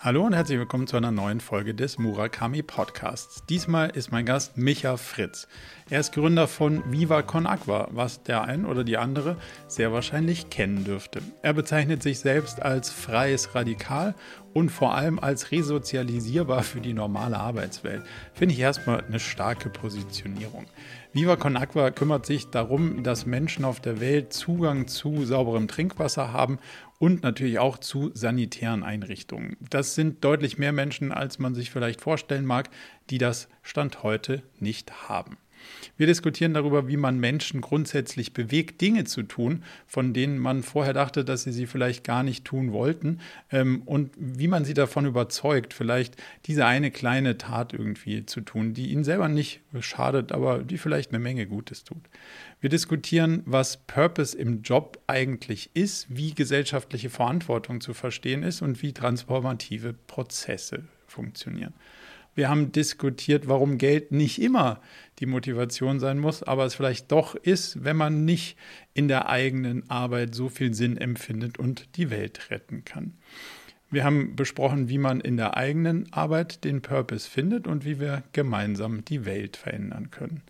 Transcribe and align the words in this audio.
Hallo 0.00 0.24
und 0.24 0.32
herzlich 0.32 0.60
willkommen 0.60 0.86
zu 0.86 0.96
einer 0.96 1.10
neuen 1.10 1.40
Folge 1.40 1.74
des 1.74 1.98
Murakami 1.98 2.62
Podcasts. 2.62 3.42
Diesmal 3.48 3.90
ist 3.90 4.12
mein 4.12 4.24
Gast 4.24 4.56
Micha 4.56 4.96
Fritz. 4.96 5.48
Er 5.90 5.98
ist 5.98 6.12
Gründer 6.12 6.46
von 6.46 6.84
Viva 6.92 7.22
Con 7.22 7.48
Aqua, 7.48 7.88
was 7.90 8.22
der 8.22 8.42
ein 8.42 8.64
oder 8.64 8.84
die 8.84 8.96
andere 8.96 9.36
sehr 9.66 9.92
wahrscheinlich 9.92 10.50
kennen 10.50 10.84
dürfte. 10.84 11.20
Er 11.42 11.52
bezeichnet 11.52 12.04
sich 12.04 12.20
selbst 12.20 12.62
als 12.62 12.90
freies 12.90 13.56
Radikal 13.56 14.14
und 14.54 14.70
vor 14.70 14.94
allem 14.94 15.18
als 15.18 15.50
resozialisierbar 15.50 16.62
für 16.62 16.80
die 16.80 16.94
normale 16.94 17.36
Arbeitswelt. 17.36 18.04
Finde 18.34 18.54
ich 18.54 18.60
erstmal 18.60 19.02
eine 19.04 19.18
starke 19.18 19.68
Positionierung. 19.68 20.66
Viva 21.12 21.34
Con 21.34 21.56
Aqua 21.56 21.90
kümmert 21.90 22.24
sich 22.24 22.50
darum, 22.50 23.02
dass 23.02 23.26
Menschen 23.26 23.64
auf 23.64 23.80
der 23.80 23.98
Welt 23.98 24.32
Zugang 24.32 24.86
zu 24.86 25.24
sauberem 25.24 25.66
Trinkwasser 25.66 26.32
haben 26.32 26.58
und 26.98 27.22
natürlich 27.22 27.58
auch 27.58 27.78
zu 27.78 28.10
sanitären 28.14 28.82
Einrichtungen. 28.82 29.56
Das 29.70 29.94
sind 29.94 30.24
deutlich 30.24 30.58
mehr 30.58 30.72
Menschen, 30.72 31.12
als 31.12 31.38
man 31.38 31.54
sich 31.54 31.70
vielleicht 31.70 32.00
vorstellen 32.00 32.44
mag, 32.44 32.70
die 33.10 33.18
das 33.18 33.48
Stand 33.62 34.02
heute 34.02 34.42
nicht 34.58 35.08
haben. 35.08 35.38
Wir 35.96 36.06
diskutieren 36.06 36.54
darüber, 36.54 36.88
wie 36.88 36.96
man 36.96 37.18
Menschen 37.18 37.60
grundsätzlich 37.60 38.32
bewegt, 38.32 38.80
Dinge 38.80 39.04
zu 39.04 39.22
tun, 39.22 39.64
von 39.86 40.14
denen 40.14 40.38
man 40.38 40.62
vorher 40.62 40.92
dachte, 40.92 41.24
dass 41.24 41.42
sie 41.42 41.52
sie 41.52 41.66
vielleicht 41.66 42.04
gar 42.04 42.22
nicht 42.22 42.44
tun 42.44 42.72
wollten, 42.72 43.20
ähm, 43.50 43.82
und 43.84 44.12
wie 44.18 44.48
man 44.48 44.64
sie 44.64 44.74
davon 44.74 45.06
überzeugt, 45.06 45.74
vielleicht 45.74 46.16
diese 46.46 46.66
eine 46.66 46.90
kleine 46.90 47.38
Tat 47.38 47.72
irgendwie 47.72 48.26
zu 48.26 48.40
tun, 48.40 48.74
die 48.74 48.90
ihnen 48.92 49.04
selber 49.04 49.28
nicht 49.28 49.60
schadet, 49.80 50.32
aber 50.32 50.58
die 50.58 50.78
vielleicht 50.78 51.10
eine 51.10 51.18
Menge 51.18 51.46
Gutes 51.46 51.84
tut. 51.84 52.02
Wir 52.60 52.70
diskutieren, 52.70 53.42
was 53.46 53.76
Purpose 53.76 54.36
im 54.36 54.62
Job 54.62 55.00
eigentlich 55.06 55.70
ist, 55.74 56.06
wie 56.08 56.34
gesellschaftliche 56.34 57.10
Verantwortung 57.10 57.80
zu 57.80 57.94
verstehen 57.94 58.42
ist 58.42 58.62
und 58.62 58.82
wie 58.82 58.92
transformative 58.92 59.94
Prozesse 60.06 60.84
funktionieren. 61.06 61.74
Wir 62.38 62.48
haben 62.48 62.70
diskutiert, 62.70 63.48
warum 63.48 63.78
Geld 63.78 64.12
nicht 64.12 64.40
immer 64.40 64.80
die 65.18 65.26
Motivation 65.26 65.98
sein 65.98 66.20
muss, 66.20 66.44
aber 66.44 66.64
es 66.66 66.76
vielleicht 66.76 67.10
doch 67.10 67.34
ist, 67.34 67.82
wenn 67.82 67.96
man 67.96 68.24
nicht 68.24 68.56
in 68.94 69.08
der 69.08 69.28
eigenen 69.28 69.90
Arbeit 69.90 70.36
so 70.36 70.48
viel 70.48 70.72
Sinn 70.72 70.96
empfindet 70.96 71.58
und 71.58 71.96
die 71.96 72.10
Welt 72.10 72.48
retten 72.52 72.84
kann. 72.84 73.14
Wir 73.90 74.04
haben 74.04 74.36
besprochen, 74.36 74.88
wie 74.88 74.98
man 74.98 75.18
in 75.18 75.36
der 75.36 75.56
eigenen 75.56 76.12
Arbeit 76.12 76.62
den 76.62 76.80
Purpose 76.80 77.28
findet 77.28 77.66
und 77.66 77.84
wie 77.84 77.98
wir 77.98 78.22
gemeinsam 78.32 79.04
die 79.04 79.24
Welt 79.24 79.56
verändern 79.56 80.12
können. 80.12 80.42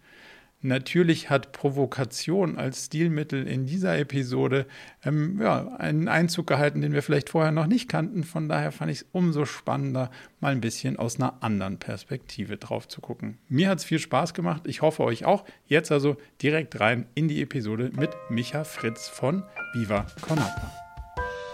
Natürlich 0.60 1.30
hat 1.30 1.52
Provokation 1.52 2.58
als 2.58 2.86
Stilmittel 2.86 3.46
in 3.46 3.66
dieser 3.66 3.96
Episode 3.96 4.66
ähm, 5.04 5.40
ja, 5.40 5.76
einen 5.76 6.08
Einzug 6.08 6.48
gehalten, 6.48 6.80
den 6.80 6.92
wir 6.92 7.02
vielleicht 7.02 7.30
vorher 7.30 7.52
noch 7.52 7.68
nicht 7.68 7.88
kannten. 7.88 8.24
Von 8.24 8.48
daher 8.48 8.72
fand 8.72 8.90
ich 8.90 9.02
es 9.02 9.06
umso 9.12 9.44
spannender, 9.44 10.10
mal 10.40 10.50
ein 10.50 10.60
bisschen 10.60 10.96
aus 10.96 11.16
einer 11.16 11.44
anderen 11.44 11.78
Perspektive 11.78 12.56
drauf 12.56 12.88
zu 12.88 13.00
gucken. 13.00 13.38
Mir 13.48 13.68
hat 13.68 13.78
es 13.78 13.84
viel 13.84 14.00
Spaß 14.00 14.34
gemacht. 14.34 14.62
Ich 14.66 14.82
hoffe 14.82 15.04
euch 15.04 15.24
auch. 15.24 15.44
Jetzt 15.66 15.92
also 15.92 16.16
direkt 16.42 16.80
rein 16.80 17.06
in 17.14 17.28
die 17.28 17.40
Episode 17.40 17.92
mit 17.94 18.10
Micha 18.28 18.64
Fritz 18.64 19.06
von 19.06 19.44
Viva 19.74 20.06
Conapa. 20.20 20.72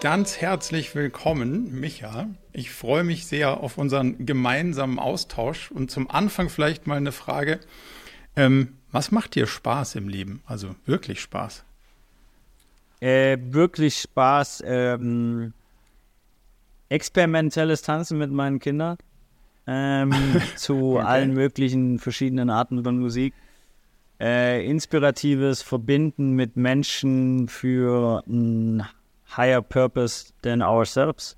Ganz 0.01 0.37
herzlich 0.41 0.95
willkommen, 0.95 1.79
Micha. 1.79 2.27
Ich 2.53 2.71
freue 2.71 3.03
mich 3.03 3.27
sehr 3.27 3.61
auf 3.61 3.77
unseren 3.77 4.25
gemeinsamen 4.25 4.97
Austausch 4.97 5.69
und 5.69 5.91
zum 5.91 6.09
Anfang 6.09 6.49
vielleicht 6.49 6.87
mal 6.87 6.97
eine 6.97 7.11
Frage. 7.11 7.59
Ähm, 8.35 8.77
was 8.95 9.11
macht 9.11 9.35
dir 9.35 9.45
Spaß 9.45 9.95
im 9.95 10.07
Leben? 10.07 10.41
Also 10.45 10.73
wirklich 10.85 11.19
Spaß? 11.19 11.65
Äh, 13.01 13.37
wirklich 13.41 13.99
Spaß. 13.99 14.63
Ähm, 14.65 15.51
experimentelles 16.87 17.81
Tanzen 17.81 18.17
mit 18.17 18.31
meinen 18.31 18.59
Kindern. 18.59 18.95
Ähm, 19.67 20.13
zu 20.55 20.93
okay. 20.95 21.03
allen 21.03 21.33
möglichen 21.33 21.99
verschiedenen 21.99 22.49
Arten 22.49 22.85
von 22.85 22.97
Musik. 22.97 23.33
Äh, 24.17 24.65
inspiratives 24.65 25.61
Verbinden 25.61 26.31
mit 26.31 26.55
Menschen 26.55 27.49
für 27.49 28.23
ein 28.27 28.85
higher 29.35 29.61
purpose 29.61 30.31
than 30.41 30.61
ourselves. 30.61 31.35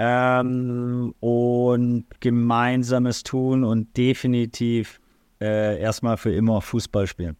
Ähm, 0.00 1.14
und 1.20 2.06
gemeinsames 2.18 3.22
Tun 3.22 3.62
und 3.62 3.96
definitiv 3.96 4.98
äh, 5.40 5.80
erstmal 5.80 6.16
für 6.16 6.32
immer 6.32 6.60
Fußball 6.60 7.06
spielen. 7.06 7.36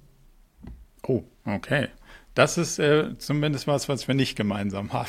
Oh, 1.02 1.22
okay. 1.44 1.88
Das 2.34 2.58
ist 2.58 2.78
äh, 2.78 3.18
zumindest 3.18 3.66
was, 3.66 3.88
was 3.88 4.06
wir 4.06 4.14
nicht 4.14 4.36
gemeinsam 4.36 4.92
haben. 4.92 5.08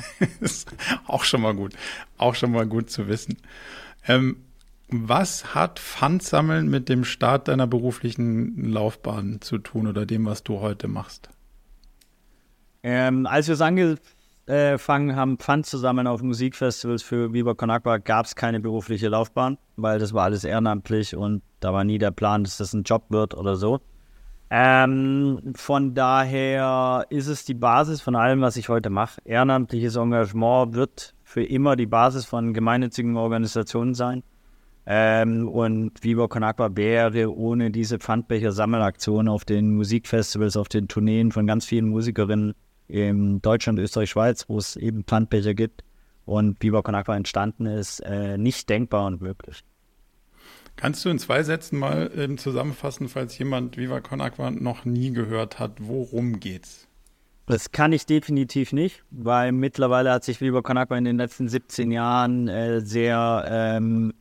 ist 0.40 0.70
auch 1.06 1.24
schon 1.24 1.42
mal 1.42 1.54
gut. 1.54 1.74
Auch 2.16 2.34
schon 2.34 2.52
mal 2.52 2.66
gut 2.66 2.90
zu 2.90 3.08
wissen. 3.08 3.36
Ähm, 4.08 4.44
was 4.88 5.54
hat 5.54 5.78
Pfandsammeln 5.78 6.68
mit 6.68 6.88
dem 6.88 7.04
Start 7.04 7.48
deiner 7.48 7.66
beruflichen 7.66 8.70
Laufbahn 8.70 9.40
zu 9.40 9.58
tun 9.58 9.86
oder 9.86 10.06
dem, 10.06 10.26
was 10.26 10.42
du 10.42 10.60
heute 10.60 10.88
machst? 10.88 11.30
Ähm, 12.82 13.26
als 13.26 13.46
wir 13.46 13.54
es 13.54 13.60
ange 13.60 13.98
angefangen 14.46 15.16
haben, 15.16 15.38
Pfand 15.38 15.66
zu 15.66 15.78
sammeln 15.78 16.06
auf 16.06 16.20
Musikfestivals 16.20 17.02
für 17.02 17.32
Viva 17.32 17.54
Con 17.54 17.70
Agua, 17.70 17.98
gab 17.98 18.26
es 18.26 18.34
keine 18.34 18.60
berufliche 18.60 19.08
Laufbahn, 19.08 19.56
weil 19.76 19.98
das 19.98 20.12
war 20.12 20.24
alles 20.24 20.44
ehrenamtlich 20.44 21.14
und 21.14 21.42
da 21.64 21.72
war 21.72 21.84
nie 21.84 21.98
der 21.98 22.10
Plan, 22.10 22.44
dass 22.44 22.56
das 22.58 22.72
ein 22.72 22.82
Job 22.82 23.04
wird 23.08 23.34
oder 23.34 23.56
so. 23.56 23.80
Ähm, 24.50 25.54
von 25.54 25.94
daher 25.94 27.06
ist 27.08 27.26
es 27.26 27.46
die 27.46 27.54
Basis 27.54 28.02
von 28.02 28.14
allem, 28.14 28.42
was 28.42 28.56
ich 28.56 28.68
heute 28.68 28.90
mache. 28.90 29.20
Ehrenamtliches 29.24 29.96
Engagement 29.96 30.74
wird 30.74 31.14
für 31.24 31.42
immer 31.42 31.74
die 31.74 31.86
Basis 31.86 32.26
von 32.26 32.52
gemeinnützigen 32.52 33.16
Organisationen 33.16 33.94
sein. 33.94 34.22
Ähm, 34.84 35.48
und 35.48 36.02
Viva 36.02 36.26
Con 36.28 36.42
Agua 36.42 36.76
wäre 36.76 37.34
ohne 37.34 37.70
diese 37.70 37.98
Pfandbecher-Sammelaktion 37.98 39.28
auf 39.28 39.44
den 39.44 39.74
Musikfestivals, 39.74 40.56
auf 40.56 40.68
den 40.68 40.88
Tourneen 40.88 41.32
von 41.32 41.46
ganz 41.46 41.64
vielen 41.64 41.88
Musikerinnen 41.88 42.52
in 42.88 43.40
Deutschland, 43.40 43.78
Österreich, 43.78 44.10
Schweiz, 44.10 44.44
wo 44.48 44.58
es 44.58 44.76
eben 44.76 45.04
Pfandbecher 45.04 45.54
gibt 45.54 45.82
und 46.26 46.62
Viva 46.62 46.82
Con 46.82 46.94
Aqua 46.94 47.16
entstanden 47.16 47.64
ist, 47.64 48.00
äh, 48.00 48.36
nicht 48.36 48.68
denkbar 48.68 49.06
und 49.06 49.22
möglich. 49.22 49.64
Kannst 50.76 51.04
du 51.04 51.10
in 51.10 51.18
zwei 51.18 51.42
Sätzen 51.42 51.78
mal 51.78 52.10
ähm, 52.16 52.38
zusammenfassen, 52.38 53.08
falls 53.08 53.38
jemand 53.38 53.76
Viva 53.76 54.00
Con 54.00 54.20
Aqua 54.20 54.50
noch 54.50 54.84
nie 54.84 55.12
gehört 55.12 55.58
hat, 55.58 55.72
worum 55.78 56.40
geht's? 56.40 56.88
Das 57.46 57.72
kann 57.72 57.92
ich 57.92 58.06
definitiv 58.06 58.72
nicht, 58.72 59.02
weil 59.10 59.52
mittlerweile 59.52 60.12
hat 60.12 60.24
sich 60.24 60.40
Viva 60.40 60.62
Con 60.62 60.78
Aqua 60.78 60.96
in 60.96 61.04
den 61.04 61.18
letzten 61.18 61.48
17 61.48 61.90
Jahren 61.90 62.48
äh, 62.48 62.80
sehr 62.80 63.44
ähm, 63.48 64.14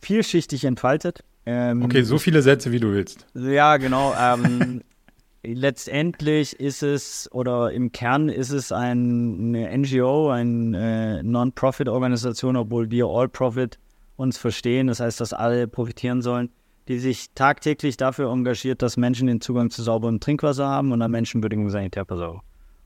vielschichtig 0.00 0.64
entfaltet. 0.64 1.24
Ähm, 1.46 1.82
okay, 1.82 2.02
so 2.02 2.18
viele 2.18 2.42
Sätze, 2.42 2.70
wie 2.70 2.80
du 2.80 2.92
willst. 2.92 3.26
Ja, 3.34 3.78
genau. 3.78 4.14
Ähm, 4.18 4.82
letztendlich 5.42 6.58
ist 6.60 6.82
es 6.82 7.28
oder 7.32 7.72
im 7.72 7.92
Kern 7.92 8.28
ist 8.28 8.50
es 8.50 8.72
ein, 8.72 9.54
eine 9.56 9.78
NGO, 9.78 10.30
eine 10.30 11.20
äh, 11.20 11.22
Non-Profit-Organisation, 11.22 12.56
obwohl 12.56 12.90
wir 12.90 13.06
All-Profit 13.06 13.78
uns 14.20 14.38
verstehen. 14.38 14.86
Das 14.86 15.00
heißt, 15.00 15.20
dass 15.20 15.32
alle 15.32 15.66
profitieren 15.66 16.22
sollen, 16.22 16.50
die 16.88 16.98
sich 16.98 17.32
tagtäglich 17.34 17.96
dafür 17.96 18.30
engagiert, 18.30 18.82
dass 18.82 18.96
Menschen 18.96 19.26
den 19.26 19.40
Zugang 19.40 19.70
zu 19.70 19.82
sauberem 19.82 20.20
Trinkwasser 20.20 20.68
haben 20.68 20.92
und 20.92 21.02
an 21.02 21.10
menschenwürdigem 21.10 21.70
Sanitärversorgung. 21.70 22.42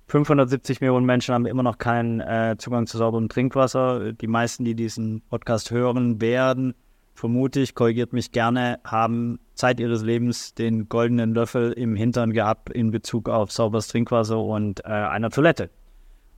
570 0.09 0.81
Millionen 0.81 1.07
Menschen 1.07 1.35
haben 1.35 1.47
immer 1.47 1.63
noch 1.63 1.79
keinen 1.79 2.21
äh, 2.21 2.57
Zugang 2.59 2.87
zu 2.87 2.99
sauberem 2.99 3.29
Trinkwasser. 3.29 4.13
Die 4.13 4.27
meisten, 4.27 4.65
die 4.65 4.75
diesen 4.75 5.23
Podcast 5.23 5.71
hören 5.71 6.21
werden, 6.21 6.75
vermute 7.15 7.61
ich, 7.61 7.75
korrigiert 7.75 8.13
mich 8.13 8.31
gerne, 8.31 8.79
haben 8.85 9.39
Zeit 9.55 9.81
ihres 9.81 10.03
Lebens 10.03 10.55
den 10.55 10.89
goldenen 10.89 11.33
Löffel 11.33 11.73
im 11.73 11.97
Hintern 11.97 12.33
gehabt 12.33 12.71
in 12.71 12.91
Bezug 12.91 13.29
auf 13.29 13.51
sauberes 13.51 13.89
Trinkwasser 13.89 14.39
und 14.39 14.85
äh, 14.85 14.89
einer 14.89 15.31
Toilette. 15.31 15.71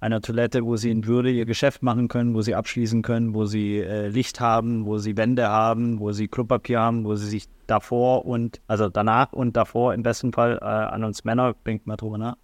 Einer 0.07 0.21
Toilette, 0.21 0.65
wo 0.65 0.77
sie 0.77 0.93
in 0.93 1.05
Würde 1.05 1.33
ihr 1.33 1.47
Geschäft 1.47 1.83
machen 1.83 2.07
können, 2.07 2.33
wo 2.33 2.41
sie 2.41 2.55
abschließen 2.55 3.03
können, 3.03 3.35
wo 3.35 3.45
sie 3.45 3.81
äh, 3.81 4.07
Licht 4.07 4.39
haben, 4.39 4.87
wo 4.87 4.99
sie 4.99 5.17
Wände 5.17 5.49
haben, 5.49 5.99
wo 5.99 6.13
sie 6.13 6.29
Klopapier 6.29 6.79
haben, 6.79 7.05
wo 7.05 7.17
sie 7.17 7.27
sich 7.27 7.49
davor 7.67 8.25
und, 8.25 8.61
also 8.69 8.89
danach 8.89 9.33
und 9.33 9.57
davor 9.57 9.95
im 9.95 10.05
besten 10.05 10.33
Fall 10.33 10.61
äh, 10.63 10.65
an 10.65 11.03
uns 11.03 11.25
Männer, 11.25 11.57
denkt 11.67 11.89
mal 11.89 11.97
drüber 11.97 12.19
nach, 12.19 12.37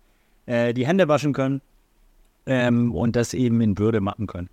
äh, 0.47 0.75
die 0.75 0.89
Hände 0.89 1.07
waschen 1.07 1.33
können 1.35 1.61
ähm, 2.47 2.93
und 2.97 3.15
das 3.15 3.33
eben 3.33 3.61
in 3.61 3.79
Würde 3.79 4.01
machen 4.01 4.27
können. 4.27 4.49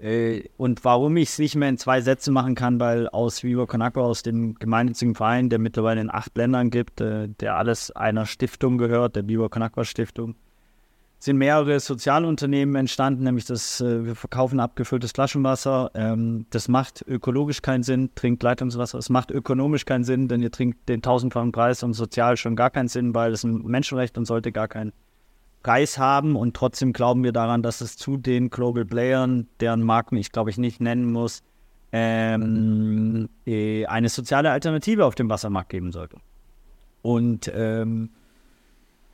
Äh, 0.00 0.48
und 0.56 0.84
warum 0.84 1.16
ich 1.18 1.28
es 1.28 1.38
nicht 1.38 1.54
mehr 1.54 1.68
in 1.68 1.78
zwei 1.78 2.00
Sätzen 2.00 2.34
machen 2.34 2.56
kann, 2.56 2.80
weil 2.80 3.06
aus 3.06 3.44
Viva 3.44 3.66
Con 3.66 3.82
Agua, 3.82 4.02
aus 4.02 4.24
dem 4.24 4.56
gemeinnützigen 4.56 5.14
Verein, 5.14 5.48
der 5.48 5.60
mittlerweile 5.60 6.00
in 6.00 6.10
acht 6.10 6.36
Ländern 6.36 6.70
gibt, 6.70 7.00
äh, 7.00 7.28
der 7.28 7.54
alles 7.54 7.92
einer 7.92 8.26
Stiftung 8.26 8.78
gehört, 8.78 9.14
der 9.14 9.28
Viva 9.28 9.48
Con 9.48 9.62
Agua 9.62 9.84
Stiftung, 9.84 10.34
sind 11.22 11.36
mehrere 11.36 11.78
Sozialunternehmen 11.78 12.74
entstanden, 12.74 13.22
nämlich 13.22 13.44
das, 13.44 13.80
äh, 13.80 14.04
wir 14.04 14.16
verkaufen 14.16 14.58
abgefülltes 14.58 15.12
Flaschenwasser. 15.12 15.92
Ähm, 15.94 16.46
das 16.50 16.66
macht 16.66 17.04
ökologisch 17.06 17.62
keinen 17.62 17.84
Sinn, 17.84 18.10
trinkt 18.16 18.42
Leitungswasser. 18.42 18.98
Es 18.98 19.08
macht 19.08 19.30
ökonomisch 19.30 19.84
keinen 19.84 20.02
Sinn, 20.02 20.26
denn 20.26 20.42
ihr 20.42 20.50
trinkt 20.50 20.88
den 20.88 21.00
tausendfachen 21.00 21.52
Preis 21.52 21.84
und 21.84 21.92
sozial 21.92 22.36
schon 22.36 22.56
gar 22.56 22.70
keinen 22.70 22.88
Sinn, 22.88 23.14
weil 23.14 23.30
es 23.30 23.44
ein 23.44 23.62
Menschenrecht 23.62 24.18
und 24.18 24.24
sollte 24.24 24.50
gar 24.50 24.66
kein 24.66 24.92
Preis 25.62 25.96
haben 25.96 26.34
und 26.34 26.56
trotzdem 26.56 26.92
glauben 26.92 27.22
wir 27.22 27.30
daran, 27.30 27.62
dass 27.62 27.82
es 27.82 27.96
zu 27.96 28.16
den 28.16 28.50
Global 28.50 28.84
Playern, 28.84 29.46
deren 29.60 29.84
Marken 29.84 30.16
ich 30.16 30.32
glaube 30.32 30.50
ich 30.50 30.58
nicht 30.58 30.80
nennen 30.80 31.12
muss, 31.12 31.44
ähm, 31.92 33.28
äh, 33.46 33.86
eine 33.86 34.08
soziale 34.08 34.50
Alternative 34.50 35.04
auf 35.04 35.14
dem 35.14 35.28
Wassermarkt 35.28 35.68
geben 35.68 35.92
sollte. 35.92 36.16
Und 37.02 37.48
ähm, 37.54 38.10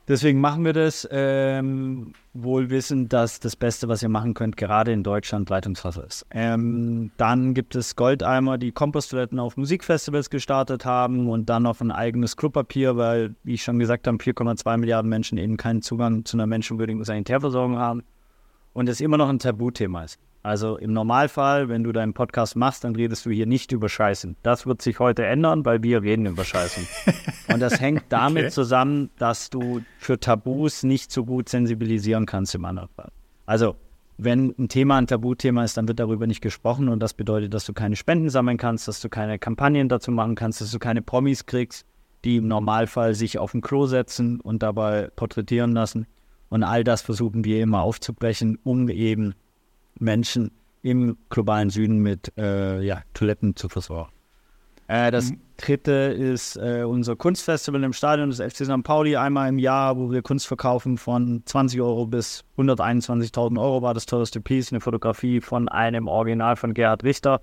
deswegen 0.08 0.40
machen 0.40 0.64
wir 0.64 0.72
das, 0.72 1.06
ähm, 1.10 2.12
wohl 2.32 2.70
wissend, 2.70 3.12
dass 3.12 3.40
das 3.40 3.54
Beste, 3.54 3.88
was 3.88 4.02
ihr 4.02 4.08
machen 4.08 4.34
könnt, 4.34 4.56
gerade 4.56 4.92
in 4.92 5.02
Deutschland 5.02 5.48
Leitungswasser 5.50 6.04
ist. 6.04 6.26
Ähm, 6.30 7.10
dann 7.16 7.54
gibt 7.54 7.74
es 7.74 7.96
Goldeimer, 7.96 8.58
die 8.58 8.72
Komposttoiletten 8.72 9.38
auf 9.38 9.56
Musikfestivals 9.56 10.30
gestartet 10.30 10.84
haben 10.84 11.28
und 11.28 11.48
dann 11.48 11.66
auf 11.66 11.80
ein 11.80 11.92
eigenes 11.92 12.36
Klopapier, 12.36 12.96
weil, 12.96 13.34
wie 13.44 13.54
ich 13.54 13.62
schon 13.62 13.78
gesagt 13.78 14.06
habe, 14.06 14.16
4,2 14.18 14.78
Milliarden 14.78 15.08
Menschen 15.08 15.38
eben 15.38 15.56
keinen 15.56 15.82
Zugang 15.82 16.24
zu 16.24 16.36
einer 16.36 16.46
menschenwürdigen 16.46 17.04
Sanitärversorgung 17.04 17.78
haben 17.78 18.02
und 18.72 18.88
es 18.88 19.00
immer 19.00 19.16
noch 19.16 19.28
ein 19.28 19.38
Tabuthema 19.38 20.04
ist. 20.04 20.18
Also 20.42 20.76
im 20.76 20.92
Normalfall, 20.92 21.68
wenn 21.68 21.82
du 21.82 21.92
deinen 21.92 22.14
Podcast 22.14 22.56
machst, 22.56 22.84
dann 22.84 22.94
redest 22.94 23.26
du 23.26 23.30
hier 23.30 23.46
nicht 23.46 23.72
über 23.72 23.88
Scheißen. 23.88 24.36
Das 24.42 24.66
wird 24.66 24.82
sich 24.82 24.98
heute 24.98 25.26
ändern, 25.26 25.64
weil 25.64 25.82
wir 25.82 26.02
reden 26.02 26.26
über 26.26 26.44
Scheißen. 26.44 26.86
Und 27.52 27.60
das 27.60 27.80
hängt 27.80 28.04
damit 28.08 28.44
okay. 28.44 28.52
zusammen, 28.52 29.10
dass 29.18 29.50
du 29.50 29.82
für 29.98 30.20
Tabus 30.20 30.84
nicht 30.84 31.10
so 31.10 31.24
gut 31.24 31.48
sensibilisieren 31.48 32.24
kannst 32.24 32.54
im 32.54 32.64
anderen 32.64 32.88
Fall. 32.90 33.10
Also 33.46 33.76
wenn 34.18 34.52
ein 34.58 34.68
Thema 34.68 34.98
ein 34.98 35.06
Tabuthema 35.06 35.64
ist, 35.64 35.76
dann 35.76 35.86
wird 35.86 36.00
darüber 36.00 36.26
nicht 36.26 36.40
gesprochen 36.40 36.88
und 36.88 37.00
das 37.00 37.14
bedeutet, 37.14 37.54
dass 37.54 37.64
du 37.64 37.72
keine 37.72 37.94
Spenden 37.94 38.30
sammeln 38.30 38.56
kannst, 38.56 38.88
dass 38.88 39.00
du 39.00 39.08
keine 39.08 39.38
Kampagnen 39.38 39.88
dazu 39.88 40.10
machen 40.10 40.34
kannst, 40.34 40.60
dass 40.60 40.72
du 40.72 40.80
keine 40.80 41.02
Promis 41.02 41.46
kriegst, 41.46 41.86
die 42.24 42.36
im 42.36 42.48
Normalfall 42.48 43.14
sich 43.14 43.38
auf 43.38 43.54
ein 43.54 43.60
Klo 43.60 43.86
setzen 43.86 44.40
und 44.40 44.62
dabei 44.62 45.08
porträtieren 45.14 45.72
lassen. 45.72 46.06
Und 46.48 46.64
all 46.64 46.82
das 46.82 47.02
versuchen 47.02 47.44
wir 47.44 47.62
immer 47.62 47.82
aufzubrechen, 47.82 48.58
um 48.64 48.88
eben 48.88 49.34
Menschen 49.98 50.50
im 50.82 51.16
globalen 51.30 51.70
Süden 51.70 51.98
mit 51.98 52.32
äh, 52.36 52.80
ja, 52.80 53.02
Toiletten 53.14 53.56
zu 53.56 53.68
versorgen. 53.68 54.12
Äh, 54.88 55.10
das 55.10 55.30
mhm. 55.30 55.40
dritte 55.58 55.92
ist 55.92 56.56
äh, 56.56 56.82
unser 56.82 57.14
Kunstfestival 57.14 57.84
im 57.84 57.92
Stadion 57.92 58.30
des 58.30 58.40
FC 58.40 58.64
St. 58.64 58.82
Pauli 58.82 59.16
einmal 59.16 59.50
im 59.50 59.58
Jahr, 59.58 59.98
wo 59.98 60.10
wir 60.10 60.22
Kunst 60.22 60.46
verkaufen 60.46 60.96
von 60.96 61.42
20 61.44 61.80
Euro 61.82 62.06
bis 62.06 62.42
121.000 62.56 63.60
Euro 63.60 63.82
war 63.82 63.92
das 63.92 64.06
teuerste 64.06 64.40
Piece, 64.40 64.72
eine 64.72 64.80
Fotografie 64.80 65.42
von 65.42 65.68
einem 65.68 66.08
Original 66.08 66.56
von 66.56 66.72
Gerhard 66.72 67.04
Richter, 67.04 67.42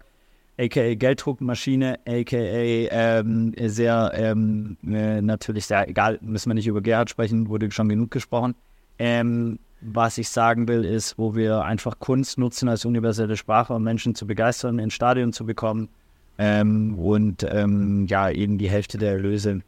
aka 0.57 0.95
Gelddruckmaschine, 0.95 1.99
aka 2.07 2.37
ähm, 2.37 3.53
sehr, 3.59 4.11
ähm, 4.15 4.77
äh, 4.87 5.21
natürlich 5.21 5.67
sehr, 5.67 5.87
egal, 5.87 6.17
müssen 6.21 6.49
wir 6.49 6.55
nicht 6.55 6.67
über 6.67 6.81
Gerhard 6.81 7.11
sprechen, 7.11 7.47
wurde 7.47 7.69
schon 7.69 7.89
genug 7.89 8.09
gesprochen. 8.09 8.55
Ähm, 8.97 9.59
was 9.81 10.17
ich 10.17 10.29
sagen 10.29 10.67
will, 10.67 10.83
ist, 10.83 11.17
wo 11.17 11.35
wir 11.35 11.63
einfach 11.63 11.99
Kunst 11.99 12.37
nutzen 12.37 12.69
als 12.69 12.85
universelle 12.85 13.37
Sprache, 13.37 13.73
um 13.73 13.83
Menschen 13.83 14.15
zu 14.15 14.25
begeistern, 14.25 14.79
ins 14.79 14.93
Stadion 14.93 15.33
zu 15.33 15.45
bekommen. 15.45 15.89
Ähm, 16.37 16.97
und 16.97 17.45
ähm, 17.49 18.05
ja, 18.07 18.29
eben 18.29 18.57
die 18.57 18.69
Hälfte 18.69 18.97
der 18.97 19.13
Erlöse 19.13 19.61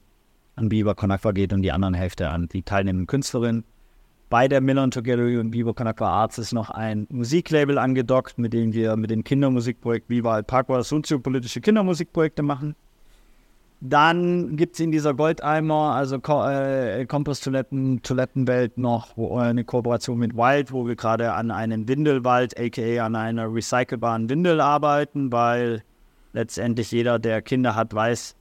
an 0.55 0.69
Biber 0.69 0.95
Conakwa 0.95 1.31
geht 1.31 1.53
und 1.53 1.61
die 1.61 1.71
anderen 1.71 1.93
Hälfte 1.93 2.29
an 2.29 2.49
die 2.49 2.63
teilnehmenden 2.63 3.07
Künstlerinnen. 3.07 3.63
Bei 4.29 4.49
der 4.49 4.59
Millern 4.59 4.89
Gallery 4.89 5.37
und 5.37 5.51
Biber 5.51 5.73
Conakwa 5.73 6.09
Arts 6.09 6.37
ist 6.37 6.51
noch 6.51 6.69
ein 6.69 7.07
Musiklabel 7.09 7.77
angedockt, 7.77 8.37
mit 8.37 8.51
dem 8.51 8.73
wir 8.73 8.97
mit 8.97 9.09
dem 9.09 9.23
Kindermusikprojekt 9.23 10.09
Viva 10.09 10.33
Alpagua 10.33 10.83
soziopolitische 10.83 11.61
Kindermusikprojekte 11.61 12.43
machen. 12.43 12.75
Dann 13.79 14.57
gibt 14.57 14.73
es 14.73 14.79
in 14.79 14.91
dieser 14.91 15.13
Goldeimer, 15.13 15.93
also 15.93 16.19
Ko 16.19 16.47
äh, 16.47 17.05
Komposttoiletten, 17.05 18.01
Toilettenwelt 18.01 18.77
noch 18.79 19.15
wo, 19.15 19.37
äh, 19.39 19.43
eine 19.43 19.63
Kooperation 19.63 20.17
mit 20.17 20.35
Wild, 20.35 20.71
wo 20.71 20.87
wir 20.87 20.95
gerade 20.95 21.33
an 21.33 21.51
einem 21.51 21.87
Windelwald, 21.87 22.59
aka 22.59 23.05
an 23.05 23.15
einer 23.15 23.53
recycelbaren 23.53 24.29
Windel 24.29 24.61
arbeiten, 24.61 25.31
weil 25.31 25.83
letztendlich 26.33 26.91
jeder, 26.91 27.19
der 27.19 27.43
Kinder 27.43 27.75
hat, 27.75 27.93
weiß, 27.93 28.35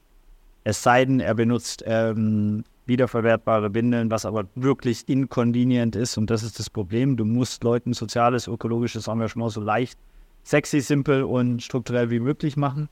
es 0.65 0.83
sei 0.83 1.05
denn, 1.05 1.21
er 1.21 1.35
benutzt 1.35 1.85
ähm, 1.87 2.65
wiederverwertbare 2.87 3.75
Windeln, 3.75 4.11
was 4.11 4.25
aber 4.25 4.47
wirklich 4.55 5.06
inconvenient 5.06 5.97
ist. 5.97 6.17
Und 6.17 6.31
das 6.31 6.43
ist 6.43 6.59
das 6.59 6.71
Problem. 6.71 7.17
Du 7.17 7.27
musst 7.27 7.62
Leuten 7.62 7.93
soziales, 7.93 8.49
ökologisches 8.49 9.06
Engagement 9.06 9.53
so 9.53 9.61
leicht, 9.61 9.99
sexy, 10.44 10.81
simpel 10.81 11.25
und 11.25 11.62
strukturell 11.62 12.11
wie 12.11 12.21
möglich 12.21 12.56
machen. 12.56 12.88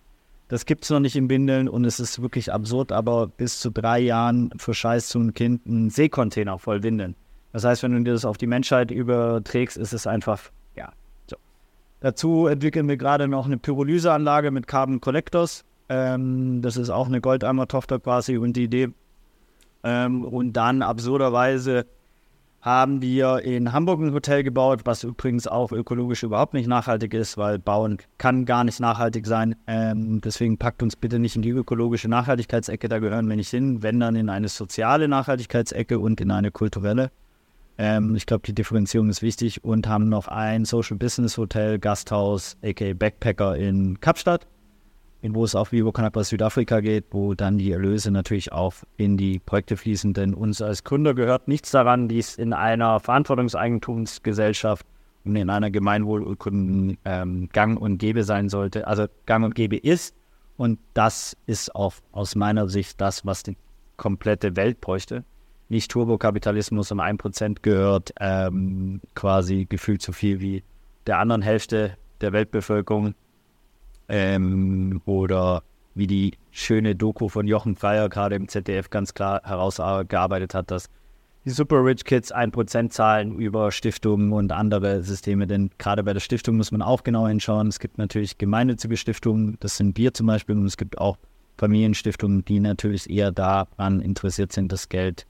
Das 0.55 0.67
gibt 0.67 0.85
es 0.85 0.91
noch 0.91 1.01
nicht 1.01 1.17
in 1.17 1.29
Windeln 1.29 1.69
und 1.69 1.85
es 1.85 1.99
ist 1.99 2.23
wirklich 2.23 2.53
absurd, 2.53 2.93
aber 2.93 3.27
bis 3.27 3.59
zu 3.59 3.71
drei 3.71 3.99
Jahren 3.99 4.53
verscheißt 4.57 5.09
so 5.09 5.19
ein 5.19 5.35
Kind 5.35 5.67
einen 5.67 5.91
Seekontainer 5.91 6.61
voll 6.61 6.85
Windeln. 6.85 7.17
Das 7.53 7.65
heißt, 7.65 7.83
wenn 7.83 7.91
du 7.91 8.05
dir 8.05 8.13
das 8.13 8.25
auf 8.25 8.39
die 8.39 8.47
Menschheit 8.47 8.93
überträgst, 8.93 9.77
ist 9.77 9.93
es 9.93 10.07
einfach, 10.07 10.53
ja, 10.77 10.93
so. 11.29 11.35
Dazu 11.99 12.47
entwickeln 12.47 12.87
wir 12.87 12.97
gerade 12.97 13.27
noch 13.27 13.47
eine 13.47 13.59
Pyrolyseanlage 13.59 14.53
mit 14.53 14.69
Carbon 14.69 15.01
Collectors. 15.01 15.65
Ähm, 15.89 16.63
das 16.63 16.77
ist 16.77 16.89
auch 16.89 17.09
eine 17.09 17.21
Goldeimer-Tochter 17.21 17.99
quasi 17.99 18.37
und 18.37 18.53
die 18.53 18.63
Idee. 18.63 18.91
Ähm, 19.83 20.25
und 20.25 20.53
dann 20.53 20.83
absurderweise 20.83 21.85
haben 22.65 23.03
wir 23.03 23.43
in 23.43 23.75
Hamburg 23.75 24.01
ein 24.01 24.15
Hotel 24.15 24.43
gebaut, 24.43 24.81
was 24.85 25.05
übrigens 25.05 25.47
auch 25.47 25.71
ökologisch 25.71 26.23
überhaupt 26.23 26.55
nicht 26.55 26.67
nachhaltig 26.67 27.13
ist, 27.13 27.37
weil 27.37 27.59
Bauen 27.59 27.99
kann 28.17 28.47
gar 28.47 28.65
nicht 28.65 28.81
nachhaltig 28.81 29.27
sein. 29.27 29.55
Ähm, 29.67 30.23
deswegen 30.23 30.57
packt 30.57 30.83
uns 30.83 30.97
bitte 30.97 31.19
nicht 31.19 31.37
in 31.37 31.43
die 31.43 31.51
ökologische 31.51 32.09
Nachhaltigkeitsecke, 32.09 32.89
da 32.89 33.01
gehören 33.01 33.29
wir 33.29 33.37
nicht 33.37 33.51
hin, 33.51 33.83
wenn 33.83 34.01
dann 34.01 34.17
in 34.17 34.31
eine 34.31 34.49
soziale 34.49 35.09
Nachhaltigkeitsecke 35.09 35.99
und 35.99 36.23
in 36.23 36.31
eine 36.31 36.51
kulturelle. 36.51 37.11
Ähm, 37.77 38.15
ich 38.17 38.25
glaube, 38.25 38.47
die 38.47 38.55
Differenzierung 38.55 39.11
ist 39.11 39.21
wichtig 39.21 39.63
und 39.63 39.87
haben 39.87 40.09
noch 40.09 40.29
ein 40.29 40.65
Social 40.65 40.97
Business 40.97 41.37
Hotel, 41.37 41.79
Gasthaus, 41.79 42.57
aka 42.65 42.95
Backpacker 42.95 43.57
in 43.57 44.01
Kapstadt 44.01 44.47
wo 45.33 45.45
es 45.45 45.55
auch 45.55 45.73
wie 45.73 45.85
Wokanapa 45.85 46.23
Südafrika 46.23 46.81
geht, 46.81 47.07
wo 47.13 47.35
dann 47.35 47.57
die 47.57 47.73
Erlöse 47.73 48.11
natürlich 48.11 48.53
auch 48.53 48.75
in 48.97 49.17
die 49.17 49.39
Projekte 49.39 49.77
fließen. 49.77 50.13
Denn 50.13 50.35
uns 50.35 50.61
als 50.61 50.85
Gründer 50.85 51.15
gehört 51.15 51.49
nichts 51.49 51.71
daran, 51.71 52.09
dies 52.09 52.35
in 52.35 52.53
einer 52.53 53.01
Verantwortungseigentumsgesellschaft 53.01 54.85
und 55.25 55.37
in 55.37 55.49
einer 55.49 55.71
Gemeinwohlurkunden 55.71 56.99
ähm, 57.05 57.49
gang 57.53 57.81
und 57.81 57.97
gäbe 57.99 58.25
sein 58.25 58.51
sollte, 58.51 58.87
also 58.87 59.07
gang 59.25 59.45
und 59.45 59.55
gäbe 59.55 59.77
ist. 59.77 60.15
Und 60.57 60.79
das 60.93 61.37
ist 61.47 61.75
auch 61.75 61.95
aus 62.13 62.35
meiner 62.35 62.69
Sicht 62.69 63.01
das, 63.01 63.25
was 63.25 63.43
die 63.43 63.57
komplette 63.97 64.57
Welt 64.57 64.81
bräuchte. 64.81 65.25
Nicht 65.69 65.91
Turbokapitalismus 65.91 66.93
um 66.93 67.01
ein 67.01 67.17
Prozent 67.17 67.63
gehört 67.63 68.13
ähm, 68.21 69.01
quasi 69.15 69.65
gefühlt 69.67 70.03
so 70.03 70.13
viel 70.13 70.41
wie 70.41 70.63
der 71.07 71.19
anderen 71.19 71.43
Hälfte 71.43 71.97
der 72.21 72.33
Weltbevölkerung 72.33 73.15
ähm, 74.09 75.01
oder 75.07 75.63
wie 75.95 76.07
die 76.07 76.33
schöne 76.51 76.95
Doku 76.95 77.29
von 77.29 77.47
Jochen 77.47 77.77
Freier 77.77 78.09
gerade 78.09 78.37
im 78.37 78.49
ZDF 78.49 78.91
ganz 78.91 79.15
klar 79.15 79.43
herausgearbeitet 79.45 80.55
hat, 80.55 80.71
dass 80.71 80.91
die 81.45 81.51
Super 81.51 81.85
Rich 81.85 82.05
Kids 82.05 82.35
1% 82.35 82.91
zahlen 82.91 83.39
über 83.39 83.71
Stiftungen 83.71 84.33
und 84.33 84.51
andere 84.51 85.03
Systeme. 85.03 85.47
Denn 85.47 85.71
gerade 85.79 86.03
bei 86.03 86.13
der 86.13 86.21
Stiftung 86.21 86.57
muss 86.57 86.73
man 86.73 86.81
auch 86.81 87.03
genau 87.03 87.29
hinschauen. 87.29 87.69
Es 87.69 87.79
gibt 87.79 87.99
natürlich 87.99 88.39
gemeinnützige 88.39 88.97
Stiftungen, 88.97 89.57
das 89.61 89.77
sind 89.77 89.97
wir 89.99 90.15
zum 90.15 90.27
Beispiel, 90.27 90.57
und 90.57 90.67
es 90.67 90.77
gibt 90.77 90.99
auch 90.99 91.19
Familienstiftungen, 91.59 92.45
die 92.45 92.61
natürlich 92.61 93.09
eher 93.11 93.31
daran 93.31 94.01
interessiert 94.01 94.53
sind, 94.53 94.73
das 94.73 94.89
Geld 94.89 95.27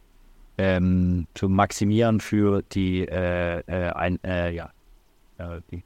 ähm, 0.57 1.26
zu 1.35 1.49
maximieren 1.49 2.21
für 2.21 2.62
die, 2.62 3.07
äh, 3.09 3.59
äh, 3.66 3.90
ein, 3.90 4.23
äh, 4.23 4.54
ja, 4.54 4.71
äh, 5.38 5.61
die 5.71 5.83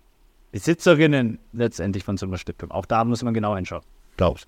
Besitzerinnen 0.50 1.38
letztendlich 1.52 2.04
von 2.04 2.16
so 2.16 2.26
einer 2.26 2.38
Stiftung. 2.38 2.70
Auch 2.70 2.86
da 2.86 3.04
muss 3.04 3.22
man 3.22 3.34
genau 3.34 3.54
hinschauen, 3.54 3.84
glaube 4.16 4.40
ich. 4.40 4.46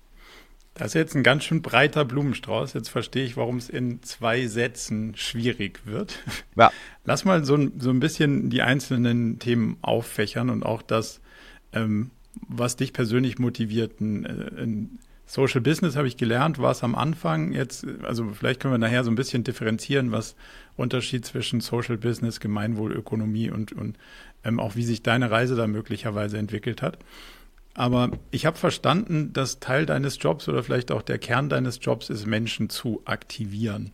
Das 0.73 0.87
ist 0.87 0.93
jetzt 0.93 1.15
ein 1.15 1.23
ganz 1.23 1.43
schön 1.43 1.61
breiter 1.61 2.05
Blumenstrauß. 2.05 2.73
Jetzt 2.73 2.89
verstehe 2.89 3.25
ich, 3.25 3.35
warum 3.35 3.57
es 3.57 3.69
in 3.69 4.01
zwei 4.03 4.47
Sätzen 4.47 5.15
schwierig 5.15 5.81
wird. 5.85 6.19
Ja. 6.55 6.71
Lass 7.03 7.25
mal 7.25 7.43
so, 7.43 7.57
so 7.77 7.89
ein 7.89 7.99
bisschen 7.99 8.49
die 8.49 8.61
einzelnen 8.61 9.37
Themen 9.39 9.77
auffächern 9.81 10.49
und 10.49 10.63
auch 10.63 10.81
das, 10.81 11.19
ähm, 11.73 12.11
was 12.47 12.77
dich 12.77 12.93
persönlich 12.93 13.37
motiviert. 13.37 13.99
Ein, 13.99 14.25
äh, 14.25 14.61
ein 14.61 14.99
Social 15.25 15.61
Business 15.61 15.95
habe 15.95 16.07
ich 16.07 16.17
gelernt, 16.17 16.59
war 16.59 16.71
es 16.71 16.83
am 16.83 16.95
Anfang. 16.95 17.53
Jetzt, 17.53 17.85
also 18.03 18.29
vielleicht 18.33 18.59
können 18.59 18.73
wir 18.73 18.77
nachher 18.77 19.03
so 19.03 19.11
ein 19.11 19.15
bisschen 19.15 19.43
differenzieren, 19.43 20.11
was 20.11 20.35
Unterschied 20.75 21.25
zwischen 21.25 21.61
Social 21.61 21.97
Business, 21.97 22.39
Gemeinwohlökonomie 22.39 23.49
und, 23.49 23.71
und 23.73 23.97
ähm, 24.43 24.59
auch 24.59 24.75
wie 24.75 24.83
sich 24.83 25.03
deine 25.03 25.31
Reise 25.31 25.55
da 25.55 25.67
möglicherweise 25.67 26.37
entwickelt 26.37 26.81
hat. 26.81 26.97
Aber 27.73 28.11
ich 28.31 28.45
habe 28.45 28.57
verstanden, 28.57 29.31
dass 29.33 29.59
Teil 29.59 29.85
deines 29.85 30.17
Jobs 30.21 30.47
oder 30.49 30.63
vielleicht 30.63 30.91
auch 30.91 31.01
der 31.01 31.19
Kern 31.19 31.49
deines 31.49 31.79
Jobs 31.81 32.09
ist, 32.09 32.25
Menschen 32.25 32.69
zu 32.69 33.01
aktivieren. 33.05 33.93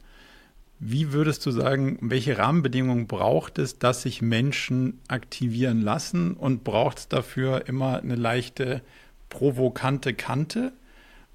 Wie 0.80 1.12
würdest 1.12 1.46
du 1.46 1.52
sagen, 1.52 1.98
welche 2.02 2.38
Rahmenbedingungen 2.38 3.08
braucht 3.08 3.58
es, 3.58 3.80
dass 3.80 4.04
sich 4.04 4.22
Menschen 4.22 5.00
aktivieren 5.08 5.82
lassen 5.82 6.34
und 6.34 6.64
braucht 6.64 7.00
es 7.00 7.08
dafür 7.08 7.68
immer 7.68 7.98
eine 7.98 8.16
leichte 8.16 8.82
provokante 9.30 10.14
Kante? 10.14 10.74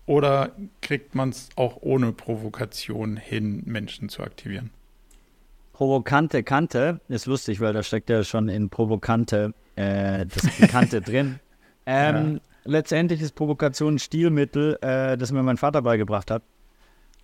Oder 0.07 0.53
kriegt 0.81 1.15
man 1.15 1.31
es 1.31 1.49
auch 1.57 1.79
ohne 1.81 2.13
Provokation 2.13 3.17
hin, 3.17 3.63
Menschen 3.67 4.09
zu 4.09 4.23
aktivieren? 4.23 4.71
Provokante 5.73 6.43
Kante 6.43 7.01
ist 7.09 7.27
lustig, 7.27 7.61
weil 7.61 7.73
da 7.73 7.83
steckt 7.83 8.11
ja 8.11 8.25
schon 8.25 8.49
in 8.49 8.69
provokante 8.69 9.55
äh, 9.77 10.27
das 10.27 10.47
Pikante 10.57 11.01
drin. 11.03 11.41
Ähm, 11.87 12.35
ja. 12.35 12.41
Letztendlich 12.65 13.21
ist 13.21 13.35
Provokation 13.35 13.95
ein 13.95 13.99
Stilmittel, 13.99 14.79
äh, 14.83 15.17
das 15.17 15.33
mir 15.33 15.43
mein 15.43 15.57
Vater 15.57 15.83
beigebracht 15.83 16.31
hat, 16.31 16.43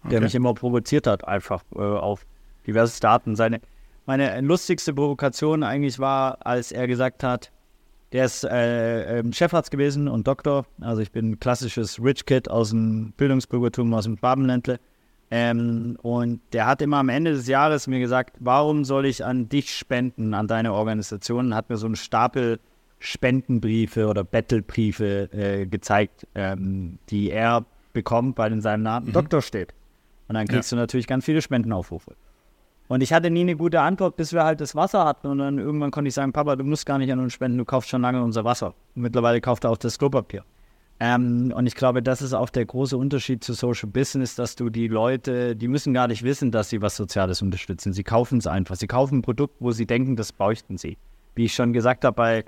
der 0.04 0.18
okay. 0.18 0.20
mich 0.20 0.34
immer 0.34 0.54
provoziert 0.54 1.06
hat, 1.06 1.26
einfach 1.26 1.62
äh, 1.76 1.78
auf 1.78 2.26
diverse 2.66 2.96
Staaten. 2.96 3.36
Seine, 3.36 3.60
meine 4.06 4.40
lustigste 4.40 4.92
Provokation 4.92 5.62
eigentlich 5.62 5.98
war, 5.98 6.44
als 6.44 6.72
er 6.72 6.88
gesagt 6.88 7.22
hat, 7.22 7.52
der 8.12 8.24
ist 8.24 8.42
äh, 8.44 9.18
ähm, 9.18 9.32
Chefarzt 9.32 9.70
gewesen 9.70 10.08
und 10.08 10.26
Doktor. 10.26 10.66
Also 10.80 11.02
ich 11.02 11.12
bin 11.12 11.32
ein 11.32 11.40
klassisches 11.40 12.02
Rich 12.02 12.24
Kid 12.24 12.50
aus 12.50 12.70
dem 12.70 13.12
Bildungsbürgertum, 13.12 13.92
aus 13.94 14.04
dem 14.04 14.16
Babenländle. 14.16 14.80
Ähm, 15.30 15.98
und 16.02 16.40
der 16.52 16.66
hat 16.66 16.80
immer 16.80 16.98
am 16.98 17.08
Ende 17.10 17.32
des 17.32 17.46
Jahres 17.48 17.86
mir 17.86 18.00
gesagt, 18.00 18.36
warum 18.40 18.84
soll 18.84 19.04
ich 19.06 19.24
an 19.24 19.48
dich 19.48 19.74
spenden, 19.74 20.32
an 20.32 20.48
deine 20.48 20.72
Organisation? 20.72 21.46
Und 21.46 21.54
hat 21.54 21.68
mir 21.68 21.76
so 21.76 21.86
einen 21.86 21.96
Stapel 21.96 22.58
Spendenbriefe 23.00 24.06
oder 24.06 24.24
Battlebriefe 24.24 25.28
äh, 25.32 25.66
gezeigt, 25.66 26.26
ähm, 26.34 26.98
die 27.10 27.30
er 27.30 27.64
bekommt, 27.92 28.38
weil 28.38 28.52
in 28.52 28.60
seinem 28.60 28.82
Namen 28.82 29.08
mhm. 29.08 29.12
Doktor 29.12 29.42
steht. 29.42 29.74
Und 30.28 30.34
dann 30.34 30.46
kriegst 30.46 30.72
ja. 30.72 30.76
du 30.76 30.80
natürlich 30.80 31.06
ganz 31.06 31.24
viele 31.24 31.42
Spendenaufrufe. 31.42 32.14
Und 32.88 33.02
ich 33.02 33.12
hatte 33.12 33.30
nie 33.30 33.42
eine 33.42 33.56
gute 33.56 33.80
Antwort, 33.80 34.16
bis 34.16 34.32
wir 34.32 34.44
halt 34.44 34.60
das 34.60 34.74
Wasser 34.74 35.04
hatten. 35.04 35.26
Und 35.26 35.38
dann 35.38 35.58
irgendwann 35.58 35.90
konnte 35.90 36.08
ich 36.08 36.14
sagen, 36.14 36.32
Papa, 36.32 36.56
du 36.56 36.64
musst 36.64 36.86
gar 36.86 36.98
nicht 36.98 37.12
an 37.12 37.18
uns 37.18 37.34
spenden, 37.34 37.58
du 37.58 37.64
kaufst 37.64 37.90
schon 37.90 38.00
lange 38.02 38.22
unser 38.22 38.44
Wasser. 38.44 38.68
Und 38.94 39.02
mittlerweile 39.02 39.40
kauft 39.40 39.64
er 39.64 39.70
auch 39.70 39.76
das 39.76 39.98
Klopapier. 39.98 40.42
Ähm, 41.00 41.52
und 41.54 41.66
ich 41.66 41.76
glaube, 41.76 42.02
das 42.02 42.22
ist 42.22 42.32
auch 42.32 42.50
der 42.50 42.66
große 42.66 42.96
Unterschied 42.96 43.44
zu 43.44 43.52
Social 43.52 43.88
Business, 43.88 44.34
dass 44.34 44.56
du 44.56 44.68
die 44.68 44.88
Leute, 44.88 45.54
die 45.54 45.68
müssen 45.68 45.94
gar 45.94 46.08
nicht 46.08 46.24
wissen, 46.24 46.50
dass 46.50 46.70
sie 46.70 46.82
was 46.82 46.96
Soziales 46.96 47.40
unterstützen. 47.40 47.92
Sie 47.92 48.02
kaufen 48.02 48.38
es 48.38 48.46
einfach. 48.48 48.74
Sie 48.74 48.88
kaufen 48.88 49.18
ein 49.18 49.22
Produkt, 49.22 49.56
wo 49.60 49.70
sie 49.70 49.86
denken, 49.86 50.16
das 50.16 50.32
bräuchten 50.32 50.76
sie. 50.76 50.98
Wie 51.36 51.44
ich 51.44 51.54
schon 51.54 51.72
gesagt 51.72 52.04
habe, 52.04 52.16
bei, 52.16 52.44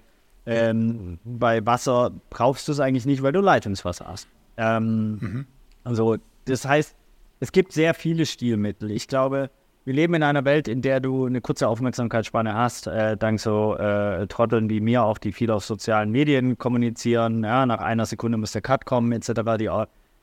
ähm, 0.46 1.20
bei 1.24 1.64
Wasser 1.64 2.10
kaufst 2.30 2.66
du 2.66 2.72
es 2.72 2.80
eigentlich 2.80 3.06
nicht, 3.06 3.22
weil 3.22 3.32
du 3.32 3.40
Leitungswasser 3.40 4.06
hast. 4.08 4.26
Ähm, 4.56 5.18
mhm. 5.20 5.46
Also, 5.84 6.16
das 6.46 6.64
heißt, 6.64 6.96
es 7.38 7.52
gibt 7.52 7.72
sehr 7.72 7.94
viele 7.94 8.26
Stilmittel. 8.26 8.90
Ich 8.90 9.06
glaube, 9.06 9.50
wir 9.84 9.94
leben 9.94 10.14
in 10.14 10.22
einer 10.22 10.44
Welt, 10.44 10.68
in 10.68 10.82
der 10.82 11.00
du 11.00 11.26
eine 11.26 11.40
kurze 11.40 11.66
Aufmerksamkeitsspanne 11.66 12.54
hast, 12.54 12.86
äh, 12.86 13.16
dank 13.16 13.40
so 13.40 13.76
äh, 13.76 14.26
Trotteln 14.26 14.68
wie 14.68 14.80
mir 14.80 15.02
auch, 15.02 15.18
die 15.18 15.32
viel 15.32 15.50
auf 15.50 15.64
sozialen 15.64 16.10
Medien 16.10 16.58
kommunizieren. 16.58 17.44
Ja, 17.44 17.64
nach 17.64 17.80
einer 17.80 18.06
Sekunde 18.06 18.36
muss 18.36 18.52
der 18.52 18.62
Cut 18.62 18.84
kommen, 18.84 19.12
etc. 19.12 19.30
Die, 19.58 19.70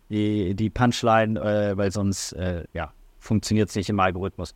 die, 0.10 0.56
die 0.56 0.70
Punchline, 0.70 1.40
äh, 1.40 1.78
weil 1.78 1.92
sonst 1.92 2.34
äh, 2.34 2.66
ja, 2.74 2.94
funktioniert 3.20 3.70
es 3.70 3.76
nicht 3.76 3.90
im 3.90 4.00
Algorithmus. 4.00 4.54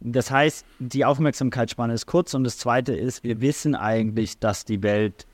Das 0.00 0.30
heißt, 0.30 0.64
die 0.78 1.04
Aufmerksamkeitsspanne 1.04 1.92
ist 1.92 2.06
kurz 2.06 2.32
und 2.34 2.44
das 2.44 2.58
Zweite 2.58 2.94
ist, 2.94 3.24
wir 3.24 3.40
wissen 3.40 3.74
eigentlich, 3.74 4.38
dass 4.38 4.64
die 4.64 4.82
Welt 4.84 5.26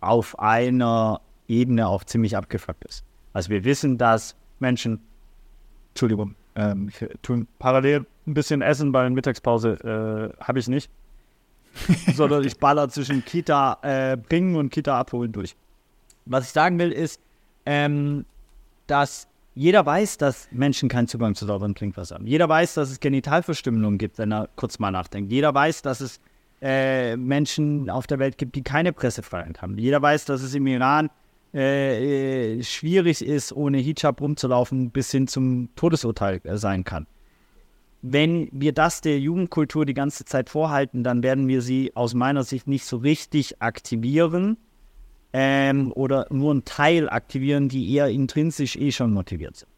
auf 0.00 0.38
einer 0.38 1.22
Ebene 1.48 1.88
auch 1.88 2.04
ziemlich 2.04 2.36
abgefuckt 2.36 2.84
ist. 2.84 3.02
Also 3.32 3.48
wir 3.48 3.64
wissen, 3.64 3.96
dass 3.96 4.36
Menschen, 4.58 5.00
Entschuldigung, 5.90 6.34
ähm, 6.56 6.88
ich 6.88 7.06
tue 7.22 7.46
parallel 7.58 8.06
ein 8.26 8.34
bisschen 8.34 8.62
essen, 8.62 8.92
weil 8.92 9.10
Mittagspause 9.10 10.32
äh, 10.38 10.42
habe 10.42 10.58
ich 10.58 10.68
nicht. 10.68 10.90
Sondern 12.14 12.42
ich 12.44 12.58
baller 12.58 12.88
zwischen 12.88 13.24
Kita 13.24 13.78
äh, 13.82 14.16
bringen 14.16 14.56
und 14.56 14.70
Kita 14.70 14.98
abholen 14.98 15.32
durch. 15.32 15.54
Was 16.24 16.46
ich 16.46 16.52
sagen 16.52 16.78
will, 16.78 16.90
ist, 16.90 17.20
ähm, 17.66 18.24
dass 18.86 19.28
jeder 19.54 19.84
weiß, 19.84 20.16
dass 20.18 20.48
Menschen 20.50 20.88
keinen 20.88 21.06
Zugang 21.06 21.34
zu 21.34 21.44
sauberem 21.44 21.74
Trinkwasser 21.74 22.14
haben. 22.14 22.26
Jeder 22.26 22.48
weiß, 22.48 22.74
dass 22.74 22.90
es 22.90 23.00
Genitalverstümmelungen 23.00 23.98
gibt, 23.98 24.18
wenn 24.18 24.32
er 24.32 24.48
kurz 24.56 24.78
mal 24.78 24.90
nachdenkt. 24.90 25.30
Jeder 25.30 25.54
weiß, 25.54 25.82
dass 25.82 26.00
es 26.00 26.20
äh, 26.62 27.16
Menschen 27.16 27.90
auf 27.90 28.06
der 28.06 28.18
Welt 28.18 28.38
gibt, 28.38 28.54
die 28.54 28.62
keine 28.62 28.92
Pressefreiheit 28.92 29.60
haben. 29.60 29.76
Jeder 29.78 30.00
weiß, 30.00 30.24
dass 30.24 30.42
es 30.42 30.54
im 30.54 30.66
Iran 30.66 31.10
äh, 31.56 32.58
äh 32.58 32.62
schwierig 32.62 33.24
ist, 33.24 33.52
ohne 33.52 33.78
Hijab 33.78 34.20
rumzulaufen, 34.20 34.90
bis 34.90 35.10
hin 35.10 35.26
zum 35.26 35.70
Todesurteil 35.74 36.40
äh, 36.44 36.56
sein 36.56 36.84
kann 36.84 37.06
wenn 38.12 38.48
wir 38.52 38.72
das 38.72 39.00
der 39.00 39.18
Jugendkultur 39.18 39.84
die 39.84 39.94
ganze 39.94 40.24
Zeit 40.24 40.48
vorhalten, 40.48 41.02
dann 41.02 41.22
werden 41.22 41.48
wir 41.48 41.62
sie 41.62 41.92
aus 41.94 42.14
meiner 42.14 42.44
Sicht 42.44 42.68
nicht 42.68 42.84
so 42.84 42.98
richtig 42.98 43.60
aktivieren 43.60 44.56
ähm, 45.32 45.92
oder 45.92 46.26
nur 46.30 46.52
einen 46.52 46.64
Teil 46.64 47.08
aktivieren, 47.08 47.68
die 47.68 47.92
eher 47.92 48.08
intrinsisch 48.08 48.76
eh 48.76 48.92
schon 48.92 49.12
motiviert 49.12 49.56
sind. 49.56 49.68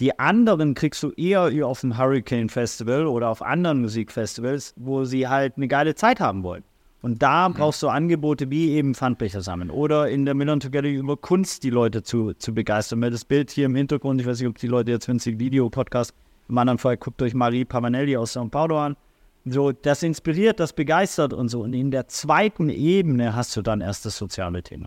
Die 0.00 0.18
anderen 0.18 0.74
kriegst 0.74 1.02
du 1.02 1.10
eher 1.10 1.50
auf 1.66 1.82
dem 1.82 1.98
Hurricane 1.98 2.48
Festival 2.48 3.06
oder 3.06 3.28
auf 3.28 3.42
anderen 3.42 3.82
Musikfestivals, 3.82 4.72
wo 4.76 5.04
sie 5.04 5.28
halt 5.28 5.56
eine 5.56 5.68
geile 5.68 5.94
Zeit 5.94 6.20
haben 6.20 6.42
wollen. 6.42 6.64
Und 7.02 7.22
da 7.22 7.48
mhm. 7.48 7.54
brauchst 7.54 7.82
du 7.82 7.88
Angebote 7.88 8.50
wie 8.50 8.70
eben 8.70 8.94
Pfandbecher 8.94 9.40
sammeln 9.40 9.70
oder 9.70 10.08
in 10.08 10.24
der 10.24 10.34
Million 10.34 10.60
Together 10.60 10.88
über 10.88 11.16
Kunst 11.16 11.62
die 11.62 11.70
Leute 11.70 12.02
zu, 12.02 12.34
zu 12.34 12.54
begeistern. 12.54 13.00
Weil 13.00 13.10
das 13.10 13.24
Bild 13.24 13.50
hier 13.50 13.66
im 13.66 13.74
Hintergrund, 13.74 14.20
ich 14.20 14.26
weiß 14.26 14.40
nicht, 14.40 14.48
ob 14.48 14.58
die 14.58 14.66
Leute 14.66 14.90
jetzt, 14.90 15.08
wenn 15.08 15.18
sie 15.18 15.38
Video-Podcast 15.38 16.14
im 16.48 16.58
anderen 16.58 16.78
Fall 16.78 16.96
guckt 16.96 17.22
euch 17.22 17.32
Marie 17.32 17.64
Pavanelli 17.64 18.16
aus 18.16 18.36
São 18.36 18.50
Paulo 18.50 18.78
an. 18.78 18.96
So, 19.44 19.72
das 19.72 20.02
inspiriert, 20.02 20.60
das 20.60 20.72
begeistert 20.72 21.32
und 21.32 21.48
so. 21.48 21.62
Und 21.62 21.72
in 21.72 21.90
der 21.90 22.08
zweiten 22.08 22.68
Ebene 22.68 23.34
hast 23.34 23.56
du 23.56 23.62
dann 23.62 23.80
erst 23.80 24.04
das 24.04 24.18
soziale 24.18 24.62
Thema. 24.62 24.86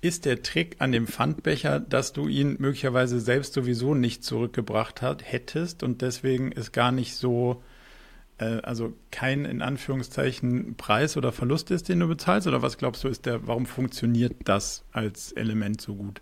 Ist 0.00 0.24
der 0.24 0.42
Trick 0.42 0.76
an 0.78 0.92
dem 0.92 1.08
Pfandbecher, 1.08 1.80
dass 1.80 2.12
du 2.12 2.28
ihn 2.28 2.56
möglicherweise 2.60 3.18
selbst 3.18 3.54
sowieso 3.54 3.94
nicht 3.94 4.22
zurückgebracht 4.22 5.02
hat, 5.02 5.22
hättest 5.24 5.82
und 5.82 6.00
deswegen 6.00 6.52
ist 6.52 6.72
gar 6.72 6.92
nicht 6.92 7.16
so, 7.16 7.62
also 8.44 8.92
kein 9.10 9.44
in 9.44 9.62
Anführungszeichen 9.62 10.76
Preis 10.76 11.16
oder 11.16 11.32
Verlust 11.32 11.70
ist, 11.70 11.88
den 11.88 12.00
du 12.00 12.08
bezahlst? 12.08 12.46
Oder 12.46 12.62
was 12.62 12.78
glaubst 12.78 13.04
du, 13.04 13.08
ist 13.08 13.26
der, 13.26 13.46
warum 13.46 13.66
funktioniert 13.66 14.36
das 14.44 14.84
als 14.92 15.32
Element 15.32 15.80
so 15.80 15.94
gut? 15.94 16.20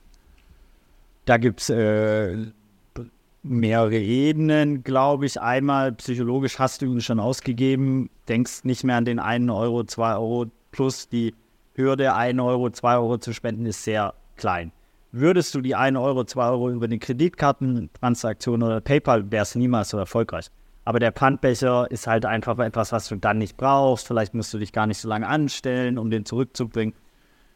Da 1.26 1.36
gibt 1.36 1.60
es 1.60 1.70
äh, 1.70 2.46
mehrere 3.42 3.98
Ebenen, 3.98 4.82
glaube 4.82 5.26
ich. 5.26 5.40
Einmal 5.40 5.92
psychologisch 5.92 6.58
hast 6.58 6.82
du 6.82 6.86
ihn 6.86 7.00
schon 7.00 7.20
ausgegeben, 7.20 8.10
denkst 8.28 8.64
nicht 8.64 8.84
mehr 8.84 8.96
an 8.96 9.04
den 9.04 9.18
einen 9.18 9.50
Euro, 9.50 9.84
zwei 9.84 10.14
Euro 10.14 10.46
plus 10.70 11.08
die 11.08 11.34
Hürde, 11.74 12.14
ein 12.14 12.40
Euro, 12.40 12.70
zwei 12.70 12.96
Euro 12.96 13.18
zu 13.18 13.32
spenden, 13.32 13.66
ist 13.66 13.84
sehr 13.84 14.14
klein. 14.36 14.72
Würdest 15.12 15.54
du 15.54 15.60
die 15.60 15.74
1 15.74 15.96
Euro, 15.96 16.24
2 16.24 16.48
Euro 16.50 16.70
über 16.70 16.84
eine 16.84 16.98
Kreditkartentransaktion 16.98 18.62
oder 18.62 18.82
PayPal, 18.82 19.30
wärst 19.30 19.54
du 19.54 19.58
niemals 19.58 19.88
so 19.88 19.98
erfolgreich. 19.98 20.50
Aber 20.86 21.00
der 21.00 21.10
Pfandbecher 21.10 21.90
ist 21.90 22.06
halt 22.06 22.24
einfach 22.24 22.56
etwas, 22.60 22.92
was 22.92 23.08
du 23.08 23.16
dann 23.16 23.38
nicht 23.38 23.56
brauchst. 23.56 24.06
Vielleicht 24.06 24.34
musst 24.34 24.54
du 24.54 24.58
dich 24.58 24.72
gar 24.72 24.86
nicht 24.86 24.98
so 24.98 25.08
lange 25.08 25.26
anstellen, 25.26 25.98
um 25.98 26.10
den 26.10 26.24
zurückzubringen. 26.24 26.94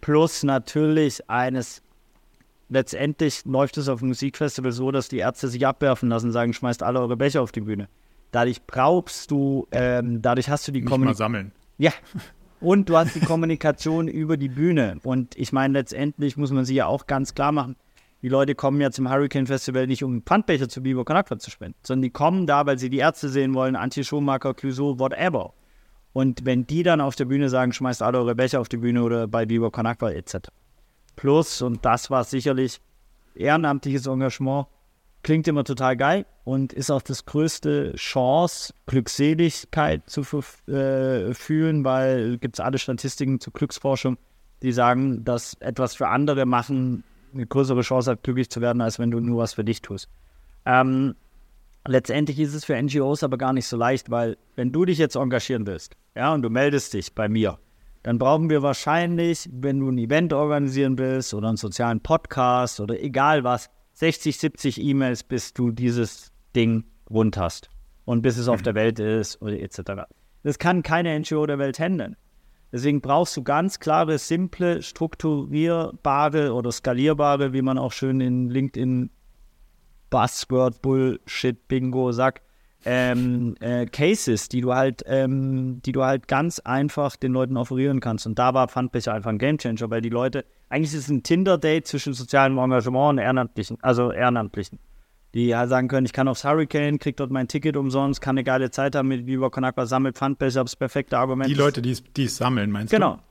Plus 0.01 0.43
natürlich 0.43 1.31
eines 1.31 1.81
letztendlich 2.69 3.45
läuft 3.45 3.77
es 3.79 3.89
auf 3.89 4.01
dem 4.01 4.09
Musikfestival 4.09 4.73
so, 4.73 4.91
dass 4.91 5.09
die 5.09 5.19
Ärzte 5.19 5.47
sich 5.47 5.65
abwerfen 5.65 6.09
lassen, 6.09 6.27
und 6.27 6.33
sagen, 6.33 6.53
schmeißt 6.53 6.83
alle 6.83 6.99
eure 6.99 7.17
Becher 7.17 7.41
auf 7.41 7.53
die 7.53 7.61
Bühne. 7.61 7.89
Dadurch 8.33 8.67
brauchst 8.67 9.31
du, 9.31 9.69
ähm, 9.71 10.21
dadurch 10.23 10.51
hast 10.51 10.67
du 10.67 10.73
die 10.73 10.83
Kommunikation. 10.83 11.17
sammeln. 11.17 11.53
Ja. 11.79 11.93
Und 12.61 12.89
du 12.89 12.97
hast 12.97 13.15
die 13.15 13.21
Kommunikation 13.21 14.09
über 14.09 14.39
die 14.39 14.49
Bühne. 14.49 14.99
Und 15.05 15.37
ich 15.37 15.53
meine, 15.53 15.75
letztendlich 15.75 16.37
muss 16.37 16.51
man 16.51 16.65
sich 16.65 16.75
ja 16.75 16.87
auch 16.87 17.07
ganz 17.07 17.35
klar 17.35 17.53
machen, 17.53 17.77
die 18.23 18.29
Leute 18.29 18.55
kommen 18.55 18.81
ja 18.81 18.91
zum 18.91 19.09
Hurricane 19.11 19.47
Festival 19.47 19.87
nicht, 19.87 20.05
um 20.05 20.23
Pfandbecher 20.23 20.69
zu 20.69 20.83
Bibo 20.83 21.05
Conakwa 21.05 21.39
zu 21.39 21.51
spenden, 21.51 21.79
sondern 21.83 22.03
die 22.03 22.11
kommen 22.11 22.47
da, 22.47 22.67
weil 22.67 22.79
sie 22.79 22.91
die 22.91 22.99
Ärzte 22.99 23.29
sehen 23.29 23.55
wollen, 23.55 23.77
Antje 23.77 24.05
Schumacher, 24.05 24.55
Clouseau, 24.55 24.99
whatever. 24.99 25.55
Und 26.13 26.45
wenn 26.45 26.67
die 26.67 26.83
dann 26.83 27.01
auf 27.01 27.15
der 27.15 27.25
Bühne 27.25 27.49
sagen, 27.49 27.73
schmeißt 27.73 28.03
alle 28.03 28.19
eure 28.19 28.35
Becher 28.35 28.61
auf 28.61 28.69
die 28.69 28.77
Bühne 28.77 29.03
oder 29.03 29.27
bei 29.27 29.47
Bibo 29.47 29.71
Conakwa 29.71 30.11
etc. 30.11 30.49
Plus, 31.17 31.63
und 31.63 31.85
das 31.85 32.11
war 32.11 32.25
sicherlich 32.25 32.81
ehrenamtliches 33.35 34.07
Engagement, 34.07 34.67
klingt 35.23 35.47
immer 35.49 35.65
total 35.65 35.97
geil 35.97 36.27
und 36.45 36.73
ist 36.73 36.91
auch 36.91 37.03
das 37.03 37.27
größte 37.27 37.95
Chance, 37.95 38.75
Glückseligkeit 38.87 40.09
zu 40.09 40.23
äh, 40.67 41.33
fühlen, 41.35 41.85
weil 41.85 42.39
gibt 42.39 42.57
es 42.57 42.61
alle 42.61 42.79
Statistiken 42.79 43.39
zur 43.41 43.53
Glücksforschung, 43.53 44.17
die 44.63 44.73
sagen, 44.73 45.25
dass 45.25 45.55
etwas 45.61 45.95
für 45.95 46.09
andere 46.09 46.47
machen 46.47 47.05
eine 47.33 47.47
größere 47.47 47.83
Chance 47.83 48.13
hat, 48.13 48.23
glücklich 48.23 48.51
zu 48.51 48.61
werden, 48.61 48.81
als 48.81 48.99
wenn 48.99 49.11
du 49.11 49.21
nur 49.21 49.43
was 49.43 49.55
für 49.55 49.65
dich 49.65 49.83
tust. 49.83 50.09
Ähm, 50.67 51.15
letztendlich 51.87 52.39
ist 52.39 52.55
es 52.55 52.65
für 52.65 52.81
NGOs 52.81 53.23
aber 53.23 53.39
gar 53.39 53.53
nicht 53.53 53.67
so 53.67 53.77
leicht, 53.77 54.11
weil 54.11 54.37
wenn 54.57 54.73
du 54.73 54.85
dich 54.85 54.99
jetzt 54.99 55.17
engagieren 55.17 55.67
willst, 55.67 55.97
ja, 56.15 56.33
und 56.33 56.43
du 56.43 56.51
meldest 56.51 56.95
dich 56.95 57.15
bei 57.15 57.29
mir, 57.29 57.59
dann 58.03 58.19
brauchen 58.19 58.49
wir 58.49 58.63
wahrscheinlich, 58.63 59.49
wenn 59.53 59.81
du 59.81 59.91
ein 59.91 59.99
Event 59.99 60.33
organisieren 60.33 60.99
willst 60.99 61.35
oder 61.35 61.49
einen 61.49 61.57
sozialen 61.57 62.01
Podcast 62.01 62.81
oder 62.81 63.01
egal 63.01 63.45
was, 63.45 63.69
60, 63.95 64.39
70 64.39 64.81
E-Mails, 64.81 65.23
bis 65.23 65.53
du 65.53 65.71
dieses 65.71 66.33
Ding 66.57 66.85
rund 67.11 67.37
hast 67.37 67.69
und 68.07 68.23
bis 68.23 68.39
es 68.39 68.49
auf 68.49 68.63
der 68.63 68.75
Welt 68.75 68.99
ist 68.99 69.41
oder 69.43 69.61
etc. 69.61 70.05
Das 70.43 70.59
kann 70.59 70.83
keine 70.83 71.19
NGO 71.19 71.45
der 71.47 71.59
Welt 71.59 71.79
handeln. 71.79 72.17
Deswegen 72.73 73.01
brauchst 73.01 73.37
du 73.37 73.43
ganz 73.43 73.81
klare, 73.81 74.19
simple, 74.19 74.83
strukturierbare 74.83 76.55
oder 76.55 76.71
skalierbare, 76.71 77.53
wie 77.53 77.63
man 77.63 77.79
auch 77.79 77.93
schön 77.93 78.21
in 78.21 78.49
LinkedIn 78.49 79.11
Buzzword 80.11 80.83
Bullshit 80.83 81.69
Bingo 81.69 82.13
sagt, 82.13 82.43
ähm, 82.85 83.57
äh, 83.61 83.87
Cases, 83.87 84.49
die 84.49 84.61
du 84.61 84.75
halt, 84.75 85.03
ähm, 85.07 85.83
die 85.83 85.93
du 85.93 86.03
halt 86.03 86.29
ganz 86.29 86.61
einfach 86.61 87.17
den 87.17 87.33
Leuten 87.33 87.57
offerieren 87.57 88.01
kannst. 88.01 88.27
Und 88.27 88.39
da 88.39 88.55
war 88.55 88.69
Pfandbecher 88.69 89.13
einfach 89.13 89.31
ein 89.31 89.39
Gamechanger, 89.39 89.91
weil 89.91 90.01
die 90.01 90.09
Leute, 90.09 90.45
eigentlich 90.69 90.95
ist 90.95 91.05
es 91.05 91.09
ein 91.09 91.23
Tinder-Date 91.23 91.87
zwischen 91.87 92.15
sozialem 92.15 92.59
Engagement 92.59 93.11
und 93.11 93.19
Ehrenamtlichen, 93.19 93.79
also 93.83 94.13
Ehrenamtlichen. 94.13 94.79
Die 95.35 95.55
halt 95.55 95.71
sagen 95.71 95.89
können, 95.89 96.07
ich 96.07 96.13
kann 96.13 96.27
aufs 96.27 96.45
Hurricane, 96.45 96.99
krieg 96.99 97.17
dort 97.17 97.31
mein 97.31 97.47
Ticket 97.47 97.77
umsonst, 97.77 98.21
kann 98.21 98.35
eine 98.37 98.45
geile 98.45 98.71
Zeit 98.71 98.97
haben 98.97 99.09
mit 99.09 99.27
Viva 99.27 99.49
Conakwa, 99.49 99.87
sammelt 99.87 100.17
Pfandbecher, 100.17 100.63
das 100.63 100.75
perfekte 100.75 101.19
Argument. 101.19 101.49
Die 101.49 101.55
Leute, 101.55 101.83
die 101.83 101.93
es 102.25 102.37
sammeln, 102.37 102.71
meinst 102.71 102.93
genau. 102.93 103.11
du? 103.11 103.17
Genau. 103.17 103.25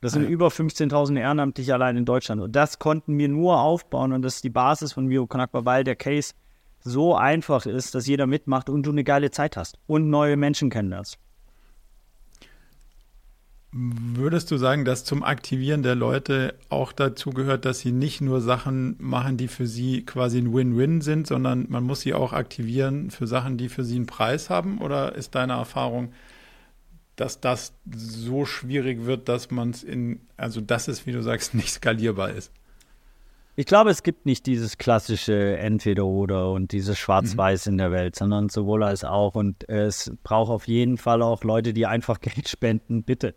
Das 0.00 0.12
sind 0.12 0.22
ah, 0.22 0.26
ja. 0.26 0.32
über 0.32 0.48
15.000 0.48 1.18
Ehrenamtliche 1.18 1.72
allein 1.72 1.96
in 1.96 2.04
Deutschland. 2.04 2.42
Und 2.42 2.54
das 2.54 2.78
konnten 2.78 3.16
wir 3.16 3.28
nur 3.28 3.60
aufbauen 3.60 4.12
und 4.12 4.22
das 4.22 4.36
ist 4.36 4.44
die 4.44 4.50
Basis 4.50 4.92
von 4.92 5.08
Viva 5.08 5.26
Conakwa, 5.26 5.64
weil 5.64 5.84
der 5.84 5.96
Case 5.96 6.34
so 6.80 7.16
einfach 7.16 7.64
ist, 7.64 7.94
dass 7.94 8.06
jeder 8.06 8.26
mitmacht 8.26 8.68
und 8.68 8.84
du 8.84 8.90
eine 8.90 9.04
geile 9.04 9.30
Zeit 9.30 9.56
hast 9.56 9.78
und 9.86 10.10
neue 10.10 10.36
Menschen 10.36 10.68
kennenlernst. 10.68 11.18
Würdest 13.76 14.52
du 14.52 14.56
sagen, 14.56 14.84
dass 14.84 15.02
zum 15.02 15.24
Aktivieren 15.24 15.82
der 15.82 15.96
Leute 15.96 16.54
auch 16.68 16.92
dazu 16.92 17.30
gehört, 17.30 17.64
dass 17.64 17.80
sie 17.80 17.90
nicht 17.90 18.20
nur 18.20 18.40
Sachen 18.40 18.94
machen, 19.00 19.36
die 19.36 19.48
für 19.48 19.66
sie 19.66 20.06
quasi 20.06 20.38
ein 20.38 20.54
Win-Win 20.54 21.00
sind, 21.00 21.26
sondern 21.26 21.66
man 21.68 21.82
muss 21.82 22.02
sie 22.02 22.14
auch 22.14 22.32
aktivieren 22.32 23.10
für 23.10 23.26
Sachen, 23.26 23.56
die 23.56 23.68
für 23.68 23.82
sie 23.82 23.96
einen 23.96 24.06
Preis 24.06 24.48
haben? 24.48 24.78
Oder 24.78 25.16
ist 25.16 25.34
deine 25.34 25.54
Erfahrung, 25.54 26.12
dass 27.16 27.40
das 27.40 27.72
so 27.92 28.44
schwierig 28.44 29.06
wird, 29.06 29.28
dass 29.28 29.50
man 29.50 29.70
es 29.70 29.82
in, 29.82 30.20
also 30.36 30.60
dass 30.60 30.86
es, 30.86 31.04
wie 31.04 31.12
du 31.12 31.20
sagst, 31.20 31.52
nicht 31.54 31.72
skalierbar 31.72 32.30
ist? 32.30 32.52
Ich 33.56 33.66
glaube, 33.66 33.90
es 33.90 34.04
gibt 34.04 34.24
nicht 34.24 34.46
dieses 34.46 34.78
klassische 34.78 35.56
Entweder-Oder 35.56 36.52
und 36.52 36.70
dieses 36.70 36.96
Schwarz-Weiß 36.96 37.66
mhm. 37.66 37.72
in 37.72 37.78
der 37.78 37.90
Welt, 37.90 38.14
sondern 38.14 38.50
sowohl 38.50 38.84
als 38.84 39.02
auch. 39.02 39.34
Und 39.34 39.68
es 39.68 40.12
braucht 40.22 40.50
auf 40.50 40.68
jeden 40.68 40.96
Fall 40.96 41.22
auch 41.22 41.42
Leute, 41.42 41.72
die 41.72 41.86
einfach 41.86 42.20
Geld 42.20 42.48
spenden. 42.48 43.02
Bitte 43.02 43.34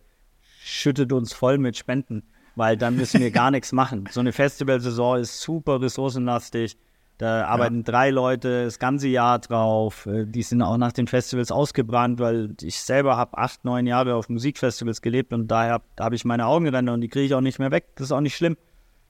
schüttet 0.67 1.11
uns 1.13 1.33
voll 1.33 1.57
mit 1.57 1.77
Spenden, 1.77 2.23
weil 2.55 2.77
dann 2.77 2.95
müssen 2.95 3.19
wir 3.19 3.31
gar 3.31 3.51
nichts 3.51 3.71
machen. 3.71 4.07
So 4.11 4.19
eine 4.19 4.33
Festivalsaison 4.33 5.19
ist 5.19 5.41
super 5.41 5.81
ressourcenlastig. 5.81 6.77
Da 7.17 7.45
arbeiten 7.45 7.77
ja. 7.77 7.83
drei 7.83 8.09
Leute 8.11 8.65
das 8.65 8.77
ganze 8.77 9.07
Jahr 9.07 9.39
drauf. 9.39 10.05
Äh, 10.05 10.25
die 10.25 10.43
sind 10.43 10.61
auch 10.61 10.77
nach 10.77 10.91
den 10.91 11.07
Festivals 11.07 11.51
ausgebrannt, 11.51 12.19
weil 12.19 12.53
ich 12.61 12.79
selber 12.79 13.17
habe 13.17 13.37
acht, 13.37 13.65
neun 13.65 13.87
Jahre 13.87 14.13
auf 14.13 14.29
Musikfestivals 14.29 15.01
gelebt 15.01 15.33
und 15.33 15.47
daher 15.47 15.81
habe 15.99 16.15
ich 16.15 16.25
meine 16.25 16.45
Augenränder 16.45 16.93
und 16.93 17.01
die 17.01 17.07
kriege 17.07 17.25
ich 17.25 17.33
auch 17.33 17.41
nicht 17.41 17.57
mehr 17.57 17.71
weg. 17.71 17.85
Das 17.95 18.05
ist 18.05 18.11
auch 18.11 18.21
nicht 18.21 18.35
schlimm. 18.35 18.55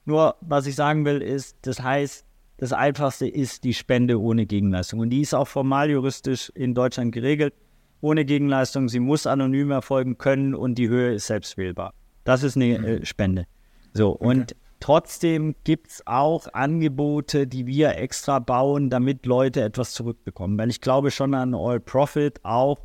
Nur, 0.06 0.36
was 0.40 0.66
ich 0.66 0.74
sagen 0.74 1.04
will, 1.04 1.20
ist, 1.20 1.58
das 1.62 1.82
heißt, 1.82 2.24
das 2.56 2.72
Einfachste 2.72 3.28
ist 3.28 3.64
die 3.64 3.74
Spende 3.74 4.18
ohne 4.20 4.46
Gegenleistung. 4.46 5.00
Und 5.00 5.10
die 5.10 5.20
ist 5.20 5.34
auch 5.34 5.46
formal 5.46 5.90
juristisch 5.90 6.50
in 6.54 6.74
Deutschland 6.74 7.12
geregelt. 7.12 7.52
Ohne 8.00 8.24
Gegenleistung, 8.24 8.88
sie 8.88 9.00
muss 9.00 9.26
anonym 9.26 9.70
erfolgen 9.70 10.18
können 10.18 10.54
und 10.54 10.76
die 10.76 10.88
Höhe 10.88 11.14
ist 11.14 11.26
selbst 11.26 11.56
wählbar. 11.56 11.94
Das 12.24 12.42
ist 12.42 12.56
eine 12.56 12.76
äh, 12.76 13.06
Spende. 13.06 13.46
So, 13.92 14.14
okay. 14.14 14.24
und 14.24 14.56
trotzdem 14.80 15.54
gibt 15.64 15.88
es 15.88 16.06
auch 16.06 16.46
Angebote, 16.52 17.46
die 17.46 17.66
wir 17.66 17.96
extra 17.96 18.38
bauen, 18.38 18.90
damit 18.90 19.26
Leute 19.26 19.62
etwas 19.62 19.92
zurückbekommen. 19.92 20.58
Weil 20.58 20.70
ich 20.70 20.80
glaube 20.80 21.10
schon 21.10 21.34
an 21.34 21.54
All 21.54 21.80
Profit 21.80 22.44
auch. 22.44 22.78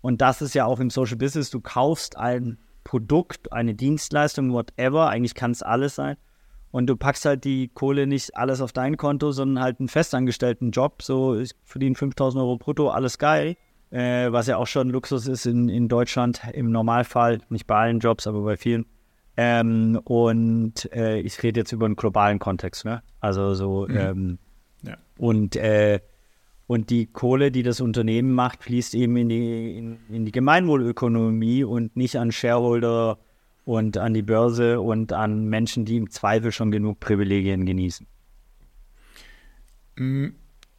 Und 0.00 0.20
das 0.20 0.42
ist 0.42 0.54
ja 0.54 0.66
auch 0.66 0.80
im 0.80 0.90
Social 0.90 1.16
Business. 1.16 1.50
Du 1.50 1.60
kaufst 1.60 2.16
ein 2.16 2.58
Produkt, 2.84 3.52
eine 3.52 3.74
Dienstleistung, 3.74 4.52
whatever. 4.52 5.08
Eigentlich 5.08 5.34
kann 5.34 5.52
es 5.52 5.62
alles 5.62 5.94
sein 5.94 6.16
und 6.72 6.86
du 6.86 6.96
packst 6.96 7.24
halt 7.24 7.44
die 7.44 7.68
Kohle 7.68 8.06
nicht 8.06 8.36
alles 8.36 8.60
auf 8.60 8.72
dein 8.72 8.96
Konto, 8.96 9.30
sondern 9.30 9.62
halt 9.62 9.78
einen 9.78 9.88
festangestellten 9.88 10.70
Job. 10.70 11.02
So, 11.02 11.38
ich 11.38 11.52
verdiene 11.64 11.94
5000 11.94 12.42
Euro 12.42 12.56
brutto, 12.56 12.88
alles 12.88 13.18
geil. 13.18 13.56
Äh, 13.92 14.32
was 14.32 14.46
ja 14.46 14.56
auch 14.56 14.66
schon 14.66 14.88
Luxus 14.88 15.26
ist 15.26 15.44
in, 15.44 15.68
in 15.68 15.86
Deutschland 15.86 16.40
im 16.54 16.70
Normalfall. 16.70 17.40
Nicht 17.50 17.66
bei 17.66 17.76
allen 17.76 18.00
Jobs, 18.00 18.26
aber 18.26 18.40
bei 18.40 18.56
vielen. 18.56 18.86
Ähm, 19.36 20.00
und 20.04 20.90
äh, 20.92 21.20
ich 21.20 21.42
rede 21.42 21.60
jetzt 21.60 21.72
über 21.72 21.86
einen 21.86 21.96
globalen 21.96 22.38
Kontext, 22.38 22.86
ne? 22.86 23.02
Also 23.20 23.54
so, 23.54 23.86
mhm. 23.88 23.96
ähm, 23.96 24.38
ja. 24.82 24.96
und, 25.18 25.56
äh, 25.56 26.00
und 26.66 26.88
die 26.88 27.06
Kohle, 27.06 27.50
die 27.50 27.62
das 27.62 27.82
Unternehmen 27.82 28.32
macht, 28.32 28.62
fließt 28.62 28.94
eben 28.94 29.16
in 29.16 29.28
die, 29.28 29.76
in, 29.76 29.98
in 30.08 30.24
die 30.24 30.32
Gemeinwohlökonomie 30.32 31.64
und 31.64 31.94
nicht 31.94 32.16
an 32.16 32.32
Shareholder 32.32 33.18
und 33.64 33.98
an 33.98 34.14
die 34.14 34.22
Börse 34.22 34.80
und 34.80 35.12
an 35.12 35.46
Menschen, 35.46 35.84
die 35.84 35.96
im 35.96 36.10
Zweifel 36.10 36.50
schon 36.50 36.70
genug 36.70 36.98
Privilegien 36.98 37.66
genießen. 37.66 38.06
Mm, 39.96 40.28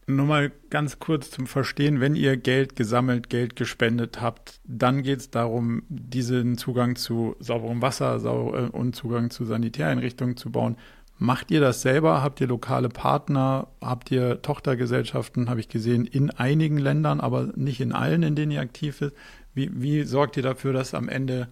nur 0.08 0.26
mal 0.26 0.52
ganz 0.70 1.00
kurz 1.00 1.32
zum 1.32 1.48
Verstehen, 1.48 2.00
wenn 2.00 2.16
ihr 2.16 2.38
Geld 2.38 2.76
gesammelt, 2.76 3.30
Geld 3.30 3.56
gespendet 3.56 4.22
habt, 4.22 4.60
dann 4.66 5.04
geht 5.04 5.20
es 5.20 5.30
darum, 5.30 5.84
diesen 5.90 6.58
Zugang 6.58 6.96
zu 6.96 7.36
sauberem 7.40 7.82
Wasser 7.82 8.16
äh, 8.24 8.70
und 8.70 8.96
Zugang 8.96 9.30
zu 9.30 9.46
Sanitäreinrichtungen 9.46 10.38
zu 10.38 10.52
bauen. 10.52 10.78
Macht 11.20 11.52
ihr 11.52 11.62
das 11.62 11.82
selber? 11.82 12.24
Habt 12.24 12.42
ihr 12.42 12.48
lokale 12.48 12.90
Partner? 12.90 13.68
Habt 13.82 14.12
ihr 14.12 14.42
Tochtergesellschaften, 14.42 15.50
habe 15.50 15.60
ich 15.60 15.70
gesehen, 15.70 16.06
in 16.06 16.32
einigen 16.32 16.78
Ländern, 16.78 17.22
aber 17.22 17.54
nicht 17.56 17.80
in 17.80 17.94
allen, 17.94 18.24
in 18.24 18.36
denen 18.36 18.52
ihr 18.52 18.62
aktiv 18.62 19.02
ist? 19.02 19.14
Wie, 19.54 19.70
wie 19.74 20.04
sorgt 20.04 20.38
ihr 20.38 20.44
dafür, 20.44 20.74
dass 20.74 20.94
am 20.94 21.08
Ende 21.08 21.48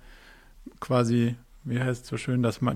quasi, 0.80 1.36
wie 1.64 1.80
heißt 1.80 2.04
es 2.04 2.10
so 2.10 2.18
schön, 2.18 2.44
dass 2.44 2.62
man 2.62 2.76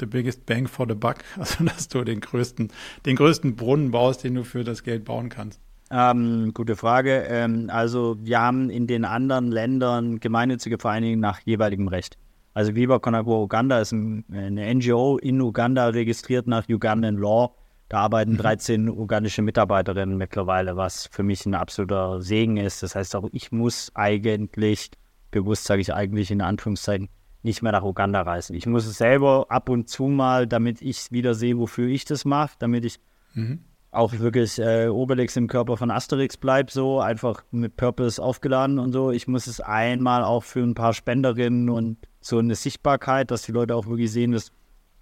the, 0.00 0.06
biggest 0.06 0.46
bang 0.46 0.66
for 0.66 0.86
the 0.88 0.94
buck, 0.94 1.16
also 1.38 1.64
dass 1.64 1.88
du 1.88 2.04
den 2.04 2.20
größten, 2.20 2.72
den 3.04 3.16
größten 3.16 3.56
Brunnen 3.56 3.90
baust, 3.90 4.24
den 4.24 4.34
du 4.34 4.44
für 4.44 4.64
das 4.64 4.82
Geld 4.82 5.04
bauen 5.04 5.28
kannst? 5.28 5.60
Ähm, 5.90 6.52
gute 6.52 6.74
Frage. 6.76 7.26
Ähm, 7.28 7.70
also 7.70 8.16
wir 8.20 8.40
haben 8.40 8.70
in 8.70 8.86
den 8.86 9.04
anderen 9.04 9.52
Ländern 9.52 10.18
gemeinnützige 10.18 10.78
Vereinigungen 10.78 11.20
nach 11.20 11.40
jeweiligem 11.40 11.88
Recht. 11.88 12.18
Also 12.54 12.74
Viva 12.74 12.98
Conagua 12.98 13.42
Uganda 13.42 13.80
ist 13.80 13.92
ein, 13.92 14.24
eine 14.32 14.74
NGO 14.74 15.18
in 15.18 15.40
Uganda 15.40 15.88
registriert 15.88 16.46
nach 16.46 16.68
Ugandan 16.68 17.16
Law. 17.16 17.54
Da 17.88 17.98
arbeiten 17.98 18.32
mhm. 18.32 18.38
13 18.38 18.88
ugandische 18.88 19.42
Mitarbeiterinnen 19.42 20.16
mittlerweile, 20.16 20.76
was 20.76 21.08
für 21.12 21.22
mich 21.22 21.46
ein 21.46 21.54
absoluter 21.54 22.20
Segen 22.20 22.56
ist. 22.56 22.82
Das 22.82 22.96
heißt 22.96 23.14
auch, 23.14 23.28
ich 23.30 23.52
muss 23.52 23.92
eigentlich 23.94 24.90
bewusst 25.30 25.64
sage 25.64 25.82
ich 25.82 25.92
eigentlich 25.92 26.30
in 26.30 26.40
Anführungszeichen, 26.40 27.08
nicht 27.46 27.62
mehr 27.62 27.72
nach 27.72 27.84
Uganda 27.84 28.20
reisen. 28.20 28.54
Ich 28.54 28.66
muss 28.66 28.86
es 28.86 28.98
selber 28.98 29.46
ab 29.48 29.68
und 29.70 29.88
zu 29.88 30.04
mal, 30.04 30.46
damit 30.46 30.82
ich 30.82 31.10
wieder 31.12 31.34
sehe, 31.34 31.56
wofür 31.56 31.88
ich 31.88 32.04
das 32.04 32.24
mache, 32.24 32.56
damit 32.58 32.84
ich 32.84 32.98
mhm. 33.34 33.60
auch 33.92 34.12
wirklich 34.18 34.58
äh, 34.58 34.88
Obelix 34.88 35.36
im 35.36 35.46
Körper 35.46 35.76
von 35.76 35.90
Asterix 35.90 36.36
bleibe, 36.36 36.70
so 36.70 37.00
einfach 37.00 37.44
mit 37.52 37.76
Purpose 37.76 38.22
aufgeladen 38.22 38.78
und 38.78 38.92
so. 38.92 39.12
Ich 39.12 39.28
muss 39.28 39.46
es 39.46 39.60
einmal 39.60 40.24
auch 40.24 40.42
für 40.42 40.60
ein 40.60 40.74
paar 40.74 40.92
Spenderinnen 40.92 41.70
und 41.70 41.96
so 42.20 42.38
eine 42.38 42.56
Sichtbarkeit, 42.56 43.30
dass 43.30 43.42
die 43.42 43.52
Leute 43.52 43.76
auch 43.76 43.86
wirklich 43.86 44.10
sehen, 44.10 44.32
das 44.32 44.50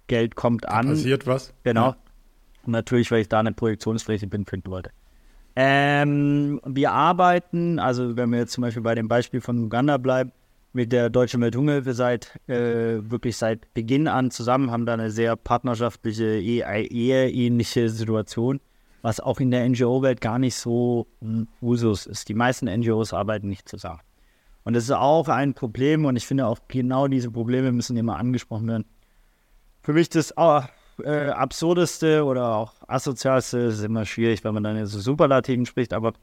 Geld 0.07 0.35
kommt 0.35 0.69
an. 0.69 0.85
Da 0.85 0.91
passiert 0.93 1.27
was. 1.27 1.53
Genau. 1.63 1.87
Ja. 1.87 1.97
Und 2.63 2.71
natürlich, 2.71 3.09
weil 3.11 3.21
ich 3.21 3.29
da 3.29 3.39
eine 3.39 3.53
Projektionsfläche 3.53 4.27
bin 4.27 4.45
die 4.45 4.69
Leute. 4.69 4.91
Ähm, 5.55 6.61
wir 6.65 6.91
arbeiten, 6.91 7.79
also 7.79 8.15
wenn 8.17 8.29
wir 8.29 8.39
jetzt 8.39 8.51
zum 8.51 8.61
Beispiel 8.61 8.83
bei 8.83 8.93
dem 8.93 9.07
Beispiel 9.07 9.41
von 9.41 9.57
Uganda 9.63 9.97
bleiben, 9.97 10.31
mit 10.75 10.91
der 10.91 11.09
Deutschen 11.09 11.41
Welthungerhilfe 11.41 11.93
seit 11.93 12.37
äh, 12.47 12.99
wirklich 13.09 13.37
seit 13.37 13.73
Beginn 13.73 14.09
an 14.09 14.29
zusammen, 14.29 14.71
haben 14.71 14.85
da 14.85 14.93
eine 14.93 15.09
sehr 15.09 15.37
partnerschaftliche, 15.37 16.37
eheähnliche 16.37 17.89
Situation, 17.89 18.59
was 19.01 19.21
auch 19.21 19.39
in 19.39 19.51
der 19.51 19.67
NGO-Welt 19.69 20.19
gar 20.19 20.37
nicht 20.37 20.55
so 20.55 21.07
Usus 21.61 22.05
ist. 22.05 22.27
Die 22.27 22.33
meisten 22.33 22.65
NGOs 22.65 23.13
arbeiten 23.13 23.47
nicht 23.47 23.69
zusammen. 23.69 24.01
Und 24.65 24.73
das 24.75 24.83
ist 24.83 24.91
auch 24.91 25.29
ein 25.29 25.53
Problem 25.53 26.05
und 26.05 26.17
ich 26.17 26.27
finde 26.27 26.45
auch 26.45 26.59
genau 26.67 27.07
diese 27.07 27.31
Probleme 27.31 27.71
müssen 27.71 27.95
immer 27.95 28.17
angesprochen 28.17 28.67
werden. 28.67 28.85
Für 29.81 29.93
mich 29.93 30.09
das 30.09 30.33
oh, 30.35 30.61
äh, 31.03 31.29
absurdeste 31.29 32.25
oder 32.25 32.53
auch 32.53 32.73
asozialste, 32.87 33.59
ist 33.59 33.83
immer 33.83 34.05
schwierig, 34.05 34.43
wenn 34.43 34.53
man 34.53 34.63
dann 34.63 34.85
so 34.87 34.99
Superlativen 34.99 35.65
spricht, 35.65 35.93
aber 35.93 36.13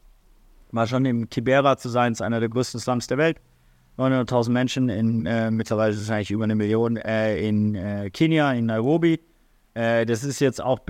mal 0.72 0.86
schon 0.86 1.06
im 1.06 1.30
Kibera 1.30 1.78
zu 1.78 1.88
sein, 1.88 2.12
ist 2.12 2.20
einer 2.20 2.40
der 2.40 2.48
größten 2.50 2.80
Slums 2.80 3.06
der 3.06 3.16
Welt. 3.16 3.38
900.000 3.98 4.50
Menschen, 4.50 4.88
in, 4.88 5.26
äh, 5.26 5.50
mittlerweile 5.50 5.92
ist 5.92 6.00
es 6.00 6.10
eigentlich 6.10 6.30
über 6.30 6.44
eine 6.44 6.54
Million, 6.54 6.96
äh, 6.96 7.46
in 7.46 7.74
äh, 7.74 8.10
Kenia, 8.10 8.52
in 8.52 8.66
Nairobi. 8.66 9.20
Äh, 9.74 10.06
das 10.06 10.24
ist 10.24 10.40
jetzt 10.40 10.62
auch 10.62 10.80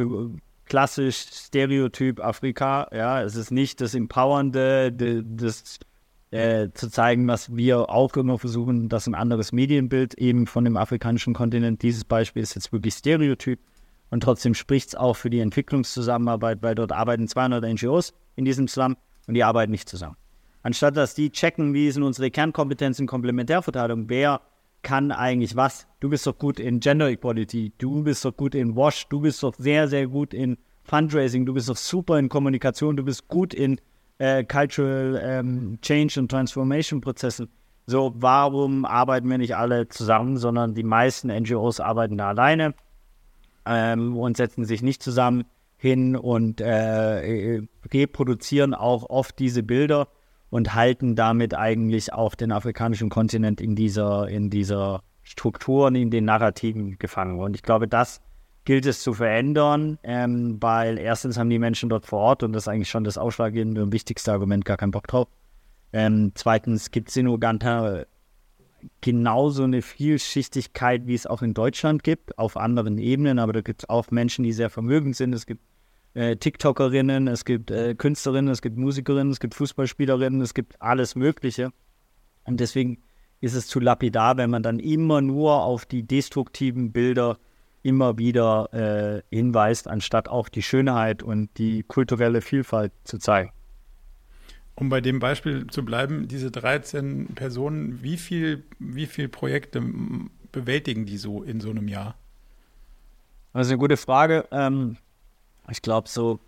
klassisch 0.67 1.27
Stereotyp 1.33 2.21
Afrika. 2.25 2.89
Ja, 2.93 3.23
es 3.23 3.37
ist 3.37 3.51
nicht 3.51 3.81
das 3.81 3.95
Empowernde, 3.95 4.93
das 4.93 5.81
äh, 6.31 6.71
zu 6.73 6.89
zeigen, 6.89 7.29
was 7.29 7.55
wir 7.55 7.91
auch 7.91 8.17
immer 8.17 8.39
versuchen, 8.39 8.89
das 8.89 9.07
ein 9.07 9.15
anderes 9.15 9.53
Medienbild 9.53 10.15
eben 10.15 10.47
von 10.47 10.65
dem 10.65 10.77
afrikanischen 10.77 11.35
Kontinent. 11.35 11.83
Dieses 11.83 12.05
Beispiel 12.05 12.43
ist 12.43 12.55
jetzt 12.55 12.73
wirklich 12.73 12.95
Stereotyp. 12.95 13.61
Und 14.11 14.23
trotzdem 14.23 14.55
spricht 14.55 14.89
es 14.89 14.95
auch 14.95 15.15
für 15.15 15.31
die 15.31 15.41
Entwicklungszusammenarbeit, 15.41 16.63
weil 16.63 16.75
dort 16.75 16.93
arbeiten 16.93 17.29
200 17.29 17.65
NGOs 17.65 18.13
in 18.37 18.45
diesem 18.45 18.69
Slum 18.69 18.97
und 19.27 19.35
die 19.35 19.43
arbeiten 19.43 19.73
nicht 19.73 19.89
zusammen. 19.89 20.17
Anstatt 20.63 20.97
dass 20.97 21.15
die 21.15 21.31
checken, 21.31 21.75
wie 21.75 21.91
sind 21.91 22.03
unsere 22.03 22.31
Kernkompetenzen 22.31 23.07
Komplementärverteilung, 23.07 24.09
wer 24.09 24.41
kann 24.83 25.13
eigentlich 25.13 25.57
was. 25.57 25.87
Du 26.01 26.09
bist 26.09 26.27
doch 26.27 26.39
gut 26.39 26.59
in 26.61 26.81
Gender 26.81 27.09
Equality, 27.09 27.73
du 27.79 28.03
bist 28.03 28.25
doch 28.25 28.37
gut 28.37 28.55
in 28.55 28.77
Wash, 28.77 29.07
du 29.09 29.21
bist 29.21 29.43
doch 29.43 29.55
sehr, 29.57 29.89
sehr 29.89 30.07
gut 30.09 30.35
in 30.35 30.59
Fundraising, 30.85 31.47
du 31.47 31.55
bist 31.55 31.69
doch 31.69 31.77
super 31.77 32.19
in 32.19 32.29
Kommunikation, 32.29 32.97
du 32.97 33.05
bist 33.05 33.29
gut 33.29 33.55
in 33.55 33.81
äh, 34.19 34.45
Cultural 34.45 35.21
ähm, 35.23 35.79
Change 35.83 36.21
und 36.21 36.31
Transformation 36.31 37.01
Prozessen. 37.01 37.49
So, 37.87 38.13
warum 38.17 38.85
arbeiten 38.85 39.29
wir 39.29 39.39
nicht 39.39 39.57
alle 39.57 39.89
zusammen, 39.89 40.37
sondern 40.37 40.75
die 40.75 40.85
meisten 40.85 41.29
NGOs 41.29 41.81
arbeiten 41.81 42.19
da 42.19 42.29
alleine 42.29 42.75
ähm, 43.67 44.17
und 44.17 44.37
setzen 44.37 44.65
sich 44.65 44.83
nicht 44.83 45.03
zusammen 45.03 45.45
hin 45.77 46.15
und 46.15 46.61
äh, 46.61 47.63
reproduzieren 47.93 48.75
auch 48.75 49.11
oft 49.11 49.39
diese 49.41 49.65
Bilder 49.65 50.09
und 50.53 50.75
halten 50.75 51.17
damit 51.17 51.55
eigentlich 51.55 52.13
auch 52.13 52.35
den 52.35 52.53
afrikanischen 52.53 53.09
Kontinent 53.09 53.59
in 53.59 53.75
dieser, 53.75 54.29
in 54.29 54.51
dieser 54.51 55.03
Struktur 55.23 55.87
und 55.87 55.95
in 55.95 56.11
den 56.11 56.27
Narrativen 56.27 56.99
gefangen. 56.99 57.41
Und 57.41 57.57
ich 57.57 57.63
glaube, 57.63 57.89
das 57.89 58.21
gilt 58.67 58.85
es 58.85 59.03
zu 59.03 59.15
verändern, 59.15 59.99
ähm, 60.03 60.59
weil 60.61 60.99
erstens 60.99 61.39
haben 61.39 61.49
die 61.49 61.59
Menschen 61.59 61.89
dort 61.89 62.05
vor 62.05 62.19
Ort, 62.19 62.43
und 62.43 62.53
das 62.53 62.65
ist 62.65 62.69
eigentlich 62.69 62.91
schon 62.91 63.03
das 63.03 63.17
ausschlaggebende 63.17 63.83
und 63.83 63.93
wichtigste 63.95 64.31
Argument, 64.31 64.67
gar 64.67 64.77
keinen 64.77 64.91
Bock 64.91 65.07
drauf. 65.07 65.27
Ähm, 65.95 66.33
zweitens 66.35 66.91
gibt 66.91 67.09
es 67.09 67.17
in 67.17 67.29
Uganda 67.29 68.05
genauso 69.01 69.65
eine 69.65 69.81
Vielschichtigkeit, 69.81 71.07
wie 71.07 71.15
es 71.15 71.27
auch 71.27 71.41
in 71.41 71.55
Deutschland 71.55 72.05
gibt, 72.05 72.37
auf 72.37 72.59
anderen 72.59 72.99
Ebenen, 72.99 73.39
aber 73.39 73.55
da 73.55 73.63
gibt 73.63 73.85
es 73.85 73.89
auch 73.89 74.11
Menschen, 74.11 74.43
die 74.43 74.53
sehr 74.53 74.69
vermögend 74.69 75.17
sind. 75.17 75.33
Es 75.33 75.47
gibt 75.47 75.63
äh, 76.15 76.37
TikTokerinnen, 76.37 77.29
es 77.29 77.45
gibt 77.45 77.71
äh, 77.71 77.95
Künstlerinnen, 77.95 78.51
es 78.51 78.63
gibt 78.63 78.77
Musikerinnen, 78.77 79.33
es 79.33 79.41
gibt 79.41 79.55
Fußballspielerinnen, 79.55 80.41
es 80.41 80.55
gibt 80.55 80.81
alles 80.81 81.15
Mögliche. 81.15 81.73
Und 82.45 82.61
deswegen 82.61 83.03
ist 83.41 83.55
es 83.55 83.67
zu 83.67 83.81
lapidar, 83.81 84.37
wenn 84.37 84.51
man 84.51 84.63
dann 84.63 84.79
immer 84.79 85.21
nur 85.21 85.63
auf 85.63 85.87
die 85.87 86.03
destruktiven 86.03 86.93
Bilder 86.93 87.39
immer 87.83 88.19
wieder 88.19 88.73
äh, 88.73 89.23
hinweist, 89.35 89.89
anstatt 89.89 90.29
auch 90.29 90.49
die 90.49 90.63
Schönheit 90.63 91.23
und 91.23 91.51
die 91.59 91.83
kulturelle 91.83 92.41
Vielfalt 92.41 92.93
zu 93.05 93.19
zeigen. 93.19 93.51
Um 94.75 94.89
bei 94.89 95.01
dem 95.01 95.19
Beispiel 95.19 95.67
zu 95.67 95.85
bleiben, 95.85 96.29
diese 96.29 96.51
13 96.51 97.35
Personen, 97.35 98.03
wie 98.03 98.17
viel, 98.17 98.65
wie 98.79 99.07
viel 99.07 99.29
Projekte 99.29 99.83
bewältigen 100.51 101.05
die 101.05 101.19
so 101.19 101.43
in 101.43 101.61
so 101.61 101.71
einem 101.71 101.89
Jahr? 101.89 102.17
Das 103.53 103.67
ist 103.67 103.73
eine 103.73 103.79
gute 103.79 103.97
Frage. 103.97 104.47
Ähm, 104.51 104.97
ich 105.73 105.83
glaube, 105.83 106.09
so 106.09 106.39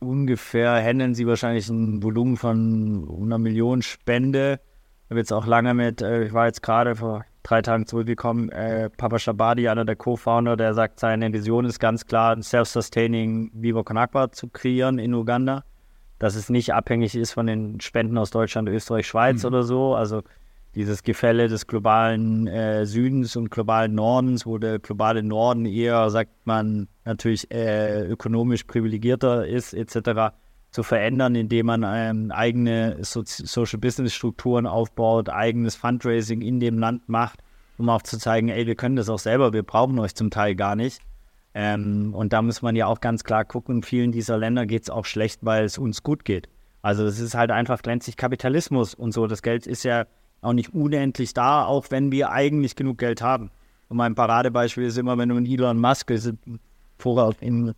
ungefähr 0.00 0.74
handeln 0.74 1.14
sie 1.14 1.26
wahrscheinlich 1.26 1.68
ein 1.68 2.02
Volumen 2.02 2.36
von 2.36 3.08
einer 3.22 3.38
Million 3.38 3.82
Spende. 3.82 4.60
Ich 5.06 5.10
habe 5.10 5.20
jetzt 5.20 5.32
auch 5.32 5.46
lange 5.46 5.72
mit, 5.72 6.02
äh, 6.02 6.24
ich 6.24 6.32
war 6.32 6.46
jetzt 6.46 6.62
gerade 6.62 6.94
vor 6.94 7.24
drei 7.42 7.62
Tagen 7.62 7.86
zurückgekommen, 7.86 8.50
äh, 8.50 8.90
Papa 8.90 9.18
Shabadi, 9.18 9.68
einer 9.68 9.86
der 9.86 9.96
Co-Founder, 9.96 10.56
der 10.56 10.74
sagt, 10.74 11.00
seine 11.00 11.32
Vision 11.32 11.64
ist 11.64 11.78
ganz 11.78 12.04
klar, 12.06 12.36
ein 12.36 12.42
self-sustaining 12.42 13.50
Vivo 13.54 13.82
Conakwa 13.82 14.30
zu 14.30 14.48
kreieren 14.48 14.98
in 14.98 15.14
Uganda 15.14 15.64
dass 16.18 16.34
es 16.34 16.50
nicht 16.50 16.74
abhängig 16.74 17.14
ist 17.14 17.32
von 17.32 17.46
den 17.46 17.80
Spenden 17.80 18.18
aus 18.18 18.30
Deutschland, 18.30 18.68
Österreich, 18.68 19.06
Schweiz 19.06 19.42
mhm. 19.42 19.48
oder 19.48 19.62
so. 19.62 19.94
Also 19.94 20.22
dieses 20.74 21.02
Gefälle 21.02 21.48
des 21.48 21.66
globalen 21.66 22.46
äh, 22.46 22.86
Südens 22.86 23.36
und 23.36 23.50
globalen 23.50 23.94
Nordens, 23.94 24.46
wo 24.46 24.58
der 24.58 24.78
globale 24.78 25.22
Norden 25.22 25.66
eher, 25.66 26.10
sagt 26.10 26.30
man, 26.44 26.88
natürlich 27.04 27.50
äh, 27.50 28.04
ökonomisch 28.06 28.64
privilegierter 28.64 29.46
ist, 29.46 29.74
etc., 29.74 30.34
zu 30.70 30.82
verändern, 30.82 31.34
indem 31.34 31.66
man 31.66 31.84
ähm, 31.86 32.30
eigene 32.30 32.98
so 33.00 33.22
Social 33.24 33.78
Business 33.78 34.12
Strukturen 34.12 34.66
aufbaut, 34.66 35.30
eigenes 35.30 35.76
Fundraising 35.76 36.42
in 36.42 36.60
dem 36.60 36.78
Land 36.78 37.08
macht, 37.08 37.40
um 37.78 37.88
auch 37.88 38.02
zu 38.02 38.18
zeigen, 38.18 38.50
ey, 38.50 38.66
wir 38.66 38.74
können 38.74 38.96
das 38.96 39.08
auch 39.08 39.18
selber, 39.18 39.54
wir 39.54 39.62
brauchen 39.62 39.98
euch 39.98 40.14
zum 40.14 40.30
Teil 40.30 40.54
gar 40.54 40.76
nicht. 40.76 41.00
Ähm, 41.54 42.14
und 42.14 42.34
da 42.34 42.42
muss 42.42 42.60
man 42.60 42.76
ja 42.76 42.86
auch 42.86 43.00
ganz 43.00 43.24
klar 43.24 43.44
gucken, 43.44 43.76
in 43.76 43.82
vielen 43.82 44.12
dieser 44.12 44.36
Länder 44.36 44.66
geht 44.66 44.82
es 44.82 44.90
auch 44.90 45.06
schlecht, 45.06 45.40
weil 45.42 45.64
es 45.64 45.78
uns 45.78 46.02
gut 46.02 46.24
geht. 46.26 46.48
Also 46.82 47.04
es 47.04 47.18
ist 47.18 47.34
halt 47.34 47.50
einfach 47.50 47.82
glänzlich 47.82 48.16
Kapitalismus 48.16 48.94
und 48.94 49.12
so. 49.12 49.26
Das 49.26 49.42
Geld 49.42 49.66
ist 49.66 49.82
ja 49.82 50.04
auch 50.40 50.52
nicht 50.52 50.74
unendlich 50.74 51.34
da, 51.34 51.64
auch 51.64 51.86
wenn 51.90 52.12
wir 52.12 52.30
eigentlich 52.30 52.76
genug 52.76 52.98
Geld 52.98 53.22
haben. 53.22 53.50
Und 53.88 53.96
mein 53.96 54.14
Paradebeispiel 54.14 54.84
ist 54.84 54.98
immer, 54.98 55.16
wenn 55.18 55.28
du 55.28 55.36
einen 55.36 55.46
Elon 55.46 55.80
Musk, 55.80 56.12
vorher 56.98 57.32
in, 57.40 57.74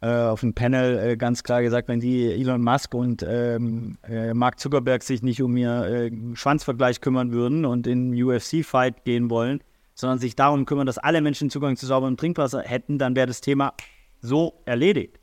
äh, 0.00 0.08
auf 0.08 0.40
dem 0.40 0.54
Panel 0.54 0.98
äh, 0.98 1.16
ganz 1.16 1.42
klar 1.42 1.62
gesagt, 1.62 1.88
wenn 1.88 2.00
die 2.00 2.26
Elon 2.32 2.62
Musk 2.62 2.94
und 2.94 3.24
ähm, 3.26 3.98
äh, 4.08 4.34
Mark 4.34 4.60
Zuckerberg 4.60 5.02
sich 5.02 5.22
nicht 5.22 5.42
um 5.42 5.56
ihr 5.56 5.84
äh, 5.84 6.10
Schwanzvergleich 6.34 7.00
kümmern 7.00 7.32
würden 7.32 7.64
und 7.64 7.86
in 7.86 8.14
UFC-Fight 8.22 9.04
gehen 9.04 9.30
wollen, 9.30 9.60
sondern 9.94 10.18
sich 10.18 10.36
darum 10.36 10.64
kümmern, 10.64 10.86
dass 10.86 10.98
alle 10.98 11.20
Menschen 11.20 11.50
Zugang 11.50 11.76
zu 11.76 11.86
sauberem 11.86 12.16
Trinkwasser 12.16 12.62
hätten, 12.62 12.98
dann 12.98 13.16
wäre 13.16 13.26
das 13.26 13.40
Thema 13.40 13.74
so 14.20 14.54
erledigt. 14.64 15.18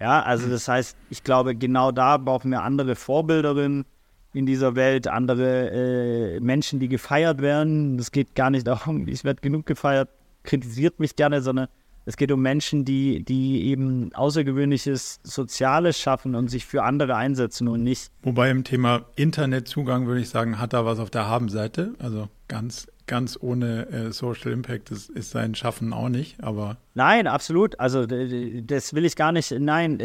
Ja, 0.00 0.22
also 0.22 0.48
das 0.48 0.68
heißt, 0.68 0.96
ich 1.10 1.24
glaube, 1.24 1.56
genau 1.56 1.90
da 1.90 2.18
brauchen 2.18 2.52
wir 2.52 2.62
andere 2.62 2.94
Vorbilderinnen 2.94 3.84
in 4.32 4.46
dieser 4.46 4.76
Welt, 4.76 5.08
andere 5.08 5.70
äh, 5.70 6.40
Menschen, 6.40 6.80
die 6.80 6.88
gefeiert 6.88 7.40
werden. 7.40 7.98
Es 7.98 8.12
geht 8.12 8.34
gar 8.34 8.50
nicht 8.50 8.66
darum, 8.66 9.08
ich 9.08 9.24
werde 9.24 9.40
genug 9.40 9.66
gefeiert, 9.66 10.08
kritisiert 10.42 11.00
mich 11.00 11.16
gerne, 11.16 11.42
sondern 11.42 11.68
es 12.04 12.16
geht 12.16 12.32
um 12.32 12.40
Menschen, 12.40 12.86
die, 12.86 13.22
die 13.22 13.66
eben 13.66 14.14
außergewöhnliches 14.14 15.20
Soziales 15.24 15.98
schaffen 15.98 16.34
und 16.34 16.48
sich 16.48 16.64
für 16.64 16.82
andere 16.82 17.16
einsetzen 17.16 17.68
und 17.68 17.82
nicht. 17.82 18.10
Wobei 18.22 18.50
im 18.50 18.64
Thema 18.64 19.04
Internetzugang 19.16 20.06
würde 20.06 20.22
ich 20.22 20.30
sagen, 20.30 20.58
hat 20.58 20.72
da 20.72 20.86
was 20.86 21.00
auf 21.00 21.10
der 21.10 21.26
Habenseite. 21.26 21.92
Also 21.98 22.28
ganz 22.48 22.86
ganz 23.08 23.36
ohne 23.40 23.88
äh, 23.88 24.12
Social 24.12 24.52
Impact 24.52 24.92
ist, 24.92 25.10
ist, 25.10 25.30
sein 25.30 25.54
Schaffen 25.56 25.92
auch 25.92 26.08
nicht, 26.08 26.42
aber. 26.44 26.76
Nein, 26.94 27.26
absolut. 27.26 27.80
Also 27.80 28.06
das 28.06 28.94
will 28.94 29.04
ich 29.04 29.16
gar 29.16 29.32
nicht. 29.32 29.50
Nein, 29.50 30.00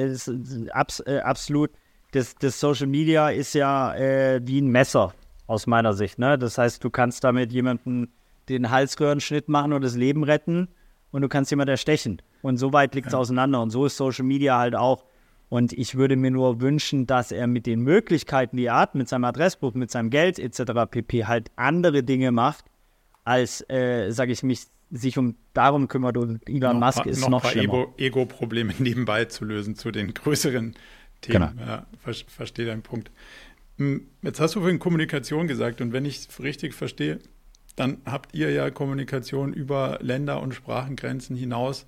abs, 0.71 1.01
äh, 1.01 1.19
absolut. 1.19 1.69
Das, 2.13 2.35
das, 2.35 2.59
Social 2.59 2.87
Media 2.87 3.29
ist 3.29 3.53
ja 3.53 3.93
äh, 3.95 4.39
wie 4.43 4.61
ein 4.61 4.67
Messer 4.67 5.13
aus 5.47 5.67
meiner 5.67 5.93
Sicht. 5.93 6.19
Ne? 6.19 6.37
Das 6.37 6.57
heißt, 6.57 6.83
du 6.83 6.89
kannst 6.89 7.23
damit 7.23 7.51
jemanden 7.51 8.11
den 8.49 8.69
Halsröhrenschnitt 8.69 9.49
machen 9.49 9.73
und 9.73 9.83
das 9.83 9.95
Leben 9.95 10.23
retten 10.23 10.67
und 11.11 11.21
du 11.21 11.27
kannst 11.27 11.51
jemanden 11.51 11.71
erstechen. 11.71 12.21
Und 12.41 12.57
so 12.57 12.73
weit 12.73 12.95
liegt 12.95 13.07
es 13.07 13.13
ja. 13.13 13.19
auseinander. 13.19 13.61
Und 13.61 13.69
so 13.69 13.85
ist 13.85 13.97
Social 13.97 14.25
Media 14.25 14.57
halt 14.57 14.75
auch. 14.75 15.05
Und 15.49 15.73
ich 15.73 15.95
würde 15.95 16.15
mir 16.15 16.31
nur 16.31 16.61
wünschen, 16.61 17.05
dass 17.05 17.31
er 17.31 17.47
mit 17.47 17.65
den 17.65 17.81
Möglichkeiten, 17.81 18.57
die 18.57 18.65
er 18.65 18.77
hat, 18.77 18.95
mit 18.95 19.07
seinem 19.07 19.25
Adressbuch, 19.25 19.73
mit 19.73 19.91
seinem 19.91 20.09
Geld 20.09 20.39
etc. 20.39 20.89
pp. 20.89 21.25
halt 21.25 21.51
andere 21.55 22.03
Dinge 22.03 22.31
macht, 22.31 22.65
als, 23.23 23.63
äh, 23.69 24.09
sage 24.11 24.31
ich 24.31 24.41
mich, 24.41 24.65
sich 24.89 25.17
um 25.17 25.35
darum 25.53 25.87
kümmert 25.87 26.17
und 26.17 26.47
Elon 26.47 26.79
noch 26.79 26.95
Musk 26.95 27.05
ist 27.05 27.21
noch, 27.21 27.29
noch 27.29 27.45
schlimmer. 27.45 27.87
Ego-Probleme 27.97 28.73
nebenbei 28.79 29.25
zu 29.25 29.45
lösen 29.45 29.75
zu 29.75 29.91
den 29.91 30.13
größeren 30.13 30.75
Themen. 31.23 31.55
Genau. 31.57 31.67
Ja, 31.67 31.87
ver 32.03 32.13
verstehe 32.13 32.65
deinen 32.65 32.83
Punkt. 32.83 33.11
Hm, 33.77 34.07
jetzt 34.21 34.39
hast 34.39 34.55
du 34.55 34.59
vorhin 34.59 34.79
Kommunikation 34.79 35.47
gesagt 35.47 35.81
und 35.81 35.93
wenn 35.93 36.05
ich 36.05 36.27
es 36.27 36.39
richtig 36.39 36.73
verstehe, 36.73 37.19
dann 37.75 37.97
habt 38.05 38.35
ihr 38.35 38.51
ja 38.51 38.69
Kommunikation 38.69 39.51
über 39.51 39.97
Länder- 40.01 40.41
und 40.41 40.53
Sprachengrenzen 40.53 41.35
hinaus 41.35 41.87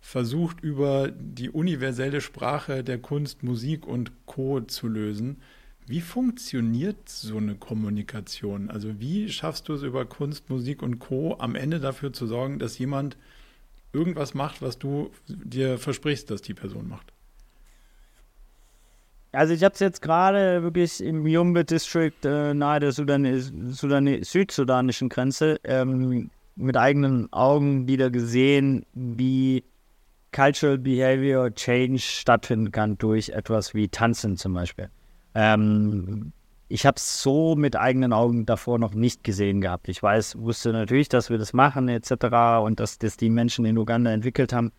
versucht, 0.00 0.60
über 0.60 1.10
die 1.10 1.50
universelle 1.50 2.20
Sprache 2.20 2.84
der 2.84 2.98
Kunst, 2.98 3.42
Musik 3.42 3.86
und 3.86 4.12
Co. 4.26 4.60
zu 4.60 4.86
lösen. 4.86 5.38
Wie 5.86 6.02
funktioniert 6.02 7.08
so 7.08 7.38
eine 7.38 7.54
Kommunikation? 7.56 8.70
Also 8.70 9.00
wie 9.00 9.28
schaffst 9.30 9.68
du 9.68 9.74
es 9.74 9.82
über 9.82 10.04
Kunst, 10.04 10.50
Musik 10.50 10.82
und 10.82 10.98
Co 10.98 11.36
am 11.38 11.56
Ende 11.56 11.80
dafür 11.80 12.12
zu 12.12 12.26
sorgen, 12.26 12.58
dass 12.58 12.78
jemand 12.78 13.16
irgendwas 13.92 14.34
macht, 14.34 14.62
was 14.62 14.78
du 14.78 15.10
dir 15.26 15.78
versprichst, 15.78 16.30
dass 16.30 16.42
die 16.42 16.54
Person 16.54 16.86
macht? 16.86 17.13
Also 19.34 19.52
ich 19.52 19.64
habe 19.64 19.74
es 19.74 19.80
jetzt 19.80 20.00
gerade 20.02 20.62
wirklich 20.62 21.02
im 21.02 21.26
Yumbe 21.26 21.64
District 21.64 22.24
äh, 22.24 22.54
nahe 22.54 22.80
der 22.80 22.92
Sudan 22.92 23.24
Sudan 23.72 24.22
südsudanischen 24.22 25.08
Grenze 25.08 25.60
ähm, 25.64 26.30
mit 26.56 26.76
eigenen 26.76 27.32
Augen 27.32 27.88
wieder 27.88 28.10
gesehen, 28.10 28.86
wie 28.94 29.64
Cultural 30.32 30.78
Behavior 30.78 31.54
Change 31.54 32.00
stattfinden 32.00 32.72
kann 32.72 32.98
durch 32.98 33.30
etwas 33.30 33.74
wie 33.74 33.88
Tanzen 33.88 34.36
zum 34.36 34.54
Beispiel. 34.54 34.88
Ähm, 35.34 36.32
ich 36.68 36.86
habe 36.86 36.96
es 36.96 37.22
so 37.22 37.54
mit 37.56 37.76
eigenen 37.76 38.12
Augen 38.12 38.46
davor 38.46 38.78
noch 38.78 38.94
nicht 38.94 39.22
gesehen 39.22 39.60
gehabt. 39.60 39.88
Ich 39.88 40.02
weiß, 40.02 40.38
wusste 40.38 40.72
natürlich, 40.72 41.08
dass 41.08 41.30
wir 41.30 41.38
das 41.38 41.52
machen 41.52 41.88
etc. 41.88 42.64
und 42.64 42.80
dass 42.80 42.98
das 42.98 43.16
die 43.16 43.30
Menschen 43.30 43.64
in 43.64 43.78
Uganda 43.78 44.10
entwickelt 44.10 44.52
haben. 44.52 44.72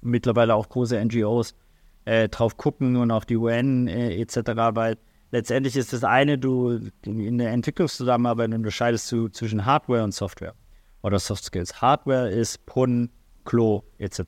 Mittlerweile 0.00 0.54
auch 0.54 0.68
große 0.68 1.02
NGOs 1.04 1.54
äh, 2.04 2.28
drauf 2.28 2.56
gucken 2.56 2.96
und 2.96 3.10
auch 3.10 3.24
die 3.24 3.36
UN 3.36 3.88
äh, 3.88 4.20
etc. 4.20 4.36
Weil 4.72 4.96
letztendlich 5.30 5.76
ist 5.76 5.92
das 5.92 6.04
eine, 6.04 6.38
du 6.38 6.80
in 7.04 7.38
der 7.38 7.50
Entwicklungszusammenarbeit 7.50 8.52
unterscheidest 8.52 9.10
du 9.12 9.28
zwischen 9.28 9.64
Hardware 9.64 10.04
und 10.04 10.12
Software 10.12 10.54
oder 11.02 11.18
Soft 11.18 11.44
Skills. 11.44 11.80
Hardware 11.80 12.28
ist 12.28 12.64
Brunnen, 12.66 13.10
Klo 13.44 13.82
etc. 13.98 14.20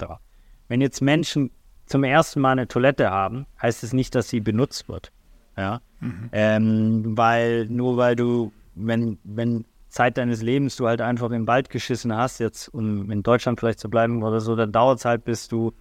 Wenn 0.68 0.80
jetzt 0.80 1.00
Menschen 1.00 1.50
zum 1.86 2.04
ersten 2.04 2.40
Mal 2.40 2.52
eine 2.52 2.68
Toilette 2.68 3.10
haben, 3.10 3.46
heißt 3.60 3.82
es 3.84 3.92
nicht, 3.92 4.14
dass 4.14 4.28
sie 4.28 4.40
benutzt 4.40 4.88
wird. 4.88 5.12
Ja. 5.56 5.80
Mhm. 6.00 6.28
Ähm, 6.32 7.16
weil 7.16 7.66
nur 7.66 7.96
weil 7.96 8.16
du, 8.16 8.52
wenn, 8.74 9.18
wenn 9.24 9.64
Zeit 9.88 10.16
deines 10.16 10.40
Lebens 10.40 10.76
du 10.76 10.86
halt 10.86 11.02
einfach 11.02 11.30
im 11.30 11.46
Wald 11.46 11.68
geschissen 11.68 12.16
hast, 12.16 12.40
jetzt 12.40 12.68
um 12.68 13.10
in 13.10 13.22
Deutschland 13.22 13.60
vielleicht 13.60 13.78
zu 13.78 13.90
bleiben 13.90 14.22
oder 14.22 14.40
so, 14.40 14.56
dann 14.56 14.72
dauert 14.72 15.00
es 15.00 15.04
halt, 15.04 15.24
bis 15.24 15.48
du 15.48 15.72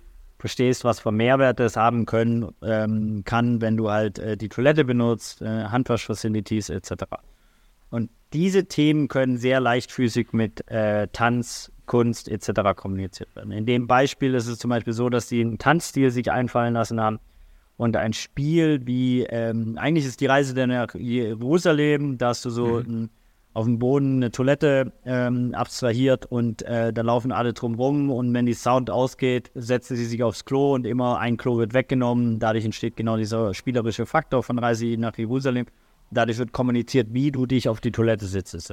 verstehst, 0.42 0.84
was 0.84 1.00
für 1.00 1.12
Mehrwerte 1.12 1.64
es 1.64 1.78
haben 1.78 2.06
können, 2.06 2.50
ähm, 2.64 3.22
kann, 3.24 3.62
wenn 3.62 3.78
du 3.78 3.90
halt 3.90 4.20
äh, 4.20 4.36
die 4.36 4.50
Toilette 4.50 4.84
benutzt, 4.84 5.42
äh, 5.42 5.46
Handwaschfacilities 5.46 6.70
etc. 6.70 7.06
Und 7.92 8.10
diese 8.34 8.66
Themen 8.66 9.08
können 9.08 9.38
sehr 9.38 9.60
leichtfüßig 9.60 10.34
mit 10.34 10.70
äh, 10.70 11.08
Tanz, 11.14 11.72
Kunst 11.86 12.28
etc. 12.28 12.76
kommuniziert 12.76 13.36
werden. 13.36 13.52
In 13.52 13.66
dem 13.66 13.86
Beispiel 13.86 14.34
ist 14.34 14.48
es 14.48 14.58
zum 14.58 14.70
Beispiel 14.70 14.94
so, 14.94 15.10
dass 15.10 15.30
sie 15.30 15.42
einen 15.42 15.58
Tanzstil 15.58 16.10
sich 16.10 16.32
einfallen 16.32 16.74
lassen 16.74 17.00
haben 17.00 17.20
und 17.78 17.96
ein 17.96 18.14
Spiel 18.14 18.82
wie, 18.86 19.24
ähm, 19.24 19.78
eigentlich 19.78 20.06
ist 20.06 20.22
die 20.22 20.26
Reise 20.26 20.56
nach 20.68 20.96
Jerusalem, 20.96 22.18
da 22.18 22.30
hast 22.30 22.46
du 22.46 22.50
so 22.50 22.66
mhm. 22.66 22.90
ein 22.90 23.10
auf 23.54 23.66
dem 23.66 23.80
Boden 23.80 24.18
eine 24.18 24.32
Toilette 24.32 24.94
ähm, 25.06 25.54
abstrahiert 25.54 26.26
und 26.26 26.62
äh, 26.64 26.94
da 26.94 27.02
laufen 27.02 27.32
alle 27.32 27.54
drum 27.54 27.76
rum 27.76 28.10
und 28.10 28.34
wenn 28.34 28.46
die 28.46 28.54
Sound 28.54 28.90
ausgeht, 28.90 29.52
setzen 29.56 29.98
sie 29.98 30.06
sich 30.06 30.24
aufs 30.24 30.46
Klo 30.46 30.74
und 30.74 30.86
immer 30.86 31.20
ein 31.20 31.38
Klo 31.38 31.58
wird 31.58 31.74
weggenommen. 31.74 32.40
Dadurch 32.40 32.64
entsteht 32.64 32.96
genau 32.96 33.18
dieser 33.18 33.54
spielerische 33.54 34.06
Faktor 34.06 34.42
von 34.42 34.58
Reise 34.58 34.86
nach 34.98 35.18
Jerusalem. 35.18 35.66
Dadurch 36.12 36.38
wird 36.38 36.54
kommuniziert, 36.54 37.08
wie 37.12 37.32
du 37.32 37.46
dich 37.46 37.68
auf 37.68 37.82
die 37.82 37.92
Toilette 37.92 38.26
sitzt. 38.26 38.72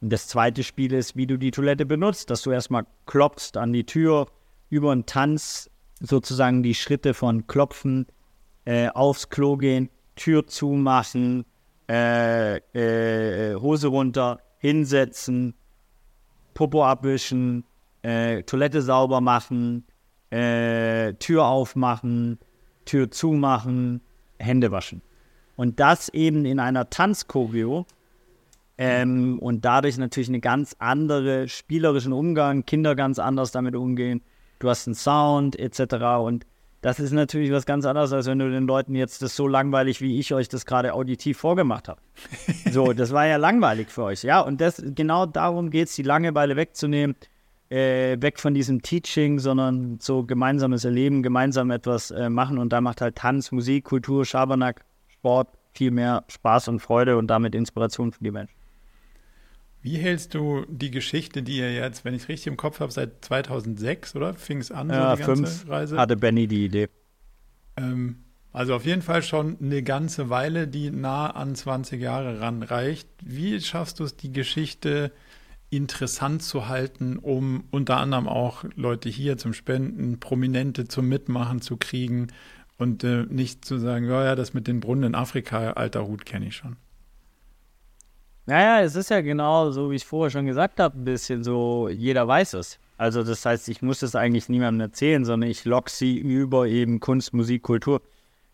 Und 0.00 0.12
das 0.12 0.28
zweite 0.28 0.62
Spiel 0.64 0.92
ist, 0.92 1.16
wie 1.16 1.26
du 1.26 1.38
die 1.38 1.50
Toilette 1.50 1.86
benutzt, 1.86 2.30
dass 2.30 2.42
du 2.42 2.50
erstmal 2.50 2.86
klopfst 3.06 3.56
an 3.56 3.72
die 3.72 3.84
Tür, 3.84 4.26
über 4.70 4.92
einen 4.92 5.06
Tanz 5.06 5.70
sozusagen 6.00 6.62
die 6.62 6.74
Schritte 6.74 7.12
von 7.14 7.46
Klopfen, 7.46 8.06
äh, 8.64 8.88
aufs 8.88 9.28
Klo 9.28 9.56
gehen, 9.56 9.90
Tür 10.16 10.46
zumachen, 10.46 11.44
äh, 11.90 12.58
äh, 12.58 13.54
Hose 13.56 13.88
runter, 13.88 14.38
hinsetzen, 14.58 15.54
Popo 16.54 16.84
abwischen, 16.84 17.64
äh, 18.02 18.44
Toilette 18.44 18.80
sauber 18.80 19.20
machen, 19.20 19.84
äh, 20.30 21.14
Tür 21.14 21.46
aufmachen, 21.46 22.38
Tür 22.84 23.10
zumachen, 23.10 24.00
Hände 24.38 24.70
waschen. 24.70 25.02
Und 25.56 25.80
das 25.80 26.08
eben 26.10 26.44
in 26.44 26.60
einer 26.60 26.88
Tanzchoreo 26.90 27.86
ähm, 28.78 29.40
und 29.40 29.64
dadurch 29.64 29.98
natürlich 29.98 30.28
einen 30.28 30.40
ganz 30.40 30.76
anderen 30.78 31.48
spielerischen 31.48 32.12
Umgang, 32.12 32.64
Kinder 32.64 32.94
ganz 32.94 33.18
anders 33.18 33.50
damit 33.50 33.74
umgehen. 33.74 34.22
Du 34.60 34.70
hast 34.70 34.86
einen 34.86 34.94
Sound 34.94 35.58
etc. 35.58 35.94
Und 36.20 36.46
das 36.80 36.98
ist 36.98 37.12
natürlich 37.12 37.52
was 37.52 37.66
ganz 37.66 37.84
anderes, 37.84 38.12
als 38.12 38.26
wenn 38.26 38.38
du 38.38 38.50
den 38.50 38.66
Leuten 38.66 38.94
jetzt 38.94 39.20
das 39.22 39.36
so 39.36 39.46
langweilig, 39.46 40.00
wie 40.00 40.18
ich 40.18 40.32
euch 40.32 40.48
das 40.48 40.64
gerade 40.64 40.94
auditiv 40.94 41.38
vorgemacht 41.38 41.88
habe. 41.88 42.00
So, 42.70 42.92
das 42.92 43.12
war 43.12 43.26
ja 43.26 43.36
langweilig 43.36 43.90
für 43.90 44.04
euch, 44.04 44.22
ja. 44.22 44.40
Und 44.40 44.60
das, 44.60 44.80
genau 44.94 45.26
darum 45.26 45.70
geht 45.70 45.88
es, 45.88 45.96
die 45.96 46.02
Langeweile 46.02 46.54
wegzunehmen, 46.54 47.16
äh, 47.68 48.16
weg 48.20 48.38
von 48.38 48.54
diesem 48.54 48.80
Teaching, 48.82 49.40
sondern 49.40 49.98
so 50.00 50.22
gemeinsames 50.22 50.84
Erleben, 50.84 51.22
gemeinsam 51.22 51.70
etwas 51.70 52.12
äh, 52.12 52.30
machen. 52.30 52.58
Und 52.58 52.72
da 52.72 52.80
macht 52.80 53.00
halt 53.00 53.16
Tanz, 53.16 53.50
Musik, 53.50 53.84
Kultur, 53.84 54.24
Schabernack, 54.24 54.84
Sport 55.08 55.48
viel 55.72 55.90
mehr 55.90 56.24
Spaß 56.28 56.68
und 56.68 56.80
Freude 56.80 57.16
und 57.16 57.26
damit 57.28 57.54
Inspiration 57.54 58.12
für 58.12 58.22
die 58.22 58.30
Menschen. 58.30 58.59
Wie 59.82 59.96
hältst 59.96 60.34
du 60.34 60.66
die 60.68 60.90
Geschichte, 60.90 61.42
die 61.42 61.58
ihr 61.58 61.72
jetzt, 61.72 62.04
wenn 62.04 62.14
ich 62.14 62.22
es 62.22 62.28
richtig 62.28 62.48
im 62.48 62.56
Kopf 62.56 62.80
habe, 62.80 62.92
seit 62.92 63.24
2006, 63.24 64.14
oder? 64.14 64.34
Fing 64.34 64.58
es 64.58 64.70
an, 64.70 64.90
ja, 64.90 65.16
so 65.16 65.22
die 65.22 65.26
ganze 65.26 65.46
fünf 65.46 65.70
Reise? 65.70 65.96
hatte 65.96 66.16
Benny 66.16 66.46
die 66.46 66.66
Idee. 66.66 66.88
Ähm, 67.76 68.16
also 68.52 68.74
auf 68.74 68.84
jeden 68.84 69.02
Fall 69.02 69.22
schon 69.22 69.56
eine 69.60 69.82
ganze 69.82 70.28
Weile, 70.28 70.68
die 70.68 70.90
nah 70.90 71.30
an 71.30 71.54
20 71.54 72.00
Jahre 72.00 72.40
ranreicht. 72.40 73.08
Wie 73.22 73.60
schaffst 73.60 74.00
du 74.00 74.04
es, 74.04 74.16
die 74.16 74.32
Geschichte 74.32 75.12
interessant 75.70 76.42
zu 76.42 76.68
halten, 76.68 77.16
um 77.16 77.64
unter 77.70 77.98
anderem 77.98 78.28
auch 78.28 78.64
Leute 78.74 79.08
hier 79.08 79.38
zum 79.38 79.54
Spenden, 79.54 80.18
Prominente 80.18 80.88
zum 80.88 81.08
Mitmachen 81.08 81.60
zu 81.62 81.76
kriegen 81.76 82.26
und 82.76 83.04
äh, 83.04 83.24
nicht 83.28 83.64
zu 83.64 83.78
sagen, 83.78 84.08
ja, 84.08 84.24
ja, 84.24 84.34
das 84.34 84.52
mit 84.52 84.66
den 84.66 84.80
Brunnen 84.80 85.04
in 85.04 85.14
Afrika, 85.14 85.70
alter 85.72 86.06
Hut 86.06 86.26
kenne 86.26 86.46
ich 86.46 86.56
schon. 86.56 86.76
Naja, 88.50 88.82
es 88.82 88.96
ist 88.96 89.10
ja 89.10 89.20
genau 89.20 89.70
so, 89.70 89.92
wie 89.92 89.94
ich 89.94 90.04
vorher 90.04 90.28
schon 90.28 90.44
gesagt 90.44 90.80
habe, 90.80 90.98
ein 90.98 91.04
bisschen 91.04 91.44
so, 91.44 91.88
jeder 91.88 92.26
weiß 92.26 92.54
es. 92.54 92.80
Also 92.96 93.22
das 93.22 93.46
heißt, 93.46 93.68
ich 93.68 93.80
muss 93.80 94.02
es 94.02 94.16
eigentlich 94.16 94.48
niemandem 94.48 94.80
erzählen, 94.80 95.24
sondern 95.24 95.48
ich 95.48 95.64
lock 95.64 95.88
sie 95.88 96.18
über 96.18 96.66
eben 96.66 96.98
Kunst, 96.98 97.32
Musik, 97.32 97.62
Kultur. 97.62 98.02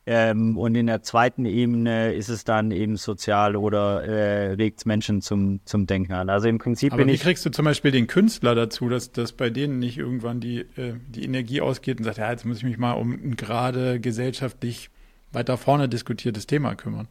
Ähm, 0.05 0.59
und 0.59 0.75
in 0.75 0.87
der 0.87 1.03
zweiten 1.03 1.47
Ebene 1.47 2.13
ist 2.13 2.29
es 2.29 2.45
dann 2.45 2.73
eben 2.73 2.99
sozial 2.99 3.57
oder 3.57 4.05
äh, 4.05 4.53
regt 4.53 4.85
Menschen 4.85 5.23
zum, 5.23 5.61
zum 5.65 5.87
Denken 5.87 6.13
an. 6.13 6.29
Also 6.29 6.47
im 6.49 6.59
Prinzip 6.59 6.93
Aber 6.93 6.99
bin 6.99 7.09
wie 7.09 7.13
ich. 7.13 7.21
Wie 7.21 7.25
kriegst 7.25 7.47
du 7.47 7.51
zum 7.51 7.65
Beispiel 7.65 7.91
den 7.91 8.07
Künstler 8.07 8.55
dazu, 8.55 8.91
dass, 8.91 9.13
dass 9.13 9.33
bei 9.33 9.49
denen 9.49 9.79
nicht 9.79 9.97
irgendwann 9.97 10.41
die, 10.41 10.59
äh, 10.77 10.93
die 11.09 11.25
Energie 11.25 11.63
ausgeht 11.63 12.01
und 12.01 12.05
sagt, 12.05 12.19
ja, 12.19 12.31
jetzt 12.31 12.45
muss 12.45 12.59
ich 12.59 12.65
mich 12.65 12.77
mal 12.77 12.93
um 12.93 13.13
ein 13.13 13.37
gerade 13.37 13.99
gesellschaftlich 13.99 14.91
weiter 15.33 15.57
vorne 15.57 15.89
diskutiertes 15.89 16.47
Thema 16.47 16.75
kümmern? 16.75 17.09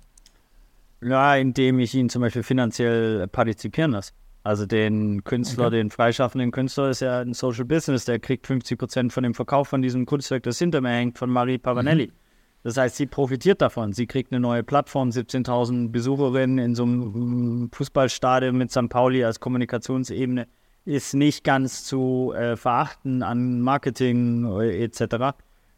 Ja, 1.02 1.36
indem 1.36 1.80
ich 1.80 1.94
ihn 1.94 2.10
zum 2.10 2.22
Beispiel 2.22 2.44
finanziell 2.44 3.28
partizipieren 3.28 3.92
lasse. 3.92 4.14
Also 4.44 4.66
den 4.66 5.24
Künstler, 5.24 5.68
okay. 5.68 5.78
den 5.78 5.90
freischaffenden 5.90 6.52
Künstler 6.52 6.90
ist 6.92 7.02
ja 7.02 7.20
ein 7.20 7.34
Social 7.34 7.66
Business, 7.66 8.06
der 8.06 8.20
kriegt 8.20 8.46
50 8.46 8.78
Prozent 8.78 9.14
von 9.14 9.24
dem 9.24 9.34
Verkauf 9.34 9.68
von 9.68 9.82
diesem 9.82 10.06
Kunstwerk, 10.06 10.44
das 10.44 10.60
hinter 10.60 10.82
mir 10.82 10.90
hängt, 10.90 11.18
von 11.18 11.30
Marie 11.32 11.58
Pavanelli. 11.58 12.08
Mhm. 12.08 12.14
Das 12.62 12.78
heißt, 12.78 12.96
sie 12.96 13.06
profitiert 13.06 13.62
davon. 13.62 13.94
Sie 13.94 14.08
kriegt 14.08 14.32
eine 14.32 14.40
neue 14.40 14.64
Plattform, 14.64 15.10
17.000 15.10 15.92
Besucherinnen 15.92 16.58
in 16.58 16.76
so 16.76 16.84
einem 16.84 17.70
Fußballstadion 17.72 18.58
mit 18.58 18.72
St. 18.72 18.90
Pauli 18.90 19.24
als 19.24 19.40
Kommunikationsebene 19.40 20.48
ist 20.86 21.16
nicht 21.16 21.44
ganz 21.44 21.84
zu 21.84 22.34
äh, 22.36 22.56
verachten 22.56 23.24
an 23.24 23.62
Marketing 23.62 24.46
äh, 24.60 24.84
etc. 24.84 25.36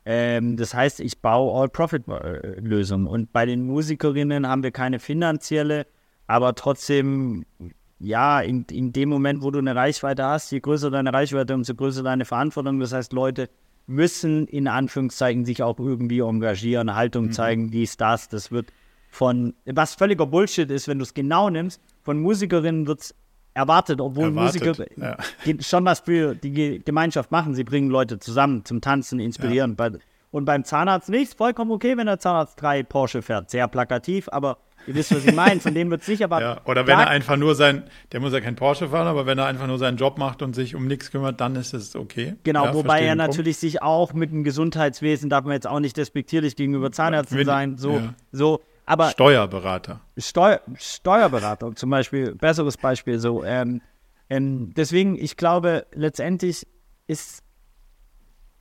Ähm, 0.10 0.56
das 0.56 0.74
heißt, 0.74 1.02
ich 1.02 1.20
baue 1.20 1.54
All-Profit-Lösungen. 1.54 3.08
Und 3.08 3.34
bei 3.34 3.46
den 3.46 3.68
Musikerinnen 3.68 4.48
haben 4.48 4.64
wir 4.64 4.72
keine 4.72 5.00
finanzielle, 5.00 5.86
aber 6.28 6.56
trotzdem, 6.56 7.46
ja, 8.00 8.40
in, 8.40 8.64
in 8.72 8.94
dem 8.94 9.10
Moment, 9.10 9.42
wo 9.42 9.52
du 9.52 9.60
eine 9.60 9.76
Reichweite 9.76 10.24
hast, 10.24 10.50
je 10.54 10.62
größer 10.62 10.92
deine 10.92 11.12
Reichweite, 11.12 11.54
umso 11.54 11.76
größer 11.76 12.04
deine 12.04 12.24
Verantwortung. 12.24 12.80
Das 12.80 12.94
heißt, 12.94 13.12
Leute 13.12 13.50
müssen 13.86 14.48
in 14.48 14.70
Anführungszeichen 14.70 15.44
sich 15.44 15.62
auch 15.62 15.78
irgendwie 15.78 16.20
engagieren, 16.20 16.96
Haltung 16.96 17.26
mhm. 17.26 17.32
zeigen, 17.34 17.70
dies, 17.70 17.98
das. 17.98 18.30
Das 18.30 18.50
wird 18.50 18.68
von, 19.10 19.56
was 19.66 19.96
völliger 19.96 20.26
Bullshit 20.26 20.72
ist, 20.72 20.88
wenn 20.88 21.00
du 21.00 21.04
es 21.04 21.14
genau 21.14 21.50
nimmst, 21.50 21.82
von 22.04 22.22
Musikerinnen 22.22 22.88
wird 22.88 23.02
es 23.02 23.16
erwartet, 23.58 24.00
obwohl 24.00 24.30
erwartet, 24.30 24.64
Musiker 24.64 24.86
ja. 24.98 25.18
schon 25.60 25.84
was 25.84 26.02
für 26.02 26.36
die 26.36 26.80
Gemeinschaft 26.84 27.32
machen. 27.32 27.56
Sie 27.56 27.64
bringen 27.64 27.90
Leute 27.90 28.20
zusammen 28.20 28.64
zum 28.64 28.82
Tanzen, 28.82 29.20
inspirieren. 29.20 29.76
Ja. 29.78 29.90
Und 30.30 30.46
beim 30.46 30.64
Zahnarzt 30.64 31.10
nicht. 31.10 31.34
Vollkommen 31.34 31.72
okay, 31.72 31.98
wenn 31.98 32.06
der 32.06 32.20
Zahnarzt 32.20 32.62
drei 32.62 32.84
Porsche 32.84 33.22
fährt. 33.22 33.50
Sehr 33.50 33.68
plakativ, 33.68 34.30
aber 34.32 34.58
ihr 34.86 34.94
wisst, 34.94 35.16
was 35.16 35.26
ich 35.26 35.34
meine. 35.34 35.60
Von 35.60 35.74
dem 35.74 35.90
wird 35.90 36.02
es 36.02 36.08
nicht 36.08 36.24
aber. 36.24 36.42
Ja, 36.42 36.62
oder 36.66 36.86
wenn 36.86 37.00
er 37.00 37.08
einfach 37.08 37.38
nur 37.38 37.56
sein, 37.56 37.84
der 38.12 38.20
muss 38.20 38.34
ja 38.34 38.42
kein 38.42 38.56
Porsche 38.56 38.90
fahren, 38.90 39.08
aber 39.08 39.26
wenn 39.26 39.40
er 39.40 39.46
einfach 39.46 39.68
nur 39.68 39.80
seinen 39.80 39.98
Job 39.98 40.18
macht 40.18 40.42
und 40.42 40.54
sich 40.54 40.76
um 40.76 40.86
nichts 40.86 41.10
kümmert, 41.10 41.42
dann 41.42 41.56
ist 41.56 41.74
es 41.74 41.96
okay. 41.96 42.36
Genau, 42.44 42.74
wobei 42.74 43.02
er 43.02 43.16
natürlich 43.16 43.58
sich 43.58 43.82
auch 43.82 44.14
mit 44.14 44.32
dem 44.32 44.44
Gesundheitswesen, 44.44 45.30
darf 45.30 45.46
man 45.46 45.54
jetzt 45.54 45.68
auch 45.68 45.80
nicht 45.80 45.98
despektierlich 45.98 46.56
gegenüber 46.56 46.92
Zahnärzten 46.92 47.44
sein, 47.44 47.78
so, 47.78 48.02
so 48.32 48.62
aber 48.88 49.10
Steuerberater. 49.10 50.02
Steu 50.18 50.58
Steuerberater 50.76 51.76
zum 51.76 51.90
Beispiel, 51.90 52.34
besseres 52.36 52.78
Beispiel 52.78 53.20
so. 53.20 53.44
Ähm, 53.44 53.82
ähm, 54.30 54.74
deswegen, 54.76 55.16
ich 55.18 55.36
glaube, 55.36 55.86
letztendlich 55.94 56.66
ist, 57.06 57.44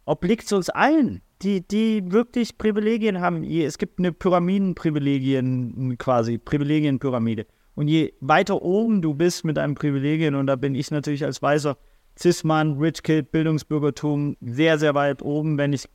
obliegt 0.05 0.45
es 0.45 0.53
uns 0.53 0.69
allen, 0.69 1.23
die, 1.43 1.67
die 1.67 2.11
wirklich 2.11 2.59
Privilegien 2.59 3.21
haben. 3.21 3.45
Es 3.45 3.79
gibt 3.79 4.01
eine 4.01 4.13
Pyramidenprivilegien 4.13 5.97
quasi, 5.97 6.39
Privilegienpyramide. 6.39 7.47
Und 7.77 7.87
je 7.87 8.13
weiter 8.21 8.63
oben 8.63 9.03
du 9.03 9.15
bist 9.15 9.45
mit 9.45 9.59
deinen 9.59 9.77
Privilegien, 9.77 10.35
und 10.35 10.49
da 10.49 10.57
bin 10.57 10.75
ich 10.75 10.91
natürlich 10.91 11.25
als 11.25 11.41
weißer 11.41 11.77
Cis-Mann, 12.19 12.79
Rich 12.79 13.03
Kid, 13.05 13.31
Bildungsbürgertum 13.31 14.37
sehr, 14.41 14.79
sehr 14.79 14.95
weit 14.95 15.23
oben, 15.23 15.57
wenn 15.57 15.73
ich 15.73 15.89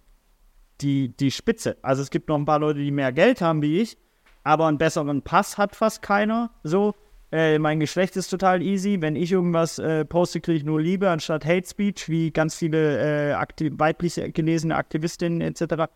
die, 0.79 1.09
die 1.09 1.31
Spitze. 1.31 1.77
Also 1.81 2.01
es 2.01 2.11
gibt 2.11 2.29
noch 2.29 2.37
ein 2.37 2.45
paar 2.45 2.59
Leute, 2.59 2.79
die 2.79 2.91
mehr 2.91 3.11
Geld 3.11 3.41
haben 3.41 3.61
wie 3.61 3.81
ich, 3.81 3.97
aber 4.43 4.67
einen 4.67 4.77
besseren 4.77 5.21
Pass 5.21 5.57
hat 5.57 5.75
fast 5.75 6.01
keiner. 6.01 6.51
So, 6.63 6.95
äh, 7.31 7.59
mein 7.59 7.79
Geschlecht 7.79 8.15
ist 8.17 8.29
total 8.29 8.61
easy. 8.61 9.01
Wenn 9.01 9.15
ich 9.15 9.31
irgendwas 9.31 9.79
äh, 9.79 10.03
poste, 10.05 10.41
kriege 10.41 10.57
ich 10.57 10.63
nur 10.63 10.81
Liebe 10.81 11.09
anstatt 11.09 11.45
Hate 11.45 11.67
Speech, 11.67 12.09
wie 12.09 12.31
ganz 12.31 12.55
viele 12.55 13.31
äh, 13.31 13.35
weiblich 13.77 14.21
gelesene 14.33 14.75
Aktivistinnen 14.75 15.41
etc. 15.41 15.91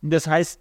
Das 0.00 0.26
heißt, 0.26 0.60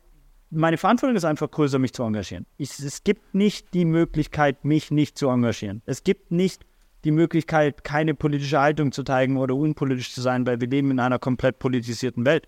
meine 0.52 0.78
Verantwortung 0.78 1.16
ist 1.16 1.24
einfach 1.24 1.50
größer, 1.50 1.80
mich 1.80 1.94
zu 1.94 2.04
engagieren. 2.04 2.46
Ich, 2.58 2.78
es 2.80 3.04
gibt 3.04 3.34
nicht 3.34 3.74
die 3.74 3.86
Möglichkeit, 3.86 4.66
mich 4.66 4.92
nicht 4.92 5.18
zu 5.18 5.30
engagieren. 5.30 5.82
Es 5.86 6.04
gibt 6.04 6.32
nicht 6.32 6.66
die 7.04 7.12
Möglichkeit, 7.12 7.84
keine 7.84 8.14
politische 8.14 8.60
Haltung 8.60 8.92
zu 8.92 9.04
zeigen 9.04 9.38
oder 9.38 9.56
unpolitisch 9.56 10.14
zu 10.14 10.22
sein, 10.22 10.46
weil 10.46 10.62
wir 10.62 10.68
leben 10.68 10.92
in 10.92 11.00
einer 11.00 11.18
komplett 11.18 11.58
politisierten 11.58 12.26
Welt. 12.26 12.48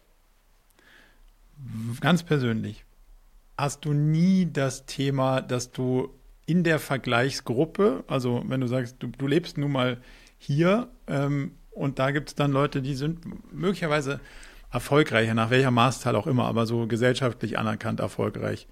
Ganz 2.01 2.23
persönlich, 2.23 2.85
hast 3.57 3.85
du 3.85 3.93
nie 3.93 4.47
das 4.51 4.85
Thema, 4.85 5.41
dass 5.41 5.71
du 5.71 6.09
in 6.45 6.63
der 6.63 6.79
Vergleichsgruppe, 6.79 8.03
also 8.07 8.43
wenn 8.47 8.61
du 8.61 8.67
sagst, 8.67 8.97
du, 8.99 9.07
du 9.07 9.27
lebst 9.27 9.57
nun 9.57 9.71
mal 9.71 10.01
hier 10.37 10.89
ähm, 11.07 11.53
und 11.71 11.99
da 11.99 12.11
gibt 12.11 12.29
es 12.29 12.35
dann 12.35 12.51
Leute, 12.51 12.81
die 12.81 12.95
sind 12.95 13.21
möglicherweise 13.53 14.19
erfolgreicher, 14.71 15.33
nach 15.33 15.51
welcher 15.51 15.71
Maßzahl 15.71 16.15
auch 16.15 16.27
immer, 16.27 16.45
aber 16.45 16.65
so 16.65 16.87
gesellschaftlich 16.87 17.57
anerkannt 17.57 17.99
erfolgreich, 17.99 18.67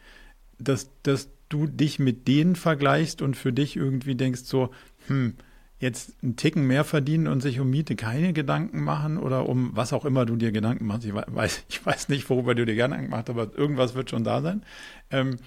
dass, 0.58 0.90
dass 1.04 1.30
du 1.50 1.68
dich 1.68 2.00
mit 2.00 2.28
denen 2.28 2.56
vergleichst 2.56 3.22
und 3.22 3.38
für 3.38 3.54
dich 3.54 3.76
irgendwie 3.76 4.16
denkst 4.16 4.42
so, 4.42 4.72
hm, 5.08 5.36
jetzt 5.82 6.14
einen 6.22 6.36
Ticken 6.36 6.68
mehr 6.68 6.84
verdienen 6.84 7.28
und 7.28 7.42
sich 7.42 7.60
um 7.60 7.70
Miete 7.70 7.96
keine 7.96 8.34
Gedanken 8.34 8.84
machen 8.84 9.18
oder 9.18 9.50
um 9.50 9.72
was 9.74 9.94
auch 9.94 10.06
immer 10.06 10.26
du 10.26 10.36
dir 10.36 10.52
Gedanken 10.52 10.86
machst. 10.86 11.06
Ich 11.06 11.14
weiß, 11.14 11.64
ich 11.70 11.86
weiß 11.86 12.10
nicht, 12.10 12.30
worüber 12.30 12.56
du 12.56 12.66
dir 12.66 12.76
Gedanken 12.76 13.10
machst, 13.10 13.30
aber 13.30 13.50
irgendwas 13.58 13.96
wird 13.96 14.10
schon 14.10 14.24
da 14.24 14.42
sein. 14.42 14.64
Ähm, 15.10 15.38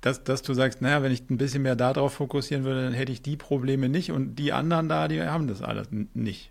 dass, 0.00 0.24
dass 0.24 0.42
du 0.42 0.52
sagst, 0.52 0.82
naja, 0.82 1.02
wenn 1.02 1.12
ich 1.12 1.30
ein 1.30 1.38
bisschen 1.38 1.62
mehr 1.62 1.76
darauf 1.76 2.14
fokussieren 2.14 2.64
würde, 2.64 2.84
dann 2.84 2.92
hätte 2.92 3.12
ich 3.12 3.22
die 3.22 3.36
Probleme 3.36 3.88
nicht 3.88 4.10
und 4.10 4.36
die 4.36 4.52
anderen 4.52 4.88
da, 4.88 5.08
die 5.08 5.22
haben 5.22 5.46
das 5.46 5.62
alles 5.62 5.88
nicht. 6.12 6.50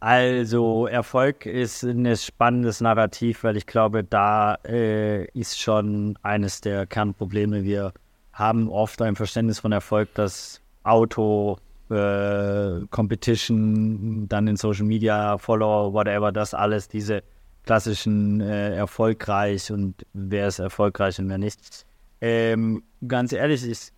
Also 0.00 0.86
Erfolg 0.86 1.46
ist 1.46 1.82
ein 1.82 2.16
spannendes 2.16 2.80
Narrativ, 2.80 3.42
weil 3.42 3.56
ich 3.56 3.66
glaube, 3.66 4.04
da 4.04 4.56
äh, 4.64 5.24
ist 5.30 5.60
schon 5.60 6.18
eines 6.22 6.60
der 6.60 6.86
Kernprobleme. 6.86 7.64
Wir 7.64 7.92
haben 8.32 8.68
oft 8.68 9.00
ein 9.00 9.16
Verständnis 9.16 9.60
von 9.60 9.72
Erfolg, 9.72 10.12
dass 10.14 10.60
Auto, 10.82 11.56
äh, 11.90 12.86
Competition, 12.90 14.28
dann 14.28 14.46
in 14.46 14.56
Social 14.56 14.84
Media, 14.84 15.38
Follower, 15.38 15.92
whatever, 15.92 16.32
das 16.32 16.54
alles, 16.54 16.88
diese 16.88 17.22
klassischen 17.64 18.40
äh, 18.40 18.76
erfolgreich 18.76 19.72
und 19.72 19.94
wer 20.12 20.48
ist 20.48 20.58
erfolgreich 20.58 21.18
und 21.18 21.28
wer 21.28 21.38
nicht. 21.38 21.86
Ähm, 22.20 22.82
ganz 23.06 23.32
ehrlich, 23.32 23.66
ich 23.66 23.90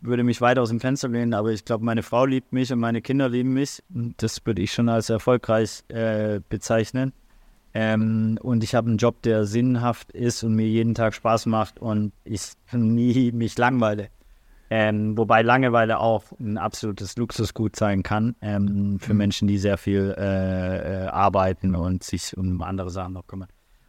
würde 0.00 0.22
mich 0.22 0.40
weit 0.40 0.58
aus 0.58 0.68
dem 0.68 0.80
Fenster 0.80 1.08
lehnen, 1.08 1.34
aber 1.34 1.50
ich 1.50 1.64
glaube, 1.64 1.84
meine 1.84 2.02
Frau 2.02 2.26
liebt 2.26 2.52
mich 2.52 2.72
und 2.72 2.78
meine 2.78 3.00
Kinder 3.00 3.28
lieben 3.28 3.54
mich. 3.54 3.82
Das 3.88 4.44
würde 4.44 4.62
ich 4.62 4.72
schon 4.72 4.88
als 4.88 5.08
erfolgreich 5.10 5.82
äh, 5.88 6.40
bezeichnen. 6.48 7.12
Ähm, 7.72 8.38
und 8.42 8.62
ich 8.62 8.74
habe 8.74 8.88
einen 8.88 8.98
Job, 8.98 9.20
der 9.22 9.46
sinnhaft 9.46 10.12
ist 10.12 10.44
und 10.44 10.54
mir 10.54 10.68
jeden 10.68 10.94
Tag 10.94 11.14
Spaß 11.14 11.46
macht 11.46 11.80
und 11.80 12.12
ich 12.24 12.52
nie 12.72 13.32
mich 13.32 13.58
langweile. 13.58 14.08
Ähm, 14.70 15.16
wobei 15.18 15.42
Langeweile 15.42 16.00
auch 16.00 16.24
ein 16.40 16.56
absolutes 16.56 17.16
Luxusgut 17.16 17.76
sein 17.76 18.02
kann 18.02 18.34
ähm, 18.40 18.98
für 18.98 19.12
mhm. 19.12 19.18
Menschen, 19.18 19.48
die 19.48 19.58
sehr 19.58 19.76
viel 19.76 20.14
äh, 20.16 21.04
äh, 21.04 21.06
arbeiten 21.08 21.74
und 21.74 22.02
sich 22.02 22.36
um 22.36 22.62
andere 22.62 22.90
Sachen 22.90 23.12
noch 23.12 23.26
kümmern. 23.26 23.48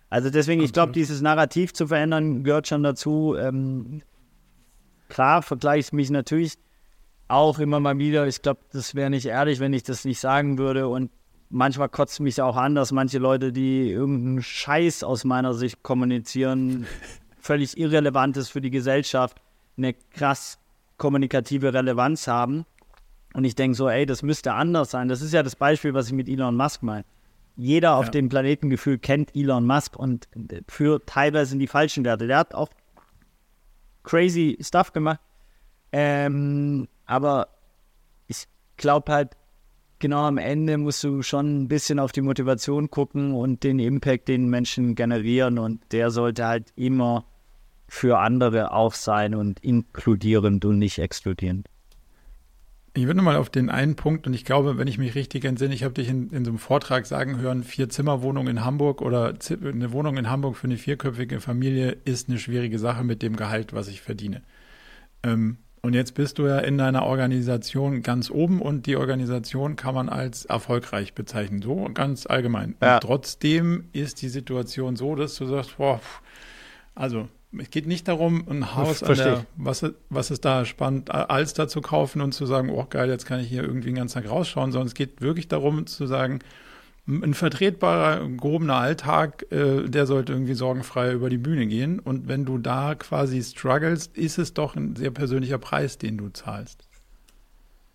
Also 0.09 0.29
deswegen, 0.29 0.61
ich 0.61 0.73
glaube, 0.73 0.91
dieses 0.91 1.21
Narrativ 1.21 1.73
zu 1.73 1.87
verändern 1.87 2.43
gehört 2.43 2.67
schon 2.67 2.83
dazu. 2.83 3.35
Ähm, 3.37 4.01
klar 5.07 5.41
vergleiche 5.41 5.87
ich 5.87 5.93
mich 5.93 6.09
natürlich 6.09 6.57
auch 7.27 7.59
immer 7.59 7.79
mal 7.79 7.97
wieder. 7.97 8.27
Ich 8.27 8.41
glaube, 8.41 8.59
das 8.71 8.95
wäre 8.95 9.09
nicht 9.09 9.25
ehrlich, 9.25 9.59
wenn 9.59 9.73
ich 9.73 9.83
das 9.83 10.05
nicht 10.05 10.19
sagen 10.19 10.57
würde. 10.57 10.87
Und 10.87 11.09
manchmal 11.49 11.89
kotzt 11.89 12.19
mich 12.19 12.41
auch 12.41 12.55
an, 12.55 12.75
dass 12.75 12.91
manche 12.91 13.17
Leute, 13.17 13.51
die 13.51 13.89
irgendeinen 13.89 14.41
Scheiß 14.41 15.03
aus 15.03 15.23
meiner 15.23 15.53
Sicht 15.53 15.83
kommunizieren, 15.83 16.85
völlig 17.39 17.77
irrelevant 17.77 18.37
ist 18.37 18.49
für 18.49 18.61
die 18.61 18.71
Gesellschaft, 18.71 19.41
eine 19.77 19.93
krass 19.93 20.59
kommunikative 20.97 21.73
Relevanz 21.73 22.27
haben. 22.27 22.65
Und 23.33 23.43
ich 23.43 23.55
denke 23.55 23.75
so, 23.75 23.89
ey, 23.89 24.05
das 24.05 24.23
müsste 24.23 24.53
anders 24.53 24.91
sein. 24.91 25.09
Das 25.09 25.21
ist 25.21 25.33
ja 25.33 25.43
das 25.43 25.55
Beispiel, 25.55 25.93
was 25.93 26.07
ich 26.07 26.13
mit 26.13 26.29
Elon 26.29 26.55
Musk 26.55 26.83
meine. 26.83 27.05
Jeder 27.57 27.95
auf 27.95 28.05
ja. 28.05 28.11
dem 28.11 28.29
Planetengefühl 28.29 28.97
kennt 28.97 29.35
Elon 29.35 29.65
Musk 29.65 29.97
und 29.97 30.27
für 30.67 31.05
teilweise 31.05 31.53
in 31.53 31.59
die 31.59 31.67
falschen 31.67 32.03
Werte. 32.05 32.27
Der 32.27 32.37
hat 32.37 32.53
auch 32.53 32.69
crazy 34.03 34.57
Stuff 34.61 34.93
gemacht. 34.93 35.19
Ähm, 35.91 36.87
aber 37.05 37.49
ich 38.27 38.45
glaube 38.77 39.11
halt, 39.11 39.37
genau 39.99 40.23
am 40.23 40.37
Ende 40.37 40.77
musst 40.77 41.03
du 41.03 41.21
schon 41.21 41.63
ein 41.63 41.67
bisschen 41.67 41.99
auf 41.99 42.11
die 42.11 42.21
Motivation 42.21 42.89
gucken 42.89 43.33
und 43.33 43.63
den 43.63 43.79
Impact, 43.79 44.27
den 44.27 44.49
Menschen 44.49 44.95
generieren. 44.95 45.57
Und 45.57 45.81
der 45.91 46.11
sollte 46.11 46.45
halt 46.45 46.73
immer 46.75 47.25
für 47.87 48.19
andere 48.19 48.71
auch 48.71 48.93
sein 48.93 49.35
und 49.35 49.63
inkludierend 49.63 50.65
und 50.65 50.79
nicht 50.79 50.99
exkludierend. 50.99 51.67
Ich 52.97 53.07
würde 53.07 53.21
mal 53.21 53.35
auf 53.35 53.49
den 53.49 53.69
einen 53.69 53.97
Punkt, 53.97 54.25
und 54.25 54.33
ich 54.33 54.45
glaube, 54.45 54.77
wenn 54.77 54.87
ich 54.87 54.97
mich 54.97 55.15
richtig 55.15 55.43
entsinne, 55.43 55.73
ich 55.73 55.83
habe 55.83 55.93
dich 55.93 56.07
in, 56.07 56.29
in 56.29 56.45
so 56.45 56.51
einem 56.51 56.59
Vortrag 56.59 57.05
sagen 57.05 57.39
hören, 57.39 57.63
vier 57.63 57.89
Zimmerwohnung 57.89 58.47
in 58.47 58.63
Hamburg 58.63 59.01
oder 59.01 59.33
eine 59.51 59.91
Wohnung 59.91 60.15
in 60.15 60.29
Hamburg 60.29 60.55
für 60.55 60.67
eine 60.67 60.77
vierköpfige 60.77 61.41
Familie 61.41 61.97
ist 62.05 62.29
eine 62.29 62.39
schwierige 62.39 62.79
Sache 62.79 63.03
mit 63.03 63.21
dem 63.21 63.35
Gehalt, 63.35 63.73
was 63.73 63.89
ich 63.89 64.01
verdiene. 64.01 64.43
Ähm, 65.23 65.57
und 65.81 65.93
jetzt 65.93 66.15
bist 66.15 66.39
du 66.39 66.47
ja 66.47 66.59
in 66.59 66.77
deiner 66.77 67.03
Organisation 67.03 68.01
ganz 68.01 68.31
oben 68.31 68.61
und 68.61 68.85
die 68.87 68.95
Organisation 68.95 69.75
kann 69.75 69.93
man 69.93 70.07
als 70.07 70.45
erfolgreich 70.45 71.13
bezeichnen, 71.13 71.61
so 71.61 71.89
ganz 71.93 72.25
allgemein. 72.25 72.75
Ja. 72.81 72.99
Trotzdem 72.99 73.89
ist 73.91 74.21
die 74.21 74.29
Situation 74.29 74.95
so, 74.95 75.15
dass 75.15 75.35
du 75.35 75.45
sagst, 75.45 75.77
boah, 75.77 75.99
also 76.95 77.27
es 77.59 77.69
geht 77.69 77.87
nicht 77.87 78.07
darum, 78.07 78.45
ein 78.49 78.75
Haus 78.75 79.03
an 79.03 79.15
der, 79.15 79.45
was, 79.55 79.85
was 80.09 80.31
ist 80.31 80.45
da 80.45 80.65
spannend, 80.65 81.11
Alster 81.11 81.67
zu 81.67 81.81
kaufen 81.81 82.21
und 82.21 82.33
zu 82.33 82.45
sagen, 82.45 82.69
oh 82.69 82.85
geil, 82.89 83.09
jetzt 83.09 83.25
kann 83.25 83.39
ich 83.39 83.47
hier 83.47 83.63
irgendwie 83.63 83.89
den 83.89 83.95
ganzen 83.95 84.21
Tag 84.21 84.29
rausschauen, 84.29 84.71
sondern 84.71 84.87
es 84.87 84.93
geht 84.93 85.21
wirklich 85.21 85.47
darum 85.47 85.87
zu 85.87 86.07
sagen, 86.07 86.39
ein 87.07 87.33
vertretbarer, 87.35 88.27
gehobener 88.29 88.77
Alltag, 88.77 89.45
äh, 89.51 89.87
der 89.87 90.07
sollte 90.07 90.33
irgendwie 90.33 90.55
sorgenfrei 90.55 91.13
über 91.13 91.29
die 91.29 91.37
Bühne 91.37 91.67
gehen. 91.67 91.99
Und 91.99 92.27
wenn 92.27 92.45
du 92.45 92.57
da 92.57 92.95
quasi 92.95 93.43
strugglest, 93.43 94.17
ist 94.17 94.39
es 94.39 94.55
doch 94.55 94.75
ein 94.75 94.95
sehr 94.95 95.11
persönlicher 95.11 95.59
Preis, 95.59 95.99
den 95.99 96.17
du 96.17 96.29
zahlst. 96.29 96.87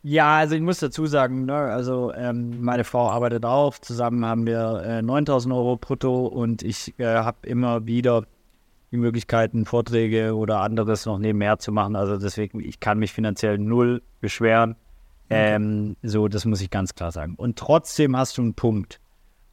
Ja, 0.03 0.39
also 0.39 0.55
ich 0.55 0.63
muss 0.63 0.79
dazu 0.79 1.07
sagen, 1.07 1.45
ne, 1.45 1.55
also 1.55 2.13
ähm, 2.15 2.63
meine 2.63 2.85
Frau 2.85 3.11
arbeitet 3.11 3.45
auch, 3.45 3.79
zusammen 3.79 4.25
haben 4.25 4.47
wir 4.47 4.83
äh, 4.85 5.03
9000 5.03 5.53
Euro 5.53 5.77
brutto 5.77 6.27
und 6.27 6.63
ich 6.63 6.99
äh, 6.99 7.05
habe 7.05 7.47
immer 7.47 7.87
wieder 7.87 8.25
die 8.93 8.97
Möglichkeiten, 8.97 9.65
Vorträge 9.67 10.35
oder 10.35 10.61
anderes 10.61 11.07
noch 11.07 11.19
nebenher 11.19 11.59
zu 11.59 11.73
machen. 11.73 11.97
Also 11.97 12.17
deswegen, 12.17 12.61
ich 12.61 12.81
kann 12.81 12.99
mich 12.99 13.13
finanziell 13.13 13.59
null 13.59 14.03
beschweren. 14.21 14.77
Okay. 15.27 15.55
Ähm, 15.55 15.97
so, 16.03 16.27
das 16.27 16.45
muss 16.45 16.61
ich 16.61 16.71
ganz 16.71 16.95
klar 16.95 17.13
sagen. 17.13 17.35
Und 17.37 17.57
trotzdem 17.57 18.17
hast 18.17 18.37
du 18.37 18.43
einen 18.43 18.55
Punkt, 18.55 19.01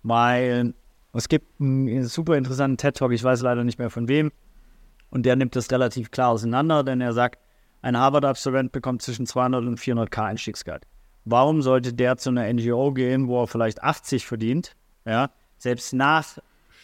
weil 0.02 0.73
es 1.13 1.30
gibt 1.30 1.62
einen 1.62 2.06
super 2.06 2.36
interessanten 2.36 2.78
TED-Talk, 2.78 3.12
ich 3.12 3.23
weiß 3.23 3.41
leider 3.41 3.63
nicht 3.63 3.78
mehr 3.78 3.91
von 3.91 4.08
wem, 4.08 4.32
und 5.10 5.26
der 5.26 5.36
nimmt 5.36 5.56
das 5.56 5.71
relativ 5.71 6.12
klar 6.12 6.30
auseinander, 6.30 6.84
denn 6.84 7.00
er 7.00 7.13
sagt, 7.13 7.39
ein 7.82 7.97
Harvard-Absolvent 7.97 8.71
bekommt 8.71 9.02
zwischen 9.02 9.26
200 9.26 9.65
und 9.65 9.80
400k 9.80 10.26
Einstiegsgeld. 10.26 10.86
Warum 11.26 11.62
sollte 11.62 11.93
der 11.93 12.17
zu 12.17 12.30
einer 12.30 12.52
NGO 12.52 12.91
gehen, 12.91 13.28
wo 13.28 13.43
er 13.43 13.47
vielleicht 13.47 13.84
80 13.84 14.26
verdient, 14.26 14.76
ja, 15.06 15.30
selbst 15.58 15.93
nach 15.93 16.38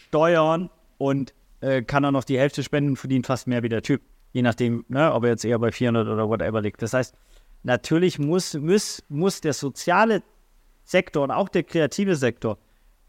Steuern 0.08 0.70
und 0.98 1.34
äh, 1.64 1.82
kann 1.82 2.04
er 2.04 2.12
noch 2.12 2.24
die 2.24 2.38
Hälfte 2.38 2.62
spenden, 2.62 2.96
verdient 2.96 3.26
fast 3.26 3.48
mehr 3.48 3.64
wie 3.64 3.70
der 3.70 3.82
Typ. 3.82 4.02
Je 4.34 4.42
nachdem, 4.42 4.84
ne, 4.90 5.14
ob 5.14 5.24
er 5.24 5.30
jetzt 5.30 5.46
eher 5.46 5.60
bei 5.60 5.72
400 5.72 6.08
oder 6.08 6.28
whatever 6.28 6.62
liegt. 6.62 6.82
Das 6.82 6.94
heißt, 6.94 7.16
natürlich 7.64 8.20
muss, 8.20 8.54
muss, 8.56 9.04
muss 9.10 9.42
der 9.42 9.54
soziale 9.54 10.24
Sektor 10.84 11.24
und 11.24 11.32
auch 11.32 11.50
der 11.50 11.64
kreative 11.64 12.16
Sektor 12.16 12.58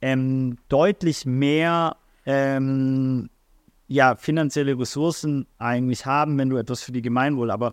ähm, 0.00 0.58
deutlich 0.68 1.26
mehr 1.26 1.96
ähm, 2.26 3.30
ja, 3.88 4.16
finanzielle 4.16 4.78
Ressourcen 4.78 5.46
eigentlich 5.58 6.06
haben, 6.06 6.38
wenn 6.38 6.50
du 6.50 6.56
etwas 6.56 6.82
für 6.82 6.92
die 6.92 7.02
Gemeinwohl. 7.02 7.50
Aber 7.50 7.72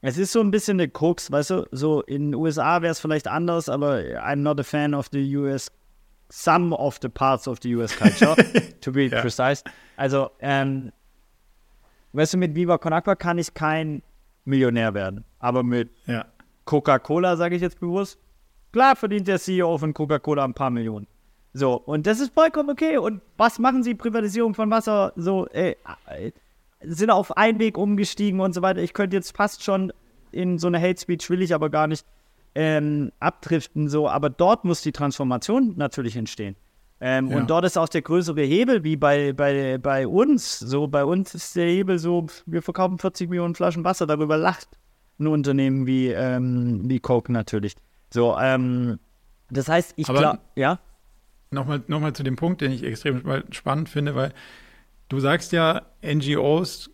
es 0.00 0.16
ist 0.16 0.32
so 0.32 0.40
ein 0.40 0.50
bisschen 0.50 0.78
der 0.78 0.88
Krux, 0.88 1.30
weißt 1.30 1.50
du, 1.50 1.66
so 1.72 2.02
in 2.02 2.30
den 2.30 2.34
USA 2.34 2.80
wäre 2.80 2.92
es 2.92 3.00
vielleicht 3.00 3.26
anders, 3.26 3.68
aber 3.68 3.98
I'm 3.98 4.36
not 4.36 4.60
a 4.60 4.62
fan 4.62 4.94
of 4.94 5.08
the 5.12 5.36
US 5.36 5.70
some 6.28 6.74
of 6.74 6.98
the 7.00 7.08
parts 7.08 7.48
of 7.48 7.58
the 7.62 7.74
US 7.76 7.96
culture, 7.96 8.34
to 8.80 8.92
be 8.92 9.06
ja. 9.06 9.20
precise. 9.20 9.62
Also, 9.96 10.30
ähm, 10.40 10.92
weißt 12.12 12.34
du, 12.34 12.38
mit 12.38 12.54
Viva 12.54 12.78
Con 12.78 12.92
Aqua 12.92 13.14
kann 13.14 13.38
ich 13.38 13.54
kein 13.54 14.02
Millionär 14.44 14.94
werden. 14.94 15.24
Aber 15.38 15.62
mit 15.62 15.90
ja. 16.06 16.26
Coca-Cola, 16.64 17.36
sage 17.36 17.56
ich 17.56 17.62
jetzt 17.62 17.80
bewusst, 17.80 18.18
klar 18.72 18.96
verdient 18.96 19.28
der 19.28 19.38
CEO 19.38 19.78
von 19.78 19.94
Coca-Cola 19.94 20.44
ein 20.44 20.54
paar 20.54 20.70
Millionen. 20.70 21.06
So, 21.54 21.74
und 21.74 22.06
das 22.06 22.20
ist 22.20 22.34
vollkommen 22.34 22.70
okay. 22.70 22.98
Und 22.98 23.22
was 23.36 23.58
machen 23.58 23.82
sie? 23.82 23.94
Privatisierung 23.94 24.54
von 24.54 24.70
Wasser, 24.70 25.12
so, 25.16 25.46
ey, 25.48 25.76
äh, 26.06 26.30
sind 26.82 27.10
auf 27.10 27.36
Einweg 27.36 27.76
umgestiegen 27.76 28.40
und 28.40 28.54
so 28.54 28.62
weiter. 28.62 28.80
Ich 28.80 28.92
könnte 28.92 29.16
jetzt 29.16 29.36
fast 29.36 29.64
schon 29.64 29.92
in 30.30 30.58
so 30.58 30.66
eine 30.66 30.80
Hate 30.80 31.00
Speech, 31.00 31.28
will 31.30 31.42
ich 31.42 31.54
aber 31.54 31.70
gar 31.70 31.86
nicht 31.86 32.04
ähm, 32.54 33.12
abdriften, 33.20 33.88
so, 33.88 34.08
aber 34.08 34.30
dort 34.30 34.64
muss 34.64 34.82
die 34.82 34.92
Transformation 34.92 35.74
natürlich 35.76 36.16
entstehen. 36.16 36.56
Ähm, 37.00 37.30
ja. 37.30 37.36
Und 37.36 37.50
dort 37.50 37.64
ist 37.64 37.78
auch 37.78 37.88
der 37.88 38.02
größere 38.02 38.42
Hebel, 38.42 38.82
wie 38.82 38.96
bei, 38.96 39.32
bei, 39.32 39.78
bei 39.78 40.06
uns. 40.06 40.58
So, 40.58 40.88
bei 40.88 41.04
uns 41.04 41.34
ist 41.34 41.54
der 41.54 41.66
Hebel 41.66 41.98
so, 41.98 42.26
wir 42.46 42.62
verkaufen 42.62 42.98
40 42.98 43.30
Millionen 43.30 43.54
Flaschen 43.54 43.84
Wasser, 43.84 44.06
darüber 44.06 44.36
lacht 44.36 44.68
ein 45.18 45.26
Unternehmen 45.26 45.86
wie, 45.86 46.08
ähm, 46.08 46.82
wie 46.84 47.00
Coke 47.00 47.32
natürlich. 47.32 47.74
So, 48.12 48.36
ähm, 48.38 48.98
das 49.50 49.68
heißt, 49.68 49.94
ich 49.96 50.06
glaube, 50.06 50.40
ja. 50.54 50.78
Nochmal 51.50 51.82
noch 51.86 52.00
mal 52.00 52.12
zu 52.12 52.22
dem 52.22 52.36
Punkt, 52.36 52.60
den 52.60 52.72
ich 52.72 52.82
extrem 52.82 53.22
spannend 53.50 53.88
finde, 53.88 54.14
weil 54.14 54.32
du 55.08 55.18
sagst 55.18 55.52
ja, 55.52 55.82
NGOs 56.04 56.90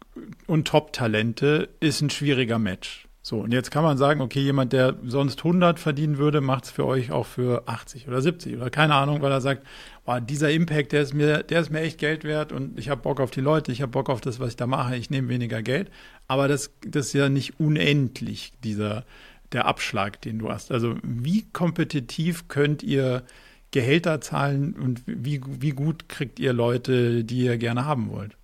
und 0.47 0.69
Top-Talente 0.69 1.71
ist 1.81 2.01
ein 2.03 2.11
schwieriger 2.11 2.59
Match. 2.59 3.09
So, 3.27 3.39
und 3.39 3.55
jetzt 3.55 3.71
kann 3.71 3.83
man 3.83 3.97
sagen, 3.97 4.21
okay, 4.21 4.41
jemand, 4.41 4.75
der 4.75 4.97
sonst 5.07 5.39
100 5.39 5.81
verdienen 5.81 6.19
würde, 6.19 6.43
macht 6.43 6.65
es 6.65 6.71
für 6.71 6.85
euch 6.85 7.11
auch 7.11 7.25
für 7.25 7.67
80 7.67 8.07
oder 8.07 8.21
70 8.21 8.55
oder 8.59 8.69
keine 8.69 8.95
Ahnung, 8.97 9.23
weil 9.23 9.33
er 9.33 9.41
sagt, 9.41 9.67
boah, 10.05 10.21
dieser 10.21 10.51
Impact, 10.51 10.93
der 10.93 11.01
ist 11.01 11.15
mir, 11.15 11.43
der 11.43 11.63
ist 11.63 11.71
mir 11.71 11.81
echt 11.81 11.97
Geld 11.97 12.25
wert 12.25 12.53
und 12.53 12.79
ich 12.79 12.91
habe 12.91 13.01
Bock 13.01 13.21
auf 13.21 13.31
die 13.31 13.41
Leute, 13.41 13.73
ich 13.73 13.81
habe 13.81 13.93
Bock 13.93 14.11
auf 14.11 14.21
das, 14.21 14.41
was 14.41 14.51
ich 14.51 14.57
da 14.57 14.67
mache, 14.67 14.95
ich 14.97 15.09
nehme 15.09 15.31
weniger 15.31 15.63
Geld. 15.63 15.91
Aber 16.29 16.49
das, 16.49 16.71
das 16.87 17.07
ist 17.07 17.13
ja 17.15 17.31
nicht 17.31 17.59
unendlich, 17.59 18.53
dieser, 18.63 19.07
der 19.53 19.65
Abschlag, 19.65 20.21
den 20.21 20.39
du 20.39 20.51
hast. 20.51 20.71
Also 20.71 20.97
wie 21.03 21.51
kompetitiv 21.51 22.49
könnt 22.49 22.83
ihr 22.83 23.23
Gehälter 23.71 24.21
zahlen 24.21 24.75
und 24.75 25.03
wie, 25.07 25.41
wie 25.47 25.71
gut 25.71 26.11
kriegt 26.11 26.39
ihr 26.39 26.53
Leute, 26.53 27.25
die 27.25 27.39
ihr 27.47 27.57
gerne 27.57 27.87
haben 27.87 28.11
wollt? 28.11 28.37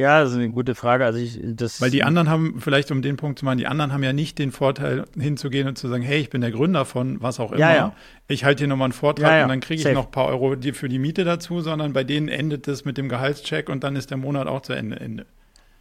Ja, 0.00 0.22
das 0.22 0.30
ist 0.30 0.36
eine 0.36 0.48
gute 0.48 0.74
Frage. 0.74 1.04
Also 1.04 1.18
ich, 1.18 1.38
das 1.42 1.80
Weil 1.82 1.90
die 1.90 2.02
anderen 2.02 2.30
haben, 2.30 2.58
vielleicht 2.58 2.90
um 2.90 3.02
den 3.02 3.18
Punkt 3.18 3.38
zu 3.38 3.44
machen, 3.44 3.58
die 3.58 3.66
anderen 3.66 3.92
haben 3.92 4.02
ja 4.02 4.14
nicht 4.14 4.38
den 4.38 4.50
Vorteil, 4.50 5.04
hinzugehen 5.14 5.68
und 5.68 5.76
zu 5.76 5.88
sagen, 5.88 6.02
hey, 6.02 6.20
ich 6.20 6.30
bin 6.30 6.40
der 6.40 6.50
Gründer 6.52 6.86
von 6.86 7.20
was 7.20 7.38
auch 7.38 7.52
immer. 7.52 7.60
Ja, 7.60 7.74
ja. 7.74 7.92
Ich 8.26 8.44
halte 8.44 8.60
hier 8.60 8.68
nochmal 8.68 8.86
einen 8.86 8.92
Vortrag 8.94 9.30
Ja, 9.30 9.42
und 9.42 9.50
dann 9.50 9.60
kriege 9.60 9.74
ich 9.74 9.82
Safe. 9.82 9.94
noch 9.94 10.06
ein 10.06 10.10
paar 10.10 10.28
Euro 10.28 10.56
für 10.72 10.88
die 10.88 10.98
Miete 10.98 11.24
dazu, 11.24 11.60
sondern 11.60 11.92
bei 11.92 12.02
denen 12.02 12.28
endet 12.28 12.66
es 12.66 12.86
mit 12.86 12.96
dem 12.96 13.10
Gehaltscheck 13.10 13.68
und 13.68 13.84
dann 13.84 13.94
ist 13.94 14.10
der 14.10 14.16
Monat 14.16 14.46
auch 14.46 14.62
zu 14.62 14.72
Ende. 14.72 14.98
Ende. 14.98 15.26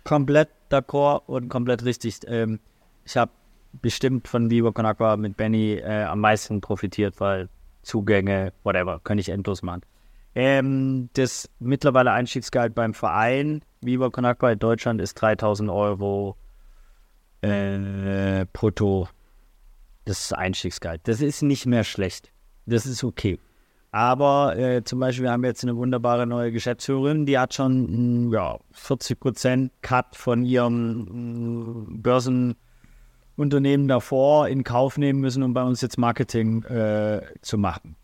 komplett 0.03 0.49
d'accord 0.69 1.21
und 1.27 1.47
komplett 1.47 1.85
richtig. 1.85 2.19
Ähm, 2.27 2.59
ich 3.05 3.15
habe 3.15 3.31
bestimmt 3.81 4.27
von 4.27 4.49
Vivo 4.49 4.73
Con 4.73 4.85
Agua 4.85 5.15
mit 5.15 5.37
Benny 5.37 5.75
äh, 5.75 6.03
am 6.03 6.19
meisten 6.19 6.59
profitiert, 6.59 7.19
weil 7.19 7.47
Zugänge, 7.83 8.51
whatever, 8.63 8.99
kann 9.01 9.17
ich 9.17 9.29
endlos 9.29 9.61
machen. 9.61 9.81
Ähm, 10.35 11.09
das 11.13 11.49
mittlerweile 11.59 12.11
Einstiegsgehalt 12.11 12.75
beim 12.75 12.93
Verein 12.93 13.61
Vivo 13.81 14.09
Con 14.11 14.25
Agua 14.25 14.51
in 14.51 14.59
Deutschland 14.59 15.01
ist 15.01 15.15
3000 15.15 15.69
Euro 15.69 16.35
äh, 17.41 18.45
brutto. 18.51 19.07
Das 20.05 20.21
ist 20.21 20.33
Einstiegsgehalt. 20.33 21.01
Das 21.05 21.21
ist 21.21 21.41
nicht 21.41 21.65
mehr 21.65 21.83
schlecht. 21.83 22.31
Das 22.65 22.85
ist 22.85 23.03
okay. 23.03 23.39
Aber 23.91 24.55
äh, 24.57 24.83
zum 24.83 24.99
Beispiel, 24.99 25.23
wir 25.23 25.31
haben 25.31 25.43
jetzt 25.43 25.63
eine 25.63 25.75
wunderbare 25.75 26.27
neue 26.27 26.51
Geschäftsführerin, 26.51 27.25
die 27.25 27.39
hat 27.39 27.55
schon 27.55 28.29
mh, 28.29 28.35
ja, 28.35 28.59
40% 28.75 29.71
Cut 29.81 30.15
von 30.15 30.45
ihrem 30.45 31.87
mh, 31.95 32.53
Börsenunternehmen 33.35 33.87
davor 33.87 34.47
in 34.47 34.63
Kauf 34.63 34.99
nehmen 34.99 35.21
müssen, 35.21 35.41
um 35.41 35.53
bei 35.55 35.63
uns 35.63 35.81
jetzt 35.81 35.97
Marketing 35.97 36.63
äh, 36.65 37.21
zu 37.41 37.57
machen. 37.57 37.95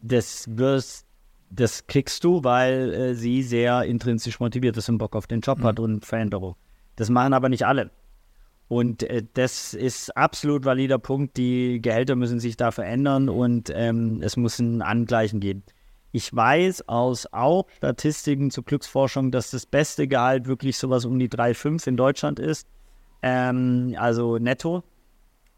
Das, 0.00 0.46
wirst, 0.56 1.04
das 1.50 1.86
kriegst 1.86 2.24
du, 2.24 2.44
weil 2.44 2.94
äh, 2.94 3.14
sie 3.14 3.42
sehr 3.42 3.82
intrinsisch 3.82 4.40
motiviert 4.40 4.76
ist 4.76 4.88
und 4.88 4.98
Bock 4.98 5.16
auf 5.16 5.26
den 5.26 5.40
Job 5.40 5.62
hat 5.62 5.80
und 5.80 6.06
Veränderung. 6.06 6.54
Das 6.96 7.10
machen 7.10 7.32
aber 7.32 7.48
nicht 7.48 7.66
alle. 7.66 7.90
Und 8.68 9.02
äh, 9.02 9.24
das 9.34 9.74
ist 9.74 10.16
absolut 10.16 10.64
valider 10.64 10.98
Punkt. 10.98 11.36
Die 11.36 11.82
Gehälter 11.82 12.14
müssen 12.14 12.38
sich 12.38 12.56
da 12.56 12.70
verändern 12.70 13.28
und 13.28 13.70
ähm, 13.74 14.20
es 14.22 14.36
muss 14.36 14.60
ein 14.60 14.80
Angleichen 14.80 15.40
geben. 15.40 15.64
Ich 16.12 16.34
weiß 16.34 16.88
aus 16.88 17.26
auch 17.32 17.66
Statistiken 17.76 18.50
zur 18.50 18.64
Glücksforschung, 18.64 19.32
dass 19.32 19.50
das 19.50 19.66
beste 19.66 20.06
Gehalt 20.06 20.46
wirklich 20.46 20.78
sowas 20.78 21.04
um 21.04 21.18
die 21.18 21.28
3,5 21.28 21.88
in 21.88 21.96
Deutschland 21.96 22.38
ist. 22.38 22.68
Ähm, 23.22 23.94
also 23.98 24.38
netto, 24.38 24.84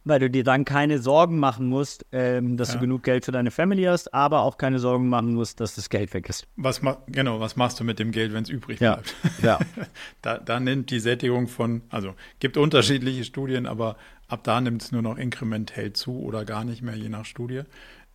weil 0.04 0.18
du 0.18 0.28
dir 0.30 0.42
dann 0.44 0.64
keine 0.64 0.98
Sorgen 0.98 1.38
machen 1.38 1.68
musst, 1.68 2.04
ähm, 2.12 2.56
dass 2.56 2.68
Ja. 2.68 2.74
du 2.74 2.80
genug 2.80 3.02
Geld 3.04 3.24
für 3.24 3.32
deine 3.32 3.50
Family 3.50 3.84
hast, 3.84 4.12
aber 4.12 4.40
auch 4.42 4.58
keine 4.58 4.78
Sorgen 4.78 5.08
machen 5.08 5.34
musst, 5.34 5.60
dass 5.60 5.74
das 5.76 5.88
Geld 5.90 6.12
weg 6.14 6.28
ist. 6.28 6.46
Was 6.56 6.80
genau, 7.06 7.38
was 7.40 7.56
machst 7.56 7.78
du 7.80 7.84
mit 7.84 7.98
dem 7.98 8.10
Geld, 8.10 8.32
wenn 8.32 8.42
es 8.42 8.48
übrig 8.48 8.80
Ja. 8.80 8.94
bleibt? 8.96 9.14
Ja. 9.42 9.58
Da, 10.22 10.38
da 10.38 10.60
nimmt 10.60 10.90
die 10.90 11.00
Sättigung 11.00 11.48
von, 11.48 11.82
also 11.90 12.14
gibt 12.38 12.56
unterschiedliche 12.56 13.24
Studien, 13.24 13.66
aber 13.66 13.96
ab 14.28 14.44
da 14.44 14.60
nimmt 14.60 14.82
es 14.82 14.92
nur 14.92 15.02
noch 15.02 15.18
inkrementell 15.18 15.92
zu 15.92 16.18
oder 16.20 16.44
gar 16.44 16.64
nicht 16.64 16.80
mehr, 16.82 16.94
je 16.96 17.08
nach 17.08 17.24
Studie. 17.24 17.62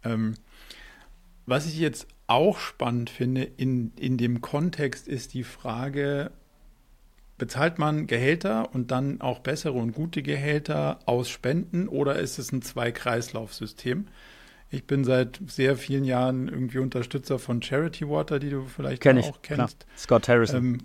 Ähm, 0.04 0.36
was 1.46 1.66
ich 1.66 1.78
jetzt 1.80 2.08
auch 2.28 2.60
spannend 2.60 3.10
finde 3.10 3.44
in, 3.44 3.92
in 3.98 4.18
dem 4.18 4.42
Kontext 4.42 5.08
ist 5.08 5.34
die 5.34 5.44
Frage, 5.44 6.32
bezahlt 7.38 7.78
man 7.78 8.08
Gehälter 8.08 8.74
und 8.74 8.92
dann 8.92 9.22
auch 9.22 9.40
bessere 9.40 9.74
und 9.74 9.94
gute 9.94 10.24
Gehälter 10.24 11.00
aus 11.06 11.30
Spenden 11.30 11.88
oder 11.88 12.18
ist 12.18 12.40
es 12.40 12.52
ein 12.52 12.62
Zwei-Kreislauf-System? 12.62 14.08
Ich 14.70 14.86
bin 14.86 15.04
seit 15.06 15.40
sehr 15.48 15.78
vielen 15.78 16.04
Jahren 16.04 16.48
irgendwie 16.50 16.80
Unterstützer 16.80 17.40
von 17.40 17.62
Charity 17.62 18.10
Water, 18.10 18.40
die 18.40 18.50
du 18.50 18.66
vielleicht 18.66 19.02
Kenn 19.02 19.18
ich. 19.18 19.26
auch 19.26 19.42
Klar. 19.42 19.60
kennst. 19.60 19.86
Scott 19.98 20.28
Harrison. 20.28 20.58
Ähm, 20.58 20.78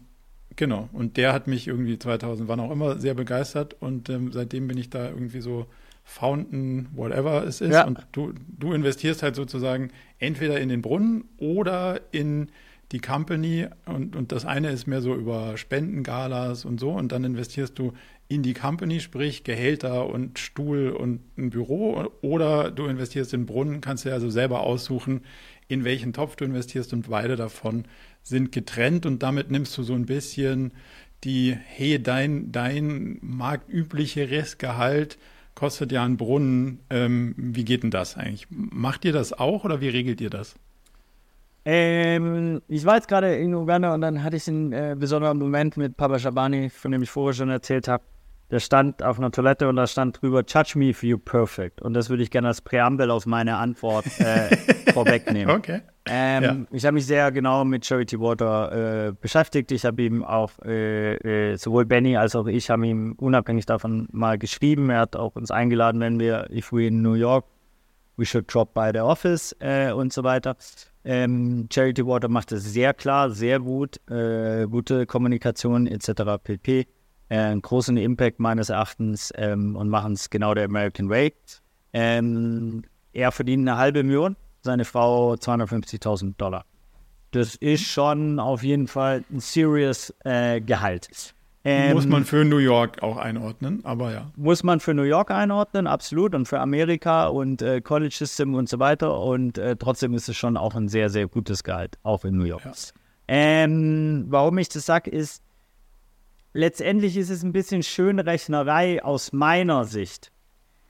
genau, 0.54 0.88
und 0.92 1.16
der 1.16 1.32
hat 1.32 1.46
mich 1.48 1.66
irgendwie 1.66 1.98
2000, 1.98 2.48
wann 2.48 2.60
auch 2.60 2.70
immer, 2.70 2.98
sehr 2.98 3.14
begeistert 3.14 3.74
und 3.80 4.08
ähm, 4.08 4.30
seitdem 4.30 4.68
bin 4.68 4.78
ich 4.78 4.90
da 4.90 5.08
irgendwie 5.08 5.40
so 5.40 5.66
Fountain, 6.04 6.88
whatever 6.94 7.44
es 7.44 7.60
ist. 7.60 7.72
Ja. 7.72 7.86
Und 7.86 8.06
du, 8.12 8.34
du 8.48 8.72
investierst 8.72 9.22
halt 9.22 9.36
sozusagen 9.36 9.90
entweder 10.18 10.60
in 10.60 10.68
den 10.68 10.82
Brunnen 10.82 11.24
oder 11.38 12.00
in 12.10 12.50
die 12.92 13.00
Company 13.00 13.66
und, 13.86 14.14
und 14.14 14.32
das 14.32 14.44
eine 14.44 14.70
ist 14.70 14.86
mehr 14.86 15.00
so 15.00 15.14
über 15.14 15.56
Spendengalas 15.56 16.64
und 16.64 16.78
so 16.78 16.90
und 16.92 17.10
dann 17.10 17.24
investierst 17.24 17.78
du 17.78 17.92
in 18.28 18.42
die 18.42 18.54
Company, 18.54 19.00
sprich 19.00 19.44
Gehälter 19.44 20.06
und 20.06 20.38
Stuhl 20.38 20.90
und 20.90 21.20
ein 21.36 21.50
Büro 21.50 22.06
oder 22.20 22.70
du 22.70 22.86
investierst 22.86 23.34
in 23.34 23.46
Brunnen, 23.46 23.80
kannst 23.80 24.04
dir 24.04 24.12
also 24.12 24.30
selber 24.30 24.60
aussuchen, 24.60 25.22
in 25.68 25.84
welchen 25.84 26.12
Topf 26.12 26.36
du 26.36 26.44
investierst 26.44 26.92
und 26.92 27.08
beide 27.08 27.36
davon 27.36 27.84
sind 28.22 28.52
getrennt 28.52 29.06
und 29.06 29.22
damit 29.22 29.50
nimmst 29.50 29.76
du 29.76 29.82
so 29.82 29.94
ein 29.94 30.06
bisschen 30.06 30.72
die, 31.24 31.56
hey, 31.64 32.02
dein, 32.02 32.52
dein 32.52 33.18
marktüblicheres 33.22 34.58
Gehalt 34.58 35.18
kostet 35.54 35.92
ja 35.92 36.04
einen 36.04 36.16
Brunnen. 36.16 36.80
Ähm, 36.90 37.34
wie 37.36 37.64
geht 37.64 37.84
denn 37.84 37.90
das 37.90 38.16
eigentlich? 38.16 38.46
Macht 38.50 39.04
ihr 39.04 39.12
das 39.12 39.32
auch 39.32 39.64
oder 39.64 39.80
wie 39.80 39.88
regelt 39.88 40.20
ihr 40.20 40.30
das? 40.30 40.56
Ähm, 41.64 42.60
ich 42.68 42.84
war 42.84 42.96
jetzt 42.96 43.08
gerade 43.08 43.36
in 43.36 43.54
Uganda 43.54 43.94
und 43.94 44.00
dann 44.00 44.24
hatte 44.24 44.36
ich 44.36 44.48
einen 44.48 44.72
äh, 44.72 44.96
besonderen 44.98 45.38
Moment 45.38 45.76
mit 45.76 45.96
Papa 45.96 46.18
Shabani, 46.18 46.70
von 46.70 46.90
dem 46.90 47.02
ich 47.02 47.10
vorher 47.10 47.34
schon 47.34 47.50
erzählt 47.50 47.88
habe. 47.88 48.02
Der 48.50 48.60
stand 48.60 49.02
auf 49.02 49.18
einer 49.18 49.30
Toilette 49.30 49.66
und 49.66 49.76
da 49.76 49.86
stand 49.86 50.20
drüber, 50.20 50.42
Judge 50.46 50.78
me 50.78 50.90
if 50.90 51.02
you 51.02 51.16
perfect. 51.16 51.80
Und 51.80 51.94
das 51.94 52.10
würde 52.10 52.22
ich 52.22 52.30
gerne 52.30 52.48
als 52.48 52.60
Präambel 52.60 53.10
auf 53.10 53.24
meine 53.24 53.56
Antwort 53.56 54.04
äh, 54.20 54.54
vorwegnehmen. 54.92 55.54
Okay. 55.56 55.80
Ähm, 56.04 56.42
Ja. 56.42 56.56
Ich 56.70 56.84
habe 56.84 56.94
mich 56.94 57.06
sehr 57.06 57.32
genau 57.32 57.64
mit 57.64 57.86
Charity 57.86 58.20
Water 58.20 59.06
äh, 59.08 59.12
beschäftigt. 59.12 59.72
Ich 59.72 59.86
habe 59.86 60.02
ihm 60.02 60.22
auch, 60.22 60.50
äh, 60.66 61.14
äh, 61.52 61.56
sowohl 61.56 61.86
Benny 61.86 62.16
als 62.16 62.36
auch 62.36 62.46
ich 62.46 62.68
haben 62.68 62.84
ihm 62.84 63.12
unabhängig 63.12 63.64
davon 63.64 64.08
mal 64.12 64.36
geschrieben. 64.36 64.90
Er 64.90 65.00
hat 65.00 65.16
auch 65.16 65.34
uns 65.36 65.50
eingeladen, 65.50 66.00
wenn 66.02 66.20
wir, 66.20 66.50
if 66.50 66.72
we 66.72 66.88
in 66.88 67.00
New 67.00 67.14
York, 67.14 67.46
we 68.18 68.26
should 68.26 68.52
drop 68.52 68.74
by 68.74 68.90
the 68.92 69.00
office 69.00 69.56
äh, 69.60 69.92
und 69.92 70.12
so 70.12 70.24
weiter. 70.24 70.56
Ähm, 71.04 71.68
Charity 71.72 72.06
Water 72.06 72.28
macht 72.28 72.52
es 72.52 72.64
sehr 72.64 72.94
klar, 72.94 73.30
sehr 73.30 73.60
gut, 73.60 74.00
äh, 74.08 74.66
gute 74.66 75.06
Kommunikation 75.06 75.86
etc. 75.86 76.38
pp. 76.42 76.86
Äh, 77.28 77.38
einen 77.38 77.62
großen 77.62 77.96
Impact 77.96 78.38
meines 78.38 78.68
Erachtens 78.68 79.32
ähm, 79.36 79.74
und 79.76 79.88
machen 79.88 80.12
es 80.12 80.30
genau 80.30 80.54
der 80.54 80.66
American 80.66 81.08
Way. 81.08 81.34
Ähm, 81.92 82.82
er 83.12 83.32
verdient 83.32 83.68
eine 83.68 83.78
halbe 83.78 84.02
Million, 84.02 84.36
seine 84.60 84.84
Frau 84.84 85.34
250.000 85.34 86.36
Dollar. 86.36 86.64
Das 87.32 87.54
ist 87.56 87.84
schon 87.84 88.38
auf 88.38 88.62
jeden 88.62 88.86
Fall 88.86 89.24
ein 89.32 89.40
serious 89.40 90.14
äh, 90.24 90.60
Gehalt. 90.60 91.34
Ähm, 91.64 91.94
Muss 91.94 92.06
man 92.06 92.24
für 92.24 92.44
New 92.44 92.56
York 92.56 93.02
auch 93.02 93.16
einordnen, 93.16 93.84
aber 93.84 94.12
ja. 94.12 94.30
muss 94.34 94.64
man 94.64 94.80
für 94.80 94.94
New 94.94 95.04
York 95.04 95.30
einordnen, 95.30 95.86
absolut, 95.86 96.34
und 96.34 96.46
für 96.46 96.58
Amerika 96.58 97.28
und 97.28 97.62
äh, 97.62 97.80
College 97.80 98.14
System 98.18 98.54
und 98.54 98.68
so 98.68 98.80
weiter. 98.80 99.20
Und 99.20 99.58
äh, 99.58 99.76
trotzdem 99.76 100.12
ist 100.14 100.28
es 100.28 100.36
schon 100.36 100.56
auch 100.56 100.74
ein 100.74 100.88
sehr, 100.88 101.08
sehr 101.08 101.28
gutes 101.28 101.62
Gehalt, 101.62 101.98
auch 102.02 102.24
in 102.24 102.36
New 102.36 102.44
York. 102.44 102.64
Ja. 102.64 102.72
Ähm, 103.28 104.26
warum 104.28 104.58
ich 104.58 104.70
das 104.70 104.86
sage, 104.86 105.10
ist, 105.10 105.42
letztendlich 106.52 107.16
ist 107.16 107.30
es 107.30 107.44
ein 107.44 107.52
bisschen 107.52 107.84
Schönrechnerei 107.84 109.02
aus 109.02 109.32
meiner 109.32 109.84
Sicht. 109.84 110.32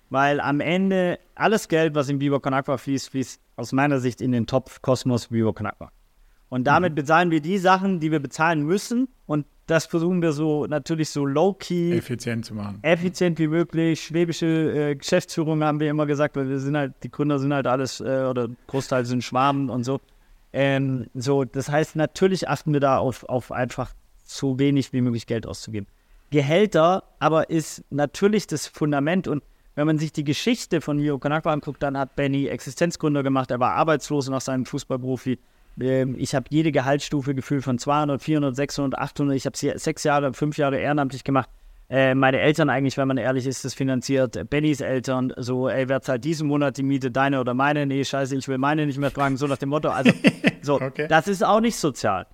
Weil 0.09 0.41
am 0.41 0.61
Ende 0.61 1.18
alles 1.35 1.68
Geld, 1.68 1.95
was 1.95 2.09
in 2.09 2.20
Vivo 2.20 2.41
Con 2.41 2.53
Agua 2.53 2.77
fließt, 2.79 3.11
fließt 3.11 3.41
aus 3.57 3.73
meiner 3.73 3.99
Sicht 3.99 4.20
in 4.20 4.33
den 4.33 4.47
Topf 4.47 4.83
Kosmos 4.83 5.31
Vivo 5.31 5.53
Con 5.53 5.66
Agua. 5.66 5.91
Und 6.49 6.64
damit 6.64 6.95
bezahlen 6.95 7.31
wir 7.31 7.41
die 7.41 7.57
Sachen, 7.57 7.99
die 7.99 8.11
wir 8.11 8.20
bezahlen 8.20 8.62
müssen. 8.62 9.09
Und 9.25 9.47
das 9.73 9.87
versuchen 9.87 10.20
wir 10.20 10.33
so 10.33 10.66
natürlich 10.66 11.09
so 11.09 11.25
low-key 11.25 11.97
Effizient 11.97 12.45
zu 12.45 12.55
machen. 12.55 12.79
effizient 12.83 13.39
wie 13.39 13.49
möglich. 13.49 14.03
Schwäbische 14.03 14.47
äh, 14.47 14.95
Geschäftsführung 14.95 15.64
haben 15.64 15.81
wir 15.81 15.89
immer 15.89 16.05
gesagt, 16.05 16.37
weil 16.37 16.49
wir 16.49 16.59
sind 16.59 16.77
halt, 16.77 16.93
die 17.03 17.11
Gründer 17.11 17.39
sind 17.39 17.55
halt 17.55 17.66
alles, 17.66 18.01
äh, 18.01 18.27
oder 18.29 18.49
Großteil 18.66 19.07
sind 19.07 19.25
Schwaben 19.25 19.70
und 19.70 19.85
so. 19.85 20.01
Ähm, 20.53 21.07
so, 21.14 21.45
das 21.45 21.70
heißt, 21.70 21.97
natürlich 21.97 22.51
achten 22.51 22.75
wir 22.75 22.81
da 22.81 22.99
auf, 22.99 23.25
auf 23.25 23.51
einfach 23.51 23.95
so 24.25 24.59
wenig 24.59 24.93
wie 24.93 25.01
möglich 25.01 25.27
Geld 25.27 25.47
auszugeben. 25.47 25.87
Gehälter 26.31 27.05
aber 27.18 27.49
ist 27.49 27.83
natürlich 27.89 28.47
das 28.47 28.66
Fundament 28.66 29.27
und 29.27 29.43
wenn 29.75 29.87
man 29.87 29.97
sich 29.97 30.12
die 30.12 30.25
Geschichte 30.25 30.83
von 30.83 30.99
Mio 30.99 31.18
Konakwa 31.18 31.51
anguckt, 31.51 31.83
dann 31.83 31.97
hat 31.97 32.14
Benny 32.14 32.47
Existenzgründer 32.47 33.23
gemacht, 33.23 33.51
er 33.51 33.59
war 33.59 33.73
arbeitslos 33.73 34.29
nach 34.29 34.43
seinem 34.43 34.66
Fußballprofi. 34.66 35.39
Ähm, 35.81 36.14
ich 36.18 36.35
habe 36.35 36.47
jede 36.51 36.73
Gehaltsstufe 36.73 37.35
gefühlt 37.35 37.64
von 37.64 37.79
200, 37.79 38.23
400, 38.23 38.57
600, 38.57 39.01
800. 39.01 39.37
Ich 39.37 39.47
habe 39.47 39.57
sie 39.57 39.73
sechs 39.77 40.05
Jahre, 40.05 40.33
fünf 40.33 40.59
Jahre 40.59 40.79
ehrenamtlich 40.79 41.25
gemacht. 41.25 41.49
äh, 41.89 42.14
meine 42.14 42.41
Eltern 42.41 42.70
eigentlich, 42.70 42.97
wenn 42.97 43.09
man 43.09 43.18
ehrlich 43.18 43.47
ist, 43.47 43.64
das 43.64 43.75
finanziert 43.75 44.49
Bennys 44.49 44.81
Eltern. 44.81 45.33
So, 45.37 45.68
ey, 45.68 45.89
wer 45.89 46.01
zahlt 46.01 46.25
diesen 46.25 46.49
Monat 46.49 46.77
die 46.79 46.83
Miete, 46.83 47.11
deine 47.11 47.41
oder 47.41 47.55
meine? 47.55 47.87
Nee, 47.87 48.05
scheiße, 48.05 48.37
ich 48.37 48.49
will 48.49 48.59
meine 48.59 48.87
nicht 48.87 48.99
mehr 48.99 49.12
tragen, 49.12 49.37
so 49.37 49.47
nach 49.47 49.59
dem 49.59 49.68
Motto. 49.68 49.91
Also, 49.91 50.12
so, 50.62 50.81
okay. 50.81 51.07
das 51.09 51.29
ist 51.29 51.45
auch 51.45 51.61
nicht 51.61 51.77
sozial. 51.77 52.27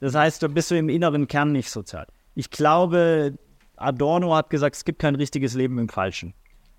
Das 0.00 0.14
heißt, 0.14 0.42
du 0.42 0.48
bist 0.48 0.70
du 0.70 0.76
im 0.76 0.88
inneren 0.88 1.28
Kern 1.28 1.52
nicht 1.52 1.70
sozial. 1.70 2.06
Ich 2.34 2.50
glaube, 2.50 3.34
Adorno 3.76 4.34
hat 4.34 4.50
gesagt, 4.50 4.76
es 4.76 4.84
gibt 4.84 4.98
kein 4.98 5.14
richtiges 5.14 5.54
Leben 5.54 5.78
im 5.78 5.88
Falschen. 5.88 6.34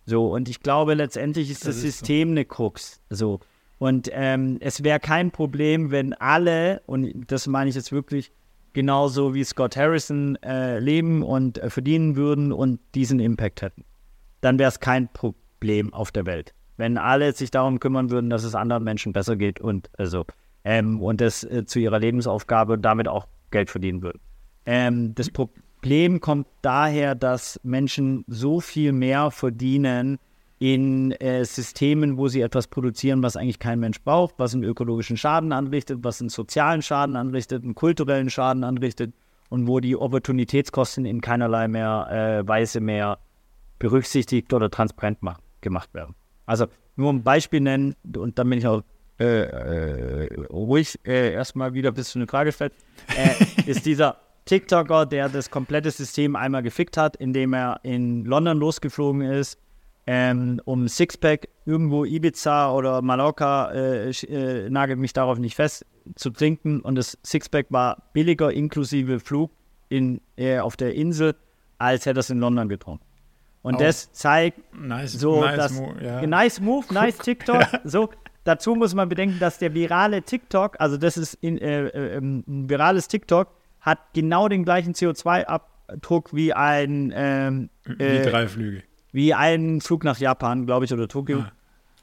So, 0.05 0.27
und 0.27 0.49
ich 0.49 0.61
glaube, 0.61 0.93
letztendlich 0.93 1.49
ist 1.49 1.61
das, 1.61 1.75
das 1.75 1.77
ist 1.77 1.99
System 1.99 2.29
so. 2.29 2.31
eine 2.31 2.45
Krux. 2.45 3.01
So. 3.09 3.39
Und 3.77 4.09
ähm, 4.13 4.57
es 4.61 4.83
wäre 4.83 4.99
kein 4.99 5.31
Problem, 5.31 5.91
wenn 5.91 6.13
alle, 6.13 6.81
und 6.85 7.11
das 7.27 7.47
meine 7.47 7.69
ich 7.69 7.75
jetzt 7.75 7.91
wirklich, 7.91 8.31
genauso 8.73 9.33
wie 9.33 9.43
Scott 9.43 9.75
Harrison 9.77 10.35
äh, 10.43 10.79
leben 10.79 11.23
und 11.23 11.57
äh, 11.57 11.69
verdienen 11.69 12.15
würden 12.15 12.51
und 12.51 12.79
diesen 12.93 13.19
Impact 13.19 13.61
hätten. 13.61 13.85
Dann 14.41 14.59
wäre 14.59 14.69
es 14.69 14.79
kein 14.79 15.07
Problem 15.11 15.93
auf 15.93 16.11
der 16.11 16.25
Welt. 16.25 16.53
Wenn 16.77 16.97
alle 16.97 17.31
sich 17.33 17.51
darum 17.51 17.79
kümmern 17.79 18.09
würden, 18.09 18.29
dass 18.29 18.43
es 18.43 18.53
anderen 18.53 18.83
Menschen 18.83 19.13
besser 19.13 19.37
geht 19.37 19.61
und 19.61 19.89
also 19.97 20.25
ähm, 20.65 21.01
und 21.01 21.21
das 21.21 21.43
äh, 21.45 21.65
zu 21.65 21.79
ihrer 21.79 21.99
Lebensaufgabe 21.99 22.73
und 22.73 22.81
damit 22.81 23.07
auch 23.07 23.27
Geld 23.51 23.69
verdienen 23.69 24.01
würden. 24.01 24.19
Ähm, 24.65 25.15
das 25.15 25.29
Problem 25.29 26.19
kommt 26.19 26.47
daher, 26.61 27.15
dass 27.15 27.59
Menschen 27.63 28.25
so 28.27 28.59
viel 28.59 28.91
mehr 28.91 29.31
verdienen, 29.31 30.19
in 30.59 31.11
äh, 31.13 31.43
Systemen, 31.43 32.17
wo 32.17 32.27
sie 32.27 32.41
etwas 32.41 32.67
produzieren, 32.67 33.21
was 33.23 33.35
eigentlich 33.35 33.59
kein 33.59 33.79
Mensch 33.79 34.01
braucht, 34.01 34.35
was 34.37 34.53
einen 34.53 34.63
ökologischen 34.63 35.17
Schaden 35.17 35.51
anrichtet, 35.51 35.99
was 36.01 36.21
einen 36.21 36.29
sozialen 36.29 36.81
Schaden 36.81 37.15
anrichtet, 37.15 37.63
einen 37.63 37.75
kulturellen 37.75 38.29
Schaden 38.29 38.63
anrichtet 38.63 39.13
und 39.49 39.67
wo 39.67 39.79
die 39.79 39.97
Opportunitätskosten 39.97 41.05
in 41.05 41.21
keinerlei 41.21 41.67
mehr 41.67 42.07
äh, 42.43 42.47
Weise 42.47 42.79
mehr 42.79 43.19
berücksichtigt 43.79 44.53
oder 44.53 44.69
transparent 44.69 45.21
ma- 45.21 45.37
gemacht 45.61 45.93
werden. 45.93 46.15
Also 46.45 46.67
nur 46.95 47.11
ein 47.11 47.23
Beispiel 47.23 47.59
nennen 47.59 47.95
und 48.15 48.39
dann 48.39 48.49
bin 48.49 48.59
ich 48.59 48.67
auch 48.67 48.83
äh, 49.19 49.25
äh 49.25 50.45
ruhig 50.49 50.99
äh, 51.05 51.33
erstmal 51.33 51.73
wieder 51.73 51.91
bis 51.91 52.09
zu 52.09 52.19
eine 52.19 52.27
Frage 52.27 52.51
stellt, 52.51 52.73
äh, 53.17 53.69
ist 53.69 53.85
dieser 53.85 54.17
TikToker, 54.45 55.05
der 55.05 55.27
das 55.27 55.49
komplette 55.49 55.91
System 55.91 56.35
einmal 56.35 56.63
gefickt 56.63 56.97
hat, 56.97 57.15
indem 57.17 57.53
er 57.53 57.79
in 57.83 58.23
London 58.25 58.57
losgeflogen 58.57 59.21
ist, 59.21 59.59
ähm, 60.07 60.61
um 60.65 60.87
Sixpack 60.87 61.49
irgendwo 61.65 62.05
Ibiza 62.05 62.71
oder 62.71 63.01
Mallorca, 63.01 63.71
äh, 63.71 64.09
äh, 64.09 64.69
nagelt 64.69 64.99
mich 64.99 65.13
darauf 65.13 65.39
nicht 65.39 65.55
fest, 65.55 65.85
zu 66.15 66.29
trinken. 66.29 66.81
Und 66.81 66.95
das 66.95 67.17
Sixpack 67.23 67.67
war 67.69 68.03
billiger 68.13 68.51
inklusive 68.51 69.19
Flug 69.19 69.51
in, 69.89 70.21
äh, 70.35 70.59
auf 70.59 70.77
der 70.77 70.93
Insel, 70.93 71.35
als 71.79 72.05
hätte 72.05 72.19
er 72.19 72.21
es 72.21 72.29
in 72.29 72.39
London 72.39 72.69
getrunken. 72.69 73.03
Und 73.63 73.75
oh. 73.75 73.79
das 73.79 74.11
zeigt 74.11 74.59
nice, 74.75 75.13
so, 75.13 75.41
nice 75.41 75.57
dass, 75.57 75.71
move, 75.73 75.95
yeah. 75.99 76.27
nice 76.27 76.59
move, 76.59 76.93
nice 76.93 77.17
TikTok. 77.17 77.61
ja. 77.73 77.81
So, 77.83 78.11
dazu 78.43 78.75
muss 78.75 78.93
man 78.93 79.09
bedenken, 79.09 79.39
dass 79.39 79.57
der 79.57 79.73
virale 79.73 80.21
TikTok, 80.21 80.79
also 80.79 80.97
das 80.97 81.17
ist 81.17 81.33
in, 81.41 81.57
äh, 81.57 81.87
äh, 81.87 82.17
ähm, 82.17 82.43
ein 82.47 82.69
virales 82.69 83.07
TikTok, 83.07 83.47
hat 83.79 83.97
genau 84.13 84.49
den 84.49 84.65
gleichen 84.65 84.93
CO2-Abdruck 84.93 86.35
wie 86.35 86.53
ein 86.53 87.11
ähm, 87.15 87.69
wie 87.85 88.21
drei 88.21 88.47
Flüge 88.47 88.83
wie 89.15 89.33
ein 89.33 89.79
Flug 89.79 90.03
nach 90.03 90.19
Japan, 90.19 90.65
glaube 90.65 90.83
ich, 90.83 90.93
oder 90.93 91.07
Tokio 91.07 91.39
ah. 91.39 91.51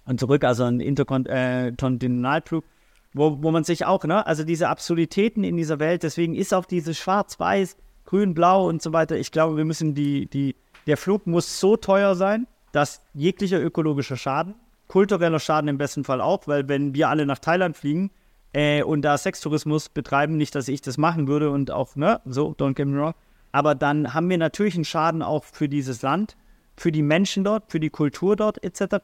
und 0.06 0.18
zurück, 0.18 0.44
also 0.44 0.64
ein 0.64 0.80
Interkontinentalflug, 0.80 2.64
wo, 3.12 3.42
wo 3.42 3.50
man 3.50 3.64
sich 3.64 3.84
auch, 3.84 4.04
ne, 4.04 4.26
also 4.26 4.44
diese 4.44 4.70
Absurditäten 4.70 5.44
in 5.44 5.58
dieser 5.58 5.78
Welt, 5.78 6.04
deswegen 6.04 6.34
ist 6.34 6.54
auch 6.54 6.64
dieses 6.64 6.98
Schwarz-Weiß, 6.98 7.76
Grün, 8.06 8.32
Blau 8.32 8.66
und 8.66 8.80
so 8.80 8.94
weiter. 8.94 9.16
Ich 9.18 9.30
glaube, 9.30 9.58
wir 9.58 9.66
müssen 9.66 9.94
die, 9.94 10.26
die, 10.26 10.56
der 10.86 10.96
Flug 10.96 11.26
muss 11.26 11.60
so 11.60 11.76
teuer 11.76 12.14
sein, 12.14 12.46
dass 12.72 13.02
jeglicher 13.12 13.60
ökologischer 13.60 14.16
Schaden, 14.16 14.54
kultureller 14.88 15.38
Schaden 15.38 15.68
im 15.68 15.76
besten 15.76 16.04
Fall 16.04 16.22
auch, 16.22 16.46
weil 16.46 16.66
wenn 16.68 16.94
wir 16.94 17.10
alle 17.10 17.26
nach 17.26 17.38
Thailand 17.40 17.76
fliegen, 17.76 18.10
äh, 18.54 18.82
und 18.82 19.02
da 19.02 19.18
Sextourismus 19.18 19.90
betreiben, 19.90 20.38
nicht, 20.38 20.54
dass 20.54 20.68
ich 20.68 20.80
das 20.80 20.96
machen 20.96 21.28
würde 21.28 21.50
und 21.50 21.70
auch, 21.70 21.94
ne, 21.94 22.22
so, 22.24 22.52
don't 22.52 22.72
get 22.72 22.86
me 22.86 22.98
wrong, 22.98 23.14
aber 23.52 23.74
dann 23.74 24.14
haben 24.14 24.30
wir 24.30 24.38
natürlich 24.38 24.76
einen 24.76 24.86
Schaden 24.86 25.22
auch 25.22 25.44
für 25.44 25.68
dieses 25.68 26.00
Land 26.00 26.36
für 26.82 26.90
die 26.90 27.02
Menschen 27.02 27.44
dort, 27.44 27.70
für 27.70 27.78
die 27.78 27.90
Kultur 27.90 28.34
dort 28.34 28.62
etc. 28.64 28.96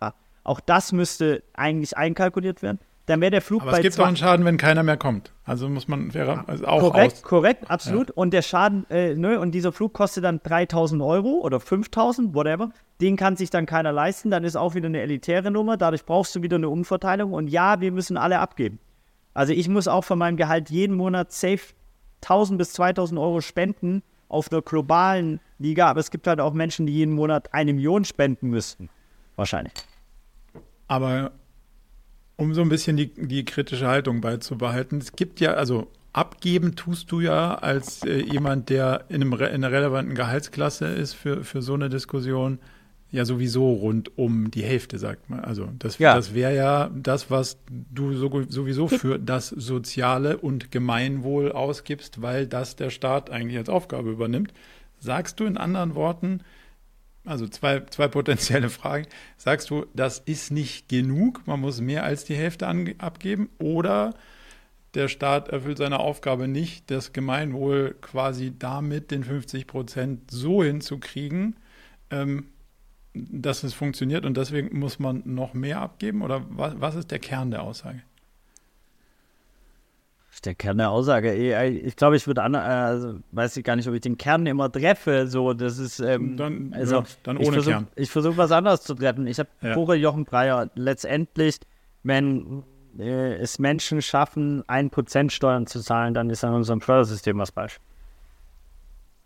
Auch 0.42 0.58
das 0.58 0.90
müsste 0.90 1.44
eigentlich 1.54 1.96
einkalkuliert 1.96 2.60
werden. 2.60 2.80
Dann 3.06 3.20
wäre 3.20 3.30
der 3.30 3.40
Flug 3.40 3.62
Aber 3.62 3.70
bei 3.70 3.76
es 3.78 3.82
gibt 3.84 4.00
auch 4.00 4.06
einen 4.06 4.16
Schaden, 4.16 4.44
wenn 4.44 4.56
keiner 4.56 4.82
mehr 4.82 4.96
kommt. 4.96 5.32
Also 5.44 5.68
muss 5.68 5.86
man 5.86 6.12
wäre 6.12 6.42
also 6.48 6.66
auch 6.66 6.80
korrekt, 6.80 7.14
aus. 7.14 7.22
korrekt, 7.22 7.70
absolut. 7.70 8.08
Ja. 8.08 8.14
Und 8.16 8.32
der 8.32 8.42
Schaden, 8.42 8.84
äh, 8.90 9.14
ne, 9.14 9.38
und 9.38 9.52
dieser 9.52 9.70
Flug 9.70 9.94
kostet 9.94 10.24
dann 10.24 10.40
3000 10.42 11.00
Euro 11.00 11.40
oder 11.40 11.60
5000, 11.60 12.34
whatever. 12.34 12.70
Den 13.00 13.16
kann 13.16 13.36
sich 13.36 13.48
dann 13.48 13.64
keiner 13.64 13.92
leisten. 13.92 14.30
Dann 14.30 14.42
ist 14.42 14.56
auch 14.56 14.74
wieder 14.74 14.86
eine 14.86 15.00
elitäre 15.00 15.52
Nummer. 15.52 15.76
Dadurch 15.76 16.04
brauchst 16.04 16.34
du 16.34 16.42
wieder 16.42 16.56
eine 16.56 16.68
Umverteilung. 16.68 17.32
Und 17.32 17.46
ja, 17.46 17.80
wir 17.80 17.92
müssen 17.92 18.16
alle 18.16 18.40
abgeben. 18.40 18.80
Also 19.34 19.52
ich 19.52 19.68
muss 19.68 19.86
auch 19.86 20.02
von 20.02 20.18
meinem 20.18 20.36
Gehalt 20.36 20.68
jeden 20.68 20.96
Monat 20.96 21.30
safe 21.30 21.74
1000 22.22 22.58
bis 22.58 22.72
2000 22.72 23.20
Euro 23.20 23.40
spenden 23.40 24.02
auf 24.28 24.52
einer 24.52 24.62
globalen 24.62 25.40
Liga, 25.58 25.88
aber 25.88 26.00
es 26.00 26.10
gibt 26.10 26.26
halt 26.26 26.40
auch 26.40 26.52
Menschen, 26.52 26.86
die 26.86 26.92
jeden 26.92 27.14
Monat 27.14 27.52
eine 27.52 27.72
Million 27.72 28.04
spenden 28.04 28.48
müssten. 28.50 28.88
Wahrscheinlich. 29.36 29.72
Aber 30.86 31.32
um 32.36 32.54
so 32.54 32.62
ein 32.62 32.68
bisschen 32.68 32.96
die, 32.96 33.12
die 33.14 33.44
kritische 33.44 33.88
Haltung 33.88 34.20
beizubehalten, 34.20 34.98
es 34.98 35.12
gibt 35.12 35.40
ja, 35.40 35.54
also 35.54 35.88
abgeben 36.12 36.76
tust 36.76 37.12
du 37.12 37.20
ja 37.20 37.54
als 37.54 38.04
äh, 38.04 38.20
jemand, 38.20 38.70
der 38.70 39.04
in, 39.08 39.22
einem, 39.22 39.32
in 39.34 39.40
einer 39.40 39.72
relevanten 39.72 40.14
Gehaltsklasse 40.14 40.86
ist 40.86 41.14
für, 41.14 41.44
für 41.44 41.62
so 41.62 41.74
eine 41.74 41.88
Diskussion, 41.88 42.58
ja 43.11 43.24
sowieso 43.24 43.72
rund 43.72 44.18
um 44.18 44.50
die 44.50 44.62
Hälfte, 44.62 44.98
sagt 44.98 45.30
man. 45.30 45.40
Also 45.40 45.68
das, 45.78 45.98
ja. 45.98 46.14
das 46.14 46.34
wäre 46.34 46.54
ja 46.54 46.90
das, 46.94 47.30
was 47.30 47.59
du 47.70 48.14
so, 48.14 48.42
sowieso 48.48 48.88
für 48.88 49.18
das 49.18 49.48
Soziale 49.48 50.36
und 50.38 50.70
Gemeinwohl 50.70 51.52
ausgibst, 51.52 52.20
weil 52.20 52.46
das 52.46 52.76
der 52.76 52.90
Staat 52.90 53.30
eigentlich 53.30 53.56
als 53.56 53.68
Aufgabe 53.68 54.11
übernimmt. 54.11 54.52
Sagst 55.00 55.40
du 55.40 55.44
in 55.44 55.56
anderen 55.56 55.94
Worten, 55.94 56.40
also 57.24 57.46
zwei, 57.46 57.80
zwei 57.90 58.09
potenzielle 58.09 58.68
Fragen, 58.68 59.06
sagst 59.36 59.70
du, 59.70 59.86
das 59.94 60.18
ist 60.18 60.50
nicht 60.50 60.88
genug, 60.88 61.46
man 61.46 61.61
muss 61.61 61.80
mehr 61.80 62.04
als 62.04 62.24
die 62.24 62.34
Hälfte 62.34 62.66
an, 62.66 62.94
abgeben 62.98 63.48
oder 63.59 64.14
der 64.94 65.09
Staat 65.09 65.48
erfüllt 65.48 65.78
seine 65.78 66.00
Aufgabe 66.00 66.48
nicht, 66.48 66.90
das 66.90 67.12
Gemeinwohl 67.12 67.94
quasi 68.00 68.52
damit 68.59 69.11
den 69.11 69.22
50 69.22 69.66
Prozent 69.66 70.30
so 70.30 70.64
hinzukriegen, 70.64 71.56
ähm, 72.11 72.46
dass 73.14 73.62
es 73.62 73.74
funktioniert 73.74 74.24
und 74.24 74.36
deswegen 74.36 74.78
muss 74.78 74.98
man 74.98 75.22
noch 75.24 75.54
mehr 75.54 75.80
abgeben? 75.80 76.22
Oder 76.22 76.42
was, 76.50 76.80
was 76.80 76.94
ist 76.94 77.11
der 77.11 77.18
Kern 77.18 77.50
der 77.50 77.62
Aussage? 77.62 78.02
Der 80.44 80.54
Kern 80.54 80.78
der 80.78 80.90
Aussage, 80.90 81.34
ich 81.34 81.96
glaube, 81.96 82.16
ich 82.16 82.26
würde, 82.28 82.42
also 82.42 83.18
weiß 83.32 83.56
ich 83.56 83.64
gar 83.64 83.74
nicht, 83.74 83.88
ob 83.88 83.94
ich 83.94 84.02
den 84.02 84.18
Kern 84.18 84.46
immer 84.46 84.70
treffe. 84.70 85.26
So, 85.26 85.52
das 85.52 85.78
ist, 85.78 85.98
ähm, 85.98 86.36
dann, 86.36 86.72
also, 86.74 86.96
ja, 86.98 87.04
dann 87.24 87.38
ohne 87.38 87.46
ich 87.46 87.52
versuch, 87.54 87.72
Kern. 87.72 87.88
Ich 87.96 88.11
versuche 88.11 88.36
was 88.36 88.52
anderes 88.52 88.82
zu 88.82 88.94
treffen. 88.94 89.26
Ich 89.26 89.40
habe 89.40 89.48
ja. 89.62 89.74
Pure 89.74 89.96
Jochen 89.96 90.24
Breyer. 90.24 90.70
Letztendlich, 90.76 91.59
wenn 92.04 92.62
äh, 92.98 93.34
es 93.34 93.59
Menschen 93.59 94.00
schaffen, 94.00 94.62
ein 94.68 94.90
Prozent 94.90 95.32
Steuern 95.32 95.66
zu 95.66 95.80
zahlen, 95.80 96.14
dann 96.14 96.30
ist 96.30 96.44
an 96.44 96.54
unserem 96.54 96.80
Steuersystem 96.80 97.36
was 97.38 97.50
falsch. 97.50 97.80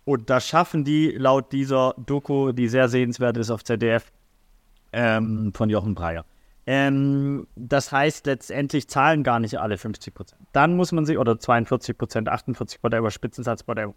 Und 0.04 0.30
das 0.30 0.46
schaffen 0.46 0.84
die 0.84 1.10
laut 1.10 1.52
dieser 1.52 1.94
Doku, 1.96 2.52
die 2.52 2.68
sehr 2.68 2.88
sehenswert 2.88 3.36
ist 3.36 3.50
auf 3.50 3.62
ZDF, 3.62 4.10
ähm, 4.92 5.52
von 5.54 5.70
Jochen 5.70 5.94
Breyer. 5.94 6.24
Ähm, 6.66 7.46
das 7.56 7.90
heißt, 7.90 8.26
letztendlich 8.26 8.88
zahlen 8.88 9.24
gar 9.24 9.40
nicht 9.40 9.58
alle 9.58 9.78
50 9.78 10.14
Prozent. 10.14 10.40
Dann 10.52 10.76
muss 10.76 10.92
man 10.92 11.04
sich, 11.04 11.18
oder 11.18 11.38
42 11.38 11.98
Prozent, 11.98 12.28
48% 12.28 12.78
whatever, 12.82 13.10
Spitzensatz, 13.10 13.66
whatever. 13.66 13.94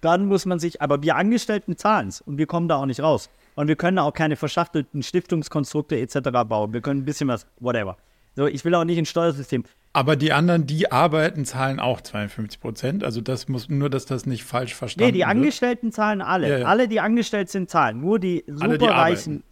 Dann 0.00 0.26
muss 0.26 0.46
man 0.46 0.58
sich, 0.58 0.82
aber 0.82 1.02
wir 1.02 1.16
Angestellten 1.16 1.76
zahlen 1.76 2.08
es 2.08 2.20
und 2.20 2.38
wir 2.38 2.46
kommen 2.46 2.68
da 2.68 2.76
auch 2.76 2.86
nicht 2.86 3.00
raus. 3.00 3.30
Und 3.56 3.68
wir 3.68 3.76
können 3.76 3.98
auch 3.98 4.12
keine 4.12 4.36
verschachtelten 4.36 5.02
Stiftungskonstrukte 5.02 5.98
etc. 5.98 6.30
bauen. 6.46 6.72
Wir 6.72 6.80
können 6.80 7.00
ein 7.00 7.04
bisschen 7.04 7.28
was, 7.28 7.46
whatever. 7.60 7.96
So, 8.36 8.46
ich 8.46 8.64
will 8.64 8.74
auch 8.74 8.84
nicht 8.84 8.98
ein 8.98 9.06
Steuersystem. 9.06 9.64
Aber 9.96 10.16
die 10.16 10.32
anderen, 10.32 10.66
die 10.66 10.90
arbeiten, 10.90 11.44
zahlen 11.44 11.78
auch 11.78 12.00
52 12.00 12.60
Prozent. 12.60 13.04
Also 13.04 13.20
das 13.20 13.48
muss 13.48 13.68
nur, 13.68 13.88
dass 13.88 14.06
das 14.06 14.26
nicht 14.26 14.42
falsch 14.42 14.74
verstanden 14.74 15.06
wird. 15.06 15.12
Nee, 15.14 15.18
die 15.18 15.24
Angestellten 15.24 15.86
wird. 15.86 15.94
zahlen 15.94 16.20
alle. 16.20 16.48
Ja, 16.48 16.58
ja. 16.58 16.66
Alle, 16.66 16.88
die 16.88 16.98
angestellt 16.98 17.48
sind, 17.48 17.70
zahlen. 17.70 18.00
Nur 18.00 18.18
die 18.18 18.42
Superreichen, 18.48 19.44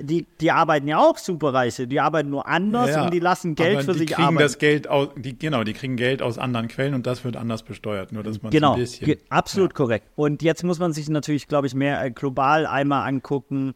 die, 0.00 0.26
die, 0.40 0.50
arbeiten 0.50 0.88
ja 0.88 0.98
auch 0.98 1.16
Superreiche. 1.16 1.86
Die 1.86 2.00
arbeiten 2.00 2.28
nur 2.28 2.48
anders 2.48 2.90
ja, 2.90 3.04
und 3.04 3.14
die 3.14 3.20
lassen 3.20 3.54
Geld 3.54 3.84
für 3.84 3.94
sich 3.94 4.10
kriegen 4.10 4.36
Das 4.36 4.58
Geld 4.58 4.88
aus, 4.88 5.10
die, 5.16 5.38
genau, 5.38 5.62
die 5.62 5.74
kriegen 5.74 5.94
Geld 5.94 6.22
aus 6.22 6.38
anderen 6.38 6.66
Quellen 6.66 6.94
und 6.94 7.06
das 7.06 7.24
wird 7.24 7.36
anders 7.36 7.62
besteuert. 7.62 8.10
Nur, 8.10 8.24
dass 8.24 8.42
man 8.42 8.50
genau, 8.50 8.72
ein 8.72 8.80
bisschen. 8.80 9.16
absolut 9.28 9.74
korrekt. 9.74 10.08
Und 10.16 10.42
jetzt 10.42 10.64
muss 10.64 10.80
man 10.80 10.92
sich 10.92 11.08
natürlich, 11.08 11.46
glaube 11.46 11.68
ich, 11.68 11.74
mehr 11.74 12.04
äh, 12.04 12.10
global 12.10 12.66
einmal 12.66 13.06
angucken 13.06 13.74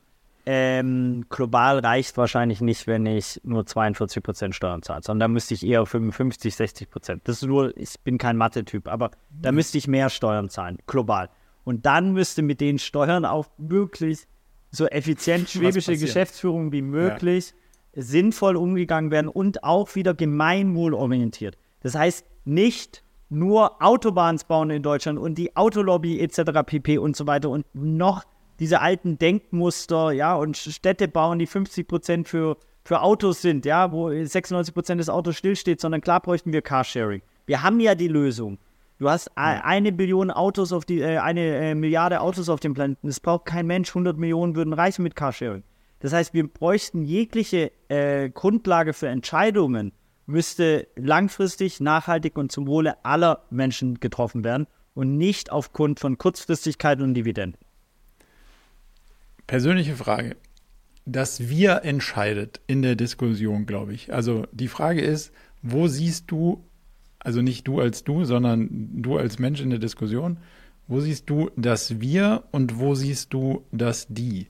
ähm, 0.51 1.27
global 1.29 1.81
reicht 1.81 2.17
wahrscheinlich 2.17 2.63
nicht, 2.63 2.87
wenn 2.87 3.05
ich 3.05 3.39
nur 3.45 3.67
42 3.67 4.23
Prozent 4.23 4.55
Steuern 4.55 4.81
zahle, 4.81 5.03
sondern 5.03 5.29
da 5.29 5.29
müsste 5.29 5.53
ich 5.53 5.67
eher 5.67 5.85
55, 5.85 6.57
60 6.57 6.89
Prozent. 6.89 7.29
Das 7.29 7.43
ist 7.43 7.47
nur, 7.47 7.77
ich 7.77 8.01
bin 8.03 8.17
kein 8.17 8.39
Mathe-Typ, 8.39 8.89
aber 8.89 9.11
da 9.29 9.53
müsste 9.53 9.77
ich 9.77 9.89
mehr 9.89 10.09
Steuern 10.09 10.49
zahlen, 10.49 10.79
global. 10.87 11.29
Und 11.65 11.85
dann 11.85 12.13
müsste 12.15 12.41
mit 12.41 12.63
den 12.63 12.79
Steuern 12.79 13.27
auch 13.27 13.45
wirklich 13.59 14.27
so 14.71 14.87
effizient 14.87 15.51
schwäbische 15.51 15.99
Geschäftsführung 15.99 16.73
wie 16.73 16.81
möglich 16.81 17.53
ja. 17.95 18.03
sinnvoll 18.03 18.57
umgegangen 18.57 19.11
werden 19.11 19.29
und 19.29 19.65
auch 19.65 19.97
wieder 19.97 20.15
gemeinwohlorientiert. 20.15 21.59
Das 21.81 21.95
heißt, 21.95 22.25
nicht 22.47 23.05
nur 23.29 23.83
Autobahns 23.83 24.45
bauen 24.45 24.71
in 24.71 24.83
Deutschland 24.83 25.19
und 25.19 25.37
die 25.37 25.55
Autolobby 25.57 26.21
etc. 26.21 26.63
pp. 26.65 26.97
und 26.97 27.17
so 27.17 27.27
weiter 27.27 27.51
und 27.51 27.67
noch 27.75 28.25
diese 28.61 28.81
alten 28.81 29.19
Denkmuster, 29.19 30.13
ja, 30.13 30.35
und 30.35 30.57
Städte 30.57 31.09
bauen, 31.09 31.39
die 31.39 31.47
50 31.47 31.87
Prozent 31.87 32.29
für, 32.29 32.57
für 32.85 33.03
Autos 33.03 33.43
sind, 33.43 33.65
ja, 33.65 33.93
wo 33.93 34.11
96 34.11 34.75
Prozent 34.75 35.01
des 35.01 35.09
Autos 35.09 35.37
stillsteht, 35.37 35.81
sondern 35.81 36.01
klar 36.01 36.21
bräuchten 36.21 36.53
wir 36.53 36.63
Carsharing. 36.63 37.23
Wir 37.47 37.63
haben 37.63 37.81
ja 37.81 37.95
die 37.95 38.09
Lösung. 38.09 38.59
Du 38.99 39.09
hast 39.09 39.31
ja. 39.37 39.63
eine 39.65 39.93
Billion 39.93 40.31
Autos 40.31 40.73
auf 40.73 40.85
die, 40.85 41.01
äh, 41.01 41.19
eine 41.19 41.71
äh, 41.71 41.75
Milliarde 41.75 42.21
Autos 42.21 42.49
auf 42.49 42.61
dem 42.61 42.75
Planeten. 42.75 43.07
Das 43.07 43.21
braucht 43.21 43.47
kein 43.47 43.67
Mensch. 43.67 43.91
100 43.91 44.19
Millionen 44.19 44.57
würden 44.57 44.73
reichen 44.73 45.03
mit 45.03 45.15
Carsharing. 45.15 45.63
Das 46.01 46.13
heißt, 46.13 46.35
wir 46.35 46.47
bräuchten 46.47 47.05
jegliche 47.05 47.73
äh, 47.89 48.29
Grundlage 48.31 48.93
für 48.93 49.09
Entscheidungen, 49.09 49.93
müsste 50.27 50.89
langfristig, 50.97 51.81
nachhaltig 51.81 52.37
und 52.37 52.53
zum 52.53 52.67
Wohle 52.67 53.05
aller 53.05 53.45
Menschen 53.51 53.99
getroffen 53.99 54.45
werden 54.45 54.67
und 54.95 55.17
nicht 55.17 55.51
aufgrund 55.51 56.01
von 56.01 56.19
Kurzfristigkeit 56.19 57.01
und 57.01 57.15
Dividenden. 57.15 57.59
Persönliche 59.49 59.97
Frage. 59.97 60.37
Das 61.07 61.49
Wir 61.49 61.83
entscheidet 61.83 62.61
in 62.67 62.83
der 62.83 62.97
Diskussion, 62.97 63.65
glaube 63.65 63.95
ich. 63.95 64.13
Also 64.13 64.47
die 64.53 64.69
Frage 64.69 65.01
ist, 65.01 65.33
wo 65.63 65.89
siehst 65.89 66.31
du, 66.31 66.63
also 67.19 67.41
nicht 67.41 67.67
du 67.67 67.81
als 67.81 68.05
du, 68.05 68.27
sondern 68.27 68.69
du 68.93 69.17
als 69.17 69.39
Mensch 69.39 69.63
in 69.63 69.71
der 69.71 69.79
Diskussion, 69.79 70.37
wo 70.87 71.01
siehst 71.01 71.31
du 71.31 71.51
das 71.57 71.99
Wir 71.99 72.45
und 72.51 72.79
wo 72.79 72.95
siehst 72.95 73.33
du 73.33 73.65
das 73.73 74.07
Die? 74.11 74.49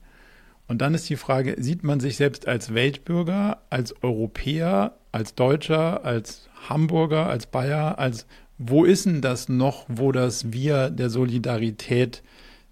Und 0.67 0.81
dann 0.81 0.93
ist 0.93 1.09
die 1.09 1.15
Frage, 1.15 1.55
sieht 1.63 1.81
man 1.85 2.01
sich 2.01 2.17
selbst 2.17 2.45
als 2.45 2.73
Weltbürger, 2.73 3.61
als 3.69 3.95
Europäer, 4.03 4.97
als 5.13 5.33
Deutscher, 5.33 6.03
als 6.03 6.49
Hamburger, 6.67 7.27
als 7.27 7.47
Bayer, 7.47 7.99
als 7.99 8.27
wo 8.57 8.83
ist 8.83 9.05
denn 9.05 9.21
das 9.21 9.47
noch, 9.47 9.85
wo 9.87 10.11
das 10.11 10.51
Wir 10.51 10.89
der 10.89 11.09
Solidarität 11.09 12.21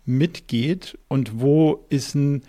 mitgeht 0.08 0.98
und 1.08 1.40
wo 1.40 1.86
ist 1.90 2.16
ein, 2.16 2.44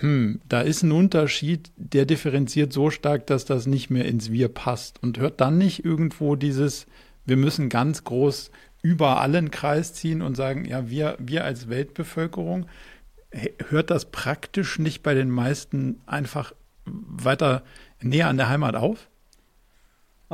hm, 0.00 0.40
da 0.48 0.60
ist 0.60 0.82
ein 0.82 0.92
Unterschied, 0.92 1.70
der 1.76 2.04
differenziert 2.04 2.72
so 2.72 2.90
stark, 2.90 3.26
dass 3.26 3.44
das 3.44 3.66
nicht 3.66 3.88
mehr 3.88 4.04
ins 4.04 4.30
Wir 4.32 4.48
passt 4.48 5.02
und 5.02 5.18
hört 5.18 5.40
dann 5.40 5.56
nicht 5.56 5.84
irgendwo 5.84 6.36
dieses, 6.36 6.86
wir 7.24 7.36
müssen 7.36 7.68
ganz 7.68 8.04
groß 8.04 8.50
über 8.82 9.20
allen 9.20 9.50
Kreis 9.50 9.94
ziehen 9.94 10.20
und 10.20 10.36
sagen, 10.36 10.64
ja, 10.66 10.90
wir, 10.90 11.16
wir 11.18 11.44
als 11.44 11.68
Weltbevölkerung, 11.68 12.66
hört 13.68 13.90
das 13.90 14.10
praktisch 14.10 14.78
nicht 14.78 15.02
bei 15.02 15.14
den 15.14 15.30
meisten 15.30 16.00
einfach 16.06 16.52
weiter 16.84 17.62
näher 18.02 18.28
an 18.28 18.36
der 18.36 18.48
Heimat 18.48 18.76
auf? 18.76 19.08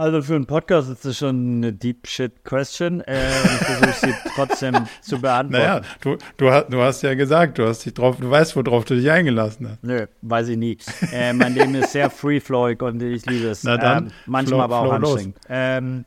Also 0.00 0.22
für 0.22 0.34
einen 0.34 0.46
Podcast 0.46 0.88
ist 0.88 1.04
das 1.04 1.18
schon 1.18 1.56
eine 1.56 1.74
Deep 1.74 2.06
Shit 2.06 2.42
Question. 2.42 3.02
Äh, 3.02 3.28
ich 3.28 3.66
versuche 3.66 4.06
sie 4.06 4.14
trotzdem 4.34 4.74
zu 5.02 5.20
beantworten. 5.20 5.62
Naja, 5.62 5.82
du, 6.00 6.16
du, 6.38 6.50
hast, 6.50 6.72
du 6.72 6.80
hast 6.80 7.02
ja 7.02 7.12
gesagt, 7.12 7.58
du 7.58 7.66
hast 7.66 7.84
dich 7.84 7.92
drauf, 7.92 8.16
du 8.18 8.30
weißt, 8.30 8.56
worauf 8.56 8.86
du 8.86 8.94
dich 8.94 9.10
eingelassen 9.10 9.68
hast. 9.68 9.84
Nö, 9.84 10.06
weiß 10.22 10.48
ich 10.48 10.56
nie. 10.56 10.78
Äh, 11.12 11.34
mein 11.34 11.52
Leben 11.54 11.74
ist 11.74 11.92
sehr 11.92 12.08
free-flowing 12.08 12.80
und 12.80 13.02
ich 13.02 13.26
liebe 13.26 13.48
es. 13.48 13.62
Na 13.62 13.76
dann, 13.76 14.06
ähm, 14.06 14.12
manchmal 14.24 14.60
flow, 14.60 14.64
aber 14.64 14.80
auch 14.80 14.92
anstrengend. 14.92 15.36
Ähm, 15.50 16.06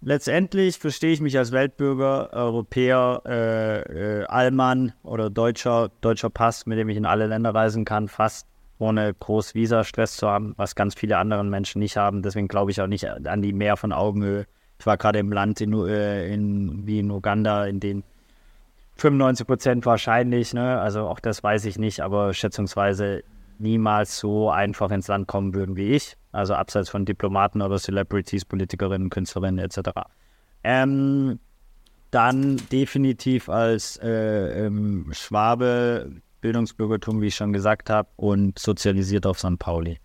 letztendlich 0.00 0.78
verstehe 0.78 1.12
ich 1.12 1.20
mich 1.20 1.36
als 1.36 1.52
Weltbürger, 1.52 2.32
Europäer, 2.32 3.20
äh, 3.26 4.20
äh, 4.20 4.24
Allmann 4.24 4.94
oder 5.02 5.28
Deutscher, 5.28 5.90
deutscher 6.00 6.30
Pass, 6.30 6.64
mit 6.64 6.78
dem 6.78 6.88
ich 6.88 6.96
in 6.96 7.04
alle 7.04 7.26
Länder 7.26 7.54
reisen 7.54 7.84
kann, 7.84 8.08
fast 8.08 8.46
ohne 8.82 9.14
groß 9.14 9.54
Visa-Stress 9.54 10.16
zu 10.16 10.28
haben, 10.28 10.54
was 10.56 10.74
ganz 10.74 10.94
viele 10.94 11.18
andere 11.18 11.44
Menschen 11.44 11.78
nicht 11.78 11.96
haben. 11.96 12.22
Deswegen 12.22 12.48
glaube 12.48 12.70
ich 12.70 12.80
auch 12.80 12.86
nicht 12.86 13.08
an 13.08 13.40
die 13.40 13.52
Mehr 13.52 13.76
von 13.76 13.92
Augenhöhe. 13.92 14.46
Ich 14.78 14.86
war 14.86 14.96
gerade 14.96 15.20
im 15.20 15.32
Land 15.32 15.60
in, 15.60 15.72
äh, 15.72 16.32
in, 16.32 16.86
wie 16.86 16.98
in 16.98 17.10
Uganda, 17.10 17.66
in 17.66 17.80
den 17.80 18.02
95 18.96 19.46
Prozent 19.46 19.86
wahrscheinlich, 19.86 20.52
ne? 20.52 20.80
also 20.80 21.06
auch 21.06 21.20
das 21.20 21.42
weiß 21.42 21.64
ich 21.64 21.78
nicht, 21.78 22.00
aber 22.00 22.34
schätzungsweise 22.34 23.22
niemals 23.58 24.18
so 24.18 24.50
einfach 24.50 24.90
ins 24.90 25.08
Land 25.08 25.28
kommen 25.28 25.54
würden 25.54 25.76
wie 25.76 25.92
ich. 25.92 26.16
Also 26.32 26.54
abseits 26.54 26.88
von 26.88 27.04
Diplomaten 27.04 27.62
oder 27.62 27.78
Celebrities, 27.78 28.44
Politikerinnen, 28.44 29.10
Künstlerinnen 29.10 29.64
etc. 29.64 29.90
Ähm, 30.64 31.38
dann 32.10 32.56
definitiv 32.70 33.48
als 33.48 33.98
äh, 33.98 34.66
ähm, 34.66 35.10
Schwabe 35.12 36.22
Bildungsbürgertum, 36.42 37.22
wie 37.22 37.28
ich 37.28 37.34
schon 37.34 37.54
gesagt 37.54 37.88
habe, 37.88 38.10
und 38.16 38.58
sozialisiert 38.58 39.24
auf 39.24 39.38
St. 39.38 39.58
Pauli. 39.58 39.98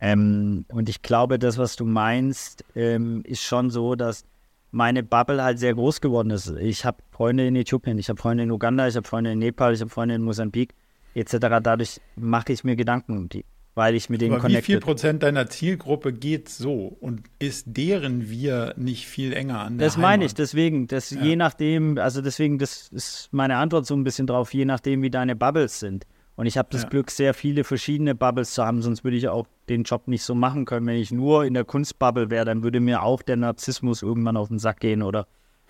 Ähm, 0.00 0.64
und 0.68 0.88
ich 0.88 1.02
glaube, 1.02 1.40
das, 1.40 1.58
was 1.58 1.74
du 1.74 1.84
meinst, 1.84 2.64
ähm, 2.76 3.22
ist 3.24 3.42
schon 3.42 3.70
so, 3.70 3.96
dass 3.96 4.24
meine 4.70 5.02
Bubble 5.02 5.42
halt 5.42 5.58
sehr 5.58 5.74
groß 5.74 6.00
geworden 6.00 6.30
ist. 6.30 6.48
Ich 6.60 6.84
habe 6.84 6.98
Freunde 7.10 7.46
in 7.46 7.56
Äthiopien, 7.56 7.98
ich 7.98 8.08
habe 8.08 8.20
Freunde 8.20 8.44
in 8.44 8.52
Uganda, 8.52 8.86
ich 8.86 8.94
habe 8.94 9.08
Freunde 9.08 9.32
in 9.32 9.40
Nepal, 9.40 9.74
ich 9.74 9.80
habe 9.80 9.90
Freunde 9.90 10.14
in 10.14 10.22
Mosambik 10.22 10.74
etc. 11.14 11.36
Dadurch 11.62 12.00
mache 12.16 12.52
ich 12.52 12.62
mir 12.64 12.76
Gedanken 12.76 13.16
um 13.16 13.28
die 13.28 13.44
weil 13.78 13.94
ich 13.94 14.10
mit 14.10 14.20
denen 14.20 14.32
Aber 14.32 14.42
connected. 14.42 14.68
Wie 14.68 14.72
viel 14.72 14.80
Prozent 14.80 15.22
deiner 15.22 15.48
Zielgruppe 15.48 16.12
geht 16.12 16.48
so 16.48 16.96
und 17.00 17.22
ist 17.38 17.64
deren 17.68 18.28
wir 18.28 18.74
nicht 18.76 19.06
viel 19.06 19.32
enger 19.32 19.60
an 19.60 19.78
der 19.78 19.86
Das 19.86 19.96
meine 19.96 20.24
ich, 20.24 20.34
deswegen, 20.34 20.88
das 20.88 21.10
ja. 21.10 21.22
je 21.22 21.36
nachdem, 21.36 21.96
also 21.96 22.20
deswegen, 22.20 22.58
das 22.58 22.88
ist 22.88 23.28
meine 23.30 23.56
Antwort 23.56 23.86
so 23.86 23.94
ein 23.94 24.02
bisschen 24.02 24.26
drauf, 24.26 24.52
je 24.52 24.64
nachdem, 24.64 25.00
wie 25.02 25.10
deine 25.10 25.36
Bubbles 25.36 25.78
sind. 25.78 26.06
Und 26.34 26.46
ich 26.46 26.58
habe 26.58 26.68
das 26.72 26.82
ja. 26.82 26.88
Glück, 26.88 27.12
sehr 27.12 27.34
viele 27.34 27.62
verschiedene 27.62 28.16
Bubbles 28.16 28.52
zu 28.54 28.64
haben, 28.64 28.82
sonst 28.82 29.04
würde 29.04 29.16
ich 29.16 29.28
auch 29.28 29.46
den 29.68 29.84
Job 29.84 30.08
nicht 30.08 30.24
so 30.24 30.34
machen 30.34 30.64
können. 30.64 30.86
Wenn 30.86 30.96
ich 30.96 31.12
nur 31.12 31.44
in 31.44 31.54
der 31.54 31.64
Kunstbubble 31.64 32.30
wäre, 32.30 32.44
dann 32.44 32.64
würde 32.64 32.80
mir 32.80 33.02
auch 33.04 33.22
der 33.22 33.36
Narzissmus 33.36 34.02
irgendwann 34.02 34.36
auf 34.36 34.48
den 34.48 34.58
Sack 34.58 34.80
gehen 34.80 35.02
oder, 35.02 35.28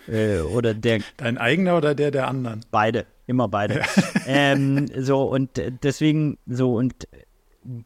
äh, 0.08 0.40
oder 0.40 0.72
der. 0.72 1.00
Dein 1.18 1.36
eigener 1.36 1.76
oder 1.76 1.94
der 1.94 2.10
der 2.10 2.26
anderen? 2.26 2.62
Beide, 2.70 3.04
immer 3.26 3.48
beide. 3.48 3.80
Ja. 3.80 3.84
Ähm, 4.26 4.88
so, 4.98 5.24
und 5.24 5.50
deswegen, 5.82 6.38
so, 6.46 6.74
und 6.74 7.06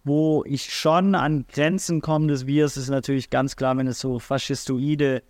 wo 0.05 0.45
ich 0.47 0.73
schon 0.73 1.15
an 1.15 1.45
Grenzen 1.49 2.01
komme 2.01 2.29
des 2.29 2.47
Virs, 2.47 2.77
ist 2.77 2.89
natürlich 2.89 3.31
ganz 3.31 3.57
klar, 3.57 3.77
wenn 3.77 3.89
es 3.89 3.99
so 3.99 4.19
faschistoide 4.19 5.23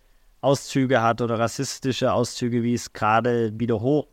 Auszüge 0.42 1.00
hat 1.00 1.20
oder 1.22 1.38
rassistische 1.38 2.12
Auszüge, 2.12 2.62
wie 2.62 2.74
es 2.74 2.92
gerade 2.92 3.58
wieder 3.58 3.80
hoch 3.80 4.08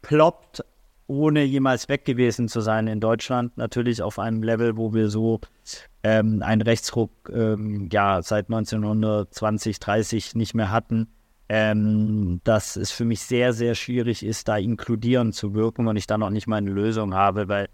ploppt, 0.00 0.64
ohne 1.08 1.42
jemals 1.42 1.88
weg 1.88 2.04
gewesen 2.04 2.48
zu 2.48 2.60
sein 2.60 2.86
in 2.86 3.00
Deutschland. 3.00 3.56
Natürlich 3.58 4.00
auf 4.00 4.18
einem 4.18 4.42
Level, 4.42 4.76
wo 4.76 4.94
wir 4.94 5.10
so 5.10 5.40
ähm, 6.02 6.42
einen 6.42 6.62
Rechtsruck 6.62 7.10
ähm, 7.32 7.88
ja, 7.92 8.22
seit 8.22 8.46
1920, 8.46 9.78
30 9.78 10.34
nicht 10.36 10.54
mehr 10.54 10.70
hatten. 10.70 11.08
Ähm, 11.48 12.40
dass 12.42 12.74
es 12.74 12.90
für 12.90 13.04
mich 13.04 13.20
sehr, 13.20 13.52
sehr 13.52 13.76
schwierig 13.76 14.24
ist, 14.24 14.48
da 14.48 14.56
inkludierend 14.56 15.32
zu 15.32 15.54
wirken 15.54 15.86
und 15.86 15.96
ich 15.96 16.08
da 16.08 16.18
noch 16.18 16.30
nicht 16.30 16.48
mal 16.48 16.56
eine 16.56 16.70
Lösung 16.70 17.14
habe, 17.14 17.46
weil 17.46 17.68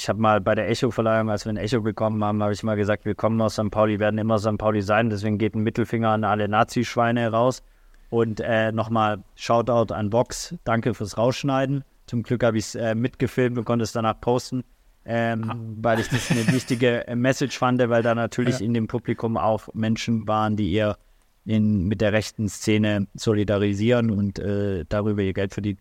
ich 0.00 0.08
habe 0.08 0.20
mal 0.20 0.40
bei 0.40 0.54
der 0.54 0.68
Echo-Verleihung, 0.68 1.30
als 1.30 1.44
wir 1.44 1.52
ein 1.52 1.56
Echo 1.56 1.80
bekommen 1.80 2.22
haben, 2.22 2.42
habe 2.42 2.52
ich 2.52 2.62
mal 2.62 2.76
gesagt, 2.76 3.04
wir 3.04 3.14
kommen 3.14 3.40
aus 3.40 3.54
St. 3.54 3.70
Pauli, 3.70 3.98
werden 3.98 4.18
immer 4.18 4.38
St. 4.38 4.58
Pauli 4.58 4.82
sein. 4.82 5.10
Deswegen 5.10 5.38
geht 5.38 5.54
ein 5.54 5.62
Mittelfinger 5.62 6.10
an 6.10 6.24
alle 6.24 6.48
Nazi-Schweine 6.48 7.30
raus. 7.30 7.62
Und 8.10 8.40
äh, 8.40 8.72
nochmal 8.72 9.24
Shoutout 9.34 9.92
an 9.92 10.12
Vox. 10.12 10.54
Danke 10.64 10.94
fürs 10.94 11.18
Rausschneiden. 11.18 11.84
Zum 12.06 12.22
Glück 12.22 12.44
habe 12.44 12.58
ich 12.58 12.66
es 12.66 12.74
äh, 12.74 12.94
mitgefilmt 12.94 13.58
und 13.58 13.64
konnte 13.64 13.82
es 13.82 13.92
danach 13.92 14.20
posten, 14.20 14.62
ähm, 15.04 15.50
ah. 15.50 15.56
weil 15.82 15.98
ich 15.98 16.08
das 16.08 16.30
eine 16.30 16.46
wichtige 16.52 17.06
äh, 17.08 17.16
Message 17.16 17.58
fand, 17.58 17.80
weil 17.88 18.02
da 18.02 18.14
natürlich 18.14 18.60
ja. 18.60 18.66
in 18.66 18.74
dem 18.74 18.86
Publikum 18.86 19.36
auch 19.36 19.68
Menschen 19.74 20.28
waren, 20.28 20.56
die 20.56 20.72
eher 20.72 20.98
in, 21.44 21.88
mit 21.88 22.00
der 22.00 22.12
rechten 22.12 22.48
Szene 22.48 23.08
solidarisieren 23.14 24.10
und 24.10 24.38
äh, 24.38 24.84
darüber 24.88 25.22
ihr 25.22 25.32
Geld 25.32 25.52
verdienen 25.52 25.80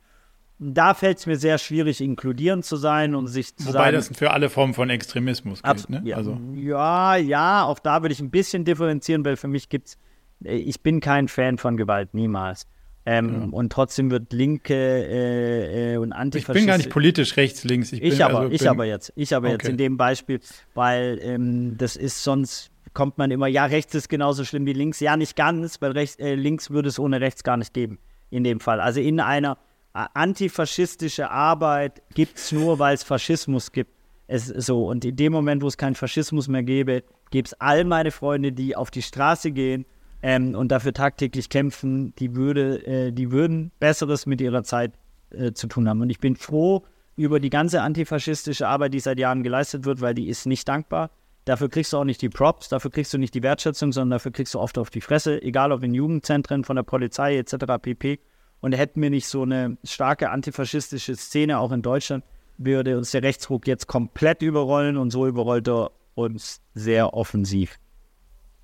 da 0.58 0.93
fällt 0.93 1.18
es 1.18 1.26
mir 1.26 1.36
sehr 1.36 1.58
schwierig, 1.58 2.01
inkludierend 2.01 2.64
zu 2.66 2.78
sein 2.78 3.14
und 3.14 3.28
sich 3.28 3.56
zu 3.56 3.68
Wobei 3.68 3.91
sagen, 3.91 3.95
das 3.95 4.08
für 4.16 4.32
alle 4.32 4.49
Formen 4.49 4.74
von 4.74 4.89
Extremismus 4.89 5.62
gilt, 5.62 5.89
ne? 5.89 6.01
ja, 6.06 6.18
also. 6.18 6.39
ja, 6.53 7.18
ja, 7.18 7.64
auch 7.66 7.80
da 7.80 8.01
würde 8.01 8.14
ich 8.14 8.22
ein 8.22 8.32
bisschen 8.32 8.64
differenzieren, 8.64 9.26
weil 9.26 9.36
für 9.36 9.47
mich 9.47 9.68
gibt 9.70 9.88
es, 9.88 9.97
äh, 10.43 10.56
ich 10.56 10.82
bin 10.82 11.01
kein 11.01 11.28
Fan 11.28 11.58
von 11.58 11.76
Gewalt, 11.78 12.14
niemals. 12.14 12.68
Ähm, 13.08 13.34
ja. 13.34 13.47
Und 13.51 13.72
trotzdem 13.72 14.10
wird 14.10 14.34
Linke 14.34 14.74
äh, 14.74 15.93
äh, 15.93 15.97
und 15.97 16.12
Antifaschisten. 16.12 16.56
Ich 16.56 16.62
bin 16.62 16.68
gar 16.68 16.78
nicht 16.78 16.89
politisch 16.89 17.38
rechts, 17.38 17.64
links. 17.64 17.91
Ich, 17.91 18.01
ich 18.01 18.24
aber, 18.24 18.39
also, 18.39 18.51
ich 18.51 18.68
aber 18.68 18.86
jetzt. 18.86 19.14
Ich 19.16 19.36
aber 19.36 19.47
okay. 19.47 19.58
jetzt 19.58 19.70
in 19.70 19.78
dem 19.78 19.95
Beispiel, 19.95 20.39
weil 20.74 21.20
ähm, 21.22 21.78
das 21.78 21.97
ist 21.97 22.24
sonst 22.24 22.72
kommt 22.93 23.20
man 23.20 23.30
immer, 23.30 23.47
ja, 23.47 23.66
rechts 23.66 23.93
ist 23.93 24.10
genauso 24.10 24.43
schlimm 24.43 24.66
wie 24.66 24.74
links. 24.74 24.99
Ja, 25.01 25.18
nicht 25.18 25.36
ganz, 25.36 25.82
weil 25.82 25.91
rechts, 25.91 26.16
äh, 26.16 26.34
links 26.34 26.72
würde 26.72 26.89
es 26.89 26.97
ohne 26.97 27.22
rechts 27.22 27.43
gar 27.43 27.58
nicht 27.58 27.74
geben. 27.74 27.99
In 28.32 28.43
dem 28.43 28.60
Fall. 28.60 28.80
Also 28.80 29.01
in 29.01 29.20
einer 29.20 29.58
antifaschistische 29.95 31.31
Arbeit 31.31 32.01
gibt 32.13 32.37
es 32.37 32.51
nur, 32.51 32.79
weil 32.79 32.95
es 32.95 33.03
Faschismus 33.03 33.71
gibt. 33.71 33.91
Es, 34.27 34.47
so, 34.47 34.87
und 34.87 35.05
in 35.05 35.15
dem 35.15 35.31
Moment, 35.31 35.61
wo 35.61 35.67
es 35.67 35.77
keinen 35.77 35.95
Faschismus 35.95 36.47
mehr 36.47 36.63
gäbe, 36.63 37.03
gäbe 37.31 37.45
es 37.45 37.53
all 37.53 37.85
meine 37.85 38.11
Freunde, 38.11 38.51
die 38.51 38.75
auf 38.75 38.91
die 38.91 39.01
Straße 39.01 39.51
gehen 39.51 39.85
ähm, 40.21 40.55
und 40.55 40.69
dafür 40.69 40.93
tagtäglich 40.93 41.49
kämpfen, 41.49 42.13
die, 42.15 42.35
würde, 42.35 42.85
äh, 42.85 43.11
die 43.11 43.31
würden 43.31 43.71
Besseres 43.79 44.25
mit 44.25 44.41
ihrer 44.41 44.63
Zeit 44.63 44.93
äh, 45.29 45.53
zu 45.53 45.67
tun 45.67 45.87
haben. 45.87 46.01
Und 46.01 46.09
ich 46.09 46.19
bin 46.19 46.35
froh 46.35 46.83
über 47.15 47.39
die 47.39 47.49
ganze 47.49 47.81
antifaschistische 47.81 48.67
Arbeit, 48.67 48.93
die 48.93 48.99
seit 48.99 49.19
Jahren 49.19 49.43
geleistet 49.43 49.85
wird, 49.85 50.01
weil 50.01 50.13
die 50.13 50.27
ist 50.27 50.45
nicht 50.45 50.67
dankbar. 50.67 51.11
Dafür 51.45 51.69
kriegst 51.69 51.93
du 51.93 51.97
auch 51.97 52.03
nicht 52.03 52.21
die 52.23 52.29
Props, 52.29 52.69
dafür 52.69 52.89
kriegst 52.89 53.13
du 53.13 53.19
nicht 53.19 53.35
die 53.35 53.43
Wertschätzung, 53.43 53.91
sondern 53.91 54.17
dafür 54.17 54.31
kriegst 54.31 54.55
du 54.55 54.59
oft 54.59 54.79
auf 54.79 54.89
die 54.89 55.01
Fresse, 55.01 55.41
egal 55.43 55.71
ob 55.71 55.83
in 55.83 55.93
Jugendzentren, 55.93 56.63
von 56.63 56.75
der 56.75 56.83
Polizei 56.83 57.37
etc. 57.37 57.55
pp. 57.79 58.19
Und 58.62 58.74
hätten 58.74 59.01
wir 59.01 59.10
nicht 59.10 59.28
so 59.28 59.43
eine 59.43 59.78
starke 59.84 60.30
antifaschistische 60.30 61.16
Szene 61.16 61.60
auch 61.60 61.72
in 61.72 61.82
Deutschland, 61.82 62.24
würde 62.58 62.97
uns 62.97 63.12
der 63.12 63.24
Rechtsruck 63.24 63.68
jetzt 63.68 63.88
komplett 63.88 64.41
überrollen 64.41 64.97
und 64.97 65.12
so 65.12 65.28
überrollt 65.28 65.68
er 65.68 65.91
uns 66.16 66.62
sehr 66.74 67.14
offensiv 67.14 67.78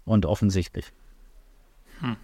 und 0.05 0.25
offensichtlich. 0.25 0.85
Hm. 1.99 2.15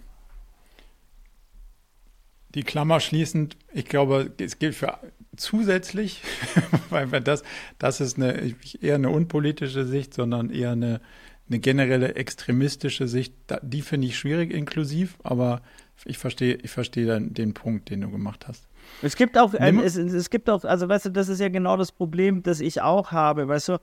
Die 2.54 2.62
Klammer 2.62 3.00
schließend, 3.00 3.56
ich 3.72 3.84
glaube, 3.84 4.32
es 4.38 4.58
gilt 4.58 4.74
für 4.74 4.98
zusätzlich, 5.36 6.22
weil 6.90 7.08
das, 7.20 7.42
das 7.78 8.00
ist 8.00 8.16
eine, 8.16 8.54
eher 8.80 8.96
eine 8.96 9.10
unpolitische 9.10 9.84
Sicht, 9.84 10.14
sondern 10.14 10.50
eher 10.50 10.72
eine, 10.72 11.00
eine 11.48 11.58
generelle 11.58 12.14
extremistische 12.14 13.06
Sicht. 13.06 13.34
Die 13.62 13.82
finde 13.82 14.06
ich 14.06 14.18
schwierig 14.18 14.52
inklusiv, 14.52 15.18
aber 15.22 15.60
ich 16.04 16.18
verstehe, 16.18 16.56
ich 16.62 16.70
verstehe 16.70 17.06
dann 17.06 17.34
den 17.34 17.54
Punkt, 17.54 17.90
den 17.90 18.00
du 18.02 18.10
gemacht 18.10 18.46
hast. 18.48 18.68
Es 19.02 19.16
gibt 19.16 19.36
auch, 19.36 19.54
äh, 19.54 19.72
es, 19.82 19.96
es, 19.96 20.30
gibt 20.30 20.48
auch, 20.48 20.64
also 20.64 20.88
weißt 20.88 21.06
du, 21.06 21.10
das 21.10 21.28
ist 21.28 21.40
ja 21.40 21.48
genau 21.48 21.76
das 21.76 21.92
Problem, 21.92 22.42
das 22.42 22.60
ich 22.60 22.80
auch 22.80 23.12
habe, 23.12 23.48
weißt 23.48 23.68
du. 23.70 23.78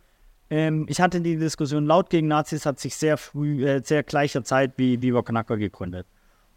Ähm, 0.49 0.85
ich 0.89 1.01
hatte 1.01 1.21
die 1.21 1.37
Diskussion, 1.37 1.85
laut 1.85 2.09
gegen 2.09 2.27
Nazis 2.27 2.65
hat 2.65 2.79
sich 2.79 2.95
sehr 2.95 3.17
früh, 3.17 3.67
äh, 3.67 3.81
sehr 3.83 4.03
gleicher 4.03 4.43
Zeit 4.43 4.73
wie 4.77 5.01
Viva 5.01 5.23
Knacker 5.23 5.57
gegründet. 5.57 6.05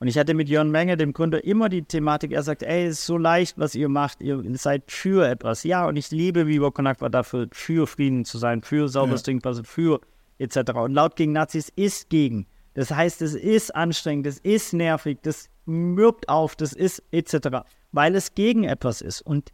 Und 0.01 0.07
ich 0.07 0.17
hatte 0.17 0.35
mit 0.35 0.49
Jörn 0.49 0.71
Menge, 0.71 0.97
dem 0.97 1.13
Gründer, 1.13 1.43
immer 1.43 1.69
die 1.69 1.83
Thematik, 1.83 2.33
er 2.33 2.43
sagt, 2.43 2.63
ey, 2.63 2.87
es 2.87 3.01
ist 3.01 3.07
so 3.07 3.19
leicht, 3.19 3.59
was 3.59 3.75
ihr 3.75 3.89
macht, 3.89 4.21
ihr 4.21 4.43
seid 4.55 4.85
für 4.87 5.29
etwas. 5.29 5.65
Ja, 5.65 5.87
und 5.89 5.97
ich 5.97 6.11
liebe 6.11 6.47
Viva 6.47 6.71
Knacker 6.71 7.11
dafür, 7.11 7.49
für 7.51 7.87
Frieden 7.87 8.25
zu 8.25 8.39
sein, 8.39 8.63
für 8.63 8.89
sauberes 8.89 9.23
ja. 9.23 9.25
Trinkwasser, 9.25 9.65
für 9.65 10.01
etc. 10.39 10.73
Und 10.75 10.93
laut 10.93 11.17
gegen 11.17 11.33
Nazis 11.33 11.73
ist 11.75 12.11
gegen. 12.11 12.47
Das 12.79 12.93
heißt, 12.93 13.23
es 13.23 13.35
ist 13.35 13.75
anstrengend, 13.75 14.27
es 14.27 14.39
ist 14.39 14.73
nervig, 14.73 15.19
das 15.23 15.49
mürbt 15.67 16.29
auf, 16.29 16.55
das 16.55 16.73
ist 16.73 17.03
etc 17.11 17.65
weil 17.93 18.15
es 18.15 18.35
gegen 18.35 18.65
etwas 18.65 19.01
ist. 19.01 19.23
Und 19.23 19.53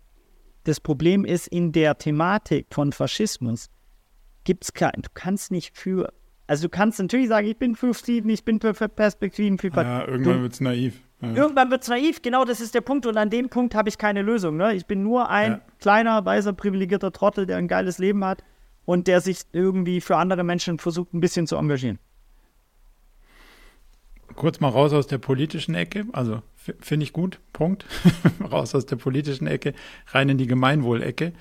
das 0.64 0.80
Problem 0.80 1.24
ist, 1.24 1.48
in 1.48 1.72
der 1.72 1.98
Thematik 1.98 2.66
von 2.70 2.92
Faschismus 2.92 3.68
gibt 4.44 4.64
es 4.64 4.72
kein, 4.72 4.92
du 4.96 5.08
kannst 5.14 5.50
nicht 5.50 5.76
für, 5.76 6.12
also 6.46 6.64
du 6.64 6.68
kannst 6.68 6.98
natürlich 6.98 7.28
sagen, 7.28 7.46
ich 7.46 7.58
bin 7.58 7.74
für 7.74 7.94
Frieden, 7.94 8.30
ich 8.30 8.44
bin 8.44 8.60
für, 8.60 8.74
Perspektiven, 8.74 9.58
für 9.58 9.68
Ja, 9.68 10.06
irgendwann 10.06 10.42
wird 10.42 10.52
es 10.54 10.60
naiv. 10.60 11.00
Ja. 11.20 11.34
Irgendwann 11.34 11.70
wird 11.70 11.82
es 11.82 11.88
naiv, 11.88 12.20
genau 12.22 12.44
das 12.44 12.60
ist 12.60 12.74
der 12.74 12.82
Punkt. 12.82 13.06
Und 13.06 13.16
an 13.16 13.30
dem 13.30 13.48
Punkt 13.48 13.74
habe 13.74 13.88
ich 13.88 13.96
keine 13.96 14.22
Lösung. 14.22 14.56
Ne? 14.56 14.74
Ich 14.74 14.86
bin 14.86 15.02
nur 15.02 15.30
ein 15.30 15.52
ja. 15.52 15.60
kleiner, 15.80 16.24
weißer, 16.24 16.52
privilegierter 16.52 17.12
Trottel, 17.12 17.46
der 17.46 17.56
ein 17.56 17.68
geiles 17.68 17.98
Leben 17.98 18.24
hat 18.24 18.44
und 18.84 19.06
der 19.06 19.22
sich 19.22 19.40
irgendwie 19.52 20.02
für 20.02 20.16
andere 20.16 20.44
Menschen 20.44 20.78
versucht, 20.78 21.14
ein 21.14 21.20
bisschen 21.20 21.46
zu 21.46 21.56
engagieren 21.56 21.98
kurz 24.34 24.60
mal 24.60 24.68
raus 24.68 24.92
aus 24.92 25.06
der 25.06 25.18
politischen 25.18 25.74
Ecke, 25.74 26.04
also 26.12 26.42
finde 26.80 27.04
ich 27.04 27.12
gut, 27.12 27.40
Punkt. 27.52 27.84
raus 28.52 28.74
aus 28.74 28.86
der 28.86 28.96
politischen 28.96 29.46
Ecke, 29.46 29.74
rein 30.08 30.28
in 30.28 30.38
die 30.38 30.46
Gemeinwohlecke. 30.46 31.32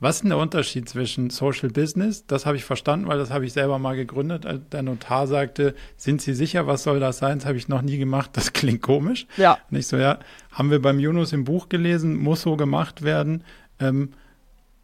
Was 0.00 0.16
ist 0.16 0.22
denn 0.22 0.30
der 0.30 0.38
Unterschied 0.38 0.88
zwischen 0.88 1.30
Social 1.30 1.70
Business? 1.70 2.26
Das 2.26 2.46
habe 2.46 2.56
ich 2.56 2.64
verstanden, 2.64 3.06
weil 3.06 3.16
das 3.16 3.30
habe 3.30 3.46
ich 3.46 3.52
selber 3.52 3.78
mal 3.78 3.96
gegründet. 3.96 4.46
Der 4.72 4.82
Notar 4.82 5.26
sagte, 5.26 5.74
sind 5.96 6.20
Sie 6.20 6.34
sicher, 6.34 6.66
was 6.66 6.82
soll 6.82 7.00
das 7.00 7.18
sein? 7.18 7.38
Das 7.38 7.46
habe 7.46 7.56
ich 7.56 7.68
noch 7.68 7.80
nie 7.80 7.96
gemacht. 7.96 8.30
Das 8.34 8.52
klingt 8.52 8.82
komisch. 8.82 9.26
Ja. 9.36 9.58
Nicht 9.70 9.86
so, 9.86 9.96
ja. 9.96 10.18
Haben 10.50 10.70
wir 10.70 10.82
beim 10.82 10.98
Yunus 10.98 11.32
im 11.32 11.44
Buch 11.44 11.68
gelesen, 11.68 12.16
muss 12.16 12.42
so 12.42 12.56
gemacht 12.56 13.02
werden. 13.02 13.44
Ähm, 13.78 14.10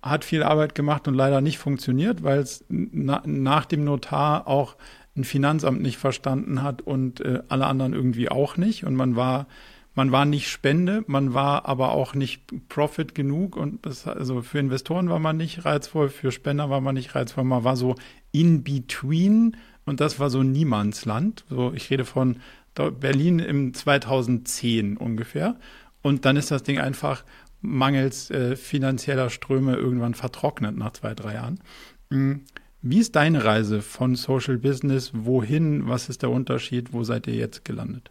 hat 0.02 0.24
viel 0.24 0.42
Arbeit 0.42 0.74
gemacht 0.74 1.06
und 1.08 1.14
leider 1.14 1.40
nicht 1.40 1.58
funktioniert, 1.58 2.22
weil 2.22 2.38
es 2.38 2.64
na, 2.68 3.22
nach 3.26 3.66
dem 3.66 3.84
Notar 3.84 4.46
auch 4.48 4.76
ein 5.20 5.24
Finanzamt 5.24 5.80
nicht 5.82 5.98
verstanden 5.98 6.62
hat 6.62 6.82
und 6.82 7.20
äh, 7.20 7.42
alle 7.48 7.66
anderen 7.66 7.92
irgendwie 7.92 8.30
auch 8.30 8.56
nicht. 8.56 8.84
Und 8.84 8.94
man 8.94 9.16
war, 9.16 9.46
man 9.94 10.12
war 10.12 10.24
nicht 10.24 10.48
Spende, 10.48 11.04
man 11.06 11.34
war 11.34 11.66
aber 11.66 11.92
auch 11.92 12.14
nicht 12.14 12.68
Profit 12.68 13.14
genug 13.14 13.56
und 13.56 13.84
das, 13.86 14.06
also 14.06 14.42
für 14.42 14.58
Investoren 14.58 15.08
war 15.08 15.18
man 15.18 15.36
nicht 15.36 15.64
reizvoll, 15.64 16.08
für 16.08 16.32
Spender 16.32 16.70
war 16.70 16.80
man 16.80 16.94
nicht 16.94 17.14
reizvoll, 17.14 17.44
man 17.44 17.64
war 17.64 17.76
so 17.76 17.94
in 18.32 18.62
between 18.62 19.56
und 19.84 20.00
das 20.00 20.20
war 20.20 20.30
so 20.30 20.42
Niemandsland. 20.42 21.44
So, 21.48 21.72
ich 21.74 21.90
rede 21.90 22.04
von 22.04 22.36
Berlin 22.74 23.40
im 23.40 23.74
2010 23.74 24.96
ungefähr. 24.96 25.56
Und 26.02 26.24
dann 26.24 26.36
ist 26.36 26.50
das 26.50 26.62
Ding 26.62 26.78
einfach 26.78 27.24
mangels 27.60 28.30
äh, 28.30 28.56
finanzieller 28.56 29.28
Ströme 29.28 29.76
irgendwann 29.76 30.14
vertrocknet 30.14 30.76
nach 30.76 30.92
zwei, 30.92 31.14
drei 31.14 31.34
Jahren. 31.34 31.60
Mhm. 32.08 32.44
Wie 32.82 32.98
ist 32.98 33.14
deine 33.14 33.44
Reise 33.44 33.82
von 33.82 34.14
Social 34.14 34.56
Business? 34.56 35.12
Wohin? 35.14 35.86
Was 35.86 36.08
ist 36.08 36.22
der 36.22 36.30
Unterschied? 36.30 36.94
Wo 36.94 37.04
seid 37.04 37.26
ihr 37.26 37.34
jetzt 37.34 37.62
gelandet? 37.62 38.10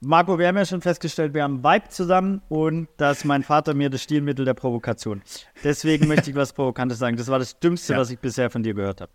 Marco, 0.00 0.38
wir 0.38 0.46
haben 0.46 0.58
ja 0.58 0.66
schon 0.66 0.82
festgestellt, 0.82 1.32
wir 1.32 1.42
haben 1.42 1.64
Vibe 1.64 1.88
zusammen 1.88 2.42
und 2.50 2.88
dass 2.98 3.24
mein 3.24 3.42
Vater 3.42 3.72
mir 3.72 3.88
das 3.88 4.02
Stilmittel 4.02 4.44
der 4.44 4.52
Provokation. 4.52 5.22
Deswegen 5.62 6.06
möchte 6.06 6.28
ich 6.28 6.36
was 6.36 6.52
Provokantes 6.54 6.98
sagen. 6.98 7.16
Das 7.16 7.28
war 7.28 7.38
das 7.38 7.58
Dümmste, 7.58 7.94
ja. 7.94 7.98
was 7.98 8.10
ich 8.10 8.18
bisher 8.18 8.50
von 8.50 8.62
dir 8.62 8.74
gehört 8.74 9.00
habe. 9.00 9.10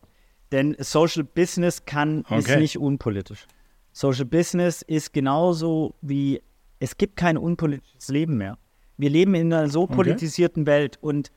Denn 0.51 0.75
Social 0.79 1.23
Business 1.23 1.85
kann, 1.85 2.21
okay. 2.25 2.39
ist 2.39 2.57
nicht 2.57 2.77
unpolitisch. 2.79 3.45
Social 3.91 4.25
Business 4.25 4.81
ist 4.81 5.13
genauso 5.13 5.93
wie, 6.01 6.41
es 6.79 6.97
gibt 6.97 7.15
kein 7.15 7.37
unpolitisches 7.37 8.07
Leben 8.07 8.37
mehr. 8.37 8.57
Wir 8.97 9.11
leben 9.11 9.35
in 9.35 9.53
einer 9.53 9.69
so 9.69 9.85
politisierten 9.85 10.63
okay. 10.63 10.71
Welt 10.71 10.97
und 10.99 11.31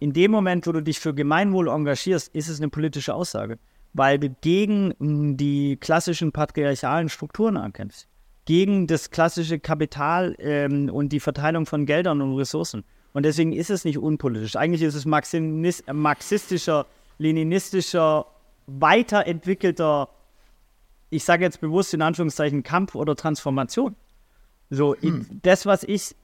in 0.00 0.12
dem 0.14 0.30
Moment, 0.30 0.66
wo 0.66 0.72
du 0.72 0.82
dich 0.82 0.98
für 0.98 1.14
Gemeinwohl 1.14 1.68
engagierst, 1.68 2.34
ist 2.34 2.48
es 2.48 2.58
eine 2.58 2.70
politische 2.70 3.14
Aussage, 3.14 3.58
weil 3.92 4.18
du 4.18 4.30
gegen 4.40 4.94
hm, 4.98 5.36
die 5.36 5.76
klassischen 5.76 6.32
patriarchalen 6.32 7.08
Strukturen 7.08 7.56
ankämpfst, 7.58 8.08
gegen 8.46 8.86
das 8.86 9.10
klassische 9.10 9.58
Kapital 9.58 10.34
ähm, 10.38 10.88
und 10.88 11.10
die 11.10 11.20
Verteilung 11.20 11.66
von 11.66 11.84
Geldern 11.86 12.22
und 12.22 12.36
Ressourcen. 12.36 12.82
Und 13.12 13.24
deswegen 13.24 13.52
ist 13.52 13.70
es 13.70 13.84
nicht 13.84 13.98
unpolitisch. 13.98 14.56
Eigentlich 14.56 14.82
ist 14.82 14.94
es 14.94 15.04
marxistischer, 15.04 16.86
leninistischer, 17.18 18.26
weiterentwickelter, 18.66 20.08
ich 21.10 21.24
sage 21.24 21.44
jetzt 21.44 21.60
bewusst 21.60 21.92
in 21.92 22.02
Anführungszeichen, 22.02 22.62
Kampf 22.62 22.94
oder 22.94 23.16
Transformation. 23.16 23.96
So, 24.70 24.94
hm. 24.94 25.26
das, 25.42 25.66
was 25.66 25.82
ich 25.82 26.14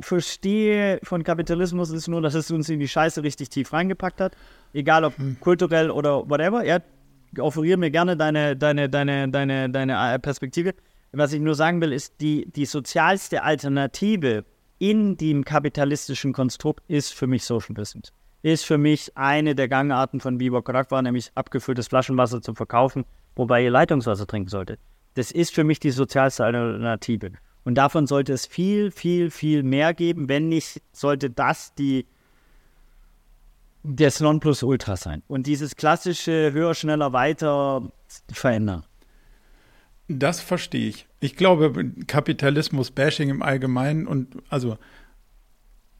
verstehe 0.00 1.00
von 1.02 1.22
Kapitalismus 1.24 1.90
ist 1.90 2.08
nur, 2.08 2.20
dass 2.20 2.34
es 2.34 2.50
uns 2.50 2.68
in 2.68 2.80
die 2.80 2.88
Scheiße 2.88 3.22
richtig 3.22 3.50
tief 3.50 3.72
reingepackt 3.72 4.20
hat. 4.20 4.36
Egal 4.72 5.04
ob 5.04 5.16
hm. 5.16 5.38
kulturell 5.40 5.90
oder 5.90 6.28
whatever. 6.28 6.64
Ja, 6.64 6.80
offeriere 7.38 7.78
mir 7.78 7.90
gerne 7.90 8.16
deine, 8.16 8.56
deine, 8.56 8.88
deine, 8.88 9.28
deine, 9.28 9.70
deine 9.70 10.14
äh, 10.14 10.18
Perspektive. 10.18 10.74
Was 11.12 11.32
ich 11.32 11.40
nur 11.40 11.54
sagen 11.54 11.80
will, 11.80 11.92
ist, 11.92 12.20
die, 12.20 12.50
die 12.52 12.66
sozialste 12.66 13.42
Alternative 13.42 14.44
in 14.78 15.16
dem 15.16 15.44
kapitalistischen 15.44 16.32
Konstrukt 16.32 16.82
ist 16.88 17.12
für 17.12 17.26
mich 17.26 17.44
Social 17.44 17.74
Business. 17.74 18.12
Ist 18.42 18.64
für 18.64 18.78
mich 18.78 19.16
eine 19.16 19.54
der 19.54 19.68
Gangarten 19.68 20.20
von 20.20 20.38
Biber 20.38 20.62
war, 20.64 21.02
nämlich 21.02 21.30
abgefülltes 21.34 21.88
Flaschenwasser 21.88 22.40
zu 22.40 22.54
verkaufen, 22.54 23.04
wobei 23.36 23.62
ihr 23.62 23.70
Leitungswasser 23.70 24.26
trinken 24.26 24.48
solltet. 24.48 24.80
Das 25.14 25.30
ist 25.32 25.54
für 25.54 25.64
mich 25.64 25.80
die 25.80 25.90
sozialste 25.90 26.44
Alternative. 26.44 27.32
Und 27.64 27.74
davon 27.74 28.06
sollte 28.06 28.32
es 28.32 28.46
viel, 28.46 28.90
viel, 28.90 29.30
viel 29.30 29.62
mehr 29.62 29.94
geben. 29.94 30.28
Wenn 30.28 30.48
nicht, 30.48 30.80
sollte 30.92 31.30
das 31.30 31.74
die 31.74 32.06
das 33.82 34.20
Nonplusultra 34.20 34.96
sein. 34.96 35.22
Und 35.26 35.46
dieses 35.46 35.76
klassische 35.76 36.52
höher, 36.52 36.74
schneller, 36.74 37.12
weiter 37.12 37.90
verändern. 38.30 38.84
Das 40.08 40.40
verstehe 40.40 40.88
ich. 40.88 41.06
Ich 41.20 41.36
glaube, 41.36 41.92
Kapitalismus-Bashing 42.06 43.30
im 43.30 43.42
Allgemeinen 43.42 44.06
und 44.06 44.36
also 44.48 44.76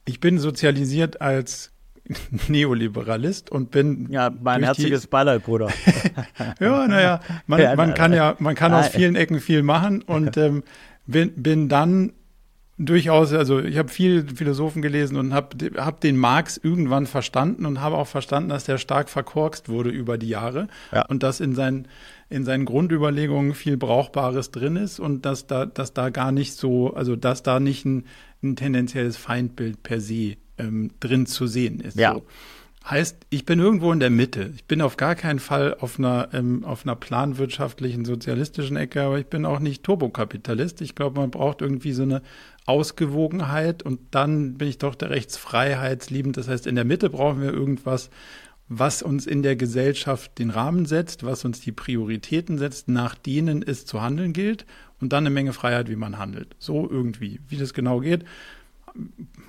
ich 0.05 0.19
bin 0.19 0.37
sozialisiert 0.37 1.21
als 1.21 1.71
Neoliberalist 2.47 3.51
und 3.51 3.71
bin. 3.71 4.11
Ja, 4.11 4.29
mein 4.29 4.63
herziges 4.63 5.07
Beileid, 5.07 5.43
Bruder. 5.43 5.69
ja, 6.59 6.87
naja, 6.87 7.19
man, 7.47 7.61
man 7.77 7.93
kann 7.93 8.13
ja, 8.13 8.35
man 8.39 8.55
kann 8.55 8.73
aus 8.73 8.89
vielen 8.89 9.15
Ecken 9.15 9.39
viel 9.39 9.63
machen 9.63 10.01
und 10.01 10.35
ähm, 10.37 10.63
bin, 11.11 11.33
bin 11.35 11.69
dann 11.69 12.13
durchaus, 12.85 13.33
also 13.33 13.59
ich 13.59 13.77
habe 13.77 13.89
viel 13.89 14.25
Philosophen 14.35 14.81
gelesen 14.81 15.17
und 15.17 15.33
habe 15.33 15.71
hab 15.77 16.01
den 16.01 16.17
Marx 16.17 16.57
irgendwann 16.57 17.05
verstanden 17.05 17.65
und 17.65 17.81
habe 17.81 17.97
auch 17.97 18.07
verstanden, 18.07 18.49
dass 18.49 18.63
der 18.63 18.77
stark 18.77 19.09
verkorkst 19.09 19.69
wurde 19.69 19.89
über 19.89 20.17
die 20.17 20.29
Jahre 20.29 20.67
ja. 20.91 21.05
und 21.05 21.23
dass 21.23 21.39
in 21.39 21.53
seinen, 21.53 21.87
in 22.29 22.43
seinen 22.43 22.65
Grundüberlegungen 22.65 23.53
viel 23.53 23.77
Brauchbares 23.77 24.51
drin 24.51 24.75
ist 24.75 24.99
und 24.99 25.25
dass 25.25 25.47
da, 25.47 25.65
dass 25.65 25.93
da 25.93 26.09
gar 26.09 26.31
nicht 26.31 26.53
so, 26.53 26.93
also 26.93 27.15
dass 27.15 27.43
da 27.43 27.59
nicht 27.59 27.85
ein, 27.85 28.05
ein 28.41 28.55
tendenzielles 28.55 29.17
Feindbild 29.17 29.83
per 29.83 30.01
se 30.01 30.37
ähm, 30.57 30.91
drin 30.99 31.25
zu 31.25 31.47
sehen 31.47 31.79
ist. 31.79 31.97
Ja. 31.97 32.13
So. 32.13 32.23
Heißt, 32.83 33.27
ich 33.29 33.45
bin 33.45 33.59
irgendwo 33.59 33.91
in 33.91 33.99
der 33.99 34.09
Mitte. 34.09 34.51
Ich 34.55 34.65
bin 34.65 34.81
auf 34.81 34.97
gar 34.97 35.13
keinen 35.13 35.37
Fall 35.37 35.75
auf 35.79 35.99
einer, 35.99 36.29
ähm, 36.33 36.63
auf 36.63 36.83
einer 36.83 36.95
planwirtschaftlichen, 36.95 38.05
sozialistischen 38.05 38.75
Ecke, 38.75 39.03
aber 39.03 39.19
ich 39.19 39.27
bin 39.27 39.45
auch 39.45 39.59
nicht 39.59 39.83
Turbokapitalist. 39.83 40.81
Ich 40.81 40.95
glaube, 40.95 41.19
man 41.19 41.29
braucht 41.29 41.61
irgendwie 41.61 41.93
so 41.93 42.01
eine 42.01 42.23
Ausgewogenheit 42.65 43.83
und 43.83 43.99
dann 44.09 44.55
bin 44.55 44.67
ich 44.67 44.79
doch 44.79 44.95
der 44.95 45.11
Rechtsfreiheitsliebend. 45.11 46.37
Das 46.37 46.47
heißt, 46.47 46.65
in 46.65 46.75
der 46.75 46.85
Mitte 46.85 47.11
brauchen 47.11 47.41
wir 47.41 47.53
irgendwas, 47.53 48.09
was 48.67 49.03
uns 49.03 49.27
in 49.27 49.43
der 49.43 49.55
Gesellschaft 49.55 50.39
den 50.39 50.49
Rahmen 50.49 50.85
setzt, 50.85 51.23
was 51.23 51.45
uns 51.45 51.59
die 51.59 51.73
Prioritäten 51.73 52.57
setzt, 52.57 52.87
nach 52.87 53.13
denen 53.13 53.61
es 53.61 53.85
zu 53.85 54.01
handeln 54.01 54.33
gilt 54.33 54.65
und 54.99 55.13
dann 55.13 55.25
eine 55.25 55.33
Menge 55.33 55.53
Freiheit, 55.53 55.89
wie 55.89 55.95
man 55.95 56.17
handelt. 56.17 56.55
So 56.57 56.89
irgendwie. 56.89 57.41
Wie 57.47 57.57
das 57.57 57.73
genau 57.73 57.99
geht, 57.99 58.23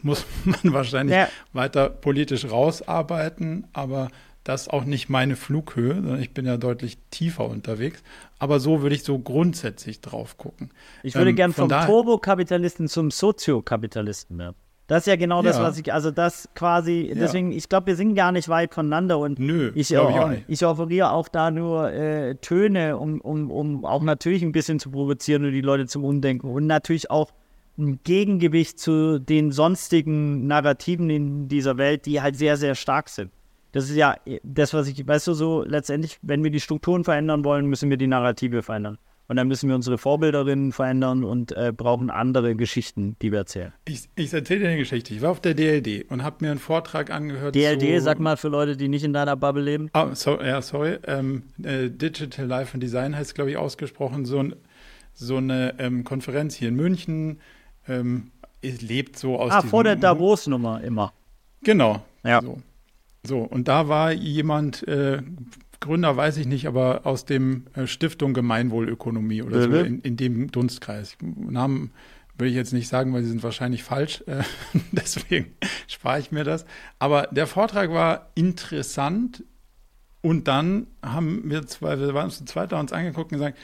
muss 0.03 0.25
man 0.45 0.73
wahrscheinlich 0.73 1.17
ja. 1.17 1.29
weiter 1.53 1.89
politisch 1.89 2.51
rausarbeiten, 2.51 3.67
aber 3.73 4.11
das 4.45 4.63
ist 4.63 4.73
auch 4.73 4.85
nicht 4.85 5.09
meine 5.09 5.37
Flughöhe, 5.37 5.95
sondern 5.95 6.21
ich 6.21 6.35
bin 6.35 6.47
ja 6.47 6.57
deutlich 6.57 6.99
tiefer 7.11 7.47
unterwegs. 7.47 8.03
Aber 8.41 8.59
so 8.59 8.83
würde 8.83 8.97
ich 8.97 9.05
so 9.05 9.19
grundsätzlich 9.19 10.01
drauf 10.01 10.37
gucken. 10.37 10.71
Ich 11.05 11.15
würde 11.15 11.31
ähm, 11.31 11.37
gern 11.37 11.53
vom 11.53 11.69
Turbokapitalisten 11.69 12.89
zum 12.89 13.13
Soziokapitalisten 13.13 14.37
werden. 14.39 14.57
Das 14.89 15.05
ist 15.05 15.07
ja 15.07 15.17
genau 15.17 15.43
das, 15.43 15.57
ja. 15.57 15.63
was 15.63 15.79
ich, 15.79 15.93
also 15.93 16.11
das 16.11 16.49
quasi, 16.55 17.09
ja. 17.09 17.15
deswegen, 17.15 17.53
ich 17.53 17.69
glaube, 17.69 17.87
wir 17.87 17.97
sind 17.97 18.15
gar 18.15 18.33
nicht 18.33 18.49
weit 18.49 18.75
voneinander 18.75 19.19
und 19.21 19.39
Nö, 19.39 19.71
ich, 19.75 19.97
oh, 19.97 20.33
ich, 20.33 20.45
ich, 20.49 20.67
offeriere 20.67 21.13
auch 21.13 21.29
da 21.29 21.51
nur 21.53 21.93
äh, 21.93 22.35
Töne, 22.35 22.99
um, 22.99 23.21
um, 23.21 23.51
um 23.51 23.85
auch 23.85 24.03
natürlich 24.03 24.43
ein 24.43 24.53
bisschen 24.53 24.81
zu 24.81 24.91
provozieren 24.91 25.45
und 25.45 25.53
die 25.53 25.61
Leute 25.61 25.87
zum 25.87 26.05
Umdenken 26.05 26.51
und 26.51 26.67
natürlich 26.67 27.11
auch 27.11 27.31
ein 27.79 28.01
Gegengewicht 28.05 28.79
zu 28.79 29.19
den 29.19 29.51
sonstigen 29.51 30.47
Narrativen 30.47 31.11
in 31.11 31.49
dieser 31.49 31.79
Welt, 31.79 32.07
die 32.07 32.21
halt 32.21 32.37
sehr, 32.37 32.57
sehr 32.57 32.75
stark 32.75 33.09
sind. 33.09 33.31
Das 33.73 33.89
ist 33.89 33.97
ja 33.97 34.17
das, 34.43 34.75
was 34.75 34.87
ich, 34.87 35.07
weißt 35.07 35.27
du, 35.29 35.33
so 35.33 35.65
letztendlich, 35.65 36.19
wenn 36.21 36.45
wir 36.45 36.51
die 36.51 36.61
Strukturen 36.61 37.05
verändern 37.05 37.45
wollen, 37.45 37.67
müssen 37.67 37.89
wir 37.89 37.97
die 37.97 38.07
Narrative 38.07 38.63
verändern. 38.63 38.99
Und 39.29 39.37
dann 39.37 39.49
müssen 39.49 39.69
wir 39.69 39.75
unsere 39.75 39.97
Vorbilderinnen 39.97 40.73
verändern 40.73 41.25
und 41.25 41.53
äh, 41.53 41.73
brauchen 41.75 42.11
andere 42.11 42.55
Geschichten, 42.55 43.17
die 43.23 43.33
wir 43.33 43.39
erzählen. 43.39 43.73
Ich, 43.87 44.11
ich 44.15 44.31
erzähle 44.35 44.61
dir 44.61 44.69
eine 44.69 44.77
Geschichte. 44.77 45.15
Ich 45.15 45.23
war 45.23 45.31
auf 45.31 45.41
der 45.41 45.55
DLD 45.55 46.11
und 46.11 46.23
habe 46.23 46.45
mir 46.45 46.51
einen 46.51 46.61
Vortrag 46.61 47.11
angehört. 47.11 47.55
DLD, 47.55 47.97
zu, 47.97 48.01
sag 48.03 48.21
mal 48.21 48.37
für 48.37 48.49
Leute, 48.49 48.77
die 48.77 48.89
nicht 48.89 49.05
in 49.05 49.15
deiner 49.15 49.37
Bubble 49.37 49.63
leben. 49.63 49.91
Oh, 49.95 50.09
so, 50.13 50.39
ja, 50.39 50.61
sorry. 50.61 50.99
Ähm, 51.07 51.45
äh, 51.63 51.89
Digital 51.89 52.45
Life 52.45 52.75
and 52.75 52.83
Design 52.83 53.17
heißt, 53.17 53.35
glaube 53.35 53.51
ich, 53.53 53.57
ausgesprochen. 53.57 54.27
So, 54.27 54.41
ein, 54.41 54.57
so 55.15 55.39
eine 55.39 55.77
ähm, 55.79 56.05
Konferenz 56.05 56.55
hier 56.57 56.69
in 56.69 56.77
München 56.77 57.41
ähm, 57.89 58.31
lebt 58.63 59.19
so 59.19 59.39
aus. 59.39 59.53
Ah, 59.53 59.63
vor 59.63 59.85
der 59.85 59.97
Davos-Nummer 59.97 60.83
immer. 60.83 61.13
Genau. 61.63 62.03
Ja. 62.25 62.41
So. 62.43 62.63
so. 63.27 63.39
und 63.39 63.69
da 63.69 63.89
war 63.89 64.13
jemand, 64.13 64.87
äh, 64.87 65.23
Gründer 65.81 66.17
weiß 66.17 66.37
ich 66.37 66.47
nicht, 66.47 66.67
aber 66.67 67.03
aus 67.05 67.25
dem 67.25 67.67
äh, 67.75 67.87
Stiftung 67.87 68.35
Gemeinwohlökonomie 68.35 69.43
oder 69.43 69.67
mhm. 69.67 69.73
so, 69.73 69.79
in, 69.81 70.01
in, 70.01 70.17
dem 70.17 70.51
Dunstkreis. 70.51 71.17
Namen 71.21 71.91
will 72.39 72.49
ich 72.49 72.55
jetzt 72.55 72.73
nicht 72.73 72.89
sagen, 72.89 73.13
weil 73.13 73.23
sie 73.23 73.31
sind 73.31 73.43
wahrscheinlich 73.43 73.83
falsch. 73.83 74.23
Äh, 74.27 74.43
deswegen 74.93 75.53
spare 75.89 76.21
ich 76.21 76.33
mir 76.33 76.45
das. 76.45 76.65
Aber 76.99 77.29
der 77.31 77.47
Vortrag 77.47 77.91
war 77.91 78.31
interessant. 78.35 79.45
Und 80.23 80.47
dann 80.47 80.87
haben 81.05 81.51
wir 81.51 81.67
zwei, 81.67 81.99
wir 81.99 82.15
waren 82.15 82.27
uns 82.27 82.39
zu 82.39 82.45
zweit 82.45 82.73
uns 82.73 82.93
angeguckt 82.93 83.33
und 83.33 83.39
gesagt, 83.39 83.59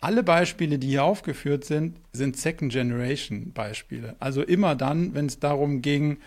alle 0.00 0.22
Beispiele, 0.22 0.78
die 0.78 0.88
hier 0.88 1.04
aufgeführt 1.04 1.64
sind, 1.64 1.96
sind 2.12 2.36
Second-Generation-Beispiele. 2.36 4.16
Also 4.20 4.42
immer 4.42 4.76
dann, 4.76 5.14
wenn 5.14 5.26
es 5.26 5.40
darum 5.40 5.82
ging, 5.82 6.18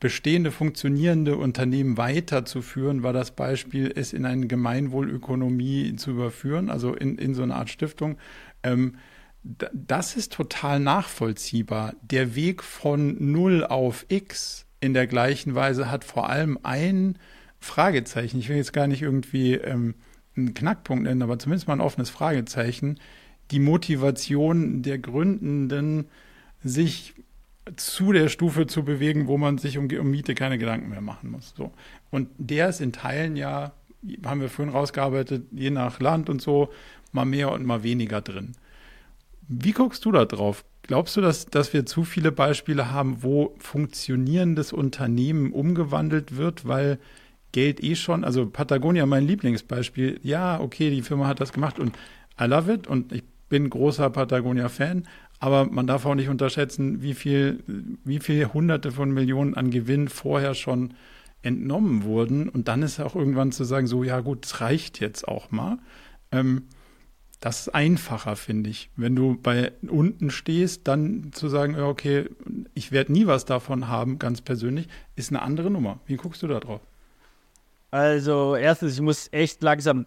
bestehende 0.00 0.50
funktionierende 0.50 1.36
Unternehmen 1.36 1.96
weiterzuführen, 1.96 3.02
war 3.02 3.14
das 3.14 3.30
Beispiel, 3.30 3.90
es 3.94 4.12
in 4.12 4.26
eine 4.26 4.46
Gemeinwohlökonomie 4.46 5.96
zu 5.96 6.10
überführen, 6.10 6.68
also 6.68 6.94
in, 6.94 7.16
in 7.16 7.34
so 7.34 7.42
eine 7.42 7.54
Art 7.54 7.70
Stiftung. 7.70 8.18
Ähm, 8.62 8.96
das 9.42 10.16
ist 10.16 10.32
total 10.32 10.80
nachvollziehbar. 10.80 11.94
Der 12.02 12.34
Weg 12.34 12.62
von 12.62 13.32
0 13.32 13.64
auf 13.64 14.06
X 14.08 14.66
in 14.80 14.94
der 14.94 15.06
gleichen 15.06 15.54
Weise 15.54 15.90
hat 15.90 16.04
vor 16.04 16.28
allem 16.28 16.58
ein 16.62 17.18
Fragezeichen. 17.58 18.38
Ich 18.38 18.48
will 18.48 18.56
jetzt 18.56 18.72
gar 18.72 18.86
nicht 18.86 19.02
irgendwie 19.02 19.54
ähm, 19.54 19.94
einen 20.36 20.54
Knackpunkt 20.54 21.04
nennen, 21.04 21.22
aber 21.22 21.38
zumindest 21.38 21.68
mal 21.68 21.74
ein 21.74 21.80
offenes 21.80 22.10
Fragezeichen, 22.10 22.98
die 23.50 23.60
Motivation 23.60 24.82
der 24.82 24.98
Gründenden, 24.98 26.06
sich 26.62 27.14
zu 27.76 28.12
der 28.12 28.28
Stufe 28.28 28.66
zu 28.66 28.84
bewegen, 28.84 29.26
wo 29.26 29.38
man 29.38 29.58
sich 29.58 29.78
um, 29.78 29.88
um 29.88 30.10
Miete 30.10 30.34
keine 30.34 30.58
Gedanken 30.58 30.90
mehr 30.90 31.00
machen 31.00 31.30
muss. 31.30 31.54
So. 31.56 31.72
Und 32.10 32.28
der 32.38 32.68
ist 32.68 32.80
in 32.80 32.92
Teilen 32.92 33.36
ja, 33.36 33.72
haben 34.24 34.40
wir 34.40 34.50
vorhin 34.50 34.74
rausgearbeitet, 34.74 35.46
je 35.52 35.70
nach 35.70 36.00
Land 36.00 36.28
und 36.28 36.42
so, 36.42 36.70
mal 37.12 37.24
mehr 37.24 37.52
und 37.52 37.64
mal 37.64 37.82
weniger 37.82 38.20
drin. 38.20 38.52
Wie 39.48 39.72
guckst 39.72 40.04
du 40.04 40.12
da 40.12 40.24
drauf? 40.24 40.64
Glaubst 40.82 41.16
du, 41.16 41.22
dass, 41.22 41.46
dass 41.46 41.72
wir 41.72 41.86
zu 41.86 42.04
viele 42.04 42.32
Beispiele 42.32 42.90
haben, 42.90 43.22
wo 43.22 43.54
funktionierendes 43.58 44.72
Unternehmen 44.72 45.52
umgewandelt 45.52 46.36
wird, 46.36 46.66
weil 46.66 46.98
Geld 47.54 47.82
eh 47.82 47.94
schon, 47.94 48.24
also 48.24 48.46
Patagonia 48.46 49.06
mein 49.06 49.26
Lieblingsbeispiel, 49.26 50.18
ja, 50.22 50.60
okay, 50.60 50.90
die 50.90 51.02
Firma 51.02 51.28
hat 51.28 51.40
das 51.40 51.52
gemacht 51.52 51.78
und 51.78 51.96
I 52.40 52.44
love 52.44 52.72
it 52.72 52.88
und 52.88 53.12
ich 53.12 53.22
bin 53.48 53.70
großer 53.70 54.10
Patagonia-Fan, 54.10 55.06
aber 55.38 55.64
man 55.66 55.86
darf 55.86 56.04
auch 56.04 56.16
nicht 56.16 56.28
unterschätzen, 56.28 57.00
wie 57.00 57.14
viel, 57.14 57.62
wie 58.04 58.18
viel 58.18 58.52
Hunderte 58.52 58.90
von 58.90 59.12
Millionen 59.12 59.54
an 59.54 59.70
Gewinn 59.70 60.08
vorher 60.08 60.54
schon 60.54 60.94
entnommen 61.42 62.02
wurden. 62.02 62.48
Und 62.48 62.66
dann 62.66 62.82
ist 62.82 62.98
auch 62.98 63.14
irgendwann 63.14 63.52
zu 63.52 63.62
sagen, 63.62 63.86
so, 63.86 64.02
ja 64.02 64.20
gut, 64.20 64.46
es 64.46 64.60
reicht 64.60 64.98
jetzt 64.98 65.28
auch 65.28 65.52
mal. 65.52 65.78
Ähm, 66.32 66.62
das 67.40 67.60
ist 67.60 67.74
einfacher, 67.74 68.34
finde 68.36 68.70
ich. 68.70 68.90
Wenn 68.96 69.14
du 69.14 69.36
bei 69.40 69.72
unten 69.86 70.30
stehst, 70.30 70.88
dann 70.88 71.30
zu 71.32 71.48
sagen, 71.48 71.74
ja, 71.74 71.86
okay, 71.86 72.30
ich 72.72 72.90
werde 72.90 73.12
nie 73.12 73.26
was 73.26 73.44
davon 73.44 73.86
haben, 73.86 74.18
ganz 74.18 74.40
persönlich, 74.40 74.88
ist 75.14 75.30
eine 75.30 75.42
andere 75.42 75.70
Nummer. 75.70 76.00
Wie 76.06 76.16
guckst 76.16 76.42
du 76.42 76.48
da 76.48 76.58
drauf? 76.58 76.80
Also, 77.94 78.56
erstens, 78.56 78.94
ich 78.94 79.00
muss 79.00 79.28
echt 79.30 79.62
langsam 79.62 80.06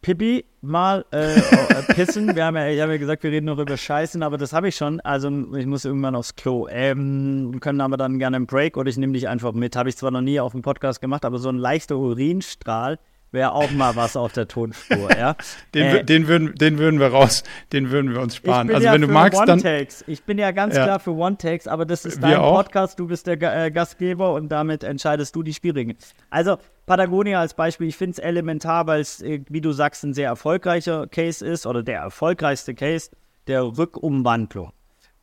Pippi 0.00 0.46
mal 0.62 1.04
äh, 1.12 1.34
äh, 1.34 1.82
pissen. 1.94 2.34
Wir 2.34 2.46
haben 2.46 2.56
ja, 2.56 2.68
ich 2.68 2.80
habe 2.80 2.92
ja 2.92 2.98
gesagt, 2.98 3.24
wir 3.24 3.30
reden 3.30 3.44
noch 3.44 3.58
über 3.58 3.76
Scheißen, 3.76 4.22
aber 4.22 4.38
das 4.38 4.54
habe 4.54 4.68
ich 4.68 4.76
schon. 4.76 5.00
Also 5.00 5.28
ich 5.54 5.66
muss 5.66 5.84
irgendwann 5.84 6.14
aufs 6.16 6.34
Klo. 6.34 6.66
Ähm, 6.70 7.58
können 7.60 7.82
aber 7.82 7.98
dann 7.98 8.18
gerne 8.18 8.36
einen 8.36 8.46
Break 8.46 8.78
oder 8.78 8.88
ich 8.88 8.96
nehme 8.96 9.12
dich 9.12 9.28
einfach 9.28 9.52
mit. 9.52 9.76
Habe 9.76 9.90
ich 9.90 9.98
zwar 9.98 10.12
noch 10.12 10.22
nie 10.22 10.40
auf 10.40 10.52
dem 10.52 10.62
Podcast 10.62 11.02
gemacht, 11.02 11.26
aber 11.26 11.36
so 11.36 11.50
ein 11.50 11.58
leichter 11.58 11.98
Urinstrahl 11.98 12.98
wäre 13.36 13.52
auch 13.52 13.70
mal 13.70 13.94
was 13.94 14.16
auf 14.16 14.32
der 14.32 14.48
Tonspur, 14.48 15.16
ja. 15.16 15.36
den, 15.74 15.82
äh, 15.84 16.04
den, 16.04 16.26
würden, 16.26 16.54
den 16.56 16.78
würden 16.78 16.98
wir 16.98 17.08
raus, 17.08 17.44
den 17.72 17.90
würden 17.90 18.12
wir 18.12 18.20
uns 18.20 18.34
sparen. 18.34 18.68
also 18.68 18.84
ja 18.84 18.92
wenn 18.94 19.02
du 19.02 19.08
magst, 19.08 19.40
dann. 19.46 19.62
Ich 20.08 20.24
bin 20.24 20.38
ja 20.38 20.50
ganz 20.50 20.74
ja. 20.74 20.84
klar 20.84 20.98
für 20.98 21.12
One-Takes, 21.12 21.68
aber 21.68 21.84
das 21.84 22.04
ist 22.04 22.22
dein 22.22 22.38
Podcast, 22.38 22.98
du 22.98 23.06
bist 23.06 23.28
der 23.28 23.40
äh, 23.40 23.70
Gastgeber 23.70 24.32
und 24.32 24.48
damit 24.48 24.82
entscheidest 24.82 25.36
du 25.36 25.44
die 25.44 25.54
Spielregeln. 25.54 25.96
Also 26.30 26.56
Patagonia 26.86 27.40
als 27.40 27.54
Beispiel, 27.54 27.88
ich 27.88 27.96
finde 27.96 28.12
es 28.12 28.18
elementar, 28.18 28.86
weil 28.86 29.00
es, 29.00 29.20
äh, 29.22 29.42
wie 29.48 29.60
du 29.60 29.72
sagst, 29.72 30.02
ein 30.02 30.14
sehr 30.14 30.28
erfolgreicher 30.28 31.06
Case 31.06 31.46
ist 31.46 31.66
oder 31.66 31.82
der 31.82 32.00
erfolgreichste 32.00 32.74
Case 32.74 33.10
der 33.46 33.62
Rückumwandlung. 33.62 34.72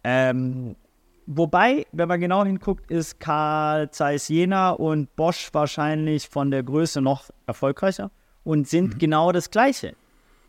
Ähm, 0.04 0.76
Wobei, 1.26 1.86
wenn 1.94 2.08
man 2.08 2.20
genau 2.20 2.44
hinguckt, 2.44 2.92
ist 2.92 3.20
Carl 3.20 3.90
Zeiss 3.92 4.28
Jena 4.28 4.72
und 4.72 5.16
Bosch 5.16 5.50
wahrscheinlich 5.54 6.28
von 6.28 6.52
der 6.52 6.64
Größe 6.64 7.02
noch 7.02 7.30
erfolgreicher 7.48 8.12
und 8.44 8.68
sind 8.68 8.96
mhm. 8.96 9.00
genau 9.00 9.32
das 9.32 9.50
Gleiche. 9.50 9.96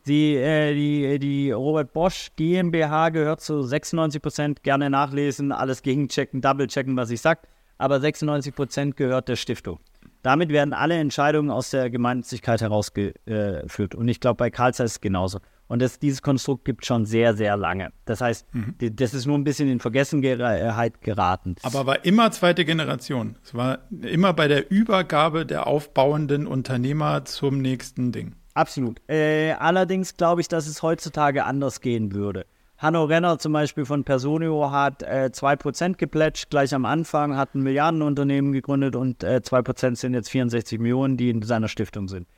Die, 0.07 0.35
äh, 0.35 0.75
die, 0.75 1.19
die 1.19 1.51
Robert 1.53 1.93
Bosch 1.93 2.31
GmbH 2.37 3.11
gehört 3.11 3.41
zu 3.41 3.63
96 3.63 4.21
Prozent, 4.21 4.63
gerne 4.63 4.91
nachlesen, 4.91 5.53
alles 5.53 5.81
gegenchecken, 5.83 6.41
double 6.41 6.67
checken, 6.67 6.97
was 6.97 7.11
ich 7.11 7.21
sage, 7.21 7.41
aber 7.79 8.01
96 8.01 8.55
Prozent 8.55 8.97
gehört 8.97 9.29
der 9.29 9.37
Stiftung. 9.37 9.79
Damit 10.23 10.51
werden 10.51 10.75
alle 10.75 10.97
Entscheidungen 10.97 11.51
aus 11.51 11.71
der 11.71 11.89
Gemeinnützigkeit 11.91 12.61
herausgeführt. 12.61 13.95
Und 13.95 14.09
ich 14.09 14.21
glaube, 14.21 14.37
bei 14.37 14.51
Carl 14.51 14.75
Zeiss 14.75 14.93
ist 14.93 14.97
es 14.97 15.01
genauso. 15.01 15.39
Und 15.75 15.83
das, 15.83 15.99
dieses 15.99 16.23
Konstrukt 16.23 16.65
gibt 16.65 16.87
schon 16.87 17.05
sehr, 17.05 17.35
sehr 17.35 17.57
lange. 17.57 17.91
Das 18.05 18.21
heißt, 18.21 18.47
mhm. 18.55 18.77
das 18.79 19.13
ist 19.13 19.27
nur 19.27 19.37
ein 19.37 19.43
bisschen 19.43 19.69
in 19.69 19.81
Vergessenheit 19.81 21.01
geraten. 21.01 21.57
Aber 21.65 21.85
war 21.85 22.05
immer 22.05 22.31
zweite 22.31 22.65
Generation. 22.65 23.35
Es 23.43 23.55
war 23.55 23.81
immer 24.03 24.35
bei 24.35 24.47
der 24.47 24.71
Übergabe 24.71 25.45
der 25.45 25.67
aufbauenden 25.67 26.47
Unternehmer 26.47 27.25
zum 27.25 27.61
nächsten 27.61 28.13
Ding. 28.13 28.37
Absolut. 28.55 29.01
Äh, 29.09 29.55
allerdings 29.55 30.17
glaube 30.17 30.43
ich, 30.43 30.47
dass 30.47 30.69
es 30.69 30.81
heutzutage 30.85 31.45
anders 31.45 31.81
gehen 31.81 32.13
würde. 32.15 32.47
Hanno 32.79 33.03
Renner 33.03 33.41
zum 33.41 33.53
Beispiel 33.53 33.85
von 33.85 34.05
Personio 34.05 34.71
hat 34.71 35.03
äh, 35.03 35.31
2% 35.33 35.97
geplätscht 35.97 36.51
gleich 36.51 36.73
am 36.73 36.85
Anfang, 36.85 37.37
hat 37.37 37.57
ein 37.57 37.63
Milliardenunternehmen 37.65 38.53
gegründet 38.53 38.95
und 38.95 39.25
äh, 39.25 39.41
2% 39.43 39.97
sind 39.97 40.15
jetzt 40.15 40.31
64 40.31 40.79
Millionen, 40.79 41.17
die 41.17 41.31
in 41.31 41.43
seiner 41.43 41.67
Stiftung 41.67 42.07
sind 42.07 42.29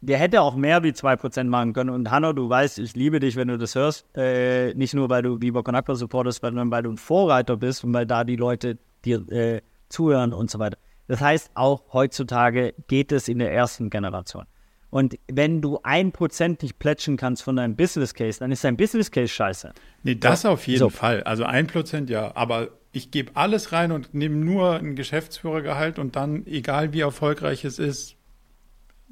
der 0.00 0.18
hätte 0.18 0.40
auch 0.40 0.56
mehr 0.56 0.82
wie 0.82 0.90
2% 0.90 1.44
machen 1.44 1.72
können. 1.72 1.90
Und 1.90 2.10
Hanno, 2.10 2.32
du 2.32 2.48
weißt, 2.48 2.78
ich 2.78 2.94
liebe 2.94 3.20
dich, 3.20 3.36
wenn 3.36 3.48
du 3.48 3.58
das 3.58 3.74
hörst. 3.74 4.06
Äh, 4.16 4.74
nicht 4.74 4.94
nur, 4.94 5.10
weil 5.10 5.22
du 5.22 5.40
Viva 5.40 5.62
Con 5.62 5.76
supportest, 5.94 6.40
sondern 6.40 6.70
weil 6.70 6.82
du 6.82 6.90
ein 6.90 6.96
Vorreiter 6.96 7.56
bist 7.56 7.84
und 7.84 7.92
weil 7.92 8.06
da 8.06 8.24
die 8.24 8.36
Leute 8.36 8.78
dir 9.04 9.20
äh, 9.30 9.60
zuhören 9.88 10.32
und 10.32 10.50
so 10.50 10.58
weiter. 10.58 10.78
Das 11.06 11.20
heißt, 11.20 11.50
auch 11.54 11.82
heutzutage 11.92 12.74
geht 12.86 13.12
es 13.12 13.28
in 13.28 13.40
der 13.40 13.52
ersten 13.52 13.90
Generation. 13.90 14.44
Und 14.90 15.18
wenn 15.30 15.60
du 15.60 15.78
ein 15.82 16.12
Prozent 16.12 16.62
nicht 16.62 16.78
plätschen 16.78 17.16
kannst 17.16 17.42
von 17.42 17.56
deinem 17.56 17.76
Business 17.76 18.14
Case, 18.14 18.40
dann 18.40 18.50
ist 18.50 18.64
dein 18.64 18.76
Business 18.76 19.10
Case 19.10 19.28
scheiße. 19.28 19.72
Nee, 20.02 20.16
das 20.16 20.44
auf 20.44 20.66
jeden 20.66 20.80
so. 20.80 20.88
Fall. 20.88 21.22
Also 21.22 21.44
ein 21.44 21.66
Prozent 21.66 22.10
ja. 22.10 22.34
Aber 22.34 22.68
ich 22.92 23.10
gebe 23.10 23.32
alles 23.34 23.72
rein 23.72 23.92
und 23.92 24.14
nehme 24.14 24.36
nur 24.36 24.76
ein 24.76 24.96
Geschäftsführergehalt 24.96 25.98
und 25.98 26.16
dann, 26.16 26.44
egal 26.46 26.92
wie 26.92 27.00
erfolgreich 27.00 27.64
es 27.64 27.78
ist, 27.78 28.16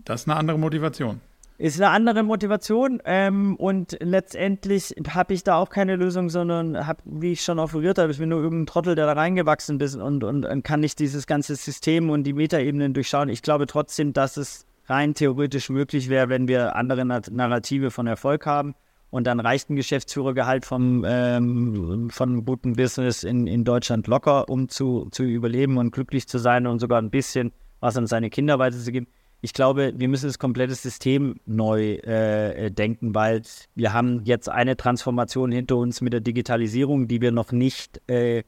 das 0.05 0.23
ist 0.23 0.29
eine 0.29 0.37
andere 0.37 0.59
Motivation. 0.59 1.21
Ist 1.59 1.81
eine 1.81 1.91
andere 1.91 2.23
Motivation 2.23 3.03
ähm, 3.05 3.57
und 3.57 3.97
letztendlich 4.01 4.95
habe 5.09 5.35
ich 5.35 5.43
da 5.43 5.57
auch 5.57 5.71
keine 5.71 5.97
Lösung, 5.97 6.31
sondern 6.31 6.87
habe, 6.87 7.03
wie 7.05 7.33
ich 7.33 7.43
schon 7.43 7.59
offeriert 7.59 7.99
habe, 7.99 8.13
ich 8.13 8.19
bin 8.19 8.29
nur 8.29 8.41
irgendein 8.41 8.67
Trottel, 8.67 8.95
der 8.95 9.07
da 9.07 9.15
reingewachsen 9.15 9.81
ist 9.81 9.97
und, 9.97 10.23
und, 10.23 10.47
und 10.47 10.63
kann 10.63 10.79
nicht 10.79 11.01
dieses 11.01 11.27
ganze 11.27 11.57
System 11.57 12.11
und 12.11 12.23
die 12.23 12.33
Metaebenen 12.33 12.95
durchschauen. 12.95 13.29
Ich 13.29 13.43
glaube 13.43 13.67
trotzdem, 13.67 14.13
dass 14.13 14.37
es 14.37 14.67
rein 14.87 15.15
theoretisch 15.15 15.69
möglich 15.69 16.09
wäre, 16.09 16.29
wenn 16.29 16.47
wir 16.47 16.77
andere 16.77 17.05
Narrative 17.05 17.91
von 17.91 18.07
Erfolg 18.07 18.47
haben. 18.47 18.77
Und 19.11 19.27
dann 19.27 19.41
reicht 19.41 19.71
ein 19.71 19.77
Geschäftsführergehalt 19.77 20.67
vom, 20.67 21.05
ähm, 21.09 22.11
von 22.11 22.29
einem 22.29 22.45
guten 22.45 22.75
Business 22.75 23.25
in, 23.25 23.47
in 23.47 23.65
Deutschland 23.65 24.07
locker, 24.07 24.49
um 24.49 24.69
zu, 24.69 25.09
zu 25.11 25.25
überleben 25.25 25.79
und 25.79 25.93
glücklich 25.93 26.29
zu 26.29 26.39
sein 26.39 26.67
und 26.67 26.79
sogar 26.79 27.01
ein 27.01 27.11
bisschen 27.11 27.53
was 27.81 27.97
an 27.97 28.07
seine 28.07 28.29
Kinder 28.29 28.59
weiterzugeben. 28.59 29.09
Ich 29.41 29.53
glaube, 29.53 29.93
wir 29.97 30.09
müssen 30.09 30.27
das 30.27 30.39
komplette 30.39 30.75
System 30.75 31.37
neu 31.47 31.95
äh, 31.95 32.71
denken, 32.71 33.15
weil 33.15 33.43
wir 33.75 33.93
haben 33.93 34.25
jetzt 34.25 34.49
eine 34.49 34.77
Transformation 34.77 35.53
hinter 35.53 35.77
uns 35.77 36.01
mit 36.01 36.13
der 36.13 36.21
Digitalisierung, 36.21 37.07
die 37.07 37.21
wir 37.21 37.31
noch 37.31 37.53
nicht 37.53 38.01
äh, 38.09 38.43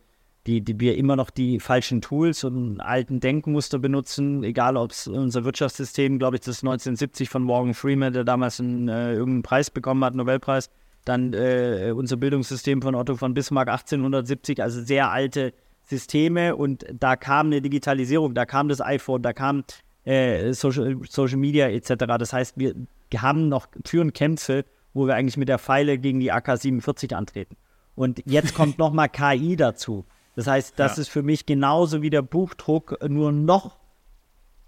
die, 0.46 0.62
die 0.62 0.80
wir 0.80 0.96
immer 0.96 1.16
noch 1.16 1.30
die 1.30 1.60
falschen 1.60 2.00
Tools 2.00 2.44
und 2.44 2.80
alten 2.80 3.20
Denkmuster 3.20 3.78
benutzen, 3.78 4.42
egal 4.42 4.76
ob 4.76 4.92
es 4.92 5.06
unser 5.06 5.44
Wirtschaftssystem, 5.44 6.18
glaube 6.18 6.36
ich, 6.36 6.40
das 6.40 6.62
1970 6.62 7.28
von 7.28 7.42
Morgan 7.42 7.74
Freeman, 7.74 8.12
der 8.12 8.24
damals 8.24 8.58
einen, 8.58 8.88
äh, 8.88 9.12
irgendeinen 9.12 9.42
Preis 9.42 9.70
bekommen 9.70 10.02
hat, 10.02 10.14
Nobelpreis, 10.14 10.70
dann 11.04 11.34
äh, 11.34 11.92
unser 11.94 12.16
Bildungssystem 12.16 12.80
von 12.82 12.94
Otto 12.94 13.16
von 13.16 13.34
Bismarck 13.34 13.68
1870, 13.68 14.62
also 14.62 14.82
sehr 14.82 15.10
alte 15.10 15.52
Systeme. 15.84 16.56
Und 16.56 16.86
da 16.92 17.16
kam 17.16 17.46
eine 17.46 17.60
Digitalisierung, 17.60 18.34
da 18.34 18.46
kam 18.46 18.68
das 18.68 18.80
iPhone, 18.80 19.22
da 19.22 19.32
kam 19.32 19.64
äh, 20.04 20.52
Social, 20.52 20.98
Social 21.08 21.38
Media 21.38 21.68
etc. 21.68 21.94
Das 22.18 22.32
heißt, 22.32 22.58
wir 22.58 22.74
haben 23.16 23.48
noch 23.48 23.68
führen 23.84 24.12
Kämpfe, 24.12 24.64
wo 24.94 25.06
wir 25.06 25.14
eigentlich 25.14 25.36
mit 25.36 25.48
der 25.48 25.58
Pfeile 25.58 25.98
gegen 25.98 26.20
die 26.20 26.32
AK-47 26.32 27.14
antreten. 27.14 27.56
Und 27.94 28.22
jetzt 28.26 28.54
kommt 28.54 28.78
nochmal 28.78 29.08
KI 29.08 29.56
dazu. 29.56 30.04
Das 30.36 30.46
heißt, 30.46 30.78
das 30.78 30.96
ja. 30.96 31.02
ist 31.02 31.08
für 31.08 31.22
mich 31.22 31.46
genauso 31.46 32.02
wie 32.02 32.10
der 32.10 32.22
Buchdruck, 32.22 32.96
nur 33.08 33.32
noch 33.32 33.78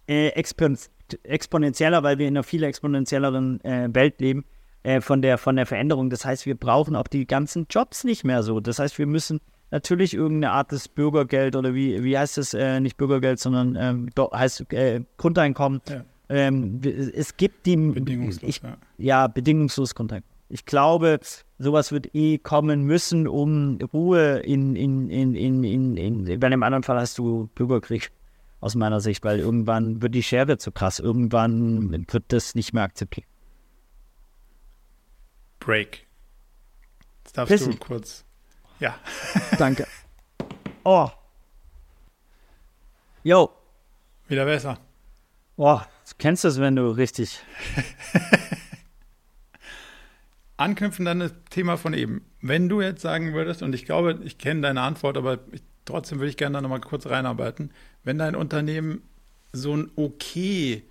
äh, 0.07 0.29
expon 0.29 0.77
exponentieller, 1.25 2.03
weil 2.03 2.19
wir 2.19 2.27
in 2.27 2.37
einer 2.37 2.43
viel 2.43 2.63
exponentielleren 2.63 3.63
äh, 3.65 3.89
Welt 3.93 4.21
leben, 4.21 4.47
äh, 4.83 5.01
von, 5.01 5.21
der, 5.21 5.37
von 5.39 5.57
der 5.57 5.67
Veränderung. 5.67 6.11
Das 6.11 6.25
heißt, 6.25 6.47
wir 6.47 6.57
brauchen 6.57 6.97
auch 6.97 7.07
die 7.07 7.27
ganzen 7.27 7.67
Jobs 7.69 8.05
nicht 8.05 8.25
mehr 8.25 8.43
so. 8.43 8.61
Das 8.61 8.79
heißt, 8.79 8.99
wir 8.99 9.07
müssen 9.07 9.41
natürlich 9.73 10.15
irgendeine 10.15 10.53
Art 10.53 10.71
des 10.71 10.87
Bürgergeld 10.87 11.57
oder 11.57 11.75
wie, 11.75 12.05
wie 12.05 12.17
heißt 12.17 12.39
es, 12.39 12.55
äh, 12.55 12.79
nicht 12.79 12.97
Bürgergeld, 12.97 13.41
sondern 13.41 13.77
ähm, 13.77 14.11
heißt 14.33 14.73
äh, 14.73 15.01
Grundeinkommen. 15.17 15.81
Ja. 15.89 16.05
Ähm, 16.29 16.81
es 16.83 17.37
gibt 17.37 17.67
die. 17.67 17.77
Bedingungslos, 17.77 18.49
ich, 18.49 18.63
ja. 18.63 18.77
ja. 18.99 19.27
bedingungslos 19.27 19.95
Grundeinkommen. 19.95 20.31
Ich 20.49 20.67
glaube, 20.67 21.19
sowas 21.59 21.93
wird 21.93 22.15
eh 22.15 22.39
kommen 22.39 22.85
müssen, 22.85 23.27
um 23.27 23.79
Ruhe 23.93 24.41
in, 24.41 24.77
in, 24.77 25.09
in, 25.09 25.35
in, 25.35 25.65
in, 25.65 25.97
in, 25.97 26.41
bei 26.41 26.49
dem 26.51 26.63
anderen 26.63 26.83
Fall 26.83 27.01
hast 27.01 27.17
du 27.17 27.49
Bürgerkrieg 27.55 28.11
aus 28.61 28.75
meiner 28.75 29.01
Sicht, 29.01 29.25
weil 29.25 29.41
irgendwann 29.41 30.03
wird 30.03 30.15
die 30.15 30.23
Schere 30.23 30.59
zu 30.59 30.71
krass, 30.71 30.99
irgendwann 30.99 32.07
wird 32.13 32.25
das 32.29 32.55
nicht 32.55 32.75
mehr 32.75 32.83
akzeptiert. 32.83 33.27
Break. 35.59 36.07
Jetzt 37.25 37.39
darfst 37.39 37.53
Pissen. 37.53 37.73
du 37.73 37.79
kurz. 37.79 38.25
Ja. 38.83 38.99
Danke. 39.59 39.87
Oh. 40.83 41.09
Yo. 43.23 43.49
Wieder 44.27 44.45
besser. 44.45 44.77
Oh, 45.57 45.79
du 45.79 46.15
kennst 46.19 46.43
das, 46.43 46.59
wenn 46.59 46.75
du 46.75 46.89
richtig 46.89 47.39
anknüpfen 50.57 51.07
an 51.07 51.21
das 51.21 51.33
Thema 51.51 51.77
von 51.77 51.95
eben. 51.95 52.27
Wenn 52.41 52.69
du 52.69 52.81
jetzt 52.81 53.03
sagen 53.03 53.35
würdest, 53.35 53.63
und 53.63 53.73
ich 53.73 53.85
glaube, 53.85 54.19
ich 54.25 54.39
kenne 54.39 54.63
deine 54.63 54.81
Antwort, 54.81 55.17
aber 55.17 55.39
ich, 55.53 55.63
trotzdem 55.85 56.19
würde 56.19 56.31
ich 56.31 56.37
gerne 56.37 56.55
da 56.55 56.61
nochmal 56.61 56.81
kurz 56.81 57.07
reinarbeiten, 57.07 57.71
wenn 58.03 58.19
dein 58.19 58.35
Unternehmen 58.35 59.03
so 59.53 59.77
ein 59.77 59.93
okay 59.95 60.83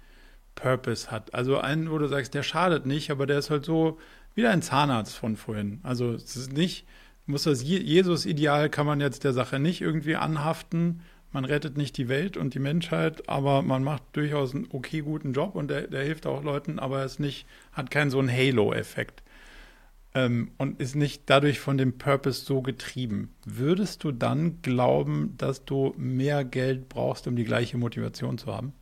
Purpose 0.55 1.11
hat, 1.11 1.33
also 1.33 1.57
einen, 1.57 1.91
wo 1.91 1.97
du 1.97 2.07
sagst, 2.07 2.35
der 2.35 2.43
schadet 2.43 2.85
nicht, 2.85 3.11
aber 3.11 3.25
der 3.25 3.39
ist 3.39 3.49
halt 3.49 3.65
so 3.65 3.99
wie 4.33 4.47
ein 4.47 4.61
Zahnarzt 4.61 5.17
von 5.17 5.35
vorhin. 5.35 5.81
Also 5.83 6.13
es 6.13 6.37
ist 6.37 6.53
nicht, 6.53 6.85
muss 7.25 7.43
das 7.43 7.63
Jesus-Ideal 7.63 8.69
kann 8.69 8.85
man 8.85 8.99
jetzt 8.99 9.23
der 9.23 9.33
Sache 9.33 9.59
nicht 9.59 9.81
irgendwie 9.81 10.15
anhaften. 10.15 11.01
Man 11.31 11.45
rettet 11.45 11.77
nicht 11.77 11.97
die 11.97 12.09
Welt 12.09 12.35
und 12.35 12.53
die 12.53 12.59
Menschheit, 12.59 13.29
aber 13.29 13.61
man 13.61 13.83
macht 13.83 14.03
durchaus 14.13 14.53
einen 14.53 14.67
okay 14.71 15.01
guten 15.01 15.33
Job 15.33 15.55
und 15.55 15.69
der, 15.69 15.87
der 15.87 16.03
hilft 16.03 16.25
auch 16.25 16.43
Leuten, 16.43 16.77
aber 16.77 17.01
er 17.01 17.09
nicht, 17.19 17.45
hat 17.71 17.89
keinen 17.89 18.09
so 18.11 18.19
einen 18.19 18.31
Halo-Effekt 18.31 19.23
ähm, 20.13 20.51
und 20.57 20.79
ist 20.79 20.95
nicht 20.95 21.23
dadurch 21.27 21.59
von 21.59 21.77
dem 21.77 21.97
Purpose 21.97 22.45
so 22.45 22.61
getrieben. 22.61 23.33
Würdest 23.45 24.03
du 24.03 24.11
dann 24.11 24.61
glauben, 24.61 25.35
dass 25.37 25.65
du 25.65 25.93
mehr 25.97 26.43
Geld 26.43 26.89
brauchst, 26.89 27.27
um 27.27 27.35
die 27.35 27.45
gleiche 27.45 27.77
Motivation 27.77 28.37
zu 28.37 28.53
haben? 28.53 28.73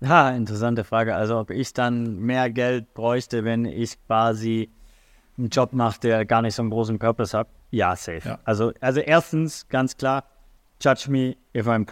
Ja, 0.00 0.30
interessante 0.30 0.84
Frage. 0.84 1.14
Also 1.14 1.38
ob 1.38 1.50
ich 1.50 1.74
dann 1.74 2.18
mehr 2.18 2.50
Geld 2.50 2.94
bräuchte, 2.94 3.44
wenn 3.44 3.66
ich 3.66 4.02
quasi 4.06 4.70
einen 5.38 5.48
Job 5.48 5.72
mache, 5.72 6.00
der 6.00 6.24
gar 6.24 6.42
nicht 6.42 6.54
so 6.54 6.62
einen 6.62 6.70
großen 6.70 6.98
Purpose 6.98 7.36
hat. 7.36 7.48
Ja, 7.70 7.96
safe. 7.96 8.22
Ja. 8.24 8.38
Also, 8.44 8.72
also 8.80 9.00
erstens, 9.00 9.68
ganz 9.68 9.96
klar, 9.96 10.24
judge 10.82 11.10
me 11.10 11.36
if 11.54 11.66
I'm 11.66 11.84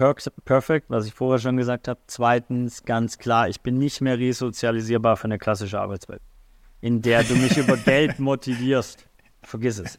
perfect, 0.45 0.91
was 0.91 1.07
ich 1.07 1.14
vorher 1.14 1.39
schon 1.39 1.57
gesagt 1.57 1.89
habe. 1.89 2.01
Zweitens, 2.07 2.84
ganz 2.84 3.18
klar, 3.18 3.49
ich 3.49 3.61
bin 3.61 3.78
nicht 3.78 4.01
mehr 4.01 4.18
resozialisierbar 4.18 5.16
für 5.16 5.24
eine 5.24 5.39
klassische 5.39 5.80
Arbeitswelt 5.80 6.20
in 6.80 7.03
der 7.03 7.24
du 7.24 7.34
mich 7.34 7.57
über 7.57 7.76
Geld 7.84 8.18
motivierst. 8.18 9.07
Vergiss 9.43 9.78
es. 9.78 9.99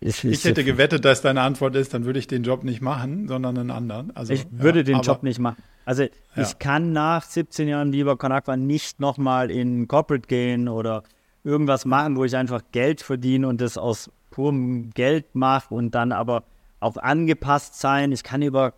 Ich, 0.00 0.24
ich 0.24 0.44
hätte 0.44 0.64
gewettet, 0.64 1.04
dass 1.04 1.22
deine 1.22 1.42
Antwort 1.42 1.74
ist, 1.74 1.92
dann 1.92 2.04
würde 2.04 2.18
ich 2.18 2.26
den 2.26 2.42
Job 2.42 2.64
nicht 2.64 2.80
machen, 2.80 3.28
sondern 3.28 3.58
einen 3.58 3.70
anderen. 3.70 4.14
Also, 4.16 4.32
ich 4.32 4.46
würde 4.50 4.80
ja, 4.80 4.84
den 4.84 5.00
Job 5.00 5.22
nicht 5.22 5.38
machen. 5.38 5.62
Also 5.84 6.02
ja. 6.02 6.10
ich 6.36 6.58
kann 6.58 6.92
nach 6.92 7.22
17 7.22 7.66
Jahren 7.66 7.92
lieber 7.92 8.18
Conakwa 8.18 8.58
nicht 8.58 9.00
nochmal 9.00 9.50
in 9.50 9.88
Corporate 9.88 10.28
gehen 10.28 10.68
oder 10.68 11.02
irgendwas 11.48 11.84
machen, 11.86 12.16
wo 12.16 12.24
ich 12.24 12.36
einfach 12.36 12.62
Geld 12.72 13.00
verdiene 13.00 13.48
und 13.48 13.60
das 13.60 13.78
aus 13.78 14.10
purem 14.30 14.90
Geld 14.90 15.34
mache 15.34 15.74
und 15.74 15.94
dann 15.94 16.12
aber 16.12 16.44
auch 16.78 16.96
angepasst 16.96 17.80
sein. 17.80 18.12
Ich 18.12 18.22
kann 18.22 18.42
über 18.42 18.74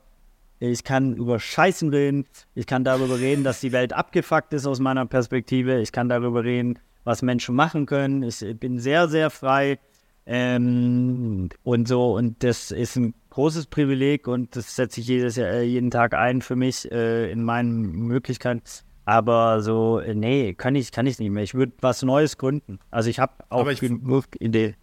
ich 0.63 0.85
kann 0.85 1.17
über 1.17 1.41
Scheißen 1.41 1.89
reden. 1.89 2.27
Ich 2.55 2.67
kann 2.67 2.85
darüber 2.85 3.19
reden, 3.19 3.45
dass 3.45 3.61
die 3.61 3.73
Welt 3.73 3.95
abgefuckt 3.95 4.53
ist 4.53 4.67
aus 4.67 4.79
meiner 4.79 5.07
Perspektive. 5.07 5.81
Ich 5.81 5.91
kann 5.91 6.11
darüber 6.11 6.45
reden, 6.45 6.79
was 7.03 7.23
Menschen 7.23 7.55
machen 7.55 7.87
können. 7.87 8.23
Ich 8.23 8.45
bin 8.59 8.79
sehr, 8.79 9.09
sehr 9.09 9.31
frei 9.31 9.79
ähm, 10.27 11.49
und 11.63 11.89
so. 11.89 12.15
Und 12.15 12.45
das 12.45 12.73
ist 12.73 12.97
ein 12.97 13.15
großes 13.31 13.67
Privileg 13.69 14.29
und 14.29 14.55
das 14.55 14.77
setze 14.77 15.01
ich 15.01 15.07
jedes 15.07 15.37
Jahr, 15.37 15.49
äh, 15.49 15.63
jeden 15.63 15.91
Tag 15.91 16.13
ein 16.13 16.43
für 16.43 16.57
mich 16.57 16.91
äh, 16.93 17.31
in 17.33 17.43
meinen 17.43 17.93
Möglichkeiten. 17.93 18.63
Aber 19.11 19.61
so, 19.61 19.99
äh, 19.99 20.15
nee, 20.15 20.55
kann 20.55 20.77
ich, 20.77 20.93
kann 20.93 21.05
ich 21.05 21.19
nicht 21.19 21.31
mehr. 21.31 21.43
Ich 21.43 21.55
würde 21.55 21.73
was 21.81 22.01
Neues 22.03 22.39
gründen. 22.39 22.79
Also 22.93 23.11
ich 23.11 23.19
habe 23.19 23.33
auch 23.49 23.67
ich, 23.67 23.81
genug 23.81 24.27
Idee. 24.39 24.77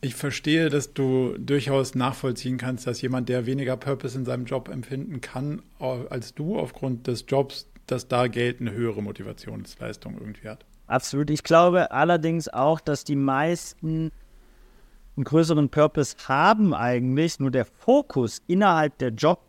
Ich 0.00 0.16
verstehe, 0.16 0.70
dass 0.70 0.92
du 0.92 1.36
durchaus 1.38 1.94
nachvollziehen 1.94 2.58
kannst, 2.58 2.88
dass 2.88 3.00
jemand, 3.00 3.28
der 3.28 3.46
weniger 3.46 3.76
Purpose 3.76 4.18
in 4.18 4.24
seinem 4.24 4.44
Job 4.44 4.68
empfinden 4.68 5.20
kann 5.20 5.62
als 5.78 6.34
du, 6.34 6.58
aufgrund 6.58 7.06
des 7.06 7.26
Jobs, 7.28 7.70
dass 7.86 8.08
da 8.08 8.26
Geld 8.26 8.60
eine 8.60 8.72
höhere 8.72 9.04
Motivationsleistung 9.04 10.18
irgendwie 10.18 10.48
hat. 10.48 10.64
Absolut. 10.88 11.30
Ich 11.30 11.44
glaube 11.44 11.92
allerdings 11.92 12.48
auch, 12.48 12.80
dass 12.80 13.04
die 13.04 13.14
meisten 13.14 14.10
einen 15.16 15.24
größeren 15.24 15.68
Purpose 15.68 16.16
haben 16.26 16.74
eigentlich, 16.74 17.38
nur 17.38 17.52
der 17.52 17.66
Fokus 17.66 18.42
innerhalb 18.48 18.98
der 18.98 19.10
Job, 19.10 19.42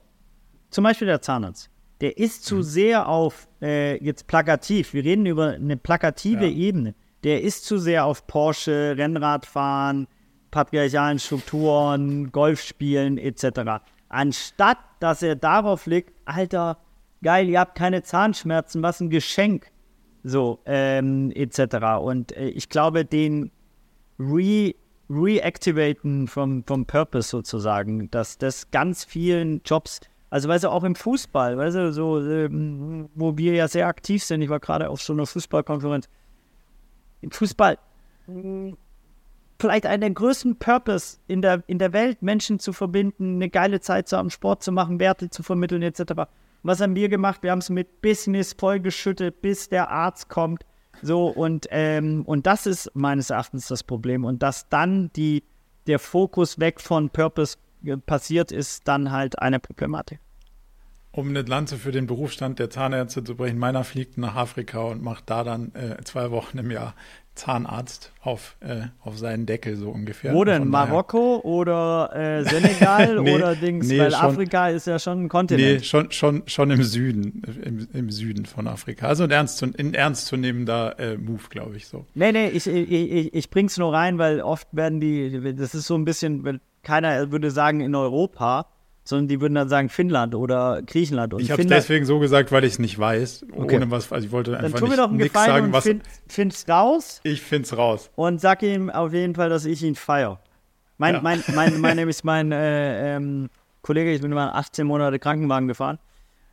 zum 0.70 0.84
Beispiel 0.84 1.08
der 1.08 1.24
Zahnarzt, 1.24 1.72
der 2.02 2.18
ist 2.18 2.44
zu 2.44 2.56
mhm. 2.56 2.64
sehr 2.64 3.08
auf, 3.08 3.48
äh, 3.62 4.04
jetzt 4.04 4.28
plakativ, 4.28 4.94
wir 4.94 5.04
reden 5.04 5.26
über 5.26 5.52
eine 5.52 5.78
plakative 5.78 6.46
ja. 6.46 6.52
Ebene, 6.52 6.96
der 7.24 7.42
ist 7.42 7.66
zu 7.66 7.78
sehr 7.78 8.06
auf 8.06 8.28
Porsche, 8.28 8.96
Rennradfahren, 8.98 10.08
patriarchalen 10.52 11.20
Strukturen, 11.20 12.32
Golfspielen 12.32 13.18
etc. 13.18 13.84
Anstatt, 14.10 14.78
dass 15.00 15.22
er 15.24 15.36
darauf 15.36 15.86
liegt, 15.86 16.14
Alter, 16.26 16.78
geil, 17.24 17.50
ihr 17.50 17.60
habt 17.60 17.76
keine 17.76 18.04
Zahnschmerzen, 18.04 18.84
was 18.84 19.00
ein 19.00 19.10
Geschenk 19.10 19.72
so, 20.26 20.60
ähm, 20.66 21.32
etc. 21.36 22.00
Und 22.02 22.36
äh, 22.36 22.48
ich 22.48 22.70
glaube, 22.70 23.06
den 23.06 23.52
Re 24.20 24.74
Reactivaten 25.08 26.28
vom, 26.28 26.64
vom 26.64 26.88
Purpose 26.88 27.30
sozusagen, 27.30 28.10
dass 28.10 28.40
das 28.40 28.72
ganz 28.72 29.04
vielen 29.04 29.62
Jobs 29.64 30.00
Also, 30.30 30.50
weißt 30.50 30.64
du, 30.64 30.70
auch 30.70 30.84
im 30.84 30.96
Fußball, 30.96 31.58
weißt 31.58 31.76
du, 31.76 31.94
so, 31.94 32.20
ähm, 32.20 33.10
wo 33.16 33.38
wir 33.38 33.54
ja 33.54 33.68
sehr 33.68 33.88
aktiv 33.88 34.24
sind. 34.24 34.42
Ich 34.42 34.50
war 34.50 34.60
gerade 34.60 34.90
auf 34.90 35.02
so 35.02 35.14
einer 35.14 35.26
Fußballkonferenz. 35.26 36.10
Im 37.22 37.32
Fußball, 37.32 37.78
vielleicht 39.60 39.86
einen 39.86 40.02
der 40.02 40.12
größten 40.12 40.58
Purpose 40.58 41.18
in 41.28 41.42
der, 41.42 41.64
in 41.68 41.80
der 41.80 41.94
Welt, 41.94 42.22
Menschen 42.22 42.60
zu 42.60 42.74
verbinden, 42.74 43.36
eine 43.36 43.50
geile 43.50 43.80
Zeit 43.80 44.08
zu 44.08 44.18
haben, 44.18 44.30
Sport 44.30 44.64
zu 44.64 44.72
machen, 44.72 45.00
Werte 45.00 45.30
zu 45.30 45.44
vermitteln, 45.44 45.82
etc. 45.82 46.14
Was 46.64 46.82
haben 46.82 46.96
wir 46.96 47.10
gemacht? 47.10 47.44
Wir 47.44 47.52
haben 47.52 47.60
es 47.60 47.70
mit 47.70 48.02
Business 48.02 48.54
vollgeschüttet, 48.54 49.42
bis 49.42 49.70
der 49.70 49.90
Arzt 49.90 50.30
kommt. 50.30 50.66
So, 51.02 51.28
und, 51.28 51.68
ähm, 51.72 52.24
und 52.26 52.48
das 52.48 52.66
ist 52.66 52.92
meines 52.96 53.30
Erachtens 53.30 53.68
das 53.68 53.84
Problem. 53.84 54.26
Und 54.26 54.42
dass 54.42 54.68
dann 54.70 55.12
die, 55.16 55.44
der 55.88 56.00
Fokus 56.00 56.60
weg 56.60 56.82
von 56.82 57.10
Purpose 57.10 57.58
passiert, 58.06 58.52
ist 58.52 58.88
dann 58.88 59.12
halt 59.12 59.40
eine 59.40 59.60
Problematik. 59.60 60.20
Um 61.12 61.30
eine 61.30 61.44
Lanze 61.44 61.78
für 61.78 61.94
den 61.94 62.08
Berufsstand 62.08 62.60
der 62.60 62.70
Zahnärzte 62.70 63.24
zu 63.24 63.36
brechen, 63.36 63.58
meiner 63.58 63.86
fliegt 63.86 64.18
nach 64.18 64.36
Afrika 64.36 64.82
und 64.82 65.02
macht 65.02 65.30
da 65.30 65.46
dann 65.46 65.74
äh, 65.74 66.04
zwei 66.04 66.30
Wochen 66.30 66.58
im 66.58 66.72
Jahr 66.72 66.94
Zahnarzt 67.36 68.14
auf, 68.22 68.56
äh, 68.62 68.88
auf 69.02 69.18
seinen 69.18 69.46
Deckel 69.46 69.76
so 69.76 69.90
ungefähr. 69.90 70.34
Wo 70.34 70.46
denn? 70.46 70.70
Marokko 70.70 71.42
oder 71.44 72.10
äh, 72.16 72.44
Senegal 72.46 73.20
nee, 73.22 73.36
oder 73.36 73.56
Dings? 73.56 73.88
Nee, 73.88 74.00
Weil 74.00 74.12
schon, 74.12 74.22
Afrika 74.22 74.70
ist 74.70 74.88
ja 74.88 75.00
schon 75.00 75.26
ein 75.26 75.30
Kontinent. 75.30 75.80
Nee, 75.80 75.84
schon, 75.84 76.12
schon, 76.12 76.44
schon 76.48 76.72
im 76.72 76.84
Süden, 76.84 77.44
im, 77.64 77.88
im 77.94 78.10
Süden 78.10 78.46
von 78.46 78.68
Afrika. 78.68 79.08
Also 79.08 79.26
ein 79.26 79.32
ernst, 79.32 79.62
ein 79.62 79.94
ernst 79.94 80.28
zu 80.28 80.38
nehmender 80.38 80.98
äh, 80.98 81.18
Move, 81.18 81.44
glaube 81.50 81.76
ich 81.76 81.88
so. 81.88 82.06
Nee, 82.16 82.32
nee, 82.32 82.48
ich, 82.48 82.68
ich, 82.68 82.90
ich, 82.90 83.34
ich 83.34 83.50
bring's 83.50 83.78
nur 83.78 83.94
rein, 83.94 84.18
weil 84.18 84.40
oft 84.40 84.70
werden 84.72 85.02
die, 85.02 85.56
das 85.56 85.76
ist 85.76 85.88
so 85.88 85.96
ein 85.96 86.06
bisschen, 86.06 86.62
keiner 86.86 87.32
würde 87.32 87.52
sagen 87.52 87.82
in 87.82 87.94
Europa, 87.96 88.68
sondern 89.04 89.28
die 89.28 89.40
würden 89.40 89.56
dann 89.56 89.70
sagen 89.70 89.90
Finnland 89.90 90.34
oder 90.34 90.82
Griechenland. 90.82 91.34
Und 91.34 91.42
ich 91.42 91.52
habe 91.52 91.62
es 91.62 91.68
deswegen 91.68 92.06
so 92.06 92.20
gesagt, 92.20 92.52
weil 92.52 92.64
ich 92.64 92.74
es 92.74 92.80
nicht 92.80 92.98
weiß. 92.98 93.46
Okay. 93.56 93.76
Ohne 93.76 93.92
was, 93.92 94.12
also 94.12 94.26
ich 94.26 94.32
wollte 94.32 94.58
einfach 94.58 94.80
dann 94.80 94.80
tu 94.80 94.88
mir 94.88 94.98
doch 94.98 95.10
einen 95.10 95.20
Gefallen 95.20 95.48
sagen, 95.48 95.74
was. 95.74 95.84
Find, 95.84 96.04
find's 96.28 96.68
raus. 96.68 97.20
Ich 97.24 97.42
find's 97.42 97.78
raus. 97.78 98.10
Und 98.16 98.42
sag 98.42 98.64
ihm 98.64 98.90
auf 98.90 99.14
jeden 99.14 99.36
Fall, 99.36 99.50
dass 99.50 99.66
ich 99.66 99.84
ihn 99.84 99.96
feiere. 99.96 100.40
Mein, 100.98 101.16
ja. 101.16 101.22
mein, 101.22 101.44
mein, 101.54 101.80
mein, 101.82 101.98
nämlich 101.98 102.24
mein 102.24 102.52
äh, 102.52 103.16
ähm, 103.16 103.50
Kollege, 103.84 104.12
ich 104.12 104.22
bin 104.22 104.32
mal 104.32 104.50
18 104.50 104.88
Monate 104.88 105.20
Krankenwagen 105.20 105.68
gefahren. 105.68 106.00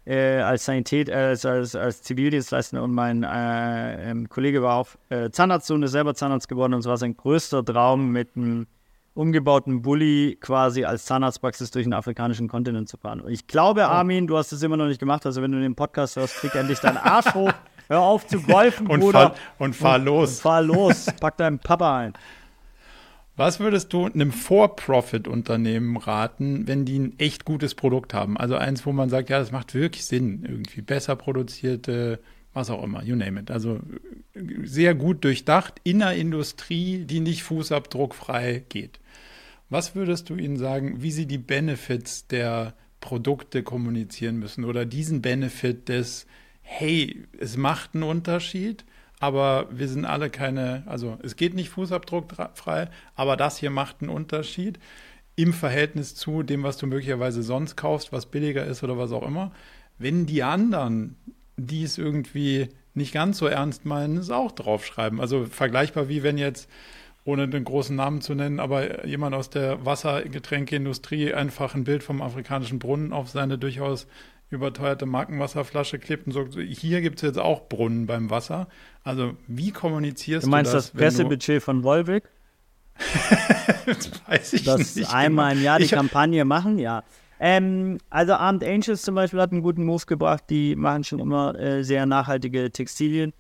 Äh, 0.05 0.41
als 0.41 0.65
Sanität, 0.65 1.09
äh, 1.09 1.13
als, 1.15 1.47
als, 1.47 1.77
als 1.77 2.03
Zivildienstleister 2.03 2.83
und 2.83 2.93
mein 2.93 3.23
äh, 3.23 4.11
ähm, 4.11 4.29
Kollege 4.29 4.61
war 4.61 4.79
auch 4.79 4.89
äh, 5.11 5.31
Zahnarzt 5.31 5.71
und 5.71 5.85
ist 5.85 5.93
selber 5.93 6.15
Zahnarzt 6.15 6.49
geworden 6.49 6.75
und 6.75 6.81
es 6.81 6.87
war 6.87 6.97
sein 6.97 7.17
größter 7.17 7.65
Traum 7.65 8.11
mit 8.11 8.31
einem 8.37 8.67
umgebauten 9.15 9.83
Bulli 9.83 10.39
quasi 10.41 10.85
als 10.85 11.05
Zahnarztpraxis 11.05 11.71
durch 11.71 11.85
den 11.85 11.93
afrikanischen 11.93 12.49
Kontinent 12.49 12.89
zu 12.89 12.97
fahren. 12.97 13.21
Und 13.21 13.33
ich 13.33 13.47
glaube, 13.47 13.87
Armin, 13.87 14.27
du 14.27 14.37
hast 14.37 14.53
es 14.53 14.63
immer 14.63 14.77
noch 14.77 14.87
nicht 14.87 15.01
gemacht. 15.01 15.27
Also 15.27 15.43
wenn 15.43 15.53
du 15.53 15.61
den 15.61 15.75
Podcast 15.75 16.17
hörst, 16.17 16.37
krieg 16.37 16.55
endlich 16.55 16.79
deinen 16.81 16.97
Arsch 16.97 17.35
hoch. 17.35 17.53
Hör 17.89 18.01
auf 18.01 18.27
zu 18.27 18.41
golfen, 18.41 18.87
und 18.87 19.01
Bruder. 19.01 19.21
Fahr, 19.21 19.35
und 19.59 19.77
fahr 19.77 19.99
und, 19.99 20.05
los. 20.05 20.31
Und 20.31 20.41
fahr 20.41 20.63
los. 20.63 21.07
Pack 21.21 21.37
deinen 21.37 21.59
Papa 21.59 21.99
ein. 21.99 22.13
Was 23.37 23.61
würdest 23.61 23.93
du 23.93 24.07
einem 24.07 24.31
For-Profit-Unternehmen 24.31 25.97
raten, 25.97 26.69
wenn 26.69 26.85
die 26.85 26.99
ein 26.99 27.19
echt 27.19 27.45
gutes 27.45 27.75
Produkt 27.75 28.15
haben? 28.15 28.37
Also 28.37 28.57
eins, 28.57 28.85
wo 28.87 28.93
man 28.93 29.09
sagt, 29.09 29.31
ja, 29.31 29.39
das 29.39 29.53
macht 29.53 29.75
wirklich 29.75 30.05
Sinn, 30.07 30.45
irgendwie 30.47 30.83
besser 30.83 31.17
produzierte, 31.17 32.21
was 32.53 32.69
auch 32.69 32.83
immer, 32.83 33.03
you 33.03 33.17
name 33.17 33.41
it. 33.41 33.51
Also 33.51 33.81
sehr 34.63 34.95
gut 34.95 35.25
durchdacht 35.25 35.81
in 35.83 36.03
einer 36.03 36.15
Industrie, 36.15 37.05
die 37.05 37.21
nicht 37.21 37.43
fußabdruckfrei 37.43 38.65
geht. 38.69 39.01
Was 39.73 39.95
würdest 39.95 40.29
du 40.29 40.37
ihnen 40.37 40.59
sagen, 40.59 41.01
wie 41.01 41.11
sie 41.11 41.25
die 41.25 41.39
Benefits 41.39 42.27
der 42.27 42.75
Produkte 43.01 43.63
kommunizieren 43.63 44.37
müssen 44.37 44.67
oder 44.67 44.85
diesen 44.85 45.23
Benefit 45.23 45.89
des, 45.89 46.27
hey, 46.61 47.25
es 47.41 47.57
macht 47.57 47.95
einen 47.95 48.03
Unterschied, 48.03 48.85
aber 49.19 49.69
wir 49.71 49.89
sind 49.89 50.05
alle 50.05 50.29
keine, 50.29 50.83
also 50.85 51.17
es 51.23 51.37
geht 51.37 51.55
nicht 51.55 51.71
fußabdruckfrei, 51.71 52.91
aber 53.15 53.39
das 53.39 53.57
hier 53.57 53.71
macht 53.71 54.03
einen 54.03 54.11
Unterschied 54.11 54.79
im 55.37 55.55
Verhältnis 55.55 56.15
zu 56.15 56.43
dem, 56.43 56.65
was 56.65 56.77
du 56.77 56.87
möglicherweise 56.87 57.43
sonst 57.43 57.75
kaufst, 57.75 58.13
was 58.13 58.27
billiger 58.27 58.67
ist 58.67 58.85
oder 58.85 58.99
was 58.99 59.11
auch 59.11 59.27
immer. 59.27 59.53
Wenn 59.97 60.27
die 60.27 60.43
anderen, 60.43 61.17
die 61.57 61.85
es 61.85 61.97
irgendwie 61.97 62.69
nicht 62.93 63.15
ganz 63.15 63.39
so 63.39 63.47
ernst 63.47 63.87
meinen, 63.87 64.19
es 64.19 64.29
auch 64.29 64.53
draufschreiben. 64.53 65.19
Also 65.19 65.47
vergleichbar 65.47 66.11
wie 66.11 66.23
wenn 66.23 66.37
jetzt 66.37 66.69
ohne 67.25 67.49
den 67.49 67.65
großen 67.65 67.95
Namen 67.95 68.21
zu 68.21 68.35
nennen, 68.35 68.59
aber 68.59 69.07
jemand 69.07 69.35
aus 69.35 69.49
der 69.51 69.85
Wassergetränkeindustrie 69.85 71.33
einfach 71.33 71.75
ein 71.75 71.85
Bild 71.85 72.03
vom 72.03 72.21
afrikanischen 72.21 72.79
Brunnen 72.79 73.13
auf 73.13 73.29
seine 73.31 73.59
durchaus 73.59 74.07
überteuerte 74.51 75.07
Markenwasserflasche 75.07 75.99
klebt 75.99 76.27
und 76.27 76.33
sagt, 76.33 76.55
hier 76.55 77.01
gibt 77.01 77.17
es 77.17 77.23
jetzt 77.23 77.39
auch 77.39 77.69
Brunnen 77.69 78.07
beim 78.07 78.29
Wasser. 78.29 78.69
Also 79.03 79.35
wie 79.47 79.71
kommunizierst 79.71 80.29
du 80.29 80.35
das? 80.35 80.45
Du 80.45 80.51
meinst 80.51 80.75
das, 80.75 80.91
Pressebudget 80.91 81.63
von 81.63 81.83
Wolwig? 81.83 82.25
das 83.87 84.11
weiß 84.29 84.53
ich 84.53 84.65
das 84.65 84.97
nicht. 84.97 85.07
Das 85.07 85.15
einmal 85.15 85.57
im 85.57 85.63
Jahr 85.63 85.79
die 85.79 85.89
Kampagne 85.89 86.45
machen, 86.45 86.79
ja. 86.79 87.03
Ähm, 87.41 87.99
also 88.11 88.35
Armed 88.35 88.63
Angels 88.63 89.03
zum 89.03 89.15
Beispiel 89.15 89.41
hat 89.41 89.53
einen 89.53 89.63
guten 89.63 89.85
Move 89.85 90.05
gebracht. 90.07 90.45
Die 90.51 90.77
machen 90.77 91.03
schon 91.03 91.19
immer 91.19 91.59
äh, 91.59 91.83
sehr 91.83 92.07
nachhaltige 92.07 92.71
Textilien. 92.71 93.33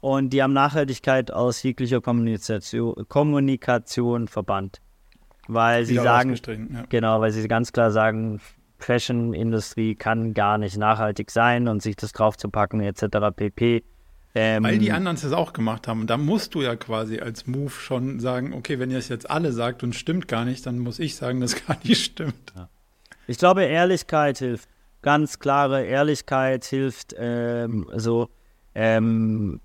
Und 0.00 0.30
die 0.30 0.42
haben 0.42 0.52
Nachhaltigkeit 0.52 1.32
aus 1.32 1.62
jeglicher 1.62 2.00
Kommunikation, 2.00 2.94
Kommunikation 3.08 4.28
verbannt. 4.28 4.80
Weil 5.48 5.86
sie 5.86 5.96
sagen, 5.96 6.36
ja. 6.72 6.84
genau, 6.88 7.20
weil 7.20 7.32
sie 7.32 7.48
ganz 7.48 7.72
klar 7.72 7.90
sagen, 7.90 8.40
Fashion-Industrie 8.78 9.94
kann 9.94 10.34
gar 10.34 10.58
nicht 10.58 10.76
nachhaltig 10.76 11.30
sein 11.30 11.68
und 11.68 11.82
sich 11.82 11.96
das 11.96 12.12
draufzupacken 12.12 12.80
etc. 12.80 13.34
pp. 13.34 13.82
Ähm, 14.34 14.62
Weil 14.62 14.78
die 14.78 14.92
anderen 14.92 15.16
es 15.16 15.32
auch 15.32 15.52
gemacht 15.52 15.88
haben. 15.88 16.02
Und 16.02 16.10
da 16.10 16.16
musst 16.16 16.54
du 16.54 16.62
ja 16.62 16.76
quasi 16.76 17.18
als 17.18 17.46
Move 17.46 17.70
schon 17.70 18.20
sagen, 18.20 18.52
okay, 18.52 18.78
wenn 18.78 18.90
ihr 18.90 18.98
es 18.98 19.08
jetzt 19.08 19.28
alle 19.28 19.52
sagt 19.52 19.82
und 19.82 19.94
stimmt 19.94 20.28
gar 20.28 20.44
nicht, 20.44 20.64
dann 20.66 20.78
muss 20.78 20.98
ich 20.98 21.16
sagen, 21.16 21.40
dass 21.40 21.56
gar 21.66 21.76
nicht 21.82 22.04
stimmt. 22.04 22.52
Ja. 22.54 22.68
Ich 23.26 23.38
glaube, 23.38 23.64
Ehrlichkeit 23.64 24.38
hilft. 24.38 24.68
Ganz 25.02 25.38
klare 25.38 25.84
Ehrlichkeit 25.84 26.64
hilft. 26.64 27.14
Ähm, 27.18 27.88
so, 27.96 28.28
ähm, 28.74 29.60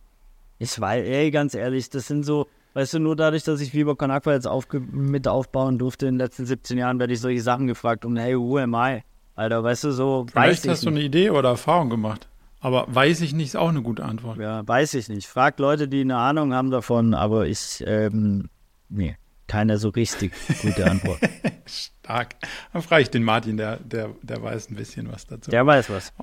ich 0.64 0.80
weiß, 0.80 1.06
ey, 1.06 1.32
ganz 1.32 1.54
ehrlich, 1.54 1.90
das 1.90 2.08
sind 2.08 2.24
so, 2.24 2.48
weißt 2.74 2.96
du, 2.96 3.00
nur 3.00 3.16
dadurch, 3.16 3.44
dass 3.44 3.60
ich 3.60 3.74
Viva 3.74 3.96
Con 3.96 4.12
Aqua 4.12 4.34
jetzt 4.34 4.48
aufge 4.48 4.80
mit 4.80 5.28
aufbauen 5.28 5.78
durfte 5.78 6.08
in 6.08 6.16
den 6.16 6.20
letzten 6.20 6.46
17 6.46 6.78
Jahren, 6.78 7.00
werde 7.00 7.14
ich 7.14 7.20
solche 7.20 7.42
Sachen 7.42 7.68
gefragt 7.68 8.06
und 8.06 8.18
hey, 8.18 8.38
who 8.38 8.58
am 8.58 8.74
I? 8.74 9.04
Alter, 9.36 9.64
weißt 9.64 9.86
du, 9.86 9.92
so. 9.92 10.26
Vielleicht 10.32 10.68
hast 10.68 10.86
du 10.86 10.90
eine 10.90 11.02
Idee 11.02 11.32
oder 11.32 11.50
Erfahrung 11.50 11.90
gemacht. 11.90 12.30
Aber 12.60 12.86
weiß 12.88 13.22
ich 13.22 13.34
nicht, 13.34 13.48
ist 13.48 13.56
auch 13.58 13.70
eine 13.70 13.82
gute 13.82 14.06
Antwort. 14.06 14.38
Ja, 14.38 14.66
weiß 14.66 14.94
ich 14.94 15.10
nicht. 15.10 15.28
Frag 15.28 15.60
Leute, 15.60 15.90
die 15.90 16.02
eine 16.02 16.16
Ahnung 16.16 16.54
haben 16.54 16.72
davon, 16.72 17.14
aber 17.14 17.46
ich, 17.46 17.84
ähm, 17.86 18.50
nee, 18.88 19.18
keine 19.48 19.78
so 19.78 19.90
richtig 19.90 20.32
gute 20.62 20.90
Antwort. 20.90 21.20
Stark. 21.66 22.36
Dann 22.72 22.82
frage 22.82 23.02
ich 23.02 23.10
den 23.10 23.24
Martin, 23.24 23.58
der, 23.58 23.78
der, 23.78 24.12
der 24.22 24.42
weiß 24.42 24.70
ein 24.70 24.76
bisschen 24.76 25.12
was 25.12 25.28
dazu. 25.28 25.52
Der 25.52 25.66
weiß 25.66 25.90
was. 25.90 26.14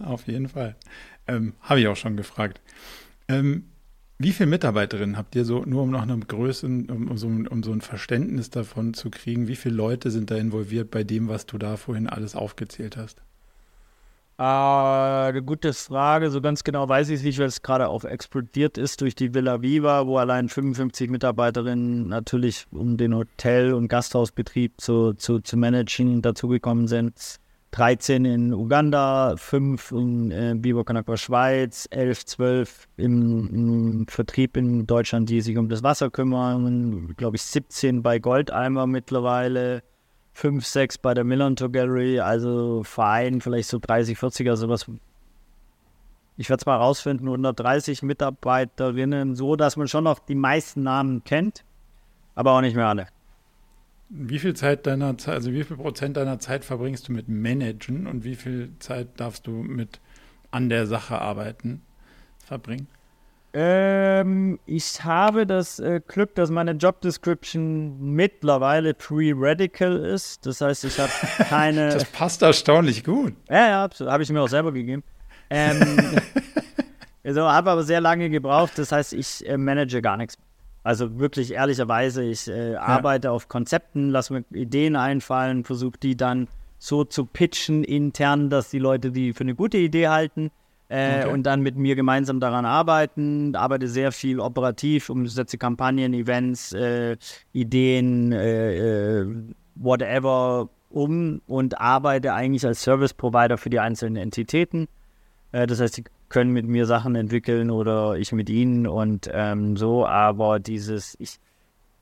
Auf 0.00 0.26
jeden 0.26 0.48
Fall. 0.48 0.74
Ähm, 1.28 1.54
Habe 1.60 1.80
ich 1.80 1.88
auch 1.88 1.96
schon 1.96 2.16
gefragt. 2.16 2.60
Ähm, 3.28 3.66
wie 4.18 4.32
viele 4.32 4.48
Mitarbeiterinnen 4.48 5.16
habt 5.16 5.34
ihr 5.34 5.44
so, 5.44 5.64
nur 5.64 5.82
um 5.82 5.90
noch 5.90 6.02
eine 6.02 6.18
Größe, 6.18 6.66
um, 6.66 7.08
um, 7.10 7.18
so, 7.18 7.26
um 7.26 7.62
so 7.62 7.72
ein 7.72 7.82
Verständnis 7.82 8.50
davon 8.50 8.94
zu 8.94 9.10
kriegen, 9.10 9.46
wie 9.46 9.56
viele 9.56 9.74
Leute 9.74 10.10
sind 10.10 10.30
da 10.30 10.36
involviert 10.36 10.90
bei 10.90 11.04
dem, 11.04 11.28
was 11.28 11.46
du 11.46 11.58
da 11.58 11.76
vorhin 11.76 12.08
alles 12.08 12.34
aufgezählt 12.34 12.96
hast? 12.96 13.20
Äh, 14.38 14.42
eine 14.42 15.42
gute 15.42 15.72
Frage. 15.72 16.30
So 16.30 16.40
ganz 16.40 16.62
genau 16.62 16.88
weiß 16.88 17.08
ich 17.08 17.16
es 17.16 17.22
nicht, 17.22 17.38
weil 17.38 17.46
es 17.46 17.62
gerade 17.62 17.88
auch 17.88 18.04
explodiert 18.04 18.76
ist 18.76 19.00
durch 19.00 19.14
die 19.14 19.32
Villa 19.32 19.62
Viva, 19.62 20.06
wo 20.06 20.18
allein 20.18 20.48
55 20.48 21.10
Mitarbeiterinnen 21.10 22.08
natürlich, 22.08 22.66
um 22.70 22.96
den 22.98 23.14
Hotel- 23.14 23.72
und 23.72 23.88
Gasthausbetrieb 23.88 24.80
zu, 24.80 25.14
zu, 25.14 25.40
zu 25.40 25.56
managen, 25.56 26.20
dazugekommen 26.20 26.86
sind. 26.86 27.38
13 27.76 28.24
in 28.24 28.54
Uganda, 28.54 29.34
5 29.36 29.92
in 29.92 30.30
äh, 30.30 30.54
Biber 30.56 30.82
Schweiz, 31.18 31.86
11, 31.90 32.24
12 32.24 32.88
im, 32.96 33.48
im, 33.52 34.06
Vertrieb 34.08 34.56
in 34.56 34.86
Deutschland, 34.86 35.28
die 35.28 35.42
sich 35.42 35.58
um 35.58 35.68
das 35.68 35.82
Wasser 35.82 36.08
kümmern, 36.08 37.12
glaube 37.18 37.36
ich 37.36 37.42
17 37.42 38.02
bei 38.02 38.18
Goldeimer 38.18 38.86
mittlerweile, 38.86 39.82
5, 40.32 40.64
6 40.64 40.98
bei 40.98 41.12
der 41.12 41.24
Millantor 41.24 41.70
Gallery, 41.70 42.18
also 42.18 42.82
Verein 42.82 43.42
vielleicht 43.42 43.68
so 43.68 43.78
30, 43.78 44.16
40er, 44.16 44.56
sowas. 44.56 44.90
Ich 46.38 46.48
werde 46.48 46.60
es 46.62 46.66
mal 46.66 46.76
rausfinden, 46.76 47.28
130 47.28 48.02
Mitarbeiterinnen, 48.02 49.36
so 49.36 49.54
dass 49.54 49.76
man 49.76 49.86
schon 49.86 50.04
noch 50.04 50.18
die 50.18 50.34
meisten 50.34 50.82
Namen 50.82 51.24
kennt, 51.24 51.62
aber 52.34 52.52
auch 52.52 52.62
nicht 52.62 52.74
mehr 52.74 52.88
alle. 52.88 53.08
Wie 54.08 54.38
viel 54.38 54.54
Zeit 54.54 54.86
deiner 54.86 55.18
Zeit, 55.18 55.34
also 55.34 55.52
wie 55.52 55.64
viel 55.64 55.76
Prozent 55.76 56.16
deiner 56.16 56.38
Zeit 56.38 56.64
verbringst 56.64 57.08
du 57.08 57.12
mit 57.12 57.28
Managen 57.28 58.06
und 58.06 58.24
wie 58.24 58.36
viel 58.36 58.70
Zeit 58.78 59.08
darfst 59.16 59.46
du 59.46 59.50
mit 59.50 60.00
an 60.50 60.68
der 60.68 60.86
Sache 60.86 61.20
arbeiten 61.20 61.82
verbringen? 62.44 62.86
Ähm, 63.58 64.58
ich 64.66 65.02
habe 65.02 65.46
das 65.46 65.78
äh, 65.78 66.02
Glück, 66.06 66.34
dass 66.34 66.50
meine 66.50 66.72
Job 66.72 67.00
Description 67.00 68.14
mittlerweile 68.14 68.92
pre-radical 68.92 69.96
ist. 69.96 70.44
Das 70.44 70.60
heißt, 70.60 70.84
ich 70.84 70.98
habe 70.98 71.10
keine. 71.48 71.88
das 71.88 72.04
passt 72.04 72.42
erstaunlich 72.42 73.02
gut. 73.02 73.32
Ja, 73.48 73.88
ja, 73.88 74.10
habe 74.10 74.22
ich 74.22 74.30
mir 74.30 74.42
auch 74.42 74.48
selber 74.48 74.72
gegeben. 74.72 75.02
Ähm, 75.48 76.20
also 77.24 77.42
habe 77.42 77.70
aber 77.70 77.82
sehr 77.82 78.02
lange 78.02 78.28
gebraucht. 78.28 78.72
Das 78.76 78.92
heißt, 78.92 79.14
ich 79.14 79.48
äh, 79.48 79.56
manage 79.56 80.02
gar 80.02 80.18
nichts. 80.18 80.36
Also 80.86 81.18
wirklich 81.18 81.52
ehrlicherweise, 81.52 82.22
ich 82.22 82.46
äh, 82.46 82.74
ja. 82.74 82.80
arbeite 82.80 83.32
auf 83.32 83.48
Konzepten, 83.48 84.10
lasse 84.10 84.32
mir 84.32 84.44
Ideen 84.52 84.94
einfallen, 84.94 85.64
versuche 85.64 85.98
die 86.00 86.16
dann 86.16 86.46
so 86.78 87.02
zu 87.02 87.24
pitchen 87.26 87.82
intern, 87.82 88.50
dass 88.50 88.70
die 88.70 88.78
Leute 88.78 89.10
die 89.10 89.32
für 89.32 89.40
eine 89.40 89.56
gute 89.56 89.78
Idee 89.78 90.06
halten 90.06 90.52
äh, 90.88 91.24
okay. 91.24 91.32
und 91.32 91.42
dann 91.42 91.62
mit 91.62 91.74
mir 91.74 91.96
gemeinsam 91.96 92.38
daran 92.38 92.64
arbeiten. 92.64 93.56
Arbeite 93.56 93.88
sehr 93.88 94.12
viel 94.12 94.38
operativ, 94.38 95.10
umsetze 95.10 95.58
Kampagnen, 95.58 96.14
Events, 96.14 96.72
äh, 96.72 97.16
Ideen, 97.52 98.30
äh, 98.30 99.22
äh, 99.22 99.26
whatever 99.74 100.68
um 100.90 101.40
und 101.48 101.80
arbeite 101.80 102.32
eigentlich 102.32 102.64
als 102.64 102.80
Service 102.80 103.12
Provider 103.12 103.58
für 103.58 103.70
die 103.70 103.80
einzelnen 103.80 104.14
Entitäten. 104.14 104.86
Das 105.50 105.80
heißt, 105.80 105.94
sie 105.94 106.04
können 106.28 106.52
mit 106.52 106.66
mir 106.66 106.86
Sachen 106.86 107.14
entwickeln 107.14 107.70
oder 107.70 108.16
ich 108.16 108.32
mit 108.32 108.50
ihnen 108.50 108.86
und 108.86 109.30
ähm, 109.32 109.76
so, 109.76 110.06
aber 110.06 110.58
dieses, 110.58 111.16
ich, 111.18 111.38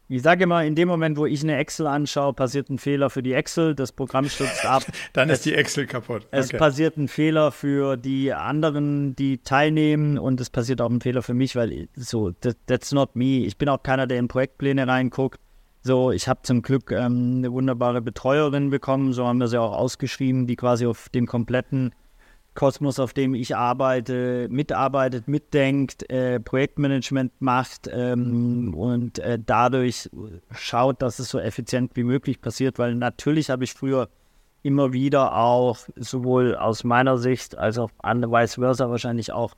ich 0.09 0.23
sage 0.23 0.45
immer, 0.45 0.65
in 0.65 0.75
dem 0.75 0.89
Moment, 0.89 1.17
wo 1.17 1.27
ich 1.27 1.43
eine 1.43 1.57
Excel 1.57 1.87
anschaue, 1.87 2.35
passiert 2.35 2.69
ein 2.69 2.79
Fehler 2.79 3.11
für 3.11 3.23
die 3.23 3.33
Excel, 3.33 3.75
das 3.75 3.93
Programm 3.93 4.29
stürzt 4.29 4.65
ab. 4.67 4.85
Dann 5.13 5.31
es, 5.31 5.39
ist 5.39 5.47
die 5.47 5.55
Excel 5.55 5.87
kaputt. 5.87 6.27
Okay. 6.27 6.39
Es 6.39 6.49
passiert 6.51 6.97
ein 6.97 7.09
Fehler 7.09 7.53
für 7.53 7.97
die 7.97 8.33
anderen, 8.33 9.17
die 9.17 9.39
teilnehmen 9.39 10.19
und 10.19 10.41
es 10.41 10.51
passiert 10.51 10.81
auch 10.81 10.91
ein 10.91 11.01
Fehler 11.01 11.23
für 11.23 11.35
mich, 11.35 11.57
weil 11.57 11.89
so, 11.97 12.33
that, 12.33 12.57
that's 12.67 12.93
not 12.93 13.17
me. 13.17 13.45
Ich 13.45 13.57
bin 13.57 13.69
auch 13.69 13.83
keiner, 13.83 14.07
der 14.07 14.19
in 14.19 14.29
Projektpläne 14.29 14.87
reinguckt. 14.87 15.41
So, 15.83 16.13
ich 16.13 16.29
habe 16.29 16.41
zum 16.43 16.63
Glück 16.63 16.93
ähm, 16.93 17.37
eine 17.39 17.53
wunderbare 17.53 18.01
Betreuerin 18.01 18.71
bekommen, 18.71 19.13
so 19.13 19.27
haben 19.27 19.39
wir 19.39 19.49
sie 19.49 19.61
auch 19.61 19.73
ausgeschrieben, 19.73 20.47
die 20.47 20.57
quasi 20.57 20.87
auf 20.87 21.11
dem 21.11 21.27
kompletten 21.27 21.95
Kosmos, 22.55 22.99
auf 23.01 23.13
dem 23.13 23.35
ich 23.35 23.57
arbeite, 23.57 24.49
mitarbeitet, 24.51 25.27
mitdenkt, 25.29 26.09
äh, 26.11 26.39
Projektmanagement 26.39 27.33
macht 27.41 27.89
ähm, 27.93 28.75
und 28.75 29.19
äh, 29.19 29.39
dadurch 29.45 30.09
schaut, 30.53 31.03
dass 31.03 31.19
es 31.19 31.29
so 31.29 31.39
effizient 31.39 31.93
wie 31.95 32.05
möglich 32.05 32.41
passiert, 32.41 32.79
weil 32.79 32.95
natürlich 32.95 33.51
habe 33.51 33.65
ich 33.65 33.75
früher 33.75 34.09
immer 34.63 34.93
wieder 34.93 35.37
auch 35.37 35.79
sowohl 35.97 36.57
aus 36.57 36.85
meiner 36.85 37.19
Sicht 37.19 37.59
als 37.59 37.77
auch 37.79 37.91
an 37.99 38.23
vice 38.23 38.55
versa 38.55 38.89
wahrscheinlich 38.89 39.33
auch 39.33 39.55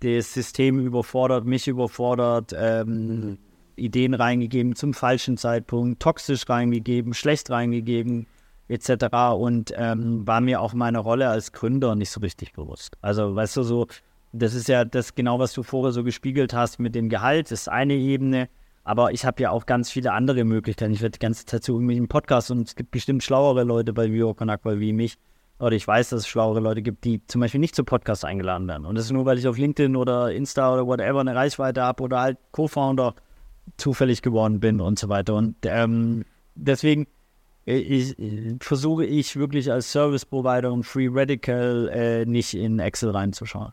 das 0.00 0.32
System 0.34 0.78
überfordert, 0.78 1.44
mich 1.44 1.66
überfordert, 1.66 2.54
ähm, 2.56 3.38
Ideen 3.76 4.14
reingegeben 4.14 4.76
zum 4.76 4.94
falschen 4.94 5.36
Zeitpunkt, 5.36 6.00
toxisch 6.00 6.48
reingegeben, 6.48 7.14
schlecht 7.14 7.50
reingegeben, 7.50 8.26
etc. 8.68 9.34
Und 9.36 9.72
ähm, 9.76 10.26
war 10.26 10.40
mir 10.40 10.60
auch 10.60 10.74
meine 10.74 10.98
Rolle 10.98 11.28
als 11.28 11.52
Gründer 11.52 11.94
nicht 11.94 12.10
so 12.10 12.20
richtig 12.20 12.52
bewusst. 12.52 12.96
Also, 13.02 13.34
weißt 13.34 13.56
du, 13.58 13.62
so, 13.62 13.86
das 14.32 14.54
ist 14.54 14.68
ja 14.68 14.84
das 14.84 15.14
genau, 15.14 15.38
was 15.38 15.52
du 15.52 15.62
vorher 15.62 15.92
so 15.92 16.02
gespiegelt 16.02 16.54
hast 16.54 16.78
mit 16.78 16.94
dem 16.94 17.08
Gehalt, 17.08 17.50
das 17.50 17.62
ist 17.62 17.68
eine 17.68 17.94
Ebene. 17.94 18.48
Aber 18.86 19.12
ich 19.12 19.24
habe 19.24 19.42
ja 19.42 19.50
auch 19.50 19.64
ganz 19.64 19.90
viele 19.90 20.12
andere 20.12 20.44
Möglichkeiten. 20.44 20.92
Ich 20.92 21.00
werde 21.00 21.12
die 21.12 21.18
ganze 21.18 21.46
Zeit 21.46 21.64
zu 21.64 21.72
irgendwelchen 21.72 22.06
Podcasts 22.06 22.50
und 22.50 22.68
es 22.68 22.76
gibt 22.76 22.90
bestimmt 22.90 23.22
schlauere 23.22 23.64
Leute 23.64 23.94
bei 23.94 24.12
Vio 24.12 24.34
Konakwa 24.34 24.78
wie 24.78 24.92
mich. 24.92 25.16
Oder 25.58 25.76
ich 25.76 25.86
weiß, 25.86 26.10
dass 26.10 26.20
es 26.20 26.28
schlauere 26.28 26.60
Leute 26.60 26.82
gibt, 26.82 27.04
die 27.04 27.24
zum 27.26 27.40
Beispiel 27.40 27.60
nicht 27.60 27.74
zu 27.74 27.84
Podcasts 27.84 28.24
eingeladen 28.24 28.68
werden. 28.68 28.84
Und 28.84 28.96
das 28.96 29.06
ist 29.06 29.12
nur, 29.12 29.24
weil 29.24 29.38
ich 29.38 29.48
auf 29.48 29.56
LinkedIn 29.56 29.96
oder 29.96 30.32
Insta 30.32 30.74
oder 30.74 30.86
whatever 30.86 31.20
eine 31.20 31.34
Reichweite 31.34 31.82
habe 31.82 32.02
oder 32.02 32.20
halt 32.20 32.38
Co-Founder 32.50 33.14
zufällig 33.78 34.20
geworden 34.20 34.60
bin 34.60 34.80
und 34.80 34.98
so 34.98 35.08
weiter. 35.08 35.34
Und 35.34 35.56
ähm, 35.64 36.24
deswegen 36.54 37.06
ich, 37.64 38.16
versuche 38.60 39.04
ich 39.04 39.36
wirklich 39.36 39.72
als 39.72 39.90
Service 39.90 40.24
Provider 40.24 40.72
und 40.72 40.84
Free 40.84 41.08
Radical 41.10 41.88
äh, 41.92 42.24
nicht 42.26 42.54
in 42.54 42.78
Excel 42.78 43.10
reinzuschauen. 43.10 43.72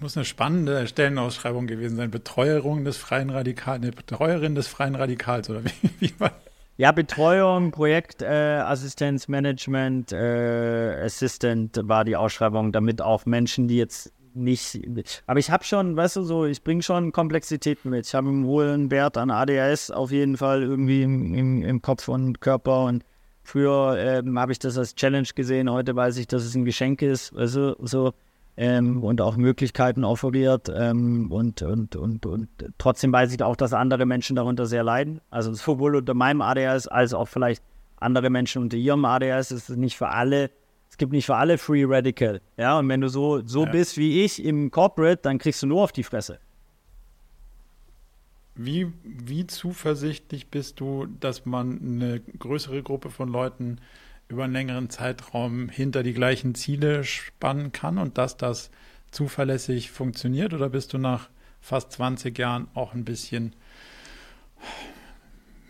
Muss 0.00 0.16
eine 0.16 0.24
spannende 0.24 0.86
Stellenausschreibung 0.88 1.66
gewesen 1.66 1.96
sein. 1.96 2.10
Betreuerung 2.10 2.84
des 2.84 2.96
freien 2.96 3.30
Radikals, 3.30 3.82
eine 3.82 3.92
Betreuerin 3.92 4.54
des 4.54 4.66
freien 4.66 4.94
Radikals 4.94 5.48
oder 5.48 5.64
wie, 5.64 5.70
wie 6.00 6.20
war 6.20 6.32
ja, 6.78 6.90
Betreuung, 6.90 7.70
Projektassistenz, 7.70 9.28
äh, 9.28 9.30
Management, 9.30 10.12
äh, 10.12 11.04
Assistant 11.04 11.78
war 11.82 12.04
die 12.04 12.16
Ausschreibung, 12.16 12.72
damit 12.72 13.02
auch 13.02 13.26
Menschen, 13.26 13.68
die 13.68 13.76
jetzt 13.76 14.12
nicht. 14.34 15.22
Aber 15.26 15.38
ich 15.38 15.50
habe 15.50 15.64
schon, 15.64 15.96
weißt 15.96 16.16
du, 16.16 16.22
so, 16.22 16.44
ich 16.44 16.62
bringe 16.62 16.82
schon 16.82 17.12
Komplexitäten 17.12 17.90
mit. 17.90 18.06
Ich 18.06 18.14
habe 18.14 18.28
einen 18.28 18.44
hohen 18.44 18.90
Wert 18.90 19.16
an 19.16 19.30
ADHS 19.30 19.90
auf 19.90 20.10
jeden 20.10 20.36
Fall 20.36 20.62
irgendwie 20.62 21.02
im, 21.02 21.34
im, 21.34 21.62
im 21.62 21.82
Kopf 21.82 22.08
und 22.08 22.40
Körper. 22.40 22.84
Und 22.84 23.04
früher 23.42 23.96
ähm, 23.98 24.38
habe 24.38 24.52
ich 24.52 24.58
das 24.58 24.78
als 24.78 24.94
Challenge 24.94 25.28
gesehen. 25.34 25.70
Heute 25.70 25.96
weiß 25.96 26.16
ich, 26.16 26.26
dass 26.26 26.44
es 26.44 26.54
ein 26.54 26.64
Geschenk 26.64 27.02
ist, 27.02 27.34
weißt 27.34 27.56
du, 27.56 27.76
so. 27.80 28.12
Ähm, 28.54 29.02
und 29.02 29.22
auch 29.22 29.36
Möglichkeiten 29.36 30.04
offeriert. 30.04 30.70
Ähm, 30.74 31.32
und, 31.32 31.62
und, 31.62 31.96
und, 31.96 32.26
und 32.26 32.48
trotzdem 32.78 33.12
weiß 33.12 33.32
ich 33.32 33.42
auch, 33.42 33.56
dass 33.56 33.72
andere 33.72 34.04
Menschen 34.04 34.36
darunter 34.36 34.66
sehr 34.66 34.84
leiden. 34.84 35.20
Also 35.30 35.54
sowohl 35.54 35.96
unter 35.96 36.14
meinem 36.14 36.42
ADHS 36.42 36.86
als 36.86 37.14
auch 37.14 37.28
vielleicht 37.28 37.62
andere 37.96 38.28
Menschen 38.28 38.62
unter 38.62 38.76
ihrem 38.76 39.04
ADHS. 39.04 39.52
Es 39.52 39.70
ist 39.70 39.76
nicht 39.76 39.96
für 39.96 40.08
alle 40.08 40.50
es 40.92 40.98
gibt 40.98 41.12
nicht 41.12 41.24
für 41.24 41.36
alle 41.36 41.56
Free 41.56 41.84
Radical. 41.86 42.42
Ja, 42.58 42.78
und 42.78 42.86
wenn 42.90 43.00
du 43.00 43.08
so, 43.08 43.40
so 43.46 43.64
ja. 43.64 43.72
bist 43.72 43.96
wie 43.96 44.26
ich 44.26 44.44
im 44.44 44.70
Corporate, 44.70 45.22
dann 45.22 45.38
kriegst 45.38 45.62
du 45.62 45.66
nur 45.66 45.82
auf 45.82 45.90
die 45.90 46.02
Fresse. 46.02 46.38
Wie, 48.54 48.92
wie 49.02 49.46
zuversichtlich 49.46 50.48
bist 50.48 50.80
du, 50.80 51.06
dass 51.06 51.46
man 51.46 51.80
eine 51.80 52.20
größere 52.20 52.82
Gruppe 52.82 53.08
von 53.08 53.30
Leuten 53.30 53.78
über 54.28 54.44
einen 54.44 54.52
längeren 54.52 54.90
Zeitraum 54.90 55.70
hinter 55.70 56.02
die 56.02 56.12
gleichen 56.12 56.54
Ziele 56.54 57.04
spannen 57.04 57.72
kann 57.72 57.96
und 57.96 58.18
dass 58.18 58.36
das 58.36 58.70
zuverlässig 59.12 59.90
funktioniert? 59.90 60.52
Oder 60.52 60.68
bist 60.68 60.92
du 60.92 60.98
nach 60.98 61.30
fast 61.62 61.90
20 61.92 62.38
Jahren 62.38 62.68
auch 62.74 62.92
ein 62.92 63.06
bisschen 63.06 63.54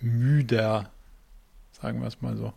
müder, 0.01 0.91
sagen 1.71 2.01
wir 2.01 2.09
es 2.09 2.21
mal 2.21 2.37
so? 2.37 2.53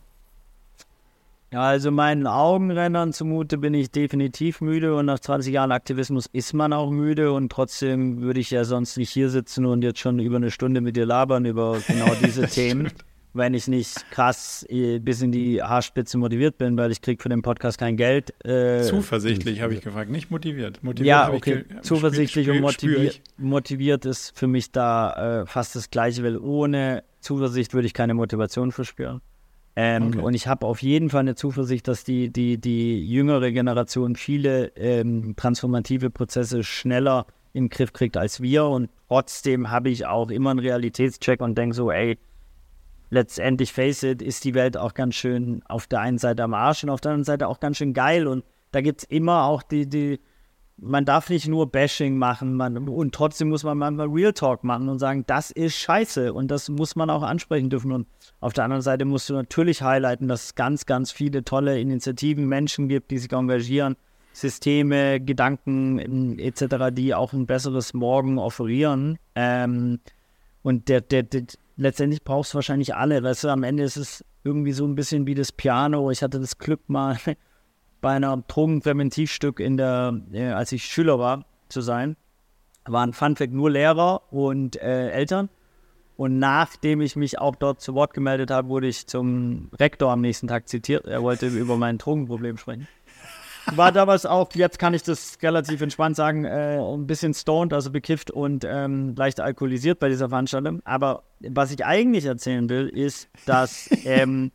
Ja, 1.56 1.62
also 1.62 1.90
meinen 1.90 2.28
Augenrändern 2.28 3.14
zumute 3.14 3.58
bin 3.58 3.74
ich 3.74 3.90
definitiv 3.90 4.60
müde 4.60 4.94
und 4.94 5.06
nach 5.06 5.22
20 5.22 5.54
Jahren 5.54 5.72
Aktivismus 5.72 6.26
ist 6.34 6.52
man 6.52 6.74
auch 6.74 6.92
müde 6.92 7.32
und 7.32 7.50
trotzdem 7.50 8.20
würde 8.20 8.42
ich 8.42 8.52
ja 8.52 8.66
sonst 8.66 8.98
nicht 8.98 9.10
hier 9.10 9.30
sitzen 9.30 9.66
und 9.66 9.82
jetzt 9.82 10.00
schon 10.00 10.20
über 10.20 10.36
eine 10.36 10.52
Stunde 10.52 10.82
mit 10.82 10.98
dir 10.98 11.06
labern 11.06 11.46
über 11.46 11.80
genau 11.88 12.12
diese 12.22 12.46
Themen, 12.48 12.92
wenn 13.32 13.54
ich 13.54 13.70
nicht 13.70 14.12
krass 14.12 14.66
äh, 14.68 15.00
bis 15.00 15.22
in 15.22 15.32
die 15.32 15.64
Haarspitze 15.64 16.18
motiviert 16.18 16.58
bin, 16.58 16.76
weil 16.76 16.92
ich 16.92 17.02
kriege 17.02 17.24
für 17.24 17.30
den 17.30 17.42
Podcast 17.42 17.78
kein 17.78 17.96
Geld. 17.96 18.34
Äh, 18.44 18.82
Zuversichtlich 18.82 19.62
habe 19.62 19.76
ich 19.76 19.80
gefragt, 19.80 20.12
nicht 20.12 20.30
motiviert. 20.32 20.84
motiviert 20.84 21.08
ja, 21.08 21.32
okay. 21.32 21.64
Zuversichtlich 21.84 22.50
und 22.50 22.60
motiviert, 22.60 23.22
motiviert 23.38 24.04
ist 24.04 24.38
für 24.38 24.48
mich 24.48 24.74
da 24.74 25.44
äh, 25.44 25.46
fast 25.46 25.74
das 25.78 25.90
Gleiche, 25.90 26.22
weil 26.22 26.38
ohne 26.38 27.06
Zuversicht 27.22 27.74
würde 27.74 27.88
ich 27.88 27.94
keine 27.94 28.14
Motivation 28.14 28.74
verspüren. 28.74 29.22
Ähm, 29.76 30.08
okay. 30.08 30.20
Und 30.20 30.34
ich 30.34 30.48
habe 30.48 30.66
auf 30.66 30.82
jeden 30.82 31.10
Fall 31.10 31.22
eine 31.22 31.36
Zuversicht, 31.36 31.88
dass 31.88 32.04
die, 32.04 32.30
die, 32.32 32.58
die 32.58 33.06
jüngere 33.06 33.52
Generation 33.52 34.16
viele 34.16 34.68
ähm, 34.78 35.36
transformative 35.36 36.10
Prozesse 36.10 36.64
schneller 36.64 37.26
in 37.52 37.66
den 37.66 37.70
Griff 37.70 37.92
kriegt 37.92 38.16
als 38.16 38.42
wir. 38.42 38.66
Und 38.66 38.90
trotzdem 39.08 39.72
habe 39.72 39.90
ich 39.90 40.06
auch 40.06 40.30
immer 40.30 40.52
einen 40.52 40.60
Realitätscheck 40.60 41.42
und 41.42 41.58
denke 41.58 41.76
so, 41.76 41.92
ey, 41.92 42.18
letztendlich, 43.10 43.74
face 43.74 44.04
it, 44.04 44.22
ist 44.22 44.46
die 44.46 44.54
Welt 44.54 44.78
auch 44.78 44.94
ganz 44.94 45.16
schön 45.16 45.62
auf 45.68 45.88
der 45.88 46.00
einen 46.00 46.18
Seite 46.18 46.44
am 46.44 46.54
Arsch 46.54 46.84
und 46.84 46.90
auf 46.90 47.02
der 47.02 47.12
anderen 47.12 47.26
Seite 47.26 47.48
auch 47.48 47.60
ganz 47.60 47.78
schön 47.78 47.94
geil. 47.94 48.28
Und 48.28 48.46
da 48.72 48.82
gibt 48.82 49.02
es 49.02 49.10
immer 49.10 49.44
auch 49.44 49.62
die, 49.62 49.90
die, 49.90 50.20
man 50.78 51.06
darf 51.06 51.30
nicht 51.30 51.48
nur 51.48 51.72
Bashing 51.72 52.18
machen 52.18 52.56
man, 52.56 52.90
und 52.90 53.16
trotzdem 53.16 53.50
muss 53.50 53.64
man 53.64 53.78
manchmal 53.78 54.08
Real 54.08 54.34
Talk 54.34 54.64
machen 54.64 54.90
und 54.90 55.00
sagen, 55.00 55.24
das 55.26 55.52
ist 55.52 55.76
scheiße 55.76 56.34
und 56.34 56.52
das 56.52 56.70
muss 56.70 56.96
man 56.96 57.10
auch 57.10 57.24
ansprechen 57.24 57.70
dürfen. 57.70 57.92
Und 57.92 58.08
auf 58.42 58.54
der 58.54 58.66
anderen 58.66 58.82
Seite 58.82 59.06
musst 59.06 59.30
du 59.30 59.34
natürlich 59.34 59.82
highlighten, 59.82 60.28
dass 60.28 60.46
es 60.46 60.56
ganz, 60.56 60.86
ganz 60.86 61.12
viele 61.12 61.44
tolle 61.44 61.80
Initiativen, 61.80 62.48
Menschen 62.48 62.90
gibt, 62.90 63.12
die 63.12 63.18
sich 63.18 63.32
engagieren, 63.32 63.96
Systeme, 64.34 65.22
Gedanken 65.22 66.38
etc., 66.40 66.92
die 66.92 67.16
auch 67.16 67.32
ein 67.32 67.46
besseres 67.46 67.94
Morgen 67.94 68.38
offerieren. 68.38 69.18
Ähm, 69.36 70.00
und 70.62 70.90
der, 70.90 71.00
der, 71.00 71.24
der, 71.24 71.44
letztendlich 71.78 72.24
brauchst 72.24 72.54
du 72.54 72.56
wahrscheinlich 72.56 72.96
alle. 72.96 73.24
Weißt 73.24 73.46
du, 73.46 73.50
am 73.50 73.64
Ende 73.64 73.84
ist 73.84 73.96
es 73.96 74.26
irgendwie 74.44 74.74
so 74.74 74.86
ein 74.86 74.96
bisschen 74.96 75.26
wie 75.26 75.36
das 75.36 75.54
Piano. 75.54 76.12
Ich 76.12 76.22
hatte 76.22 76.40
das 76.40 76.58
Glück 76.58 76.82
mal 76.90 77.18
bei 78.06 78.12
einer 78.12 78.38
Drogenpräventivstück 78.38 79.60
in 79.60 79.78
der, 79.78 80.22
äh, 80.32 80.50
als 80.50 80.72
ich 80.72 80.86
Schüler 80.86 81.18
war, 81.18 81.44
zu 81.70 81.82
sein. 81.82 82.16
Waren 82.86 83.14
Funfact 83.14 83.52
nur 83.52 83.72
Lehrer 83.72 84.32
und 84.32 84.80
äh, 84.80 85.10
Eltern. 85.10 85.50
Und 86.16 86.38
nachdem 86.38 87.02
ich 87.02 87.16
mich 87.16 87.40
auch 87.40 87.56
dort 87.56 87.82
zu 87.82 87.96
Wort 87.96 88.14
gemeldet 88.14 88.52
habe, 88.52 88.68
wurde 88.70 88.86
ich 88.86 89.08
zum 89.08 89.72
Rektor 89.80 90.12
am 90.12 90.22
nächsten 90.22 90.46
Tag 90.48 90.70
zitiert. 90.70 91.08
Er 91.08 91.24
wollte 91.24 91.48
über 91.48 91.78
mein 91.78 91.98
Drogenproblem 91.98 92.58
sprechen. 92.58 92.88
war 93.74 93.92
damals 93.92 94.28
auch, 94.28 94.54
jetzt 94.54 94.78
kann 94.78 94.94
ich 94.94 95.02
das 95.02 95.40
relativ 95.42 95.82
entspannt 95.82 96.16
sagen, 96.16 96.46
äh, 96.46 96.78
ein 96.78 97.08
bisschen 97.08 97.34
stoned, 97.34 97.74
also 97.74 97.90
bekifft 97.90 98.30
und 98.30 98.64
ähm, 98.70 99.16
leicht 99.16 99.40
alkoholisiert 99.40 99.98
bei 99.98 100.10
dieser 100.10 100.30
Veranstaltung. 100.30 100.80
Aber 100.86 101.24
was 101.40 101.72
ich 101.72 101.84
eigentlich 101.84 102.26
erzählen 102.26 102.70
will, 102.70 102.88
ist, 102.88 103.30
dass 103.48 103.90
ähm, 104.06 104.52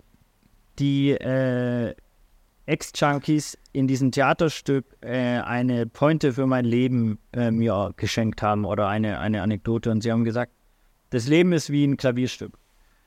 die 0.79 1.11
äh, 1.11 1.97
Ex-Junkies 2.71 3.59
in 3.73 3.89
diesem 3.89 4.13
Theaterstück 4.13 4.85
äh, 5.01 5.41
eine 5.41 5.87
Pointe 5.87 6.33
für 6.33 6.47
mein 6.47 6.65
Leben 6.65 7.19
äh, 7.33 7.51
mir 7.51 7.93
geschenkt 7.97 8.43
haben 8.43 8.65
oder 8.65 8.87
eine, 8.87 9.19
eine 9.19 9.43
Anekdote. 9.43 9.91
Und 9.91 10.03
sie 10.03 10.13
haben 10.13 10.25
gesagt, 10.25 10.53
das 11.11 11.27
Leben 11.27 11.53
ist 11.53 11.71
wie 11.71 11.85
ein 11.85 11.97
Klavierstück. 11.97 12.53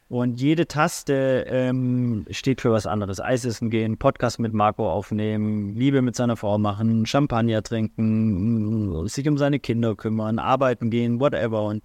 Und 0.10 0.41
jede 0.41 0.68
Taste 0.68 1.45
ähm, 1.48 2.26
steht 2.30 2.61
für 2.61 2.72
was 2.72 2.85
anderes. 2.85 3.22
Eis 3.22 3.45
essen 3.45 3.69
gehen, 3.69 3.98
Podcast 3.98 4.38
mit 4.38 4.53
Marco 4.53 4.91
aufnehmen, 4.91 5.76
Liebe 5.76 6.02
mit 6.02 6.15
seiner 6.15 6.35
Frau 6.35 6.57
machen, 6.57 7.06
Champagner 7.06 7.64
trinken, 7.64 9.07
sich 9.07 9.27
um 9.27 9.38
seine 9.38 9.60
Kinder 9.60 9.95
kümmern, 9.95 10.40
arbeiten 10.40 10.90
gehen, 10.90 11.19
whatever. 11.19 11.64
Und, 11.64 11.81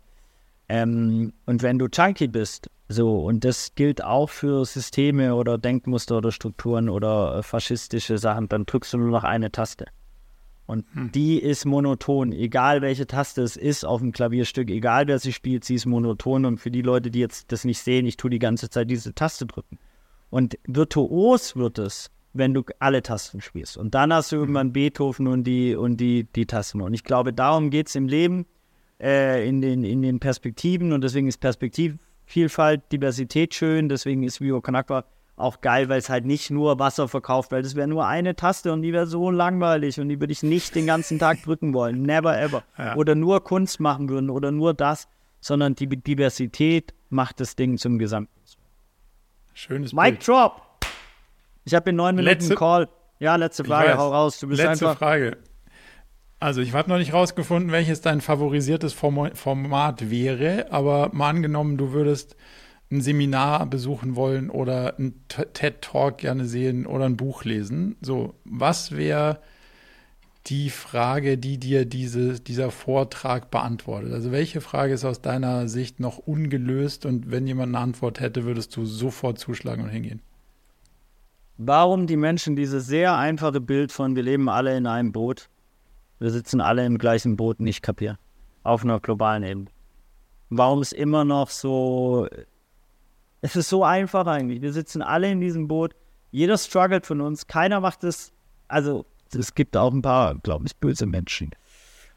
ähm, 0.69 1.33
und 1.47 1.63
wenn 1.63 1.79
du 1.79 1.87
Junkie 1.87 2.29
bist 2.29 2.69
so, 2.89 3.21
und 3.21 3.45
das 3.45 3.75
gilt 3.75 4.03
auch 4.03 4.31
für 4.31 4.65
Systeme 4.65 5.35
oder 5.35 5.59
Denkmuster 5.59 6.19
oder 6.19 6.33
Strukturen 6.33 6.89
oder 6.89 7.37
äh, 7.37 7.43
faschistische 7.43 8.17
Sachen, 8.17 8.49
dann 8.49 8.65
drückst 8.65 8.95
du 8.95 8.99
nur 8.99 9.11
noch 9.11 9.25
eine 9.25 9.53
Taste. 9.53 9.87
Und 10.65 10.87
hm. 10.95 11.13
die 11.13 11.39
ist 11.39 11.67
monoton, 11.67 12.33
egal 12.33 12.81
welche 12.81 13.07
Taste 13.07 13.43
es 13.43 13.57
ist 13.57 13.85
auf 13.85 14.01
dem 14.01 14.13
Klavierstück, 14.13 14.71
egal 14.71 15.07
wer 15.07 15.19
sie 15.19 15.35
spielt, 15.35 15.65
sie 15.65 15.75
ist 15.75 15.85
monoton. 15.85 16.47
Und 16.47 16.59
für 16.59 16.71
die 16.71 16.83
Leute, 16.83 17.11
die 17.11 17.21
jetzt 17.21 17.53
das 17.53 17.65
nicht 17.65 17.79
sehen, 17.79 18.07
ich 18.07 18.17
tue 18.17 18.31
die 18.31 18.39
ganze 18.39 18.71
Zeit 18.71 18.91
diese 18.91 19.15
Taste 19.15 19.45
drücken. 19.45 19.79
Und 20.31 20.59
virtuos 20.67 21.57
wird 21.57 21.79
es, 21.79 22.11
wenn 22.33 22.55
du 22.55 22.65
alle 22.79 23.03
Tasten 23.03 23.43
spielst. 23.43 23.77
Und 23.77 23.95
dann 23.95 24.13
hast 24.15 24.33
du 24.33 24.37
hm. 24.37 24.43
irgendwann 24.43 24.73
Beethoven 24.73 25.27
und 25.27 25.45
die, 25.45 25.75
und 25.75 25.99
die, 25.99 26.25
die 26.25 26.47
Tasten. 26.47 26.81
Und 26.81 26.95
ich 26.95 27.05
glaube, 27.05 27.35
darum 27.35 27.69
geht 27.69 27.89
es 27.89 27.95
im 27.95 28.09
Leben, 28.09 28.47
äh, 28.99 29.47
in, 29.47 29.61
den, 29.61 29.85
in 29.85 30.01
den 30.01 30.21
Perspektiven. 30.21 30.93
Und 30.93 31.03
deswegen 31.03 31.29
ist 31.29 31.39
Perspektiv 31.39 31.99
Vielfalt, 32.29 32.83
Diversität 32.93 33.55
schön. 33.55 33.89
Deswegen 33.89 34.23
ist 34.23 34.43
Vivo 34.43 34.61
Kanakwa 34.61 35.05
auch 35.37 35.63
geil, 35.63 35.89
weil 35.89 35.99
es 35.99 36.11
halt 36.11 36.27
nicht 36.27 36.51
nur 36.51 36.79
Wasser 36.79 37.09
verkauft, 37.09 37.53
weil 37.53 37.63
das 37.63 37.75
wäre 37.75 37.89
nur 37.89 38.07
eine 38.07 38.37
Taste 38.37 38.71
und 38.71 38.83
die 38.83 38.93
wäre 38.93 39.07
so 39.07 39.31
langweilig 39.31 39.99
und 39.99 40.11
die 40.11 40.21
würde 40.21 40.33
ich 40.33 40.43
nicht 40.43 40.75
den 40.75 40.87
ganzen 40.87 41.19
Tag 41.19 41.43
drücken 41.43 41.73
wollen. 41.73 42.03
Never 42.03 42.39
ever. 42.39 42.65
Ja. 42.77 42.97
Oder 42.97 43.15
nur 43.15 43.43
Kunst 43.45 43.81
machen 43.81 44.11
würden 44.11 44.29
oder 44.29 44.53
nur 44.53 44.75
das, 44.75 45.09
sondern 45.41 45.75
die 45.75 45.87
Diversität 45.87 46.93
macht 47.09 47.41
das 47.41 47.57
Ding 47.57 47.79
zum 47.79 47.99
Gesamten. 47.99 48.33
Schönes 49.55 49.95
Mic 49.95 50.11
Bild. 50.11 50.29
Drop! 50.29 50.61
Ich 51.65 51.75
habe 51.75 51.91
in 51.91 51.97
neun 51.97 52.15
Minuten 52.15 52.41
letzte, 52.41 52.55
Call. 52.57 52.89
Ja, 53.21 53.37
letzte 53.37 53.65
Frage, 53.65 53.97
hau 53.97 54.13
raus. 54.13 54.39
Du 54.39 54.49
bist 54.49 54.63
letzte 54.63 54.87
einfach, 54.87 54.99
Frage. 54.99 55.39
Also 56.41 56.61
ich 56.61 56.73
habe 56.73 56.89
noch 56.89 56.99
nicht 56.99 57.13
rausgefunden, 57.13 57.73
welches 57.73 58.01
dein 58.01 58.21
favorisiertes 58.21 58.93
Format 58.93 60.11
wäre, 60.11 60.67
aber 60.71 61.11
mal 61.13 61.31
angenommen, 61.31 61.77
du 61.77 61.93
würdest 61.93 62.37
ein 62.91 63.01
Seminar 63.01 63.67
besuchen 63.67 64.15
wollen 64.15 64.49
oder 64.49 64.99
ein 64.99 65.15
TED-Talk 65.29 66.19
gerne 66.19 66.45
sehen 66.45 66.87
oder 66.87 67.07
ein 67.07 67.17
Buch 67.17 67.45
lesen. 67.45 67.97
So, 68.01 68.35
was 68.45 68.97
wäre 68.97 69.41
die 70.47 70.71
Frage, 70.71 71.37
die 71.37 71.59
dir 71.59 71.85
diese, 71.85 72.41
dieser 72.41 72.71
Vortrag 72.71 73.51
beantwortet? 73.51 74.13
Also 74.13 74.31
welche 74.33 74.61
Frage 74.61 74.95
ist 74.95 75.05
aus 75.05 75.21
deiner 75.21 75.69
Sicht 75.69 76.01
noch 76.01 76.19
ungelöst 76.19 77.05
und 77.05 77.31
wenn 77.31 77.47
jemand 77.47 77.75
eine 77.75 77.83
Antwort 77.83 78.21
hätte, 78.21 78.45
würdest 78.45 78.75
du 78.77 78.87
sofort 78.87 79.39
zuschlagen 79.39 79.83
und 79.83 79.91
hingehen? 79.91 80.23
Warum 81.59 82.07
die 82.07 82.17
Menschen 82.17 82.55
dieses 82.55 82.87
sehr 82.87 83.17
einfache 83.17 83.61
Bild 83.61 83.91
von 83.91 84.15
wir 84.15 84.23
leben 84.23 84.49
alle 84.49 84.77
in 84.77 84.87
einem 84.87 85.11
Boot 85.11 85.51
wir 86.19 86.31
sitzen 86.31 86.61
alle 86.61 86.85
im 86.85 86.99
gleichen 86.99 87.37
Boot 87.37 87.61
nicht 87.61 87.83
kapieren. 87.83 88.19
Auf 88.63 88.85
einer 88.85 89.01
globalen 89.01 89.43
Ebene. 89.43 89.71
Warum 90.51 90.81
es 90.81 90.93
immer 90.93 91.25
noch 91.25 91.51
so. 91.51 92.29
Es 93.41 93.55
ist 93.55 93.69
so 93.69 93.85
einfach 93.85 94.27
eigentlich. 94.27 94.63
Wir 94.63 94.73
sitzen 94.73 95.03
alle 95.03 95.31
in 95.31 95.41
diesem 95.41 95.69
Boot. 95.69 95.95
Jeder 96.31 96.59
struggelt 96.59 97.07
von 97.07 97.21
uns. 97.21 97.47
Keiner 97.47 97.81
macht 97.81 98.05
es. 98.05 98.33
Also, 98.67 99.07
es 99.33 99.55
gibt 99.55 99.77
auch 99.77 99.93
ein 99.93 100.03
paar, 100.03 100.35
glaube 100.37 100.67
ich, 100.67 100.77
böse 100.77 101.07
Menschen. 101.07 101.53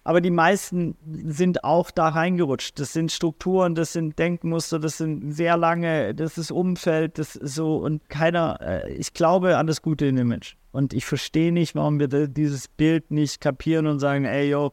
Aber 0.04 0.20
die 0.20 0.32
meisten 0.32 0.98
sind 1.26 1.64
auch 1.64 1.92
da 1.92 2.10
reingerutscht. 2.10 2.80
Das 2.80 2.94
sind 2.94 3.12
Strukturen, 3.12 3.76
das 3.76 3.94
sind 3.94 4.18
Denkmuster, 4.18 4.80
das 4.80 4.98
sind 4.98 5.32
sehr 5.32 5.58
lange, 5.58 6.16
das 6.16 6.40
ist 6.40 6.52
Umfeld, 6.52 7.20
das 7.20 7.36
ist 7.36 7.56
so 7.56 7.78
und 7.78 8.10
keiner, 8.10 8.60
äh, 8.62 8.94
ich 8.94 9.14
glaube 9.14 9.58
an 9.58 9.68
das 9.68 9.84
Gute 9.84 10.08
in 10.08 10.16
den 10.16 10.28
Menschen. 10.28 10.58
Und 10.72 10.94
ich 10.94 11.06
verstehe 11.06 11.52
nicht, 11.52 11.76
warum 11.76 12.00
wir 12.00 12.08
dieses 12.28 12.68
Bild 12.68 13.12
nicht 13.12 13.42
kapieren 13.42 13.88
und 13.88 14.00
sagen, 14.00 14.26
ey, 14.26 14.50
yo, 14.50 14.72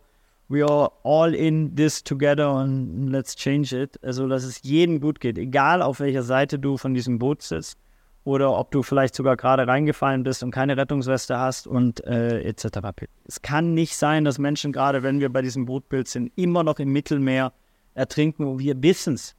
we 0.48 0.64
are 0.64 0.90
all 1.02 1.34
in 1.34 1.74
this 1.76 2.02
together 2.02 2.48
and 2.48 3.10
let's 3.10 3.34
change 3.34 3.76
it. 3.76 3.98
Also, 4.02 4.28
dass 4.28 4.44
es 4.44 4.62
jedem 4.62 5.00
gut 5.00 5.20
geht, 5.20 5.38
egal 5.38 5.82
auf 5.82 6.00
welcher 6.00 6.22
Seite 6.22 6.58
du 6.58 6.76
von 6.76 6.94
diesem 6.94 7.18
Boot 7.18 7.42
sitzt 7.42 7.78
oder 8.24 8.58
ob 8.58 8.70
du 8.70 8.82
vielleicht 8.82 9.14
sogar 9.14 9.36
gerade 9.36 9.66
reingefallen 9.66 10.22
bist 10.22 10.42
und 10.42 10.50
keine 10.50 10.76
Rettungsweste 10.76 11.38
hast 11.38 11.66
und 11.66 12.04
äh, 12.04 12.42
etc. 12.42 12.78
Es 13.24 13.42
kann 13.42 13.74
nicht 13.74 13.96
sein, 13.96 14.24
dass 14.24 14.38
Menschen, 14.38 14.72
gerade 14.72 15.02
wenn 15.02 15.20
wir 15.20 15.30
bei 15.30 15.42
diesem 15.42 15.66
Bootbild 15.66 16.08
sind, 16.08 16.32
immer 16.36 16.62
noch 16.62 16.78
im 16.78 16.92
Mittelmeer 16.92 17.52
ertrinken 17.94 18.44
und 18.44 18.58
wir 18.58 18.82
wissen 18.82 19.14
es. 19.14 19.34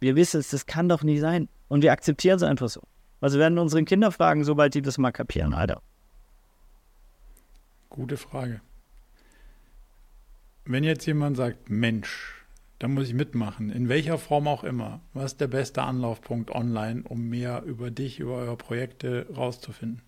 Wir 0.00 0.16
wissen 0.16 0.40
es, 0.40 0.50
das 0.50 0.66
kann 0.66 0.88
doch 0.88 1.02
nicht 1.02 1.20
sein. 1.20 1.48
Und 1.68 1.82
wir 1.82 1.92
akzeptieren 1.92 2.36
es 2.36 2.42
einfach 2.42 2.68
so. 2.68 2.82
Also 3.20 3.38
werden 3.38 3.58
unseren 3.58 3.86
Kinder 3.86 4.12
fragen, 4.12 4.44
sobald 4.44 4.74
die 4.74 4.82
das 4.82 4.98
mal 4.98 5.12
kapieren, 5.12 5.54
Alter. 5.54 5.80
Gute 7.94 8.16
Frage. 8.16 8.60
Wenn 10.64 10.82
jetzt 10.82 11.06
jemand 11.06 11.36
sagt, 11.36 11.70
Mensch, 11.70 12.44
da 12.80 12.88
muss 12.88 13.06
ich 13.06 13.14
mitmachen, 13.14 13.70
in 13.70 13.88
welcher 13.88 14.18
Form 14.18 14.48
auch 14.48 14.64
immer, 14.64 15.00
was 15.12 15.26
ist 15.26 15.40
der 15.40 15.46
beste 15.46 15.80
Anlaufpunkt 15.80 16.50
online, 16.50 17.04
um 17.08 17.28
mehr 17.28 17.62
über 17.62 17.92
dich, 17.92 18.18
über 18.18 18.32
eure 18.34 18.56
Projekte 18.56 19.28
rauszufinden? 19.36 20.02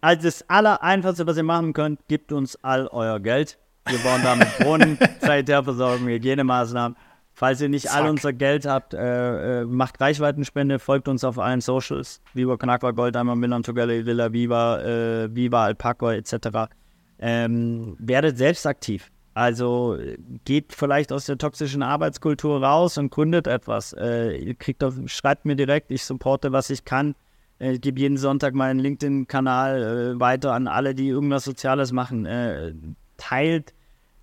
Also 0.00 0.24
das 0.24 0.50
Allereinfachste, 0.50 1.24
was 1.24 1.36
ihr 1.36 1.44
machen 1.44 1.72
könnt, 1.72 2.00
gebt 2.08 2.32
uns 2.32 2.56
all 2.64 2.88
euer 2.88 3.20
Geld. 3.20 3.60
Wir 3.86 3.98
bauen 3.98 4.22
damit 4.24 4.48
Brunnen, 4.58 4.98
Sanitärversorgung, 5.20 6.08
Hygienemaßnahmen. 6.08 6.98
Falls 7.32 7.60
ihr 7.60 7.68
nicht 7.68 7.86
Zack. 7.86 7.94
all 7.94 8.10
unser 8.10 8.32
Geld 8.32 8.66
habt, 8.66 8.92
äh, 8.92 9.60
äh, 9.60 9.64
macht 9.66 10.00
Reichweitenspende, 10.00 10.80
folgt 10.80 11.06
uns 11.06 11.22
auf 11.22 11.38
allen 11.38 11.60
Socials. 11.60 12.22
Viva 12.34 12.56
Knackwar, 12.56 12.92
Goldheimer, 12.92 13.36
Milan 13.36 13.62
Togelli, 13.62 14.04
Villa 14.04 14.32
Viva, 14.32 14.80
äh, 14.80 15.32
Viva 15.32 15.66
Alpaco 15.66 16.10
etc 16.10 16.68
ähm, 17.20 17.96
werdet 17.98 18.38
selbst 18.38 18.66
aktiv. 18.66 19.10
Also 19.34 19.96
geht 20.44 20.72
vielleicht 20.72 21.12
aus 21.12 21.26
der 21.26 21.38
toxischen 21.38 21.82
Arbeitskultur 21.82 22.62
raus 22.62 22.98
und 22.98 23.10
gründet 23.10 23.46
etwas. 23.46 23.92
Äh, 23.92 24.36
ihr 24.36 24.54
kriegt 24.54 24.82
auf, 24.82 24.94
schreibt 25.06 25.44
mir 25.44 25.54
direkt, 25.54 25.90
ich 25.92 26.04
supporte, 26.04 26.52
was 26.52 26.68
ich 26.70 26.84
kann. 26.84 27.14
Äh, 27.60 27.74
ich 27.74 27.80
gebe 27.80 28.00
jeden 28.00 28.16
Sonntag 28.16 28.54
meinen 28.54 28.80
LinkedIn-Kanal 28.80 30.14
äh, 30.16 30.20
weiter 30.20 30.52
an 30.52 30.66
alle, 30.66 30.94
die 30.94 31.08
irgendwas 31.08 31.44
Soziales 31.44 31.92
machen. 31.92 32.26
Äh, 32.26 32.74
teilt 33.18 33.72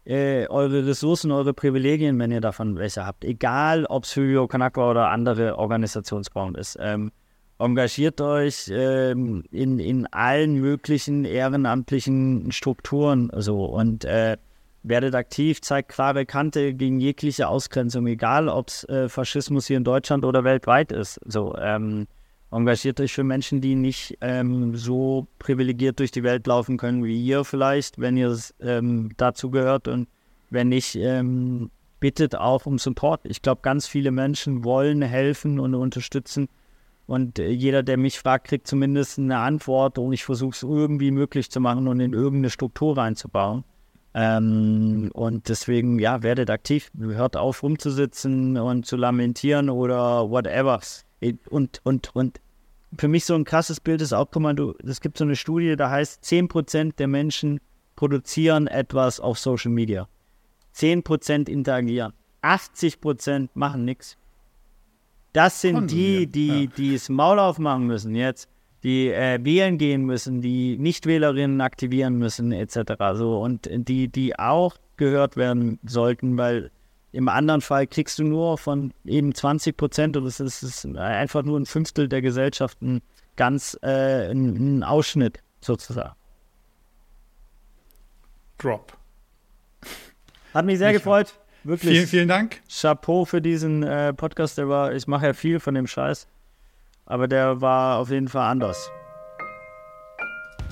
äh, 0.05 0.47
eure 0.47 0.85
Ressourcen, 0.85 1.31
eure 1.31 1.53
Privilegien, 1.53 2.19
wenn 2.19 2.31
ihr 2.31 2.41
davon 2.41 2.77
welche 2.77 3.05
habt. 3.05 3.23
Egal, 3.23 3.85
ob 3.85 4.03
es 4.03 4.13
Kanakwa 4.49 4.91
oder 4.91 5.09
andere 5.09 5.57
Organisationsformen 5.57 6.55
ist. 6.55 6.77
Ähm, 6.81 7.11
engagiert 7.59 8.21
euch 8.21 8.69
ähm, 8.71 9.43
in, 9.51 9.79
in 9.79 10.05
allen 10.07 10.55
möglichen 10.55 11.25
ehrenamtlichen 11.25 12.51
Strukturen 12.51 13.31
so 13.35 13.65
und 13.65 14.05
äh, 14.05 14.37
werdet 14.83 15.15
aktiv, 15.15 15.61
zeigt 15.61 15.89
klare 15.89 16.25
Kante 16.25 16.73
gegen 16.73 16.99
jegliche 16.99 17.47
Ausgrenzung, 17.47 18.07
egal 18.07 18.47
ob 18.47 18.69
es 18.69 18.83
äh, 18.85 19.09
Faschismus 19.09 19.67
hier 19.67 19.77
in 19.77 19.83
Deutschland 19.83 20.23
oder 20.23 20.43
weltweit 20.43 20.91
ist. 20.91 21.19
So 21.25 21.55
ähm, 21.57 22.07
engagiert 22.51 22.99
euch 22.99 23.13
für 23.13 23.23
Menschen, 23.23 23.59
die 23.59 23.75
nicht 23.75 24.17
ähm, 24.21 24.75
so 24.75 25.27
privilegiert 25.39 25.99
durch 25.99 26.11
die 26.11 26.23
Welt 26.23 26.47
laufen 26.47 26.77
können 26.77 27.03
wie 27.03 27.21
ihr 27.21 27.43
vielleicht, 27.43 27.99
wenn 27.99 28.17
ihr 28.17 28.37
ähm, 28.61 29.11
dazu 29.17 29.49
gehört 29.49 29.87
und 29.87 30.07
wenn 30.49 30.69
nicht, 30.69 30.95
ähm, 30.95 31.69
bittet 31.99 32.35
auch 32.35 32.65
um 32.65 32.77
Support. 32.77 33.21
Ich 33.23 33.41
glaube, 33.41 33.61
ganz 33.63 33.87
viele 33.87 34.11
Menschen 34.11 34.63
wollen 34.63 35.01
helfen 35.01 35.59
und 35.59 35.73
unterstützen 35.73 36.47
und 37.07 37.39
äh, 37.39 37.49
jeder, 37.49 37.83
der 37.83 37.97
mich 37.97 38.19
fragt, 38.19 38.47
kriegt 38.47 38.67
zumindest 38.67 39.17
eine 39.17 39.39
Antwort 39.39 39.97
und 39.97 40.11
ich 40.11 40.25
versuche 40.25 40.51
es 40.51 40.63
irgendwie 40.63 41.11
möglich 41.11 41.49
zu 41.49 41.59
machen 41.59 41.87
und 41.87 41.99
in 42.01 42.13
irgendeine 42.13 42.49
Struktur 42.49 42.97
reinzubauen. 42.97 43.63
Ähm, 44.13 45.09
und 45.13 45.47
deswegen, 45.47 45.99
ja, 45.99 46.21
werdet 46.21 46.49
aktiv. 46.49 46.91
Hört 46.99 47.37
auf, 47.37 47.63
rumzusitzen 47.63 48.57
und 48.57 48.85
zu 48.85 48.97
lamentieren 48.97 49.69
oder 49.69 50.29
whatever. 50.29 50.81
Und, 51.49 51.79
und, 51.83 52.15
und 52.15 52.41
für 52.97 53.07
mich 53.07 53.25
so 53.25 53.35
ein 53.35 53.45
krasses 53.45 53.79
Bild 53.79 54.01
ist 54.01 54.13
auch, 54.13 54.27
guck 54.29 54.41
mal, 54.41 54.55
du, 54.55 54.73
es 54.83 55.01
gibt 55.01 55.17
so 55.17 55.23
eine 55.23 55.35
Studie, 55.35 55.75
da 55.75 55.89
heißt, 55.89 56.23
10% 56.23 56.95
der 56.97 57.07
Menschen 57.07 57.59
produzieren 57.95 58.67
etwas 58.67 59.19
auf 59.19 59.39
Social 59.39 59.71
Media. 59.71 60.07
10% 60.75 61.49
interagieren. 61.49 62.13
80% 62.41 63.49
machen 63.53 63.85
nichts. 63.85 64.17
Das 65.37 65.61
sind 65.61 65.91
die, 65.91 66.25
die, 66.25 66.63
ja. 66.63 66.69
die 66.75 66.93
das 66.93 67.09
Maul 67.09 67.37
aufmachen 67.37 67.85
müssen 67.85 68.15
jetzt. 68.15 68.49
die 68.81 69.09
äh, 69.09 69.37
wählen 69.43 69.77
gehen 69.77 70.03
müssen, 70.03 70.41
die 70.41 70.79
Nichtwählerinnen 70.79 71.61
aktivieren 71.61 72.17
müssen, 72.17 72.51
etc. 72.51 72.93
So, 73.13 73.39
und 73.39 73.69
die, 73.71 74.07
die 74.07 74.39
auch 74.39 74.77
gehört 74.95 75.37
werden 75.37 75.77
sollten, 75.83 76.39
weil 76.39 76.71
im 77.11 77.29
anderen 77.29 77.61
Fall 77.61 77.85
kriegst 77.85 78.17
du 78.17 78.23
nur 78.23 78.57
von 78.57 78.91
eben 79.05 79.35
20 79.35 79.77
Prozent 79.77 80.17
und 80.17 80.25
es 80.25 80.39
ist, 80.39 80.87
einfach 80.95 81.43
nur 81.43 81.59
ein 81.59 81.67
Fünftel 81.67 82.09
der 82.09 82.23
Gesellschaften 82.23 83.03
ganz 83.35 83.77
äh, 83.83 84.31
ein, 84.31 84.79
ein 84.79 84.83
Ausschnitt 84.83 85.43
sozusagen. 85.61 86.15
Drop. 88.57 88.97
Hat 90.55 90.65
mich 90.65 90.79
sehr 90.79 90.89
ich 90.89 90.95
gefreut. 90.95 91.35
Wirklich. 91.67 91.91
Vielen, 91.95 92.07
vielen 92.07 92.27
Dank. 92.29 92.61
Chapeau 92.69 93.25
für 93.25 93.41
diesen 93.41 93.83
äh, 93.83 94.13
Podcast. 94.13 94.57
Der 94.57 94.69
war, 94.69 94.93
ich 94.93 95.05
mache 95.05 95.25
ja 95.25 95.33
viel 95.33 95.59
von 95.59 95.75
dem 95.75 95.85
Scheiß, 95.85 96.27
aber 97.05 97.27
der 97.27 97.59
war 97.59 97.99
auf 97.99 98.09
jeden 98.09 98.29
Fall 98.29 98.49
anders. 98.49 98.89